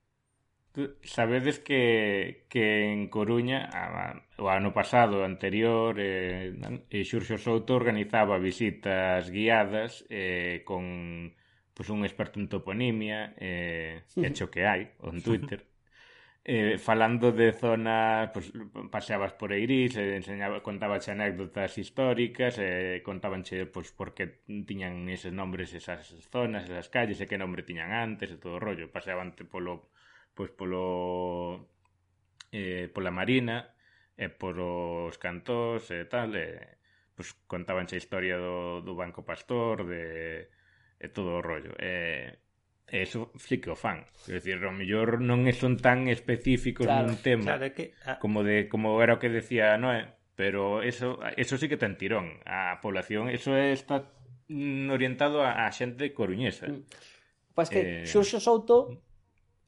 Sabedes 1.04 1.60
que, 1.60 2.46
que 2.48 2.94
en 2.94 3.08
Coruña 3.10 3.70
a, 3.74 4.22
o 4.38 4.48
ano 4.50 4.72
pasado 4.72 5.26
anterior 5.26 5.98
eh, 5.98 6.54
eh, 6.94 7.04
Xurxo 7.04 7.38
Souto 7.42 7.76
organizaba 7.76 8.38
visitas 8.38 9.34
guiadas 9.34 10.06
eh, 10.10 10.62
con 10.70 11.34
pois, 11.74 11.90
un 11.90 12.06
experto 12.06 12.40
en 12.40 12.48
toponimia 12.48 13.34
eh, 13.42 14.06
hecho 14.22 14.54
que 14.54 14.62
que 14.62 14.70
hai 14.70 14.82
on 15.02 15.18
Twitter 15.26 15.66
eh, 16.52 16.78
falando 16.80 17.32
de 17.32 17.54
zonas, 17.54 18.32
pues, 18.34 18.52
paseabas 18.90 19.34
por 19.34 19.54
Eirís, 19.54 19.96
eh, 19.98 20.16
enseñaba, 20.16 20.64
contabas 20.64 21.08
anécdotas 21.10 21.78
históricas, 21.78 22.58
eh, 22.58 23.02
contabanche 23.04 23.66
pues, 23.68 23.92
por 23.92 24.16
que 24.16 24.26
tiñan 24.66 25.08
eses 25.10 25.34
nombres 25.34 25.74
esas 25.74 26.10
zonas, 26.32 26.64
esas 26.66 26.90
calles, 26.90 27.22
e 27.22 27.30
que 27.30 27.38
nombre 27.38 27.62
tiñan 27.62 27.92
antes, 27.94 28.34
e 28.34 28.42
todo 28.42 28.58
o 28.58 28.64
rollo. 28.64 28.90
Paseabante 28.90 29.46
polo 29.46 29.94
pois 30.40 30.56
polo 30.56 31.68
eh, 32.56 32.88
pola 32.96 33.12
marina 33.12 33.76
e 34.16 34.32
por 34.32 34.56
os 34.56 35.20
cantós 35.20 35.92
e 35.92 36.08
tal 36.08 36.32
e, 36.32 36.80
pois 37.12 37.36
contabanse 37.44 38.00
a 38.00 38.02
historia 38.02 38.40
do, 38.40 38.80
do 38.80 38.96
Banco 38.96 39.28
Pastor 39.28 39.84
de, 39.84 40.48
e 40.96 41.08
todo 41.12 41.36
o 41.36 41.44
rollo. 41.44 41.76
E, 41.76 42.40
e 42.88 43.04
eso 43.04 43.36
sí 43.36 43.60
que 43.60 43.68
o 43.68 43.76
fan. 43.76 44.08
Quer 44.24 44.40
dicir, 44.40 44.64
o 44.64 44.72
mellor 44.72 45.20
non 45.20 45.44
son 45.52 45.76
tan 45.76 46.08
específicos 46.08 46.88
claro, 46.88 47.12
nun 47.12 47.20
tema 47.20 47.60
claro 47.60 47.76
que, 47.76 47.92
ah... 48.08 48.16
como 48.24 48.40
de 48.48 48.72
como 48.72 48.96
era 49.04 49.20
o 49.20 49.20
que 49.20 49.28
decía 49.28 49.76
Noé 49.76 50.16
pero 50.40 50.80
eso 50.88 51.20
eso 51.36 51.60
sí 51.60 51.68
que 51.68 51.76
ten 51.76 52.00
tirón. 52.00 52.40
A 52.48 52.80
población 52.80 53.28
eso 53.28 53.60
está 53.60 54.08
mm, 54.48 54.88
orientado 54.88 55.44
a, 55.44 55.68
a 55.68 55.72
xente 55.76 56.16
coruñesa. 56.16 56.72
Mm. 56.72 56.88
Pois 57.52 57.68
que 57.68 58.04
eh... 58.04 58.08
Xurxo 58.08 58.40
Souto 58.40 59.04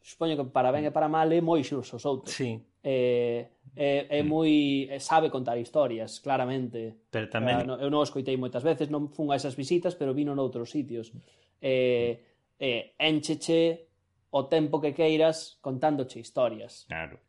supoño 0.01 0.35
que 0.35 0.45
para 0.49 0.73
ben 0.73 0.85
e 0.85 0.91
para 0.91 1.07
mal 1.07 1.29
é 1.29 1.39
moi 1.39 1.61
xurso 1.61 2.01
souto. 2.01 2.29
Sí. 2.33 2.57
É, 2.81 3.53
é, 3.77 4.19
é 4.19 4.21
moi 4.25 4.89
é, 4.89 4.97
sabe 4.97 5.29
contar 5.29 5.61
historias, 5.61 6.19
claramente. 6.19 7.07
Pero 7.13 7.29
tamén 7.29 7.69
eu 7.69 7.89
non 7.93 8.01
o 8.01 8.05
escoitei 8.05 8.35
moitas 8.35 8.65
veces, 8.65 8.89
non 8.89 9.13
fun 9.13 9.29
a 9.29 9.37
esas 9.37 9.53
visitas, 9.53 9.93
pero 9.93 10.17
vino 10.17 10.33
noutros 10.33 10.73
sitios. 10.73 11.13
Eh, 11.61 12.17
eh, 12.57 12.97
encheche 12.97 13.85
o 14.33 14.49
tempo 14.49 14.81
que 14.81 14.97
queiras 14.97 15.61
contándoche 15.61 16.17
historias. 16.19 16.89
Claro. 16.89 17.21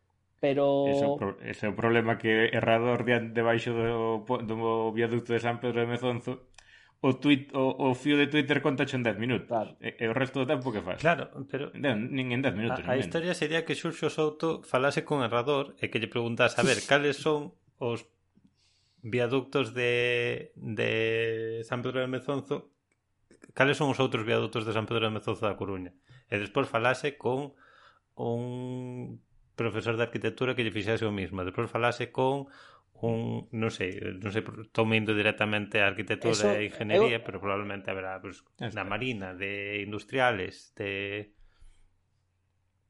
Pero... 0.43 0.89
Ese, 0.89 1.07
ese 1.47 1.62
é 1.66 1.70
o 1.70 1.78
problema 1.78 2.19
que 2.19 2.51
errador 2.51 3.07
de 3.07 3.31
debaixo 3.31 3.70
do, 3.77 4.27
do 4.43 4.90
viaducto 4.90 5.31
de 5.31 5.39
San 5.39 5.62
Pedro 5.62 5.86
de 5.86 5.90
Mezonzo 5.93 6.51
o, 7.03 7.19
tweet, 7.19 7.51
o, 7.53 7.91
o 7.91 7.99
fío 7.99 8.15
de 8.15 8.31
Twitter 8.31 8.62
conta 8.62 8.87
en 8.87 9.03
10 9.03 9.19
minutos. 9.19 9.51
Claro. 9.51 9.74
E, 9.83 9.99
e 9.99 10.07
o 10.07 10.15
resto 10.15 10.39
do 10.39 10.47
tempo 10.47 10.70
que 10.70 10.79
faz? 10.87 11.03
Claro, 11.03 11.35
pero... 11.51 11.74
Non, 11.74 12.15
nin 12.15 12.31
en 12.31 12.47
10 12.47 12.55
minutos. 12.55 12.87
A, 12.87 12.95
a 12.95 13.03
historia 13.03 13.35
sería 13.35 13.66
que 13.66 13.74
Xurxo 13.74 14.07
Souto 14.07 14.62
falase 14.62 15.03
con 15.03 15.27
errador 15.27 15.74
e 15.83 15.91
que 15.91 15.99
lle 15.99 16.07
preguntase, 16.07 16.57
a 16.57 16.65
ver, 16.65 16.79
cales 16.87 17.19
son 17.19 17.59
os 17.83 18.07
viaductos 19.03 19.74
de, 19.74 20.55
de 20.55 21.61
San 21.66 21.83
Pedro 21.83 22.01
de 22.01 22.07
Mezonzo 22.07 22.70
cales 23.53 23.77
son 23.77 23.91
os 23.91 23.99
outros 23.99 24.23
viaductos 24.23 24.62
de 24.62 24.73
San 24.73 24.87
Pedro 24.87 25.11
de 25.11 25.19
Mezonzo 25.19 25.43
da 25.43 25.59
Coruña 25.59 25.91
e 26.31 26.39
despois 26.39 26.70
falase 26.70 27.19
con 27.19 27.53
un 28.15 29.19
profesor 29.59 29.99
de 29.99 30.07
arquitectura 30.07 30.55
que 30.55 30.62
lle 30.62 30.70
fixase 30.70 31.03
o 31.03 31.12
mismo 31.12 31.43
despois 31.43 31.66
falase 31.66 32.15
con 32.15 32.47
un, 33.03 33.51
non 33.51 33.70
sei, 33.74 33.99
non 34.23 34.31
sei, 34.31 34.47
estou 34.47 34.87
indo 34.95 35.11
directamente 35.11 35.83
a 35.83 35.91
arquitectura 35.91 36.39
Eso, 36.39 36.55
e 36.55 36.70
ingeniería, 36.70 37.19
eu... 37.19 37.24
pero 37.27 37.43
probablemente 37.43 37.91
haberá 37.91 38.23
pues, 38.23 38.47
da 38.57 38.87
marina, 38.87 39.35
de 39.35 39.83
industriales, 39.83 40.70
de 40.79 41.35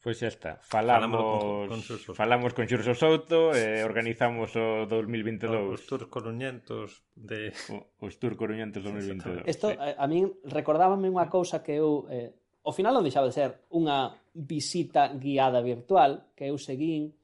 Pois 0.02 0.18
pues 0.18 0.26
xa 0.26 0.34
está, 0.34 0.52
falamos 0.66 1.70
con, 1.70 1.78
con 1.78 2.16
falamos 2.18 2.50
con 2.58 2.66
Xurso 2.66 2.90
Souto 2.90 3.54
e 3.54 3.78
eh, 3.78 3.86
organizamos 3.86 4.50
o 4.58 4.82
2022. 4.90 5.78
Os 5.78 5.86
tours 5.86 6.10
coruñentos 6.10 7.06
de 7.14 7.54
o, 7.70 7.86
os 8.02 8.18
tours 8.18 8.34
coruñentos 8.34 8.82
2022. 8.82 9.46
Isto 9.46 9.70
sí. 9.70 9.78
a, 9.78 10.02
a 10.02 10.06
min 10.10 10.26
recordábame 10.42 11.06
unha 11.06 11.30
cousa 11.30 11.62
que 11.62 11.78
eu 11.78 12.10
eh, 12.10 12.34
ao 12.66 12.74
final 12.74 12.98
non 12.98 13.06
deixaba 13.06 13.30
de 13.30 13.38
ser 13.38 13.62
unha 13.70 14.10
visita 14.34 15.06
guiada 15.14 15.62
virtual 15.62 16.34
que 16.34 16.50
eu 16.50 16.58
seguín 16.58 17.14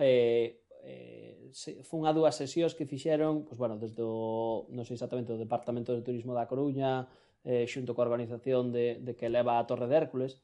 eh, 0.00 0.56
eh 0.88 1.21
fun 1.84 2.08
a 2.08 2.12
dúas 2.16 2.34
sesións 2.34 2.74
que 2.74 2.88
fixeron, 2.88 3.44
pois, 3.44 3.60
bueno, 3.60 3.76
desde 3.76 4.02
o, 4.02 4.66
non 4.72 4.84
sei 4.88 4.96
exactamente, 4.96 5.30
o 5.30 5.38
Departamento 5.38 5.92
de 5.92 6.02
Turismo 6.02 6.32
da 6.32 6.48
Coruña, 6.48 7.06
eh, 7.44 7.68
xunto 7.68 7.92
coa 7.92 8.08
organización 8.08 8.72
de, 8.72 8.98
de 8.98 9.12
que 9.14 9.28
leva 9.28 9.60
a 9.60 9.66
Torre 9.68 9.86
de 9.86 9.96
Hércules, 9.96 10.40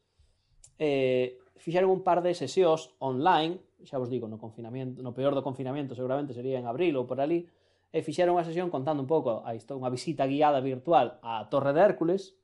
eh, 0.79 1.39
fixeron 1.57 1.91
un 1.91 2.03
par 2.07 2.23
de 2.23 2.35
sesións 2.35 2.95
online, 3.03 3.59
xa 3.83 3.99
vos 3.99 4.11
digo, 4.11 4.31
no 4.31 4.39
confinamento, 4.39 5.03
no 5.03 5.15
peor 5.15 5.35
do 5.35 5.43
confinamento 5.43 5.95
seguramente 5.95 6.35
sería 6.35 6.59
en 6.59 6.67
abril 6.67 6.95
ou 6.99 7.07
por 7.07 7.19
ali, 7.19 7.47
e 7.89 7.99
fixeron 8.05 8.37
unha 8.37 8.47
sesión 8.47 8.69
contando 8.69 9.01
un 9.01 9.11
pouco 9.11 9.43
a 9.43 9.57
isto, 9.57 9.75
unha 9.75 9.91
visita 9.91 10.29
guiada 10.29 10.61
virtual 10.61 11.19
á 11.25 11.49
Torre 11.49 11.73
de 11.73 11.81
Hércules, 11.83 12.37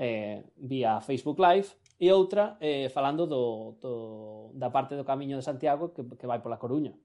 eh, 0.00 0.42
vía 0.56 0.98
Facebook 1.00 1.38
Live, 1.38 1.78
e 2.02 2.10
outra 2.10 2.58
eh, 2.58 2.90
falando 2.90 3.30
do, 3.30 3.78
do, 3.78 4.50
da 4.58 4.74
parte 4.74 4.98
do 4.98 5.06
Camiño 5.06 5.38
de 5.38 5.46
Santiago 5.46 5.94
que, 5.94 6.02
que 6.02 6.26
vai 6.26 6.42
pola 6.42 6.58
Coruña. 6.58 6.98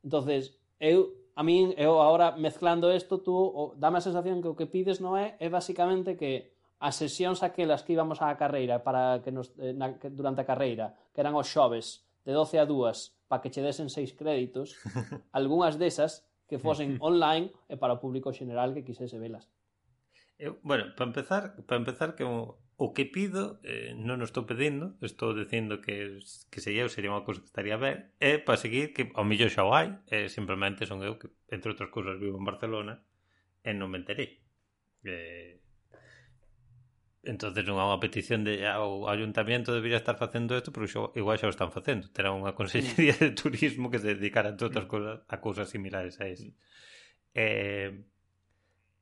entonces 0.00 0.56
eu 0.80 1.12
a 1.36 1.42
min, 1.44 1.76
eu 1.76 2.00
agora 2.00 2.32
mezclando 2.32 2.88
isto, 2.88 3.20
tú 3.20 3.36
o, 3.36 3.76
dame 3.76 4.00
a 4.00 4.06
sensación 4.06 4.40
que 4.40 4.48
o 4.48 4.56
que 4.56 4.70
pides 4.70 5.04
non 5.04 5.20
é, 5.20 5.36
é 5.36 5.52
basicamente 5.52 6.16
que 6.16 6.56
as 6.80 6.96
sesións 6.96 7.44
aquelas 7.44 7.84
que 7.84 7.92
íbamos 7.92 8.24
á 8.24 8.32
carreira 8.40 8.80
para 8.80 9.20
que 9.20 9.28
nos, 9.28 9.52
eh, 9.60 9.76
na, 9.76 10.00
que, 10.00 10.08
durante 10.08 10.40
a 10.40 10.48
carreira, 10.48 10.96
que 11.12 11.20
eran 11.20 11.36
os 11.36 11.50
xoves, 11.50 12.06
de 12.24 12.32
12 12.32 12.62
a 12.62 12.64
2, 12.64 13.28
para 13.28 13.42
que 13.44 13.52
che 13.52 13.60
desen 13.60 13.92
seis 13.92 14.16
créditos, 14.16 14.78
algunhas 15.36 15.76
desas 15.76 16.24
que 16.48 16.56
fosen 16.56 16.96
online 17.04 17.52
e 17.68 17.76
para 17.76 17.98
o 17.98 18.00
público 18.00 18.32
general 18.32 18.72
que 18.72 18.86
quisese 18.86 19.20
velas. 19.20 19.50
Eu, 20.38 20.58
bueno, 20.62 20.94
para 20.94 21.10
empezar, 21.10 21.42
para 21.66 21.76
empezar 21.76 22.14
que 22.14 22.24
o, 22.24 22.62
o 22.76 22.92
que 22.92 23.06
pido, 23.06 23.60
eh, 23.62 23.94
non 23.94 24.18
o 24.18 24.26
estou 24.26 24.50
pedindo, 24.50 24.98
estou 24.98 25.30
dicindo 25.30 25.78
que, 25.78 26.18
que 26.50 26.58
se 26.58 26.74
eu 26.74 26.90
sería 26.90 27.14
unha 27.14 27.22
cousa 27.22 27.38
que 27.38 27.50
estaría 27.50 27.78
ben, 27.78 28.10
é 28.18 28.42
para 28.42 28.58
seguir 28.58 28.90
que 28.90 29.14
ao 29.14 29.22
millón 29.22 29.50
xa 29.52 29.62
o 29.62 29.70
hai, 29.70 29.94
eh, 30.10 30.26
simplemente 30.26 30.82
son 30.82 30.98
eu 31.06 31.14
que, 31.14 31.30
entre 31.54 31.70
outras 31.70 31.90
cousas, 31.94 32.18
vivo 32.18 32.34
en 32.34 32.46
Barcelona 32.46 32.98
e 33.62 33.70
non 33.78 33.94
me 33.94 34.02
enterei. 34.02 34.42
Eh, 35.06 35.62
entonces 37.24 37.62
non 37.64 37.78
é 37.80 37.84
unha 37.86 38.02
petición 38.02 38.42
de 38.42 38.66
ah, 38.66 38.82
ao 38.82 39.06
ayuntamiento 39.06 39.70
debería 39.70 40.02
estar 40.02 40.18
facendo 40.18 40.58
isto, 40.58 40.74
pero 40.74 40.90
xo, 40.90 41.14
igual 41.14 41.38
xa 41.38 41.46
o 41.46 41.54
están 41.54 41.70
facendo. 41.70 42.10
Terá 42.10 42.34
unha 42.34 42.58
consellería 42.58 43.14
de 43.22 43.32
turismo 43.32 43.86
que 43.86 44.02
se 44.02 44.18
dedicara 44.18 44.50
a 44.50 44.58
outras 44.58 44.86
mm. 44.86 44.90
cousas, 44.90 45.16
a 45.30 45.36
cousas 45.38 45.70
similares 45.70 46.18
a 46.18 46.26
ese. 46.26 46.52
Eh, 47.34 48.13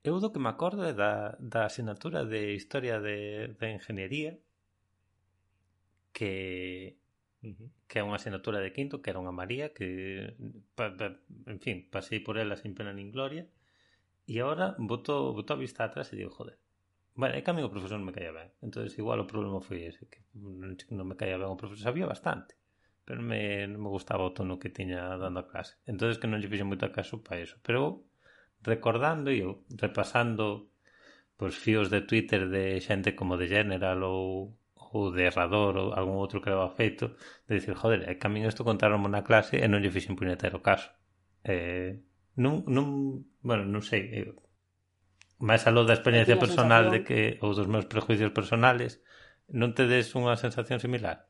Eu 0.04 0.18
do 0.18 0.32
que 0.32 0.42
me 0.42 0.50
acordo 0.50 0.82
é 0.82 0.92
da, 0.92 1.38
da 1.38 1.66
asignatura 1.70 2.20
de 2.26 2.54
Historia 2.58 2.98
de, 3.06 3.18
de 3.58 3.66
Ingeniería 3.78 4.32
que 6.16 6.96
uh 7.42 7.54
-huh. 7.54 7.68
que 7.88 7.98
é 8.00 8.06
unha 8.06 8.18
asignatura 8.18 8.58
de 8.64 8.74
quinto 8.76 9.00
que 9.02 9.10
era 9.10 9.22
unha 9.22 9.34
María 9.40 9.66
que 9.76 9.88
pa, 10.76 10.90
pa, 10.98 11.06
en 11.54 11.58
fin, 11.64 11.76
pasei 11.94 12.18
por 12.26 12.34
ela 12.42 12.56
sin 12.58 12.72
pena 12.78 12.92
nin 12.94 13.14
gloria 13.14 13.44
e 14.26 14.34
agora 14.42 14.66
boto, 14.90 15.14
boto 15.36 15.50
a 15.54 15.62
vista 15.64 15.80
atrás 15.84 16.10
e 16.12 16.18
digo, 16.18 16.34
joder 16.38 16.58
Bueno, 17.14 17.34
é 17.36 17.42
que 17.42 17.50
a 17.50 17.54
mí 17.54 17.62
o 17.62 17.68
profesor 17.68 18.00
non 18.00 18.08
me 18.08 18.16
caía 18.16 18.32
ben. 18.32 18.48
Entón, 18.64 18.88
igual 18.88 19.20
o 19.20 19.28
problema 19.28 19.60
foi 19.60 19.84
ese, 19.84 20.08
que 20.08 20.24
non 20.96 21.04
me 21.04 21.16
caía 21.20 21.36
ben 21.36 21.52
o 21.52 21.60
profesor. 21.60 21.84
Sabía 21.92 22.08
bastante, 22.08 22.56
pero 23.04 23.20
me, 23.20 23.68
non 23.68 23.84
me 23.84 23.92
gustaba 23.92 24.24
o 24.24 24.32
tono 24.32 24.56
que 24.56 24.72
tiña 24.72 25.20
dando 25.20 25.44
a 25.44 25.48
clase. 25.50 25.76
Entón, 25.84 26.16
que 26.16 26.24
non 26.24 26.40
lle 26.40 26.48
fixe 26.48 26.64
moito 26.64 26.88
caso 26.88 27.20
para 27.20 27.44
eso. 27.44 27.60
Pero 27.60 28.08
recordando 28.62 29.30
e 29.30 29.42
repasando 29.76 30.70
pois 31.36 31.54
fíos 31.58 31.90
de 31.90 32.00
Twitter 32.02 32.48
de 32.48 32.78
xente 32.80 33.14
como 33.18 33.36
de 33.36 33.46
General 33.48 33.98
ou 34.02 34.56
ou 34.92 35.08
de 35.08 35.24
Errador 35.24 35.72
ou 35.80 35.88
algún 35.96 36.20
outro 36.20 36.44
que 36.44 36.52
leva 36.52 36.68
feito 36.68 37.16
de 37.48 37.56
dicir, 37.56 37.72
joder, 37.72 38.04
é 38.04 38.20
que 38.20 38.26
a 38.28 38.30
min 38.30 38.44
isto 38.44 38.62
contaron 38.62 39.00
na 39.08 39.24
clase 39.24 39.56
e 39.56 39.66
non 39.66 39.80
lle 39.80 39.88
fixen 39.88 40.18
puñetero 40.20 40.60
caso 40.60 40.92
eh, 41.44 41.98
non, 42.36 42.64
non 42.68 42.86
bueno, 43.40 43.64
non 43.64 43.82
sei 43.82 44.08
eu, 44.12 44.36
máis 45.42 45.66
aló 45.66 45.82
da 45.82 45.96
experiencia 45.96 46.38
personal 46.38 46.92
de 46.92 47.02
que 47.02 47.20
ou 47.42 47.50
dos 47.56 47.66
meus 47.66 47.90
prejuicios 47.90 48.30
personales 48.30 49.02
non 49.50 49.74
te 49.74 49.90
des 49.90 50.14
unha 50.14 50.38
sensación 50.38 50.78
similar? 50.78 51.26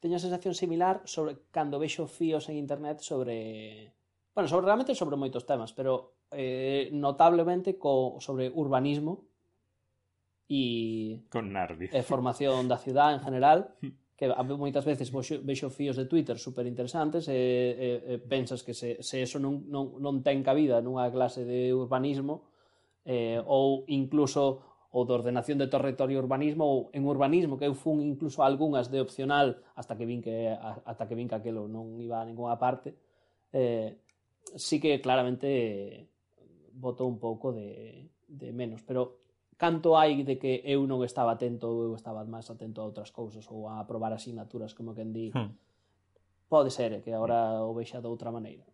Teño 0.00 0.18
a 0.18 0.24
sensación 0.24 0.56
similar 0.56 1.04
sobre 1.04 1.38
cando 1.54 1.78
vexo 1.78 2.10
fíos 2.10 2.48
en 2.50 2.58
internet 2.58 3.04
sobre... 3.04 3.94
Bueno, 4.34 4.48
sobre, 4.48 4.66
realmente 4.66 4.96
sobre 4.96 5.20
moitos 5.20 5.46
temas, 5.46 5.70
pero 5.76 6.16
eh, 6.32 6.88
notablemente 6.92 7.78
co, 7.78 8.18
sobre 8.20 8.50
urbanismo 8.50 9.24
e 10.48 11.24
con 11.32 11.52
Nardi. 11.52 11.88
E 11.88 12.02
formación 12.04 12.68
da 12.68 12.76
cidade 12.76 13.16
en 13.16 13.22
general, 13.24 13.72
hmm. 13.80 14.16
que 14.16 14.28
moitas 14.54 14.84
veces 14.84 15.10
vexo 15.10 15.70
fíos 15.70 15.96
de 15.96 16.06
Twitter 16.06 16.38
super 16.38 16.66
interesantes 16.66 17.26
e, 17.26 17.34
e, 17.34 17.88
e 18.06 18.14
pensas 18.22 18.62
que 18.62 18.76
se, 18.76 19.02
se 19.02 19.24
eso 19.24 19.40
non, 19.40 19.66
non, 19.66 19.98
non 19.98 20.22
ten 20.22 20.44
cabida 20.46 20.78
nunha 20.78 21.10
clase 21.10 21.42
de 21.42 21.74
urbanismo 21.74 22.46
eh, 23.02 23.42
ou 23.42 23.82
incluso 23.90 24.62
ou 24.92 25.08
de 25.08 25.12
ordenación 25.16 25.56
de 25.56 25.72
territorio 25.72 26.20
e 26.20 26.22
urbanismo 26.22 26.68
ou 26.68 26.78
en 26.92 27.02
urbanismo 27.08 27.56
que 27.56 27.64
eu 27.64 27.74
fun 27.74 28.04
incluso 28.04 28.44
algunhas 28.44 28.92
de 28.92 29.00
opcional 29.00 29.64
hasta 29.74 29.96
que 29.96 30.04
vin 30.04 30.20
que 30.20 30.52
hasta 30.52 31.08
que 31.08 31.16
vin 31.16 31.26
que 31.26 31.40
aquilo 31.40 31.64
non 31.64 31.96
iba 31.98 32.20
a 32.20 32.28
ninguna 32.28 32.60
parte 32.60 32.94
eh, 33.56 33.96
sí 34.54 34.78
que 34.78 35.00
claramente 35.00 36.11
botou 36.74 37.08
un 37.08 37.18
pouco 37.20 37.52
de, 37.52 38.08
de 38.28 38.52
menos, 38.52 38.82
pero 38.82 39.22
canto 39.56 39.94
hai 39.94 40.26
de 40.26 40.42
que 40.42 40.64
eu 40.66 40.82
non 40.90 41.06
estaba 41.06 41.38
atento 41.38 41.70
ou 41.70 41.76
eu 41.86 41.92
estaba 41.94 42.26
máis 42.26 42.50
atento 42.50 42.82
a 42.82 42.88
outras 42.88 43.14
cousas 43.14 43.46
ou 43.46 43.70
a 43.70 43.78
aprobar 43.78 44.10
asignaturas, 44.10 44.74
como 44.74 44.90
que 44.96 45.06
en 45.06 45.12
di. 45.14 45.26
Hmm. 45.30 45.54
Pode 46.50 46.74
ser 46.74 46.92
eh, 46.92 47.00
que 47.00 47.14
agora 47.14 47.62
o 47.62 47.70
vexa 47.70 48.02
de 48.02 48.10
outra 48.10 48.34
maneira. 48.34 48.66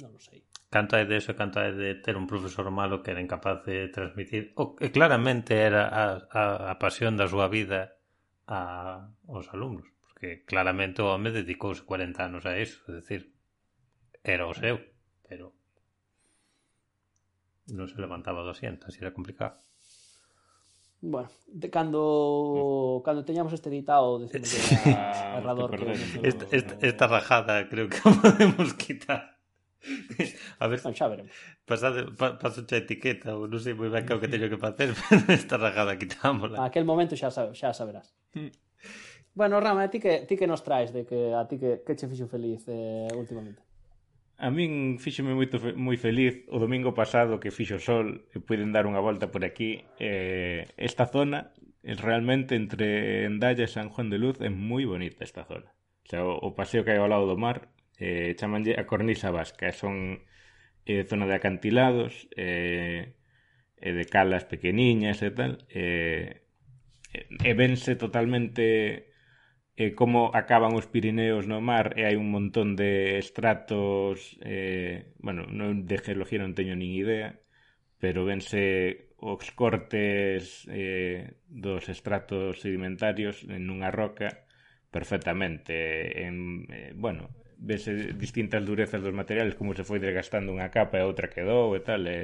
Non 0.00 0.16
sei. 0.16 0.48
Canto 0.72 0.96
hai 0.96 1.04
de 1.04 1.20
eso, 1.20 1.36
canto 1.36 1.60
hai 1.60 1.76
de 1.76 2.00
ter 2.00 2.16
un 2.16 2.24
profesor 2.24 2.72
malo 2.72 3.04
que 3.04 3.12
era 3.12 3.20
incapaz 3.20 3.60
de 3.68 3.92
transmitir 3.92 4.56
o 4.56 4.72
que 4.72 4.88
claramente 4.88 5.60
era 5.60 5.84
a, 5.84 6.24
a, 6.32 6.42
a 6.72 6.74
pasión 6.80 7.20
da 7.20 7.28
súa 7.28 7.52
vida 7.52 8.00
a, 8.48 9.12
aos 9.28 9.52
alumnos, 9.52 9.84
porque 10.00 10.48
claramente 10.48 11.04
o 11.04 11.12
home 11.12 11.28
dedicouse 11.28 11.84
40 11.84 12.24
anos 12.24 12.48
a 12.48 12.56
iso, 12.56 12.80
é 12.88 13.04
dicir, 13.04 13.36
era 14.24 14.48
o 14.48 14.56
seu, 14.56 14.80
pero 15.28 15.52
non 17.72 17.88
se 17.88 17.96
levantaba 17.96 18.44
do 18.44 18.52
asiento, 18.52 18.86
así 18.86 19.00
era 19.00 19.16
complicado. 19.16 19.58
Bueno, 21.02 21.30
de 21.48 21.68
cando 21.68 23.02
cando 23.04 23.24
teñamos 23.24 23.52
este 23.52 23.68
editado 23.74 24.22
decimos 24.22 24.46
que 24.54 24.90
era 24.90 25.34
errador 25.42 25.74
que 25.74 25.90
esta, 26.22 26.46
esta, 26.54 26.78
esta 26.78 27.06
rajada 27.08 27.68
creo 27.68 27.88
que 27.88 27.98
podemos 28.22 28.74
quitar. 28.74 29.34
A 30.62 30.70
ver, 30.70 30.78
non, 30.86 30.94
xa 30.94 31.10
veremos. 31.10 31.34
Pasade, 31.66 32.06
pa, 32.14 32.38
paso 32.38 32.62
xa 32.62 32.78
etiqueta 32.78 33.34
ou 33.34 33.50
non 33.50 33.58
sei 33.58 33.74
moi 33.74 33.90
ben 33.90 34.06
que 34.06 34.14
o 34.14 34.22
que 34.22 34.30
teño 34.30 34.46
que 34.46 34.60
facer, 34.60 34.94
pero 34.94 35.26
esta 35.34 35.58
rajada 35.58 35.98
quitámola. 35.98 36.62
A 36.62 36.70
aquel 36.70 36.86
momento 36.86 37.18
xa, 37.18 37.34
sabe, 37.34 37.50
xa 37.58 37.74
saberás. 37.74 38.14
bueno, 39.34 39.58
Rama, 39.58 39.90
ti 39.90 39.98
que, 39.98 40.22
ti 40.22 40.38
que 40.38 40.46
nos 40.46 40.62
traes 40.62 40.94
de 40.94 41.02
que 41.02 41.34
a 41.34 41.50
ti 41.50 41.58
que, 41.58 41.82
que 41.82 41.98
che 41.98 42.06
fixo 42.06 42.30
feliz 42.30 42.62
eh, 42.70 43.10
últimamente? 43.18 43.71
A 44.38 44.50
min 44.50 44.98
fíxome 44.98 45.34
moito 45.34 45.58
moi 45.76 45.96
feliz 46.00 46.44
o 46.50 46.58
domingo 46.58 46.92
pasado 46.94 47.40
que 47.40 47.54
fixo 47.54 47.78
sol 47.78 48.26
e 48.34 48.38
puiden 48.40 48.72
dar 48.72 48.88
unha 48.88 49.02
volta 49.02 49.30
por 49.30 49.42
aquí. 49.44 49.84
Eh, 50.00 50.66
esta 50.76 51.06
zona 51.06 51.52
é 51.82 51.94
realmente 51.94 52.54
entre 52.54 53.26
Endalla 53.26 53.66
e 53.66 53.70
San 53.70 53.90
Juan 53.92 54.10
de 54.10 54.18
Luz 54.18 54.38
é 54.40 54.50
moi 54.50 54.88
bonita 54.88 55.22
esta 55.22 55.44
zona. 55.44 55.70
O, 56.02 56.06
sea, 56.10 56.22
o, 56.26 56.32
o 56.42 56.54
paseo 56.58 56.82
que 56.82 56.94
hai 56.94 56.98
ao 56.98 57.10
lado 57.10 57.26
do 57.28 57.38
mar 57.38 57.70
eh, 57.98 58.34
chamanlle 58.38 58.74
a 58.74 58.88
cornisa 58.88 59.30
vasca. 59.30 59.70
Son 59.70 60.26
eh, 60.86 61.04
zona 61.06 61.30
de 61.30 61.34
acantilados, 61.38 62.26
eh, 62.34 63.14
e 63.82 63.90
de 63.90 64.04
calas 64.06 64.46
pequeniñas 64.46 65.18
e 65.26 65.30
tal. 65.34 65.58
Eh, 65.74 66.46
e 67.42 67.52
vense 67.58 67.98
totalmente 67.98 69.11
eh, 69.82 69.90
como 70.00 70.18
acaban 70.40 70.72
os 70.80 70.86
Pirineos 70.92 71.44
no 71.50 71.58
mar 71.70 71.86
e 71.98 72.02
hai 72.06 72.16
un 72.24 72.28
montón 72.36 72.68
de 72.80 72.90
estratos 73.24 74.38
eh, 74.54 74.96
bueno, 75.26 75.42
non 75.58 75.72
de 75.90 75.96
geología 76.06 76.40
non 76.42 76.56
teño 76.58 76.74
nin 76.78 76.92
idea 77.04 77.30
pero 78.02 78.20
vense 78.30 78.62
os 79.22 79.46
cortes 79.60 80.66
eh, 80.70 81.38
dos 81.46 81.82
estratos 81.94 82.62
sedimentarios 82.62 83.36
en 83.56 83.62
unha 83.74 83.90
roca 84.00 84.28
perfectamente 84.94 85.74
en, 86.26 86.66
eh, 86.70 86.92
bueno, 86.94 87.30
vese 87.58 88.12
distintas 88.24 88.62
durezas 88.66 89.02
dos 89.02 89.14
materiales 89.14 89.54
como 89.58 89.74
se 89.78 89.86
foi 89.88 89.98
desgastando 90.02 90.54
unha 90.56 90.68
capa 90.76 90.98
e 90.98 91.06
outra 91.06 91.32
quedou 91.34 91.74
e 91.78 91.80
tal 91.88 92.02
e, 92.10 92.20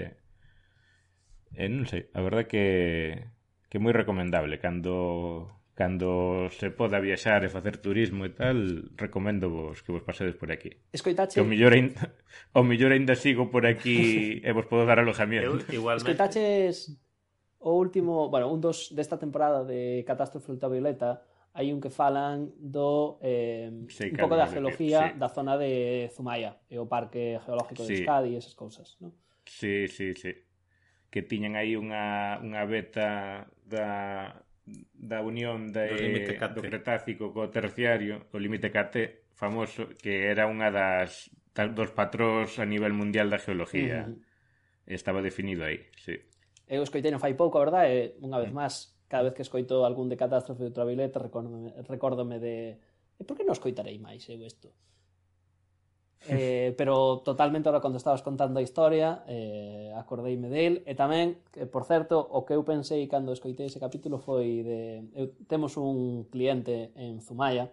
e 1.62 1.64
non 1.70 1.86
sei, 1.90 2.02
a 2.18 2.20
verdade 2.26 2.50
que 2.52 2.64
que 3.70 3.78
moi 3.82 3.92
recomendable 3.92 4.56
cando 4.64 4.94
cando 5.78 6.50
se 6.50 6.74
poda 6.74 6.98
viaxar 6.98 7.46
e 7.46 7.48
facer 7.48 7.78
turismo 7.78 8.26
e 8.26 8.34
tal, 8.34 8.90
recomendo 8.98 9.46
vos 9.46 9.78
que 9.86 9.94
vos 9.94 10.02
pasedes 10.02 10.34
por 10.34 10.50
aquí. 10.50 10.74
Escoitache... 10.90 11.38
Que 11.38 11.44
o 11.44 11.46
mellor 11.46 11.70
ainda, 11.70 12.18
o 12.58 12.66
mellor 12.66 12.90
ainda 12.90 13.14
sigo 13.14 13.46
por 13.46 13.62
aquí 13.62 14.42
e 14.46 14.50
vos 14.50 14.66
podo 14.66 14.90
dar 14.90 14.98
alojamiento. 14.98 15.46
Eu, 15.46 15.62
igualmente. 15.70 16.10
Escoitaches 16.10 16.98
o 17.62 17.78
último, 17.78 18.26
bueno, 18.26 18.50
un 18.50 18.58
dos 18.58 18.90
desta 18.90 19.22
temporada 19.22 19.62
de 19.62 20.02
Catástrofe 20.02 20.50
Ultravioleta, 20.50 21.22
hai 21.54 21.70
un 21.70 21.78
que 21.78 21.94
falan 21.94 22.50
do 22.58 23.22
eh, 23.22 23.70
sí, 23.86 24.10
un 24.10 24.18
pouco 24.18 24.34
da 24.34 24.50
geología 24.50 25.14
sí. 25.14 25.18
da 25.18 25.30
zona 25.30 25.54
de 25.54 26.10
Zumaya, 26.10 26.58
e 26.66 26.82
o 26.82 26.90
parque 26.90 27.38
geológico 27.46 27.86
de. 27.86 28.02
Euskadi 28.02 28.34
e 28.34 28.38
esas 28.42 28.58
cousas, 28.58 28.98
non? 28.98 29.14
Sí, 29.46 29.86
sí, 29.86 30.10
sí. 30.18 30.34
Que 31.06 31.22
tiñan 31.22 31.54
aí 31.54 31.78
unha, 31.78 32.42
unha 32.42 32.66
beta 32.66 33.46
da 33.62 34.42
da 34.94 35.22
unión 35.22 35.72
de, 35.72 35.88
do, 35.90 36.48
do 36.54 36.62
Cretácico 36.62 37.30
co 37.32 37.48
Terciario, 37.48 38.28
o 38.32 38.38
límite 38.38 38.68
cate 38.68 39.28
famoso, 39.38 39.94
que 39.96 40.26
era 40.28 40.50
unha 40.50 40.68
das 40.70 41.30
dos 41.74 41.90
patróns 41.90 42.58
a 42.62 42.66
nivel 42.66 42.94
mundial 42.94 43.26
da 43.30 43.42
geoloxía. 43.42 44.06
Uh 44.06 44.14
-huh. 44.14 44.94
Estaba 44.94 45.20
definido 45.20 45.66
aí, 45.66 45.90
sí. 45.98 46.16
Eu 46.68 46.84
escoitei 46.84 47.10
non 47.10 47.20
fai 47.20 47.34
pouco, 47.34 47.58
a 47.58 47.64
verdade, 47.64 48.14
unha 48.20 48.38
vez 48.38 48.52
mm. 48.52 48.56
máis, 48.56 48.74
cada 49.08 49.26
vez 49.26 49.34
que 49.34 49.44
escoito 49.44 49.82
algún 49.82 50.06
de 50.12 50.20
catástrofe 50.20 50.62
de 50.62 50.70
ultravioleta, 50.70 51.18
recórdome, 51.18 51.72
recórdome 51.88 52.36
de... 52.38 52.76
E 53.18 53.22
por 53.24 53.34
que 53.34 53.42
non 53.42 53.56
escoitarei 53.56 53.98
máis 53.98 54.22
eu 54.28 54.38
isto? 54.44 54.70
Eh, 56.26 56.74
pero 56.76 57.22
totalmente 57.24 57.68
ahora 57.68 57.80
cando 57.80 57.96
estabas 57.96 58.22
contando 58.22 58.58
a 58.58 58.62
historia 58.62 59.22
eh, 59.28 59.94
acordeime 59.94 60.50
del. 60.50 60.82
E 60.84 60.98
tamén, 60.98 61.38
que, 61.54 61.64
por 61.70 61.86
certo, 61.86 62.18
o 62.18 62.42
que 62.42 62.58
eu 62.58 62.66
pensei 62.66 63.06
cando 63.06 63.30
escoitei 63.30 63.70
ese 63.70 63.78
capítulo 63.78 64.18
foi 64.18 64.66
de 64.66 65.06
eu, 65.14 65.30
temos 65.46 65.78
un 65.78 66.26
cliente 66.26 66.90
en 66.98 67.22
Zumaya 67.22 67.70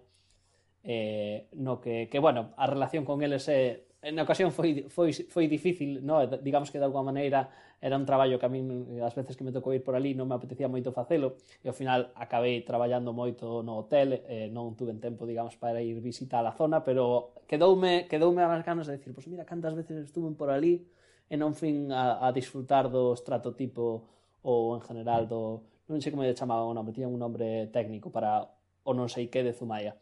eh, 0.85 1.49
no 1.57 1.81
que, 1.81 2.07
que, 2.07 2.19
bueno, 2.21 2.53
a 2.55 2.69
relación 2.69 3.03
con 3.03 3.25
eles 3.25 3.49
é 3.49 3.89
na 4.13 4.21
ocasión 4.21 4.53
foi, 4.53 4.85
foi, 4.89 5.13
foi 5.13 5.45
difícil, 5.47 6.01
no? 6.05 6.21
digamos 6.41 6.69
que 6.69 6.77
de 6.77 6.85
alguma 6.85 7.09
maneira 7.09 7.49
era 7.81 7.97
un 7.97 8.05
traballo 8.05 8.37
que 8.37 8.45
a 8.45 8.49
min 8.49 9.01
as 9.01 9.17
veces 9.17 9.33
que 9.33 9.43
me 9.43 9.49
tocou 9.49 9.73
ir 9.73 9.81
por 9.81 9.97
ali 9.97 10.13
non 10.13 10.29
me 10.29 10.37
apetecía 10.37 10.69
moito 10.69 10.93
facelo 10.93 11.41
e 11.65 11.67
ao 11.69 11.75
final 11.75 12.13
acabei 12.13 12.61
traballando 12.61 13.13
moito 13.13 13.65
no 13.65 13.81
hotel 13.81 14.21
e 14.29 14.49
non 14.53 14.77
tuve 14.77 14.93
tempo, 15.01 15.25
digamos, 15.25 15.57
para 15.57 15.81
ir 15.81 15.97
visitar 16.05 16.45
a 16.45 16.53
zona, 16.53 16.85
pero 16.85 17.33
quedoume, 17.49 18.05
quedoume 18.05 18.45
a 18.45 18.49
las 18.49 18.61
ganas 18.61 18.85
de 18.85 19.01
decir, 19.01 19.09
pois 19.13 19.25
pues 19.25 19.33
mira, 19.33 19.45
cantas 19.45 19.73
veces 19.73 20.05
estuve 20.05 20.29
por 20.37 20.53
ali 20.53 20.85
e 21.25 21.35
non 21.37 21.57
fin 21.57 21.89
a, 21.89 22.21
a 22.21 22.29
disfrutar 22.29 22.93
do 22.93 23.13
estratotipo 23.17 24.05
ou 24.45 24.77
en 24.77 24.81
general 24.85 25.25
do... 25.25 25.65
non 25.89 25.97
sei 25.97 26.13
como 26.13 26.21
lle 26.21 26.37
chamaban 26.37 26.69
o 26.69 26.77
nome, 26.77 26.93
tiñan 26.93 27.09
un 27.09 27.21
nome 27.21 27.73
técnico 27.73 28.13
para 28.13 28.53
o 28.85 28.93
non 28.93 29.09
sei 29.09 29.33
que 29.33 29.41
de 29.41 29.53
Zumaya 29.53 29.97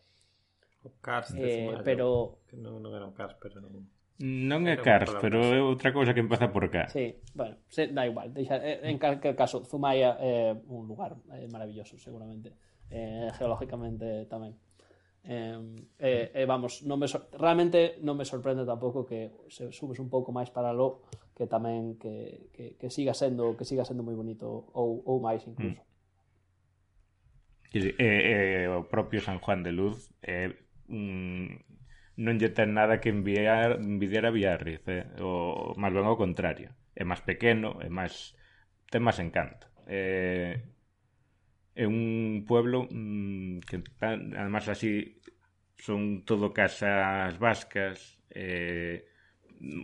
O 0.83 0.91
Cars 0.99 1.31
eh, 1.35 1.71
maio, 1.71 1.83
pero 1.83 2.43
que 2.47 2.59
non, 2.59 2.83
non 2.83 2.91
era 2.91 3.07
un 3.07 3.15
Cars, 3.15 3.39
pero 3.39 3.63
non... 3.63 3.87
Non 4.19 4.67
é 4.69 4.77
Cars, 4.77 5.09
pero 5.17 5.41
é 5.41 5.59
outra 5.63 5.89
cousa 5.95 6.13
que 6.13 6.21
empeza 6.21 6.51
por 6.51 6.69
cá. 6.69 6.85
Sí, 6.91 7.17
bueno, 7.33 7.57
se, 7.67 7.89
da 7.89 8.05
igual. 8.05 8.29
Deixa, 8.29 8.61
eh, 8.61 8.83
en 8.85 8.99
calquer 9.01 9.33
caso, 9.33 9.63
Zumaya 9.65 10.19
é 10.19 10.51
eh, 10.51 10.71
un 10.71 10.85
lugar 10.85 11.17
eh, 11.33 11.47
maravilloso, 11.49 11.97
seguramente. 11.97 12.53
Eh, 12.93 13.31
geológicamente 13.39 14.29
tamén. 14.29 14.53
Eh, 15.23 15.55
eh, 15.99 16.31
eh, 16.35 16.45
vamos, 16.45 16.83
non 16.83 16.99
me 16.99 17.07
realmente 17.39 17.95
non 18.03 18.19
me 18.19 18.27
sorprende 18.27 18.67
tampouco 18.67 19.07
que 19.07 19.31
se 19.47 19.71
subes 19.71 19.97
un 20.03 20.11
pouco 20.11 20.35
máis 20.35 20.51
para 20.51 20.75
lo 20.75 21.07
que 21.31 21.47
tamén 21.47 21.95
que, 21.95 22.51
que, 22.51 22.75
que 22.75 22.91
siga 22.91 23.15
sendo 23.15 23.55
que 23.55 23.63
siga 23.63 23.87
sendo 23.87 24.03
moi 24.03 24.19
bonito 24.19 24.67
ou, 24.75 24.99
ou 25.07 25.23
máis 25.23 25.41
incluso. 25.47 25.79
Mm. 25.79 25.93
E, 27.73 27.79
eh, 27.97 28.67
eh, 28.67 28.67
o 28.69 28.85
propio 28.85 29.17
San 29.23 29.41
Juan 29.41 29.65
de 29.65 29.71
Luz 29.73 30.13
é 30.21 30.45
eh, 30.45 30.53
mm, 30.93 32.21
non 32.21 32.37
lle 32.37 32.53
ten 32.53 32.77
nada 32.77 33.01
que 33.01 33.09
enviar, 33.09 33.81
envidiar 33.81 34.29
a 34.29 34.33
Villarriz, 34.35 34.85
eh? 34.85 35.09
o 35.17 35.73
máis 35.81 35.93
ben 35.97 36.05
ao 36.05 36.19
contrario. 36.19 36.69
É 36.93 37.01
máis 37.01 37.25
pequeno, 37.25 37.81
é 37.81 37.89
máis 37.89 38.37
ten 38.93 39.01
máis 39.01 39.17
encanto. 39.17 39.65
É, 39.89 40.61
é 41.73 41.85
un 41.89 42.45
pueblo 42.45 42.85
mm, 42.85 43.65
que 43.65 43.81
tan, 43.97 44.37
además 44.37 44.69
así 44.69 45.17
son 45.81 46.21
todo 46.29 46.53
casas 46.53 47.41
vascas, 47.41 48.21
eh, 48.29 49.09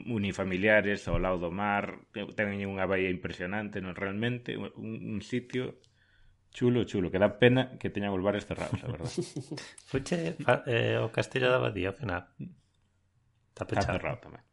unifamiliares 0.05 1.07
ao 1.07 1.17
lado 1.17 1.39
do 1.39 1.51
mar, 1.51 2.05
teñen 2.13 2.69
unha 2.69 2.85
baía 2.85 3.09
impresionante, 3.09 3.79
non 3.79 3.97
realmente 3.97 4.59
un, 4.59 4.69
un 4.77 5.19
sitio 5.23 5.79
Chulo, 6.51 6.83
chulo, 6.83 7.11
que 7.11 7.21
dá 7.21 7.37
pena 7.37 7.77
que 7.77 7.93
teñan 7.93 8.11
os 8.11 8.23
bares 8.25 8.45
cerrados, 8.49 8.81
a 8.81 8.87
verdade. 8.89 9.13
Fuche 9.89 10.35
eh, 10.65 10.97
o 10.97 11.13
Castelo 11.13 11.49
da 11.53 11.61
Badía, 11.61 11.93
ao 11.93 11.97
final. 11.97 12.25
Está 13.53 13.63
pechado. 13.69 13.85
Está 13.85 13.93
cerrado 13.93 14.19
tamén. 14.25 14.43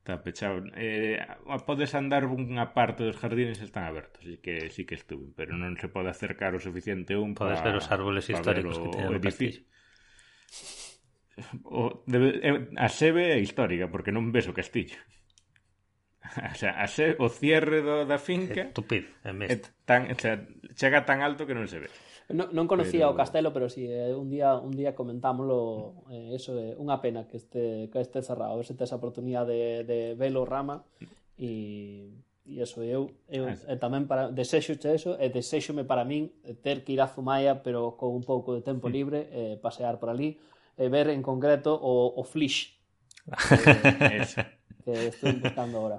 Está 0.00 0.22
pechado. 0.22 0.62
Eh, 0.78 1.20
podes 1.66 1.92
andar 1.98 2.24
unha 2.24 2.72
parte 2.72 3.04
dos 3.04 3.18
jardines 3.20 3.60
están 3.60 3.84
abertos, 3.84 4.24
así 4.24 4.38
que 4.40 4.72
sí 4.72 4.88
que 4.88 4.96
estuve, 4.96 5.34
pero 5.36 5.58
non 5.58 5.76
se 5.76 5.92
pode 5.92 6.08
acercar 6.08 6.56
o 6.56 6.62
suficiente 6.62 7.18
un 7.18 7.36
para 7.36 7.58
Podes 7.58 7.66
ver 7.66 7.76
os 7.76 7.88
árboles 7.92 8.24
históricos 8.30 8.78
que 8.80 8.88
teñen 8.88 9.12
o 9.12 9.18
edificio. 9.18 9.62
O, 11.68 12.00
debe, 12.08 12.40
eh, 12.40 12.72
a 12.80 12.88
sebe 12.88 13.36
é 13.36 13.38
histórica, 13.44 13.92
porque 13.92 14.08
non 14.08 14.32
ves 14.32 14.48
o 14.48 14.56
castillo. 14.56 14.96
O 16.52 16.56
sea, 16.56 16.82
a 16.82 16.86
ser, 16.86 17.16
o 17.18 17.28
cierre 17.28 17.82
do, 17.82 18.04
da 18.04 18.18
finca 18.18 18.72
Estupido, 18.72 19.06
é 19.22 19.32
mesmo. 19.32 19.54
É 19.54 19.62
tan, 19.86 20.10
o 20.10 20.16
sea, 20.18 20.42
chega 20.74 21.06
tan 21.06 21.22
alto 21.22 21.46
que 21.46 21.54
non 21.54 21.70
se 21.70 21.78
ve. 21.82 21.88
Non, 22.26 22.50
non 22.50 22.66
conocía 22.66 23.06
pero... 23.06 23.14
o 23.14 23.18
castelo, 23.18 23.54
pero 23.54 23.70
si 23.70 23.86
sí, 23.86 23.92
eh, 23.92 24.10
un 24.10 24.26
día 24.26 24.58
un 24.58 24.74
día 24.74 24.98
comentámoslo 24.98 26.02
eh, 26.10 26.34
eso 26.34 26.58
é 26.58 26.74
eh, 26.74 26.82
unha 26.82 26.98
pena 26.98 27.30
que 27.30 27.38
este 27.38 27.86
que 27.94 28.02
este 28.02 28.18
cerrado, 28.18 28.54
a 28.54 28.58
ver 28.58 28.66
se 28.66 28.74
tes 28.74 28.90
a 28.90 28.98
oportunidade 28.98 29.54
de, 29.54 29.86
de 29.86 29.98
velo 30.18 30.42
rama 30.42 30.82
e 31.38 32.10
e 32.46 32.62
eso 32.62 32.82
eu, 32.82 33.10
eu 33.26 33.50
ah, 33.50 33.78
tamén 33.78 34.06
para 34.06 34.30
desexo 34.30 34.74
eso 34.74 35.18
e 35.18 35.26
desexome 35.30 35.82
para 35.82 36.06
min 36.06 36.30
eh, 36.46 36.54
ter 36.54 36.86
que 36.86 36.94
ir 36.94 37.02
a 37.02 37.10
Zumaya 37.10 37.62
pero 37.62 37.98
con 37.98 38.14
un 38.14 38.22
pouco 38.22 38.54
de 38.54 38.62
tempo 38.62 38.86
mm. 38.86 38.92
libre 38.94 39.18
eh, 39.34 39.54
pasear 39.58 39.98
por 39.98 40.10
ali 40.10 40.38
e 40.78 40.86
ver 40.86 41.10
en 41.10 41.26
concreto 41.26 41.74
o, 41.74 42.14
o 42.14 42.22
Flish 42.22 42.78
Eso. 44.22 44.46
que 44.86 45.10
estou 45.10 45.34
buscando 45.42 45.78
agora 45.78 45.98